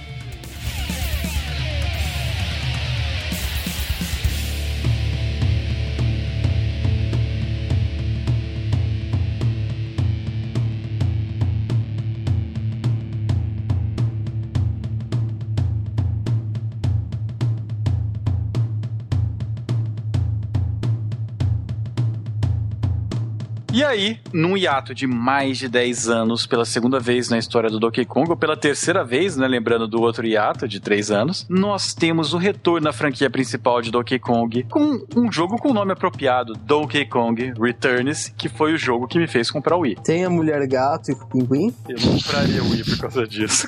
Aí, 23.86 24.18
num 24.32 24.56
hiato 24.56 24.94
de 24.94 25.06
mais 25.06 25.58
de 25.58 25.68
10 25.68 26.08
anos, 26.08 26.46
pela 26.46 26.64
segunda 26.64 26.98
vez 26.98 27.28
na 27.28 27.38
história 27.38 27.70
do 27.70 27.78
Donkey 27.78 28.04
Kong, 28.04 28.30
ou 28.30 28.36
pela 28.36 28.56
terceira 28.56 29.04
vez, 29.04 29.36
né, 29.36 29.46
lembrando 29.46 29.86
do 29.86 30.00
outro 30.00 30.26
hiato 30.26 30.68
de 30.68 30.80
3 30.80 31.10
anos, 31.10 31.46
nós 31.48 31.94
temos 31.94 32.34
o 32.34 32.38
retorno 32.38 32.88
à 32.88 32.92
franquia 32.92 33.30
principal 33.30 33.80
de 33.80 33.90
Donkey 33.90 34.18
Kong 34.18 34.64
com 34.64 35.04
um 35.16 35.30
jogo 35.30 35.56
com 35.56 35.70
o 35.70 35.74
nome 35.74 35.92
apropriado, 35.92 36.54
Donkey 36.54 37.06
Kong 37.06 37.52
Returns, 37.58 38.32
que 38.36 38.48
foi 38.48 38.74
o 38.74 38.78
jogo 38.78 39.06
que 39.06 39.18
me 39.18 39.26
fez 39.26 39.50
comprar 39.50 39.76
o 39.76 39.80
Wii. 39.80 39.96
Tem 40.04 40.24
a 40.24 40.30
mulher 40.30 40.66
gato 40.66 41.10
e 41.10 41.14
o 41.14 41.26
pinguim? 41.26 41.74
Eu 41.88 41.98
não 42.00 42.18
compraria 42.18 42.62
o 42.62 42.70
Wii 42.70 42.84
por 42.84 42.98
causa 42.98 43.26
disso. 43.26 43.66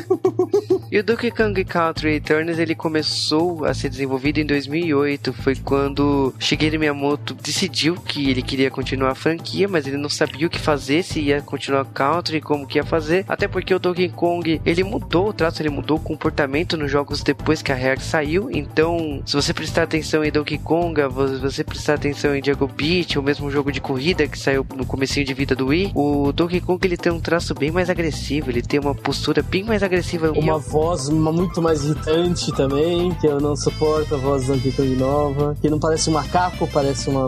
e 0.90 0.98
o 0.98 1.04
Donkey 1.04 1.30
Kong 1.30 1.64
Country 1.64 2.12
Returns, 2.12 2.58
ele 2.58 2.74
começou 2.74 3.64
a 3.64 3.74
ser 3.74 3.88
desenvolvido 3.88 4.38
em 4.38 4.46
2008, 4.46 5.32
foi 5.32 5.54
quando 5.56 6.34
Shigeru 6.38 6.78
Miyamoto 6.78 7.34
decidiu 7.34 7.94
que 7.94 8.30
ele 8.30 8.42
queria 8.42 8.70
continuar 8.70 9.12
a 9.12 9.14
franquia, 9.18 9.68
mas 9.68 9.86
ele 9.86 9.96
não 9.96 10.08
sabia 10.08 10.46
o 10.46 10.50
que 10.50 10.58
fazer, 10.58 11.02
se 11.02 11.20
ia 11.20 11.42
continuar 11.42 11.84
country, 11.84 12.40
como 12.40 12.66
que 12.66 12.78
ia 12.78 12.84
fazer. 12.84 13.24
Até 13.28 13.46
porque 13.46 13.74
o 13.74 13.78
Donkey 13.78 14.08
Kong, 14.08 14.60
ele 14.64 14.84
mudou 14.84 15.28
o 15.28 15.32
traço, 15.32 15.60
ele 15.60 15.70
mudou 15.70 15.98
o 15.98 16.00
comportamento 16.00 16.76
nos 16.76 16.90
jogos 16.90 17.22
depois 17.22 17.60
que 17.60 17.72
a 17.72 17.74
Rare 17.74 18.00
saiu. 18.00 18.48
Então, 18.50 19.22
se 19.26 19.34
você 19.34 19.52
prestar 19.52 19.82
atenção 19.82 20.24
em 20.24 20.30
Donkey 20.30 20.58
Kong, 20.58 21.00
você 21.40 21.64
prestar 21.64 21.94
atenção 21.94 22.34
em 22.34 22.40
Diago 22.40 22.66
Beach, 22.66 23.18
o 23.18 23.22
mesmo 23.22 23.50
jogo 23.50 23.72
de 23.72 23.80
corrida 23.80 24.26
que 24.26 24.38
saiu 24.38 24.64
no 24.74 24.86
comecinho 24.86 25.26
de 25.26 25.34
vida 25.34 25.54
do 25.54 25.66
Wii, 25.66 25.92
o 25.94 26.32
Donkey 26.32 26.60
Kong 26.60 26.86
ele 26.86 26.96
tem 26.96 27.12
um 27.12 27.20
traço 27.20 27.54
bem 27.54 27.70
mais 27.70 27.90
agressivo, 27.90 28.50
ele 28.50 28.62
tem 28.62 28.78
uma 28.78 28.94
postura 28.94 29.42
bem 29.42 29.64
mais 29.64 29.82
agressiva. 29.82 30.30
Uma 30.30 30.54
eu... 30.54 30.60
voz 30.60 31.08
muito 31.08 31.60
mais 31.60 31.84
irritante 31.84 32.52
também, 32.52 33.12
que 33.14 33.26
eu 33.26 33.40
não 33.40 33.56
suporto 33.56 34.14
a 34.14 34.18
voz 34.18 34.46
do 34.46 34.52
Donkey 34.52 34.72
Kong 34.72 34.96
nova, 34.96 35.56
que 35.60 35.68
não 35.68 35.78
parece 35.78 36.10
um 36.10 36.12
macaco, 36.12 36.68
parece 36.72 37.10
uma, 37.10 37.26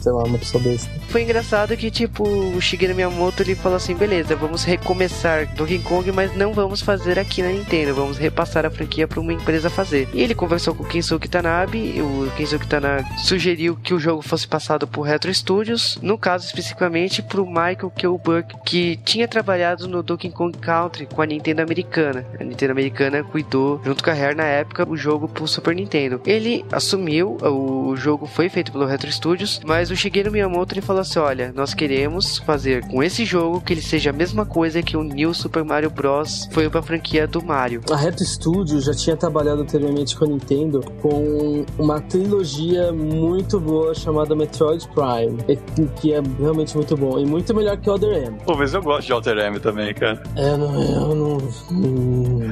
sei 0.00 0.12
lá, 0.12 0.24
uma 0.24 0.38
pessoa 0.38 0.62
besta. 0.62 0.90
Foi 1.08 1.22
engraçado 1.22 1.74
que, 1.74 1.90
tipo, 1.90 2.22
o 2.22 2.60
Shigeru 2.60 2.94
Miyamoto 2.94 3.42
ele 3.42 3.54
falou 3.54 3.76
assim: 3.76 3.94
beleza, 3.94 4.36
vamos 4.36 4.62
recomeçar 4.62 5.46
Donkey 5.54 5.78
Kong, 5.78 6.12
mas 6.12 6.36
não 6.36 6.52
vamos 6.52 6.82
fazer 6.82 7.18
aqui 7.18 7.42
na 7.42 7.48
Nintendo, 7.48 7.94
vamos 7.94 8.18
repassar 8.18 8.66
a 8.66 8.70
franquia 8.70 9.08
para 9.08 9.18
uma 9.18 9.32
empresa 9.32 9.70
fazer. 9.70 10.06
E 10.12 10.20
ele 10.20 10.34
conversou 10.34 10.74
com 10.74 10.82
o 10.82 10.86
Kensuke 10.86 11.28
Tanabe, 11.28 12.00
o 12.02 12.30
Kensuke 12.36 12.66
Tanabe 12.66 13.08
sugeriu 13.20 13.74
que 13.76 13.94
o 13.94 13.98
jogo 13.98 14.20
fosse 14.20 14.46
passado 14.46 14.86
por 14.86 15.02
Retro 15.02 15.32
Studios, 15.32 15.98
no 16.02 16.18
caso 16.18 16.44
especificamente 16.44 17.22
pro 17.22 17.46
Michael 17.46 17.90
Kilbuck, 17.96 18.54
que 18.66 18.98
tinha 19.02 19.26
trabalhado 19.26 19.88
no 19.88 20.02
Donkey 20.02 20.30
Kong 20.30 20.56
Country 20.58 21.06
com 21.06 21.22
a 21.22 21.26
Nintendo 21.26 21.62
americana. 21.62 22.26
A 22.38 22.44
Nintendo 22.44 22.72
americana 22.72 23.24
cuidou, 23.24 23.80
junto 23.82 24.04
com 24.04 24.10
a 24.10 24.14
Rare 24.14 24.34
na 24.34 24.44
época, 24.44 24.86
o 24.86 24.96
jogo 24.96 25.26
pro 25.26 25.48
Super 25.48 25.74
Nintendo. 25.74 26.20
Ele 26.26 26.66
assumiu, 26.70 27.38
o 27.40 27.96
jogo 27.96 28.26
foi 28.26 28.50
feito 28.50 28.70
pelo 28.72 28.84
Retro 28.84 29.10
Studios, 29.10 29.58
mas 29.64 29.90
o 29.90 29.96
Shigeru 29.96 30.30
Miyamoto 30.30 30.74
ele 30.74 30.82
falou 30.82 30.97
assim: 31.00 31.18
olha, 31.18 31.52
nós 31.54 31.74
queremos 31.74 32.38
fazer 32.38 32.86
com 32.86 33.02
esse 33.02 33.24
jogo 33.24 33.60
que 33.60 33.72
ele 33.72 33.82
seja 33.82 34.10
a 34.10 34.12
mesma 34.12 34.44
coisa 34.44 34.82
que 34.82 34.96
o 34.96 35.02
New 35.02 35.32
Super 35.34 35.64
Mario 35.64 35.90
Bros. 35.90 36.48
foi 36.52 36.68
pra 36.68 36.82
franquia 36.82 37.26
do 37.26 37.42
Mario. 37.42 37.82
A 37.90 37.96
Retro 37.96 38.24
Studios 38.24 38.84
já 38.84 38.94
tinha 38.94 39.16
trabalhado 39.16 39.62
anteriormente 39.62 40.16
com 40.16 40.24
a 40.24 40.28
Nintendo 40.28 40.80
com 41.00 41.64
uma 41.78 42.00
trilogia 42.00 42.92
muito 42.92 43.58
boa 43.60 43.94
chamada 43.94 44.34
Metroid 44.34 44.86
Prime, 44.88 45.58
que 46.00 46.12
é 46.12 46.20
realmente 46.38 46.74
muito 46.76 46.96
bom 46.96 47.18
e 47.18 47.26
muito 47.26 47.54
melhor 47.54 47.76
que 47.76 47.90
Other 47.90 48.26
M. 48.26 48.38
Pô, 48.44 48.56
mas 48.56 48.74
eu 48.74 48.82
gosto 48.82 49.06
de 49.06 49.12
Alter 49.12 49.38
M 49.38 49.60
também, 49.60 49.92
cara. 49.94 50.22
É, 50.36 50.56
não, 50.56 50.82
eu 50.82 51.14
não. 51.14 51.38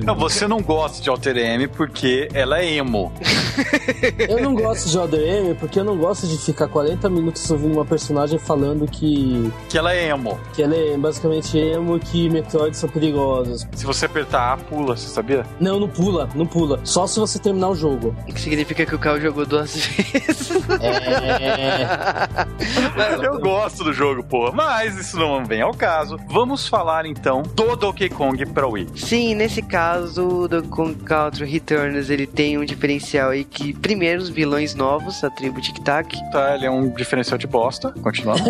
Não, 0.06 0.14
você 0.14 0.46
não 0.46 0.62
gosta 0.62 1.02
de 1.02 1.10
Alter 1.10 1.36
M 1.36 1.66
porque 1.66 2.28
ela 2.32 2.60
é 2.60 2.74
emo. 2.74 3.12
eu 4.28 4.40
não 4.40 4.54
gosto 4.54 4.88
de 4.88 4.98
Other 4.98 5.20
M 5.20 5.54
porque 5.54 5.80
eu 5.80 5.84
não 5.84 5.96
gosto 5.96 6.26
de 6.26 6.36
ficar 6.38 6.68
40 6.68 7.08
minutos 7.08 7.50
ouvindo 7.50 7.74
uma 7.74 7.84
personagem 7.84 8.38
falando 8.38 8.86
que. 8.86 9.50
Que 9.68 9.78
ela 9.78 9.92
é 9.92 10.08
emo. 10.08 10.38
Que 10.54 10.62
ela 10.62 10.76
é 10.76 10.96
basicamente 10.96 11.58
emo 11.58 11.98
que 11.98 12.28
Metroid 12.28 12.76
são 12.76 12.88
perigosos. 12.88 13.66
Se 13.74 13.84
você 13.84 14.06
apertar 14.06 14.52
A, 14.52 14.56
pula, 14.56 14.96
você 14.96 15.08
sabia? 15.08 15.44
Não, 15.58 15.80
não 15.80 15.88
pula, 15.88 16.28
não 16.34 16.46
pula. 16.46 16.80
Só 16.84 17.06
se 17.06 17.18
você 17.18 17.38
terminar 17.38 17.70
o 17.70 17.74
jogo. 17.74 18.14
O 18.28 18.32
que 18.32 18.40
significa 18.40 18.84
que 18.84 18.94
o 18.94 18.98
Carl 18.98 19.20
jogou 19.20 19.46
duas 19.46 19.74
vezes. 19.96 20.50
É. 20.80 23.26
eu 23.26 23.40
gosto 23.40 23.84
do 23.84 23.92
jogo, 23.92 24.22
porra. 24.22 24.52
Mas 24.52 24.96
isso 24.96 25.18
não 25.18 25.44
vem 25.44 25.62
ao 25.62 25.74
caso. 25.74 26.18
Vamos 26.28 26.68
falar 26.68 27.06
então 27.06 27.42
do 27.42 27.76
Donkey 27.76 28.08
Kong 28.08 28.44
pra 28.46 28.66
Wii. 28.66 28.88
Sim, 28.94 29.34
nesse 29.34 29.62
caso, 29.62 29.95
o 30.18 30.48
Donkey 30.48 30.68
Kong 30.68 30.94
Country 30.96 31.44
Returns 31.44 32.10
ele 32.10 32.26
tem 32.26 32.58
um 32.58 32.64
diferencial 32.64 33.30
aí 33.30 33.44
que, 33.44 33.72
primeiro, 33.72 34.22
os 34.22 34.28
vilões 34.28 34.74
novos, 34.74 35.22
a 35.24 35.30
tribo 35.30 35.60
Tic 35.60 35.78
Tac. 35.80 36.14
Tá, 36.30 36.54
ele 36.54 36.66
é 36.66 36.70
um 36.70 36.88
diferencial 36.88 37.38
de 37.38 37.46
bosta. 37.46 37.92
Continuando. 38.02 38.42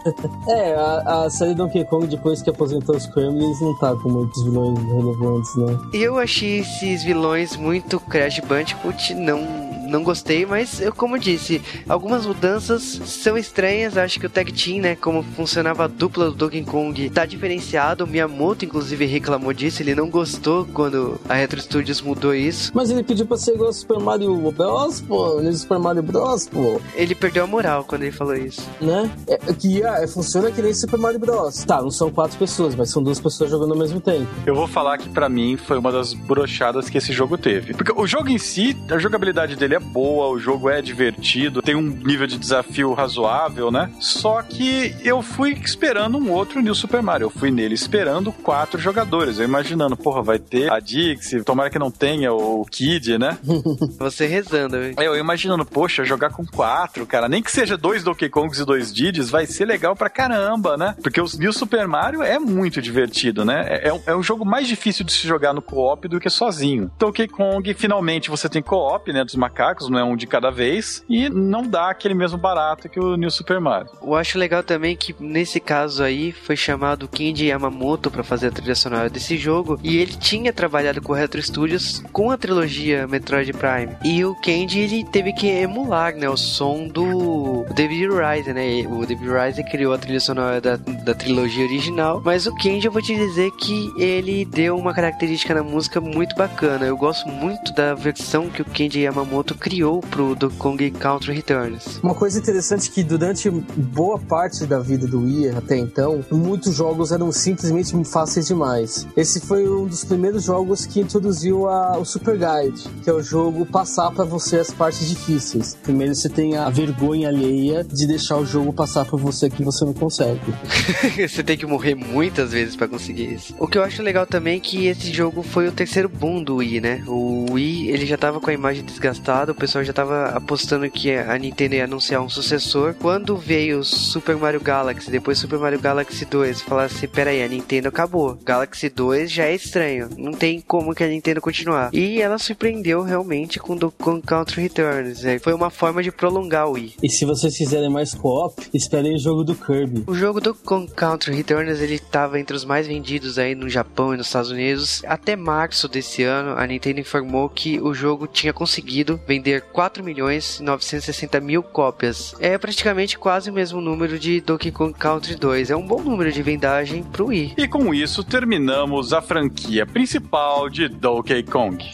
é, 0.48 0.74
a, 0.74 1.24
a 1.24 1.30
série 1.30 1.54
Donkey 1.54 1.84
Kong, 1.84 2.06
depois 2.06 2.42
que 2.42 2.50
aposentou 2.50 2.96
os 2.96 3.06
Kremlins, 3.06 3.60
não 3.60 3.76
tá 3.78 3.94
com 3.96 4.08
muitos 4.08 4.42
vilões 4.44 4.78
relevantes, 4.78 5.56
né? 5.56 5.78
Eu 5.92 6.18
achei 6.18 6.60
esses 6.60 7.02
vilões 7.02 7.56
muito 7.56 8.00
Crash 8.00 8.40
Bandicoot, 8.40 9.14
não 9.14 9.73
não 9.88 10.02
gostei, 10.02 10.46
mas 10.46 10.80
eu, 10.80 10.92
como 10.92 11.18
disse, 11.18 11.62
algumas 11.88 12.26
mudanças 12.26 12.82
são 12.82 13.36
estranhas. 13.36 13.96
Acho 13.96 14.18
que 14.18 14.26
o 14.26 14.30
Tag 14.30 14.52
Team, 14.52 14.80
né, 14.80 14.96
como 14.96 15.22
funcionava 15.22 15.84
a 15.84 15.88
dupla 15.88 16.26
do 16.26 16.36
Donkey 16.36 16.64
Kong, 16.64 17.10
tá 17.10 17.24
diferenciado. 17.24 18.04
O 18.04 18.06
Miyamoto, 18.06 18.64
inclusive, 18.64 19.04
reclamou 19.06 19.52
disso. 19.52 19.82
Ele 19.82 19.94
não 19.94 20.08
gostou 20.08 20.66
quando 20.66 21.20
a 21.28 21.34
Retro 21.34 21.60
Studios 21.60 22.00
mudou 22.00 22.34
isso. 22.34 22.72
Mas 22.74 22.90
ele 22.90 23.02
pediu 23.02 23.26
pra 23.26 23.36
ser 23.36 23.54
igual 23.54 23.68
ao 23.68 23.72
Super 23.72 23.98
Mario 23.98 24.50
Bros, 24.52 25.00
pô. 25.00 25.40
Ele 25.40 25.48
é 25.48 25.52
Super 25.52 25.78
Mario 25.78 26.02
Bros, 26.02 26.48
pô. 26.48 26.80
Ele 26.94 27.14
perdeu 27.14 27.44
a 27.44 27.46
moral 27.46 27.84
quando 27.84 28.02
ele 28.02 28.12
falou 28.12 28.34
isso. 28.34 28.62
Né? 28.80 29.10
É, 29.26 29.36
que 29.52 29.82
é, 29.82 30.06
funciona 30.06 30.50
que 30.50 30.60
nem 30.60 30.72
Super 30.74 30.98
Mario 30.98 31.18
Bros. 31.18 31.64
Tá, 31.64 31.80
não 31.80 31.90
são 31.90 32.10
quatro 32.10 32.38
pessoas, 32.38 32.74
mas 32.74 32.90
são 32.90 33.02
duas 33.02 33.20
pessoas 33.20 33.50
jogando 33.50 33.72
ao 33.72 33.78
mesmo 33.78 34.00
tempo. 34.00 34.26
Eu 34.46 34.54
vou 34.54 34.66
falar 34.66 34.98
que 34.98 35.08
para 35.08 35.28
mim 35.28 35.56
foi 35.56 35.78
uma 35.78 35.92
das 35.92 36.12
brochadas 36.12 36.88
que 36.88 36.98
esse 36.98 37.12
jogo 37.12 37.36
teve. 37.38 37.74
Porque 37.74 37.92
o 37.92 38.06
jogo 38.06 38.28
em 38.28 38.38
si, 38.38 38.76
a 38.90 38.98
jogabilidade 38.98 39.56
dele 39.56 39.73
é 39.74 39.78
boa, 39.80 40.28
o 40.28 40.38
jogo 40.38 40.68
é 40.68 40.80
divertido, 40.80 41.62
tem 41.62 41.74
um 41.74 41.82
nível 41.82 42.26
de 42.26 42.38
desafio 42.38 42.92
razoável, 42.92 43.70
né? 43.70 43.90
Só 44.00 44.42
que 44.42 44.94
eu 45.04 45.22
fui 45.22 45.52
esperando 45.52 46.18
um 46.18 46.30
outro 46.30 46.60
New 46.60 46.74
Super 46.74 47.02
Mario. 47.02 47.26
Eu 47.26 47.30
fui 47.30 47.50
nele 47.50 47.74
esperando 47.74 48.32
quatro 48.32 48.80
jogadores. 48.80 49.38
Eu 49.38 49.44
imaginando, 49.44 49.96
porra, 49.96 50.22
vai 50.22 50.38
ter 50.38 50.70
a 50.70 50.78
Dixie, 50.78 51.42
tomara 51.42 51.70
que 51.70 51.78
não 51.78 51.90
tenha 51.90 52.32
o 52.32 52.64
Kid, 52.64 53.18
né? 53.18 53.38
Você 53.98 54.26
rezando, 54.26 54.82
hein? 54.82 54.94
Eu 54.98 55.16
imaginando, 55.16 55.64
poxa, 55.64 56.04
jogar 56.04 56.30
com 56.30 56.44
quatro, 56.46 57.06
cara, 57.06 57.28
nem 57.28 57.42
que 57.42 57.50
seja 57.50 57.76
dois 57.76 58.02
Donkey 58.02 58.28
Kongs 58.28 58.60
e 58.60 58.64
dois 58.64 58.92
Didis, 58.92 59.30
vai 59.30 59.46
ser 59.46 59.64
legal 59.64 59.96
pra 59.96 60.08
caramba, 60.08 60.76
né? 60.76 60.94
Porque 61.02 61.20
o 61.20 61.26
New 61.38 61.52
Super 61.52 61.86
Mario 61.86 62.22
é 62.22 62.38
muito 62.38 62.80
divertido, 62.80 63.44
né? 63.44 63.64
É, 63.68 63.88
é, 63.88 64.00
é 64.06 64.16
um 64.16 64.22
jogo 64.22 64.44
mais 64.44 64.68
difícil 64.68 65.04
de 65.04 65.12
se 65.12 65.26
jogar 65.26 65.52
no 65.52 65.62
co-op 65.62 66.06
do 66.08 66.20
que 66.20 66.30
sozinho. 66.30 66.90
Donkey 66.98 67.28
Kong, 67.28 67.74
finalmente 67.74 68.30
você 68.30 68.48
tem 68.48 68.62
co-op, 68.62 69.12
né? 69.12 69.24
Dos 69.24 69.34
macacos 69.34 69.63
macacos, 69.64 69.88
não 69.88 69.98
é 69.98 70.04
um 70.04 70.16
de 70.16 70.26
cada 70.26 70.50
vez, 70.50 71.04
e 71.08 71.28
não 71.28 71.66
dá 71.66 71.90
aquele 71.90 72.14
mesmo 72.14 72.36
barato 72.36 72.88
que 72.88 73.00
o 73.00 73.16
New 73.16 73.30
Super 73.30 73.60
Mario. 73.60 73.90
Eu 74.02 74.14
acho 74.14 74.38
legal 74.38 74.62
também 74.62 74.96
que 74.96 75.14
nesse 75.18 75.58
caso 75.58 76.02
aí 76.02 76.32
foi 76.32 76.56
chamado 76.56 77.08
Kenji 77.08 77.46
Yamamoto 77.46 78.10
para 78.10 78.22
fazer 78.22 78.48
a 78.48 78.50
trilha 78.50 78.74
sonora 78.74 79.08
desse 79.08 79.36
jogo, 79.36 79.78
e 79.82 79.96
ele 79.96 80.12
tinha 80.16 80.52
trabalhado 80.52 81.00
com 81.00 81.12
o 81.12 81.16
Retro 81.16 81.42
Studios 81.42 82.02
com 82.12 82.30
a 82.30 82.36
trilogia 82.36 83.06
Metroid 83.06 83.52
Prime. 83.52 83.96
E 84.04 84.24
o 84.24 84.34
Kenji 84.40 84.80
ele 84.80 85.04
teve 85.04 85.32
que 85.32 85.48
emular, 85.48 86.14
né, 86.14 86.28
o 86.28 86.36
som 86.36 86.86
do 86.86 87.64
David 87.74 88.08
Rise, 88.08 88.52
né? 88.52 88.86
O 88.88 89.06
David 89.06 89.30
Rise 89.30 89.64
criou 89.64 89.94
a 89.94 89.98
trilha 89.98 90.20
sonora 90.20 90.60
da, 90.60 90.76
da 90.76 91.14
trilogia 91.14 91.64
original, 91.64 92.20
mas 92.24 92.46
o 92.46 92.54
Kenji 92.56 92.86
eu 92.86 92.92
vou 92.92 93.02
te 93.02 93.14
dizer 93.14 93.50
que 93.52 93.92
ele 93.96 94.44
deu 94.44 94.76
uma 94.76 94.92
característica 94.92 95.54
na 95.54 95.62
música 95.62 96.00
muito 96.00 96.34
bacana. 96.36 96.84
Eu 96.84 96.96
gosto 96.96 97.28
muito 97.28 97.72
da 97.72 97.94
versão 97.94 98.50
que 98.50 98.62
o 98.62 98.64
Kenji 98.64 99.00
Yamamoto 99.00 99.53
criou 99.58 100.00
pro 100.00 100.34
Donkey 100.34 100.58
Kong 100.58 100.90
Country 100.90 101.34
Returns. 101.34 102.00
Uma 102.02 102.14
coisa 102.14 102.38
interessante 102.38 102.88
é 102.90 102.92
que 102.92 103.02
durante 103.02 103.50
boa 103.50 104.18
parte 104.18 104.66
da 104.66 104.78
vida 104.78 105.06
do 105.06 105.20
Wii 105.20 105.50
até 105.50 105.76
então, 105.76 106.24
muitos 106.30 106.74
jogos 106.74 107.12
eram 107.12 107.30
simplesmente 107.32 107.92
fáceis 108.04 108.46
demais. 108.46 109.06
Esse 109.16 109.40
foi 109.40 109.68
um 109.68 109.86
dos 109.86 110.04
primeiros 110.04 110.44
jogos 110.44 110.86
que 110.86 111.00
introduziu 111.00 111.68
a, 111.68 111.98
o 111.98 112.04
Super 112.04 112.34
Guide, 112.36 112.88
que 113.02 113.10
é 113.10 113.12
o 113.12 113.22
jogo 113.22 113.66
passar 113.66 114.10
para 114.10 114.24
você 114.24 114.58
as 114.58 114.70
partes 114.70 115.08
difíceis. 115.08 115.76
Primeiro 115.82 116.14
você 116.14 116.28
tem 116.28 116.56
a 116.56 116.68
vergonha 116.70 117.28
alheia 117.28 117.84
de 117.84 118.06
deixar 118.06 118.36
o 118.36 118.46
jogo 118.46 118.72
passar 118.72 119.04
por 119.04 119.18
você 119.18 119.50
que 119.50 119.62
você 119.62 119.84
não 119.84 119.92
consegue. 119.92 120.40
você 121.28 121.42
tem 121.42 121.56
que 121.56 121.66
morrer 121.66 121.94
muitas 121.94 122.52
vezes 122.52 122.76
para 122.76 122.88
conseguir 122.88 123.34
isso. 123.34 123.54
O 123.58 123.66
que 123.66 123.78
eu 123.78 123.82
acho 123.82 124.02
legal 124.02 124.26
também 124.26 124.56
é 124.56 124.60
que 124.60 124.86
esse 124.86 125.12
jogo 125.12 125.42
foi 125.42 125.68
o 125.68 125.72
terceiro 125.72 126.08
boom 126.08 126.42
do 126.42 126.56
Wii, 126.56 126.80
né? 126.80 127.04
O 127.06 127.52
Wii, 127.52 127.88
ele 127.88 128.06
já 128.06 128.16
tava 128.16 128.40
com 128.40 128.50
a 128.50 128.52
imagem 128.52 128.84
desgastada, 128.84 129.43
o 129.52 129.54
pessoal 129.54 129.84
já 129.84 129.92
tava 129.92 130.26
apostando 130.28 130.88
que 130.90 131.12
a 131.12 131.36
Nintendo 131.38 131.74
ia 131.74 131.84
anunciar 131.84 132.20
um 132.22 132.28
sucessor. 132.28 132.94
Quando 132.94 133.36
veio 133.36 133.84
Super 133.84 134.36
Mario 134.36 134.60
Galaxy, 134.60 135.10
depois 135.10 135.38
Super 135.38 135.58
Mario 135.58 135.80
Galaxy 135.80 136.24
2, 136.24 136.62
falasse, 136.62 136.96
assim, 136.96 137.08
peraí, 137.08 137.42
a 137.42 137.48
Nintendo 137.48 137.88
acabou. 137.88 138.38
Galaxy 138.44 138.88
2 138.88 139.30
já 139.30 139.44
é 139.44 139.54
estranho. 139.54 140.08
Não 140.16 140.32
tem 140.32 140.60
como 140.60 140.94
que 140.94 141.04
a 141.04 141.08
Nintendo 141.08 141.40
continuar. 141.40 141.90
E 141.92 142.20
ela 142.20 142.38
surpreendeu 142.38 143.02
realmente 143.02 143.58
com 143.58 143.74
o 143.74 144.22
Country 144.22 144.62
Returns. 144.62 145.22
Né? 145.22 145.38
Foi 145.38 145.52
uma 145.52 145.70
forma 145.70 146.02
de 146.02 146.10
prolongar 146.10 146.68
o 146.68 146.72
Wii. 146.72 146.94
E 147.02 147.08
se 147.08 147.24
vocês 147.24 147.56
quiserem 147.56 147.90
mais 147.90 148.14
co-op, 148.14 148.62
esperem 148.72 149.14
o 149.14 149.18
jogo 149.18 149.44
do 149.44 149.54
Kirby. 149.54 150.04
O 150.06 150.14
jogo 150.14 150.40
do 150.40 150.54
Country 150.54 151.34
Returns 151.34 151.80
ele 151.80 151.94
estava 151.94 152.38
entre 152.40 152.56
os 152.56 152.64
mais 152.64 152.86
vendidos 152.86 153.38
aí 153.38 153.54
no 153.54 153.68
Japão 153.68 154.14
e 154.14 154.16
nos 154.16 154.26
Estados 154.26 154.50
Unidos. 154.50 155.02
Até 155.06 155.36
março 155.36 155.88
desse 155.88 156.22
ano, 156.22 156.58
a 156.58 156.66
Nintendo 156.66 157.00
informou 157.00 157.48
que 157.48 157.80
o 157.80 157.92
jogo 157.94 158.26
tinha 158.26 158.52
conseguido 158.52 159.20
vender 159.26 159.33
4 159.72 160.02
milhões 160.02 160.58
e 160.58 160.62
960 160.62 161.40
mil 161.40 161.62
cópias. 161.62 162.34
É 162.40 162.56
praticamente 162.58 163.18
quase 163.18 163.50
o 163.50 163.52
mesmo 163.52 163.80
número 163.80 164.18
de 164.18 164.40
Donkey 164.40 164.70
Kong 164.70 164.92
Country 164.92 165.36
2. 165.36 165.70
É 165.70 165.76
um 165.76 165.86
bom 165.86 166.02
número 166.02 166.32
de 166.32 166.42
vendagem 166.42 167.02
pro 167.02 167.26
Wii. 167.26 167.54
E 167.56 167.68
com 167.68 167.94
isso 167.94 168.24
terminamos 168.24 169.12
a 169.12 169.20
franquia 169.20 169.86
principal 169.86 170.68
de 170.68 170.88
Donkey 170.88 171.42
Kong. 171.42 171.84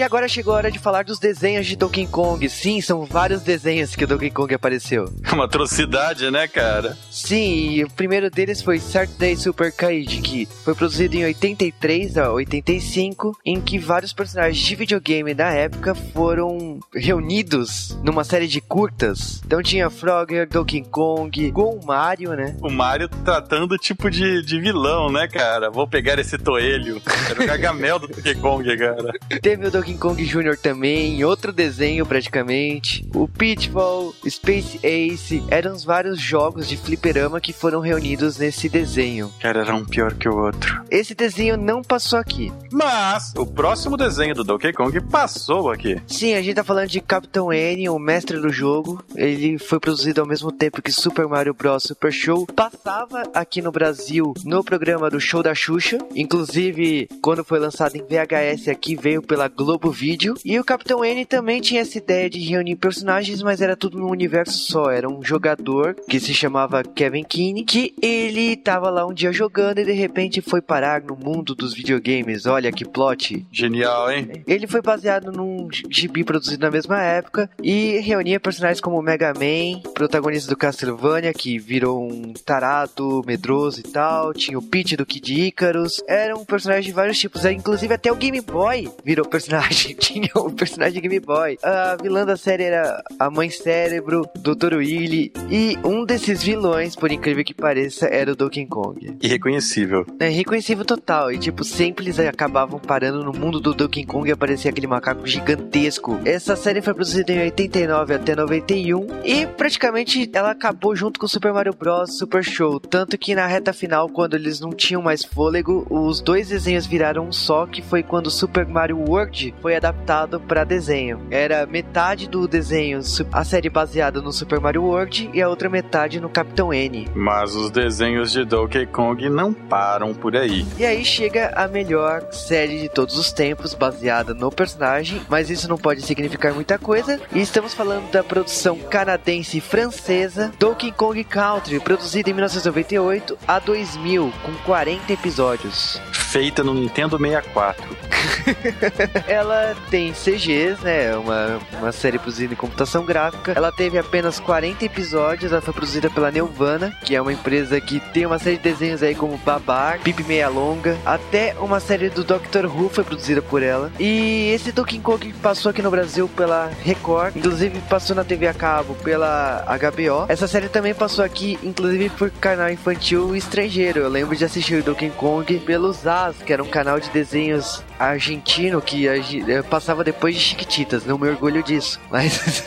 E 0.00 0.02
agora 0.02 0.26
chegou 0.26 0.54
a 0.54 0.56
hora 0.56 0.70
de 0.70 0.78
falar 0.78 1.04
dos 1.04 1.18
desenhos 1.18 1.66
de 1.66 1.76
Donkey 1.76 2.06
Kong. 2.06 2.48
Sim, 2.48 2.80
são 2.80 3.04
vários 3.04 3.42
desenhos 3.42 3.94
que 3.94 4.04
o 4.04 4.06
Donkey 4.06 4.30
Kong 4.30 4.54
apareceu. 4.54 5.12
Uma 5.30 5.44
atrocidade, 5.44 6.30
né, 6.30 6.48
cara? 6.48 6.96
Sim, 7.10 7.72
e 7.72 7.84
o 7.84 7.90
primeiro 7.90 8.30
deles 8.30 8.62
foi 8.62 8.78
Saturday 8.78 9.36
Super 9.36 9.70
Kaiji, 9.70 10.22
que 10.22 10.48
foi 10.64 10.74
produzido 10.74 11.16
em 11.16 11.24
83 11.24 12.16
a 12.16 12.32
85, 12.32 13.36
em 13.44 13.60
que 13.60 13.78
vários 13.78 14.14
personagens 14.14 14.56
de 14.56 14.74
videogame 14.74 15.34
da 15.34 15.50
época 15.50 15.94
foram 15.94 16.80
reunidos 16.94 17.98
numa 18.02 18.24
série 18.24 18.48
de 18.48 18.62
curtas. 18.62 19.42
Então 19.44 19.62
tinha 19.62 19.90
Frogger, 19.90 20.48
Donkey 20.48 20.82
Kong, 20.82 21.50
Go 21.50 21.78
Mario, 21.84 22.30
né? 22.30 22.56
O 22.62 22.70
Mario 22.70 23.06
tratando 23.22 23.76
tipo 23.76 24.10
de, 24.10 24.42
de 24.46 24.58
vilão, 24.58 25.12
né, 25.12 25.28
cara? 25.28 25.68
Vou 25.68 25.86
pegar 25.86 26.18
esse 26.18 26.38
toelho. 26.38 27.02
Era 27.28 27.42
o 27.42 27.44
Gargamel 27.46 27.98
do 27.98 28.08
Donkey 28.08 28.34
Kong, 28.36 28.78
cara. 28.78 29.12
Teve 29.42 29.66
o 29.66 29.70
Donkey 29.70 29.89
Donkey 29.90 29.98
Kong 29.98 30.24
Jr. 30.24 30.56
também, 30.56 31.24
outro 31.24 31.52
desenho 31.52 32.06
praticamente. 32.06 33.08
O 33.14 33.26
Pitfall, 33.26 34.14
Space 34.28 34.78
Ace, 34.82 35.42
eram 35.48 35.72
os 35.72 35.84
vários 35.84 36.20
jogos 36.20 36.68
de 36.68 36.76
fliperama 36.76 37.40
que 37.40 37.52
foram 37.52 37.80
reunidos 37.80 38.38
nesse 38.38 38.68
desenho. 38.68 39.32
Cara, 39.40 39.60
era 39.60 39.74
um 39.74 39.84
pior 39.84 40.14
que 40.14 40.28
o 40.28 40.36
outro. 40.36 40.82
Esse 40.90 41.14
desenho 41.14 41.56
não 41.56 41.82
passou 41.82 42.18
aqui. 42.18 42.52
Mas 42.70 43.32
o 43.36 43.46
próximo 43.46 43.96
desenho 43.96 44.34
do 44.34 44.44
Donkey 44.44 44.72
Kong 44.72 45.00
passou 45.00 45.70
aqui. 45.70 46.00
Sim, 46.06 46.34
a 46.34 46.42
gente 46.42 46.54
tá 46.54 46.64
falando 46.64 46.88
de 46.88 47.00
Capitão 47.00 47.52
N, 47.52 47.88
o 47.88 47.98
mestre 47.98 48.38
do 48.38 48.50
jogo. 48.50 49.02
Ele 49.16 49.58
foi 49.58 49.80
produzido 49.80 50.20
ao 50.20 50.26
mesmo 50.26 50.52
tempo 50.52 50.82
que 50.82 50.92
Super 50.92 51.26
Mario 51.26 51.54
Bros. 51.54 51.84
Super 51.84 52.12
Show. 52.12 52.46
Passava 52.46 53.22
aqui 53.34 53.60
no 53.60 53.72
Brasil 53.72 54.34
no 54.44 54.62
programa 54.62 55.10
do 55.10 55.20
Show 55.20 55.42
da 55.42 55.54
Xuxa. 55.54 55.98
Inclusive, 56.14 57.08
quando 57.22 57.44
foi 57.44 57.58
lançado 57.58 57.96
em 57.96 58.02
VHS 58.02 58.68
aqui, 58.68 58.94
veio 58.94 59.22
pela 59.22 59.48
Globo 59.48 59.79
Globo 59.80 59.90
Vídeo. 59.90 60.34
E 60.44 60.60
o 60.60 60.64
Capitão 60.64 61.02
N 61.02 61.24
também 61.24 61.60
tinha 61.60 61.80
essa 61.80 61.96
ideia 61.96 62.28
de 62.28 62.38
reunir 62.38 62.76
personagens, 62.76 63.42
mas 63.42 63.62
era 63.62 63.74
tudo 63.74 63.98
num 63.98 64.10
universo 64.10 64.58
só. 64.58 64.90
Era 64.90 65.08
um 65.08 65.24
jogador 65.24 65.96
que 66.08 66.20
se 66.20 66.34
chamava 66.34 66.84
Kevin 66.84 67.24
Keane, 67.24 67.64
que 67.64 67.94
ele 68.02 68.56
tava 68.56 68.90
lá 68.90 69.06
um 69.06 69.14
dia 69.14 69.32
jogando 69.32 69.78
e 69.78 69.84
de 69.84 69.92
repente 69.92 70.42
foi 70.42 70.60
parar 70.60 71.02
no 71.02 71.16
mundo 71.16 71.54
dos 71.54 71.72
videogames. 71.72 72.44
Olha 72.44 72.70
que 72.70 72.84
plot. 72.84 73.46
Genial, 73.50 74.12
hein? 74.12 74.44
Ele 74.46 74.66
foi 74.66 74.82
baseado 74.82 75.32
num 75.32 75.68
gibi 75.88 76.22
produzido 76.22 76.62
na 76.62 76.70
mesma 76.70 77.02
época 77.02 77.48
e 77.62 77.98
reunia 78.00 78.38
personagens 78.38 78.80
como 78.80 79.00
Mega 79.00 79.32
Man, 79.32 79.80
protagonista 79.94 80.50
do 80.50 80.56
Castlevania, 80.56 81.32
que 81.32 81.58
virou 81.58 82.06
um 82.06 82.34
tarado, 82.44 83.22
medroso 83.26 83.80
e 83.80 83.84
tal. 83.84 84.34
Tinha 84.34 84.58
o 84.58 84.62
Pete 84.62 84.96
do 84.96 85.06
Kid 85.06 85.46
Icarus. 85.46 86.02
Era 86.06 86.36
um 86.36 86.44
personagem 86.44 86.84
de 86.84 86.92
vários 86.92 87.18
tipos. 87.18 87.44
Inclusive 87.46 87.94
até 87.94 88.12
o 88.12 88.16
Game 88.16 88.40
Boy 88.42 88.90
virou 89.02 89.26
personagem 89.26 89.69
personagem, 89.70 89.94
tinha 89.98 90.30
o 90.34 90.50
personagem 90.52 91.00
Game 91.00 91.20
Boy. 91.20 91.58
A 91.62 91.96
vilã 92.00 92.26
da 92.26 92.36
série 92.36 92.64
era 92.64 93.02
a 93.18 93.30
Mãe 93.30 93.48
Cérebro, 93.50 94.28
Dr. 94.36 94.74
Willy. 94.76 95.32
E 95.50 95.78
um 95.84 96.04
desses 96.04 96.42
vilões, 96.42 96.96
por 96.96 97.10
incrível 97.10 97.44
que 97.44 97.54
pareça, 97.54 98.06
era 98.06 98.32
o 98.32 98.36
Donkey 98.36 98.66
Kong. 98.66 99.16
Irreconhecível. 99.22 100.04
É, 100.18 100.28
reconhecível 100.28 100.84
total. 100.84 101.32
E 101.32 101.38
tipo, 101.38 101.64
sempre 101.64 102.04
eles 102.04 102.18
acabavam 102.18 102.78
parando 102.78 103.22
no 103.24 103.32
mundo 103.32 103.60
do 103.60 103.72
Donkey 103.72 104.04
Kong 104.04 104.28
e 104.28 104.32
aparecia 104.32 104.70
aquele 104.70 104.86
macaco 104.86 105.26
gigantesco. 105.26 106.20
Essa 106.24 106.56
série 106.56 106.82
foi 106.82 106.94
produzida 106.94 107.32
em 107.32 107.40
89 107.40 108.14
até 108.14 108.34
91 108.34 109.06
e 109.24 109.46
praticamente 109.46 110.28
ela 110.32 110.50
acabou 110.50 110.94
junto 110.96 111.20
com 111.20 111.28
Super 111.28 111.52
Mario 111.52 111.74
Bros. 111.74 112.18
Super 112.18 112.42
Show. 112.42 112.80
Tanto 112.80 113.16
que 113.16 113.34
na 113.34 113.46
reta 113.46 113.72
final, 113.72 114.08
quando 114.08 114.34
eles 114.34 114.60
não 114.60 114.70
tinham 114.70 115.02
mais 115.02 115.24
fôlego, 115.24 115.86
os 115.90 116.20
dois 116.20 116.48
desenhos 116.48 116.86
viraram 116.86 117.26
um 117.26 117.32
só, 117.32 117.66
que 117.66 117.82
foi 117.82 118.02
quando 118.02 118.30
Super 118.30 118.66
Mario 118.66 118.98
World 118.98 119.54
foi 119.60 119.76
adaptado 119.76 120.40
para 120.40 120.64
desenho. 120.64 121.26
Era 121.30 121.66
metade 121.66 122.28
do 122.28 122.48
desenho 122.48 123.00
a 123.32 123.44
série 123.44 123.68
baseada 123.68 124.20
no 124.20 124.32
Super 124.32 124.60
Mario 124.60 124.84
World 124.84 125.30
e 125.32 125.42
a 125.42 125.48
outra 125.48 125.68
metade 125.68 126.20
no 126.20 126.28
Capitão 126.28 126.72
N. 126.72 127.08
Mas 127.14 127.54
os 127.54 127.70
desenhos 127.70 128.32
de 128.32 128.44
Donkey 128.44 128.86
Kong 128.86 129.28
não 129.28 129.52
param 129.52 130.14
por 130.14 130.36
aí. 130.36 130.66
E 130.78 130.84
aí 130.84 131.04
chega 131.04 131.52
a 131.54 131.68
melhor 131.68 132.32
série 132.32 132.80
de 132.80 132.88
todos 132.88 133.16
os 133.18 133.32
tempos 133.32 133.74
baseada 133.74 134.34
no 134.34 134.50
personagem, 134.50 135.20
mas 135.28 135.50
isso 135.50 135.68
não 135.68 135.76
pode 135.76 136.02
significar 136.02 136.54
muita 136.54 136.78
coisa. 136.78 137.20
E 137.32 137.40
estamos 137.40 137.74
falando 137.74 138.10
da 138.10 138.24
produção 138.24 138.78
canadense 138.78 139.58
e 139.58 139.60
francesa 139.60 140.52
Donkey 140.58 140.92
Kong 140.92 141.22
Country, 141.24 141.80
produzida 141.80 142.30
em 142.30 142.34
1998 142.34 143.38
a 143.46 143.58
2000 143.58 144.32
com 144.42 144.52
40 144.64 145.12
episódios. 145.12 146.00
Feita 146.12 146.62
no 146.62 146.74
Nintendo 146.74 147.18
64. 147.18 147.96
ela 149.26 149.49
tem 149.90 150.12
CGs, 150.12 150.82
né? 150.82 151.16
Uma, 151.16 151.58
uma 151.78 151.92
série 151.92 152.18
produzida 152.18 152.54
em 152.54 152.56
computação 152.56 153.04
gráfica. 153.04 153.52
Ela 153.52 153.72
teve 153.72 153.98
apenas 153.98 154.38
40 154.38 154.84
episódios. 154.84 155.52
Ela 155.52 155.60
foi 155.60 155.74
produzida 155.74 156.08
pela 156.08 156.30
Nelvana, 156.30 156.96
que 157.04 157.14
é 157.14 157.20
uma 157.20 157.32
empresa 157.32 157.80
que 157.80 157.98
tem 157.98 158.24
uma 158.26 158.38
série 158.38 158.56
de 158.56 158.62
desenhos 158.62 159.02
aí 159.02 159.14
como 159.14 159.36
Babar, 159.38 160.00
Pipi 160.00 160.22
Meia 160.22 160.48
Longa. 160.48 160.96
Até 161.04 161.54
uma 161.58 161.80
série 161.80 162.08
do 162.08 162.22
Doctor 162.22 162.66
Who 162.66 162.88
foi 162.88 163.04
produzida 163.04 163.42
por 163.42 163.62
ela. 163.62 163.90
E 163.98 164.50
esse 164.54 164.72
Donkey 164.72 165.00
Kong 165.00 165.32
passou 165.42 165.70
aqui 165.70 165.82
no 165.82 165.90
Brasil 165.90 166.28
pela 166.28 166.70
Record. 166.82 167.36
Inclusive 167.36 167.80
passou 167.88 168.14
na 168.14 168.24
TV 168.24 168.46
a 168.46 168.54
cabo 168.54 168.94
pela 168.96 169.64
HBO. 169.66 170.26
Essa 170.28 170.46
série 170.46 170.68
também 170.68 170.94
passou 170.94 171.24
aqui, 171.24 171.58
inclusive 171.62 172.10
por 172.10 172.30
canal 172.30 172.70
infantil 172.70 173.34
estrangeiro. 173.34 174.00
Eu 174.00 174.08
lembro 174.08 174.36
de 174.36 174.44
assistir 174.44 174.76
o 174.76 174.82
Donkey 174.82 175.10
Kong 175.10 175.58
pelo 175.60 175.90
Goiás, 176.30 176.36
que 176.44 176.52
era 176.52 176.62
um 176.62 176.68
canal 176.68 177.00
de 177.00 177.10
desenhos 177.10 177.82
argentino 178.00 178.80
que 178.80 179.06
eh, 179.06 179.62
passava 179.68 180.02
depois 180.02 180.34
de 180.34 180.40
Chiquititas, 180.40 181.04
não 181.04 181.18
me 181.18 181.28
orgulho 181.28 181.62
disso. 181.62 182.00
Mas, 182.10 182.64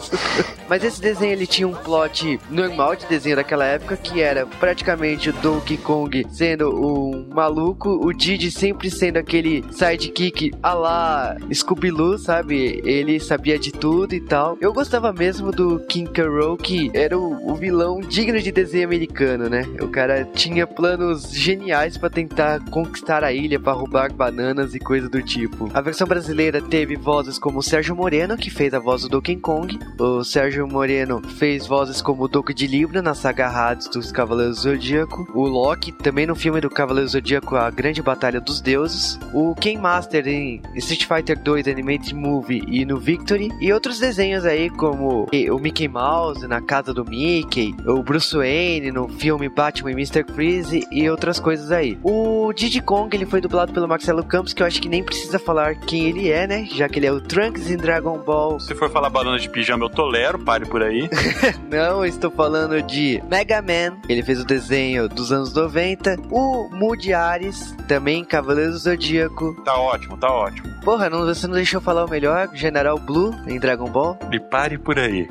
mas 0.68 0.84
esse 0.84 1.00
desenho 1.00 1.32
ele 1.32 1.46
tinha 1.46 1.66
um 1.66 1.74
plot 1.74 2.40
normal 2.50 2.96
de 2.96 3.06
desenho 3.06 3.36
daquela 3.36 3.64
época 3.64 3.96
que 3.96 4.20
era 4.20 4.46
praticamente 4.46 5.30
o 5.30 5.32
Donkey 5.32 5.76
Kong 5.76 6.26
sendo 6.30 6.70
um 6.70 7.28
maluco, 7.32 7.88
o 7.88 8.12
Didi 8.12 8.50
sempre 8.50 8.90
sendo 8.90 9.16
aquele 9.16 9.64
sidekick 9.72 10.52
a 10.62 10.74
lá 10.74 11.36
Scooby-Loo, 11.52 12.18
sabe? 12.18 12.80
Ele 12.84 13.20
sabia 13.20 13.58
de 13.58 13.72
tudo 13.72 14.14
e 14.14 14.20
tal. 14.20 14.56
Eu 14.60 14.72
gostava 14.72 15.12
mesmo 15.12 15.50
do 15.50 15.80
King 15.80 16.10
Carol, 16.10 16.56
que 16.56 16.90
era 16.94 17.18
o, 17.18 17.50
o 17.50 17.54
vilão 17.54 18.00
digno 18.00 18.40
de 18.40 18.52
desenho 18.52 18.84
americano, 18.86 19.48
né? 19.48 19.62
O 19.80 19.88
cara 19.88 20.24
tinha 20.24 20.66
planos 20.66 21.30
geniais 21.32 21.96
para 21.96 22.10
tentar 22.10 22.60
conquistar 22.70 23.24
a 23.24 23.32
ilha, 23.32 23.58
para 23.58 23.72
roubar 23.72 24.12
bananas 24.12 24.69
e 24.74 24.78
coisa 24.78 25.08
do 25.08 25.22
tipo. 25.22 25.70
A 25.74 25.80
versão 25.80 26.06
brasileira 26.06 26.60
teve 26.60 26.96
vozes 26.96 27.38
como 27.38 27.58
o 27.58 27.62
Sérgio 27.62 27.94
Moreno, 27.94 28.36
que 28.36 28.50
fez 28.50 28.74
a 28.74 28.78
voz 28.78 29.02
do 29.02 29.08
Donkey 29.08 29.36
Kong. 29.36 29.78
O 29.98 30.24
Sérgio 30.24 30.66
Moreno 30.66 31.20
fez 31.38 31.66
vozes 31.66 32.00
como 32.02 32.24
o 32.24 32.28
Doco 32.28 32.52
de 32.54 32.66
Libra 32.66 33.02
na 33.02 33.14
saga 33.14 33.48
Hades 33.48 33.88
dos 33.88 34.10
Cavaleiros 34.12 34.56
do 34.56 34.62
Zodíaco. 34.62 35.26
O 35.34 35.46
Loki, 35.46 35.92
também 35.92 36.26
no 36.26 36.34
filme 36.34 36.60
do 36.60 36.70
Cavaleiro 36.70 37.08
Zodíaco, 37.08 37.56
A 37.56 37.70
Grande 37.70 38.02
Batalha 38.02 38.40
dos 38.40 38.60
Deuses. 38.60 39.18
O 39.32 39.54
Ken 39.54 39.78
Master 39.78 40.26
em 40.26 40.62
Street 40.76 41.06
Fighter 41.06 41.38
2 41.38 41.68
Animated 41.68 42.14
Movie 42.14 42.64
e 42.68 42.84
no 42.84 42.98
Victory. 42.98 43.50
E 43.60 43.72
outros 43.72 43.98
desenhos 43.98 44.44
aí 44.44 44.70
como 44.70 45.26
o 45.30 45.58
Mickey 45.58 45.88
Mouse 45.88 46.46
na 46.46 46.60
Casa 46.60 46.92
do 46.92 47.04
Mickey, 47.04 47.74
o 47.86 48.02
Bruce 48.02 48.36
Wayne 48.36 48.90
no 48.90 49.08
filme 49.08 49.48
Batman 49.48 49.90
e 49.90 49.94
Mr. 49.94 50.24
Freeze 50.32 50.86
e 50.90 51.08
outras 51.08 51.38
coisas 51.38 51.70
aí. 51.70 51.98
O 52.02 52.52
Diddy 52.52 52.80
Kong 52.80 53.14
ele 53.16 53.26
foi 53.26 53.40
dublado 53.40 53.72
pelo 53.72 53.88
Marcelo 53.88 54.24
Campos, 54.24 54.52
que 54.60 54.62
eu 54.62 54.66
acho 54.66 54.82
que 54.82 54.90
nem 54.90 55.02
precisa 55.02 55.38
falar 55.38 55.74
quem 55.74 56.06
ele 56.06 56.30
é, 56.30 56.46
né? 56.46 56.68
Já 56.70 56.86
que 56.86 56.98
ele 56.98 57.06
é 57.06 57.12
o 57.12 57.18
Trunks 57.18 57.70
em 57.70 57.78
Dragon 57.78 58.18
Ball. 58.18 58.60
Se 58.60 58.74
for 58.74 58.90
falar 58.90 59.08
banana 59.08 59.38
de 59.38 59.48
pijama, 59.48 59.86
eu 59.86 59.88
tolero, 59.88 60.38
pare 60.38 60.66
por 60.66 60.82
aí. 60.82 61.08
Não, 61.70 62.04
estou 62.04 62.30
falando 62.30 62.82
de 62.82 63.22
Mega 63.26 63.62
Man. 63.62 63.96
Ele 64.06 64.22
fez 64.22 64.38
o 64.38 64.44
desenho 64.44 65.08
dos 65.08 65.32
anos 65.32 65.54
90. 65.54 66.16
O 66.30 66.68
Moody 66.70 67.14
Ares, 67.14 67.74
também 67.88 68.22
Cavaleiro 68.22 68.72
do 68.72 68.78
Zodíaco. 68.78 69.54
Tá 69.64 69.74
ótimo, 69.74 70.18
tá 70.18 70.30
ótimo. 70.30 70.68
Porra, 70.84 71.10
não, 71.10 71.24
você 71.24 71.46
não 71.46 71.54
deixou 71.54 71.80
falar 71.80 72.04
o 72.04 72.10
melhor? 72.10 72.50
General 72.54 72.98
Blue 72.98 73.34
em 73.46 73.58
Dragon 73.58 73.88
Ball? 73.88 74.18
E 74.32 74.40
pare 74.40 74.78
por 74.78 74.98
aí. 74.98 75.28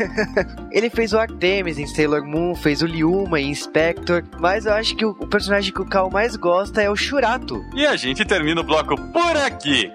ele 0.70 0.90
fez 0.90 1.12
o 1.12 1.18
Artemis 1.18 1.78
em 1.78 1.86
Sailor 1.86 2.24
Moon, 2.24 2.54
fez 2.54 2.82
o 2.82 2.86
Liuma 2.86 3.40
em 3.40 3.54
Spectre, 3.54 4.24
mas 4.38 4.66
eu 4.66 4.72
acho 4.72 4.94
que 4.96 5.04
o, 5.04 5.10
o 5.10 5.26
personagem 5.26 5.72
que 5.72 5.80
o 5.82 5.86
Cal 5.86 6.10
mais 6.10 6.36
gosta 6.36 6.82
é 6.82 6.90
o 6.90 6.96
Shurato. 6.96 7.62
E 7.74 7.86
a 7.86 7.96
gente 7.96 8.24
termina 8.24 8.53
o 8.60 8.64
bloco 8.64 8.96
por 9.12 9.36
aqui. 9.36 9.92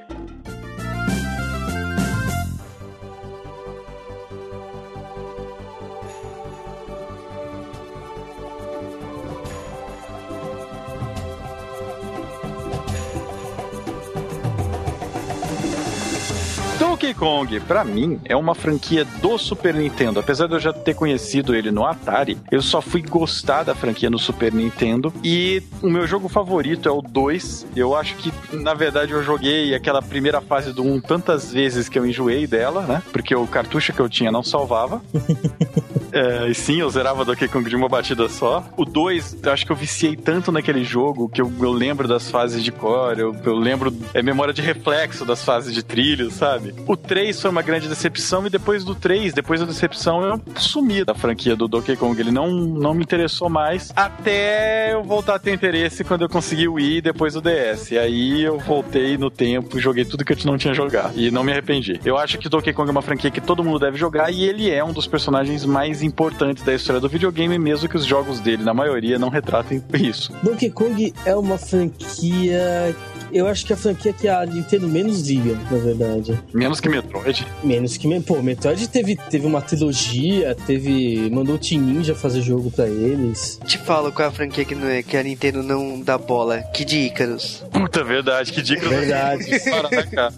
Donkey 17.00 17.14
Kong, 17.14 17.62
para 17.62 17.86
mim, 17.86 18.20
é 18.26 18.36
uma 18.36 18.54
franquia 18.54 19.06
do 19.06 19.38
Super 19.38 19.74
Nintendo. 19.74 20.20
Apesar 20.20 20.48
de 20.48 20.56
eu 20.56 20.60
já 20.60 20.74
ter 20.74 20.94
conhecido 20.94 21.56
ele 21.56 21.72
no 21.72 21.86
Atari, 21.86 22.38
eu 22.52 22.62
só 22.62 22.82
fui 22.82 23.02
gostar 23.02 23.64
da 23.64 23.74
franquia 23.74 24.10
no 24.10 24.20
Super 24.20 24.52
Nintendo. 24.52 25.14
E 25.24 25.64
o 25.82 25.90
meu 25.90 26.06
jogo 26.06 26.28
favorito 26.28 26.90
é 26.90 26.92
o 26.92 27.02
2. 27.02 27.68
Eu 27.74 27.96
acho 27.96 28.18
que, 28.18 28.34
na 28.54 28.74
verdade, 28.74 29.14
eu 29.14 29.24
joguei 29.24 29.74
aquela 29.74 30.02
primeira 30.02 30.42
fase 30.42 30.74
do 30.74 30.84
1 30.84 31.00
tantas 31.00 31.54
vezes 31.54 31.88
que 31.88 31.98
eu 31.98 32.06
enjoei 32.06 32.46
dela, 32.46 32.82
né? 32.82 33.02
Porque 33.14 33.34
o 33.34 33.48
cartucho 33.48 33.94
que 33.94 34.02
eu 34.02 34.10
tinha 34.10 34.30
não 34.30 34.44
salvava. 34.44 35.02
É, 36.12 36.48
e 36.48 36.56
sim, 36.56 36.80
eu 36.80 36.90
zerava 36.90 37.26
Donkey 37.26 37.48
Kong 37.48 37.70
de 37.70 37.76
uma 37.76 37.88
batida 37.88 38.28
só. 38.30 38.64
O 38.76 38.86
2, 38.86 39.38
eu 39.44 39.52
acho 39.52 39.66
que 39.66 39.72
eu 39.72 39.76
viciei 39.76 40.16
tanto 40.16 40.52
naquele 40.52 40.84
jogo 40.84 41.30
que 41.30 41.42
eu, 41.42 41.52
eu 41.60 41.72
lembro 41.72 42.08
das 42.08 42.30
fases 42.30 42.64
de 42.64 42.72
core, 42.72 43.22
eu, 43.22 43.36
eu 43.44 43.56
lembro, 43.56 43.94
é 44.14 44.22
memória 44.22 44.54
de 44.54 44.62
reflexo 44.62 45.26
das 45.26 45.44
fases 45.44 45.74
de 45.74 45.84
trilho, 45.84 46.32
sabe? 46.32 46.74
O 46.88 46.96
3 46.96 47.40
foi 47.42 47.52
uma 47.52 47.62
grande 47.62 47.88
decepção 47.88 48.46
e 48.46 48.50
depois 48.50 48.84
do 48.84 48.96
3, 48.96 49.34
depois 49.34 49.60
da 49.60 49.66
decepção, 49.66 50.24
eu 50.24 50.42
sumi 50.58 51.04
da 51.04 51.14
franquia 51.14 51.56
do 51.56 51.68
Donkey 51.68 51.96
Kong. 51.96 52.20
Ele 52.20 52.32
não, 52.32 52.50
não 52.50 52.94
me 52.94 53.04
interessou 53.04 53.50
mais 53.50 53.92
até 53.96 54.94
eu 54.94 55.04
voltar 55.04 55.36
a 55.36 55.40
ter 55.40 55.54
interesse 55.54 56.04
quando 56.04 56.22
eu 56.24 56.30
consegui 56.30 56.68
o 56.68 56.74
Wii 56.74 57.02
depois 57.02 57.34
do 57.34 57.42
DS. 57.42 57.92
E 57.92 57.98
aí 57.98 58.42
eu 58.42 58.58
voltei 58.60 59.18
no 59.18 59.30
tempo 59.30 59.78
e 59.78 59.82
joguei 59.82 60.06
tudo 60.06 60.26
que 60.26 60.34
eu 60.34 60.38
não 60.46 60.58
tinha 60.58 60.74
jogado. 60.74 61.18
E 61.20 61.32
não 61.32 61.44
me 61.44 61.52
arrependi. 61.52 62.00
Eu 62.04 62.18
acho 62.18 62.38
que 62.38 62.50
Donkey 62.50 62.74
Kong 62.74 62.90
é 62.90 62.92
uma 62.92 63.02
franquia 63.02 63.32
que 63.32 63.42
todo 63.42 63.64
mundo 63.64 63.80
deve 63.80 63.98
jogar 63.98 64.32
e 64.32 64.44
ele 64.44 64.70
é 64.70 64.84
um 64.84 64.94
dos 64.94 65.08
personagens 65.08 65.66
mais 65.66 65.99
importantes 66.02 66.64
da 66.64 66.74
história 66.74 67.00
do 67.00 67.10
videogame, 67.10 67.58
mesmo 67.58 67.88
que 67.88 67.98
os 67.98 68.06
jogos 68.06 68.40
dele, 68.40 68.64
na 68.64 68.74
maioria, 68.74 69.20
não 69.20 69.30
retratem 69.30 69.84
isso. 69.94 70.32
Donkey 70.44 70.70
Kong 70.70 71.14
é 71.26 71.36
uma 71.36 71.58
franquia 71.58 72.96
eu 73.32 73.48
acho 73.48 73.66
que 73.66 73.74
a 73.74 73.78
franquia 73.78 74.12
que 74.12 74.28
a 74.28 74.46
Nintendo 74.46 74.88
menos 74.88 75.28
liga, 75.28 75.58
na 75.70 75.78
verdade. 75.78 76.40
Menos 76.54 76.80
que 76.80 76.90
Metroid? 76.90 77.46
Menos 77.64 77.98
que. 77.98 78.20
Pô, 78.22 78.42
Metroid 78.42 78.88
teve, 78.90 79.16
teve 79.16 79.46
uma 79.46 79.62
trilogia, 79.62 80.56
teve. 80.66 81.30
mandou 81.30 81.56
o 81.56 81.60
Team 81.60 81.82
Ninja 81.82 82.16
fazer 82.16 82.42
jogo 82.42 82.72
pra 82.72 82.88
eles. 82.88 83.60
Te 83.66 83.78
falo 83.78 84.12
qual 84.12 84.28
é 84.28 84.30
a 84.30 84.32
franquia 84.32 84.66
que, 84.66 84.76
não 84.76 84.88
é, 84.88 85.04
que 85.04 85.16
a 85.16 85.24
Nintendo 85.24 85.62
não 85.62 86.02
dá 86.02 86.18
bola. 86.18 86.62
Que 86.74 86.84
de 86.84 86.98
Icarus. 87.00 87.64
Puta, 87.72 88.04
verdade, 88.04 88.52
que 88.52 88.62
de 88.62 88.74
Icarus. 88.74 88.98
Verdade. 88.98 89.46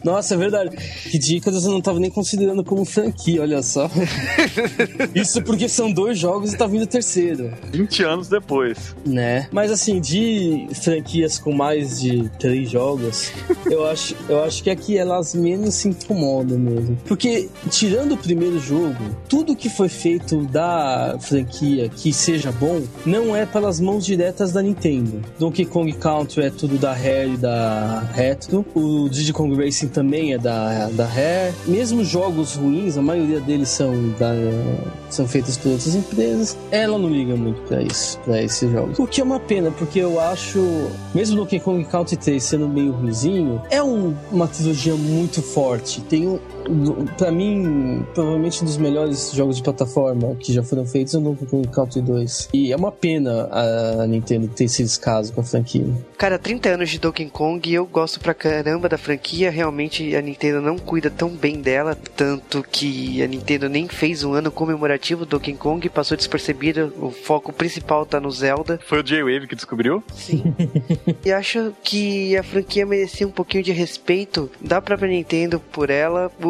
Nossa, 0.04 0.36
é 0.36 0.38
verdade. 0.38 0.76
Que 1.10 1.18
de 1.18 1.38
Icarus 1.38 1.64
eu 1.64 1.72
não 1.72 1.82
tava 1.82 2.00
nem 2.00 2.10
considerando 2.10 2.64
como 2.64 2.84
franquia, 2.84 3.42
olha 3.42 3.64
só. 3.64 3.90
Isso 5.16 5.42
porque 5.44 5.70
são 5.70 5.92
dois 5.92 6.20
jogos 6.20 6.54
e 6.54 6.58
tá 6.58 6.68
vindo 6.68 6.84
o 6.84 6.88
terceiro. 6.88 7.52
20 7.72 8.04
anos 8.04 8.28
depois. 8.28 8.96
Né? 9.06 9.48
Mas 9.52 9.72
assim, 9.72 10.00
de 10.02 10.68
franquias 10.82 11.40
com 11.40 11.54
mais 11.54 12.02
de 12.02 12.30
três 12.38 12.70
jogos 12.70 12.81
jogos, 12.82 13.32
eu 13.70 13.86
acho, 13.86 14.16
eu 14.28 14.44
acho 14.44 14.64
que 14.64 14.70
aqui 14.70 14.98
elas 14.98 15.36
menos 15.36 15.76
se 15.76 15.90
incomodam 15.90 16.58
mesmo. 16.58 16.98
Porque, 17.06 17.48
tirando 17.70 18.14
o 18.14 18.18
primeiro 18.18 18.60
jogo, 18.60 18.98
tudo 19.30 19.56
que 19.56 19.70
foi 19.70 19.88
feito 19.88 20.44
da 20.48 21.16
franquia 21.20 21.90
que 21.90 22.12
seja 22.12 22.52
bom, 22.52 22.82
não 23.06 23.36
é 23.36 23.46
pelas 23.46 23.80
mãos 23.80 24.04
diretas 24.04 24.52
da 24.52 24.62
Nintendo. 24.62 25.22
Donkey 25.38 25.66
Kong 25.66 25.94
Country 25.94 26.46
é 26.46 26.50
tudo 26.50 26.78
da 26.78 26.94
Rare 26.94 27.34
e 27.34 27.38
da 27.38 28.00
Retro. 28.14 28.66
O 28.74 29.08
Diddy 29.08 29.32
Kong 29.32 29.56
Racing 29.64 29.90
também 29.90 30.34
é 30.34 30.38
da, 30.38 30.90
da 30.90 31.06
Rare. 31.06 31.54
Mesmo 31.68 32.04
jogos 32.04 32.56
ruins, 32.56 32.98
a 32.98 33.02
maioria 33.02 33.40
deles 33.40 33.70
são, 33.70 34.10
da, 34.18 34.34
são 35.10 35.28
feitos 35.28 35.58
por 35.58 35.74
outras 35.74 35.94
empresas. 35.94 36.58
Ela 36.72 36.98
não 36.98 37.10
liga 37.10 37.36
muito 37.36 37.62
para 37.62 37.84
isso, 37.84 38.20
para 38.20 38.42
esses 38.42 38.72
jogos. 38.72 38.98
O 38.98 39.06
que 39.06 39.22
é 39.22 39.24
uma 39.24 39.40
pena, 39.40 39.70
porque 39.72 40.00
eu 40.00 40.20
acho, 40.20 40.60
mesmo 41.14 41.36
Donkey 41.36 41.60
Kong 41.60 41.84
Country 41.86 42.18
3 42.18 42.44
sendo 42.44 42.71
meio 42.72 42.92
ruizinho, 42.92 43.62
é 43.70 43.82
um, 43.82 44.16
uma 44.32 44.48
trilogia 44.48 44.96
muito 44.96 45.42
forte. 45.42 46.02
Tem 46.02 46.28
um, 46.28 46.40
para 47.18 47.32
mim, 47.32 48.06
provavelmente 48.14 48.62
um 48.62 48.66
dos 48.66 48.78
melhores 48.78 49.32
jogos 49.32 49.58
de 49.58 49.64
plataforma 49.64 50.36
que 50.36 50.54
já 50.54 50.64
foram 50.64 50.86
feitos 50.86 51.14
é 51.14 51.18
o 51.18 51.22
Donkey 51.22 51.46
Kong 51.46 51.68
Country 51.68 52.02
2. 52.02 52.50
E 52.54 52.72
é 52.72 52.76
uma 52.76 52.92
pena 52.92 53.50
a 53.52 54.08
Nintendo 54.08 54.48
ter 54.48 54.66
esse 54.66 54.84
descaso 54.84 55.34
com 55.34 55.42
a 55.42 55.44
franquia. 55.44 55.86
Cara, 56.18 56.38
30 56.38 56.70
anos 56.70 56.90
de 56.90 57.00
Donkey 57.00 57.30
Kong 57.30 57.70
e 57.70 57.74
eu 57.74 57.86
gosto 57.86 58.20
pra 58.20 58.34
caramba 58.34 58.88
da 58.88 58.98
franquia. 58.98 59.50
Realmente 59.50 60.16
a 60.16 60.22
Nintendo 60.22 60.62
não 60.62 60.78
cuida 60.78 61.10
tão 61.10 61.30
bem 61.30 61.62
dela, 61.62 61.98
tanto 62.16 62.64
que 62.64 63.22
a 63.22 63.28
Nintendo 63.28 63.68
nem 63.68 63.88
fez 63.88 64.24
um 64.24 64.34
ano 64.34 64.52
comemorativo 64.52 65.26
do 65.26 65.32
Donkey 65.32 65.54
Kong, 65.54 65.90
passou 65.90 66.16
despercebido. 66.16 66.94
O 67.00 67.12
foco 67.12 67.52
principal 67.52 68.06
tá 68.06 68.20
no 68.20 68.32
Zelda. 68.32 68.80
Foi 68.86 69.00
o 69.00 69.04
J-Wave 69.04 69.48
que 69.48 69.56
descobriu? 69.56 70.04
Sim. 70.14 70.44
e 71.26 71.32
acho 71.32 71.74
que 71.84 72.36
a 72.38 72.44
franquia 72.44 72.86
merecia 72.86 73.28
um 73.28 73.32
pouquinho 73.32 73.64
de 73.64 73.72
respeito 73.72 74.50
da 74.60 74.82
própria 74.82 75.10
Nintendo 75.10 75.60
por 75.60 75.90
ela. 75.90 76.32
O, 76.44 76.48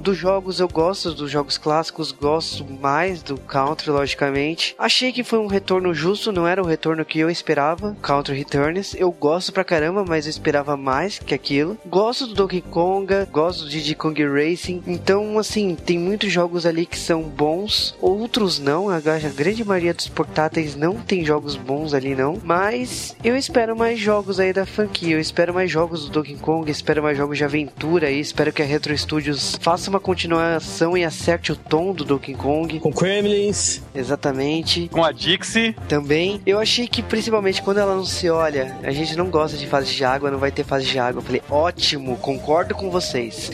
dos 0.00 0.16
jogos 0.16 0.60
eu 0.60 0.68
gosto, 0.68 1.12
dos 1.12 1.30
jogos 1.30 1.58
clássicos, 1.58 2.12
gosto 2.12 2.64
mais 2.64 3.22
do 3.22 3.36
Country, 3.38 3.90
logicamente. 3.90 4.74
Achei 4.78 5.12
que 5.12 5.24
foi 5.24 5.38
um 5.38 5.46
retorno 5.46 5.92
justo, 5.94 6.32
não 6.32 6.46
era 6.46 6.62
o 6.62 6.66
retorno 6.66 7.04
que 7.04 7.18
eu 7.18 7.30
esperava. 7.30 7.96
Country 8.02 8.36
Returns. 8.36 8.94
Eu 8.94 9.10
gosto 9.10 9.52
pra 9.52 9.64
caramba, 9.64 10.04
mas 10.06 10.26
eu 10.26 10.30
esperava 10.30 10.76
mais 10.76 11.18
que 11.18 11.34
aquilo. 11.34 11.76
Gosto 11.86 12.26
do 12.26 12.34
Donkey 12.34 12.60
Konga, 12.60 13.28
gosto 13.30 13.64
do 13.64 13.70
Diddy 13.70 13.94
Kong 13.94 14.22
Racing. 14.26 14.82
Então, 14.86 15.38
assim, 15.38 15.74
tem 15.74 15.98
muitos 15.98 16.32
jogos 16.32 16.66
ali 16.66 16.86
que 16.86 16.98
são 16.98 17.22
bons, 17.22 17.94
outros 18.00 18.58
não. 18.58 18.88
A 18.88 19.00
grande 19.00 19.64
maioria 19.64 19.94
dos 19.94 20.08
portáteis 20.08 20.76
não 20.76 20.96
tem 20.96 21.24
jogos 21.24 21.56
bons 21.56 21.94
ali, 21.94 22.14
não. 22.14 22.38
Mas 22.42 23.16
eu 23.22 23.36
espero 23.36 23.76
mais 23.76 23.98
jogos 23.98 24.40
aí 24.40 24.52
da 24.52 24.66
franquia. 24.66 25.14
Eu 25.16 25.20
espero 25.20 25.54
mais 25.54 25.70
jogos 25.70 26.04
do 26.04 26.10
Donkey 26.10 26.36
Kong, 26.36 26.70
espero 26.70 27.02
mais 27.02 27.16
jogos 27.16 27.38
de 27.38 27.44
aventura 27.44 28.08
aí. 28.08 28.20
Espero 28.20 28.52
que 28.52 28.62
a 28.62 28.64
Retro 28.64 28.96
Studios 28.96 29.39
faça 29.60 29.90
uma 29.90 30.00
continuação 30.00 30.96
e 30.96 31.04
acerte 31.04 31.52
o 31.52 31.56
tom 31.56 31.92
do 31.92 32.04
Donkey 32.04 32.34
Kong. 32.34 32.80
Com 32.80 32.92
Kremlins. 32.92 33.82
Exatamente. 33.94 34.88
Com 34.88 35.04
a 35.04 35.12
Dixie. 35.12 35.74
Também. 35.88 36.40
Eu 36.44 36.58
achei 36.58 36.86
que, 36.86 37.02
principalmente, 37.02 37.62
quando 37.62 37.78
ela 37.78 37.92
anunciou, 37.92 38.38
olha, 38.38 38.76
a 38.82 38.90
gente 38.90 39.16
não 39.16 39.30
gosta 39.30 39.56
de 39.56 39.66
fase 39.66 39.92
de 39.92 40.04
água, 40.04 40.30
não 40.30 40.38
vai 40.38 40.50
ter 40.50 40.64
fase 40.64 40.86
de 40.86 40.98
água. 40.98 41.20
Eu 41.20 41.24
falei, 41.24 41.42
ótimo, 41.50 42.16
concordo 42.16 42.74
com 42.74 42.90
vocês. 42.90 43.50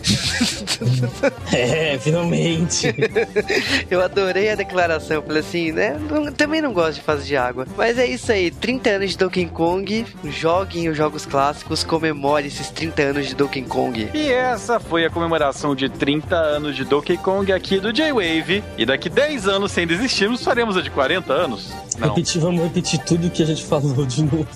é, 1.53 1.99
finalmente. 1.99 2.95
eu 3.91 4.01
adorei 4.01 4.51
a 4.51 4.55
declaração. 4.55 5.17
Eu 5.17 5.23
falei 5.23 5.41
assim, 5.41 5.73
né? 5.73 5.99
Não, 6.11 6.33
também 6.33 6.61
não 6.61 6.73
gosto 6.73 6.95
de 6.97 7.03
fase 7.03 7.27
de 7.27 7.37
água. 7.37 7.67
Mas 7.77 7.99
é 7.99 8.07
isso 8.07 8.33
aí, 8.33 8.51
30 8.51 8.91
anos 8.91 9.11
de 9.11 9.19
Donkey 9.19 9.47
Kong, 9.47 10.07
joguem 10.25 10.89
os 10.89 10.97
jogos 10.97 11.25
clássicos, 11.25 11.85
comemore 11.85 12.49
esses 12.49 12.71
30 12.71 13.03
anos 13.03 13.27
de 13.27 13.35
Donkey 13.35 13.63
Kong. 13.63 14.11
E 14.13 14.33
essa 14.33 14.81
foi 14.81 15.05
a 15.05 15.11
comemoração 15.11 15.75
de 15.77 15.89
30 15.89 16.35
anos 16.35 16.75
de 16.75 16.85
Donkey 16.85 17.17
Kong 17.19 17.53
aqui 17.53 17.79
do 17.79 17.93
J-Wave. 17.93 18.65
E 18.77 18.87
daqui 18.87 19.09
10 19.09 19.47
anos, 19.47 19.71
sem 19.71 19.87
desistirmos, 19.87 20.43
faremos 20.43 20.77
a 20.77 20.83
de 20.83 20.91
40 20.91 21.33
anos. 21.33 21.73
Não. 21.99 22.09
Repetir, 22.17 22.41
vamos 22.41 22.63
repetir 22.63 22.99
tudo 23.01 23.31
que 23.31 23.43
a 23.43 23.47
gente 23.47 23.65
falou 23.65 24.05
de 24.05 24.23
novo. 24.23 24.49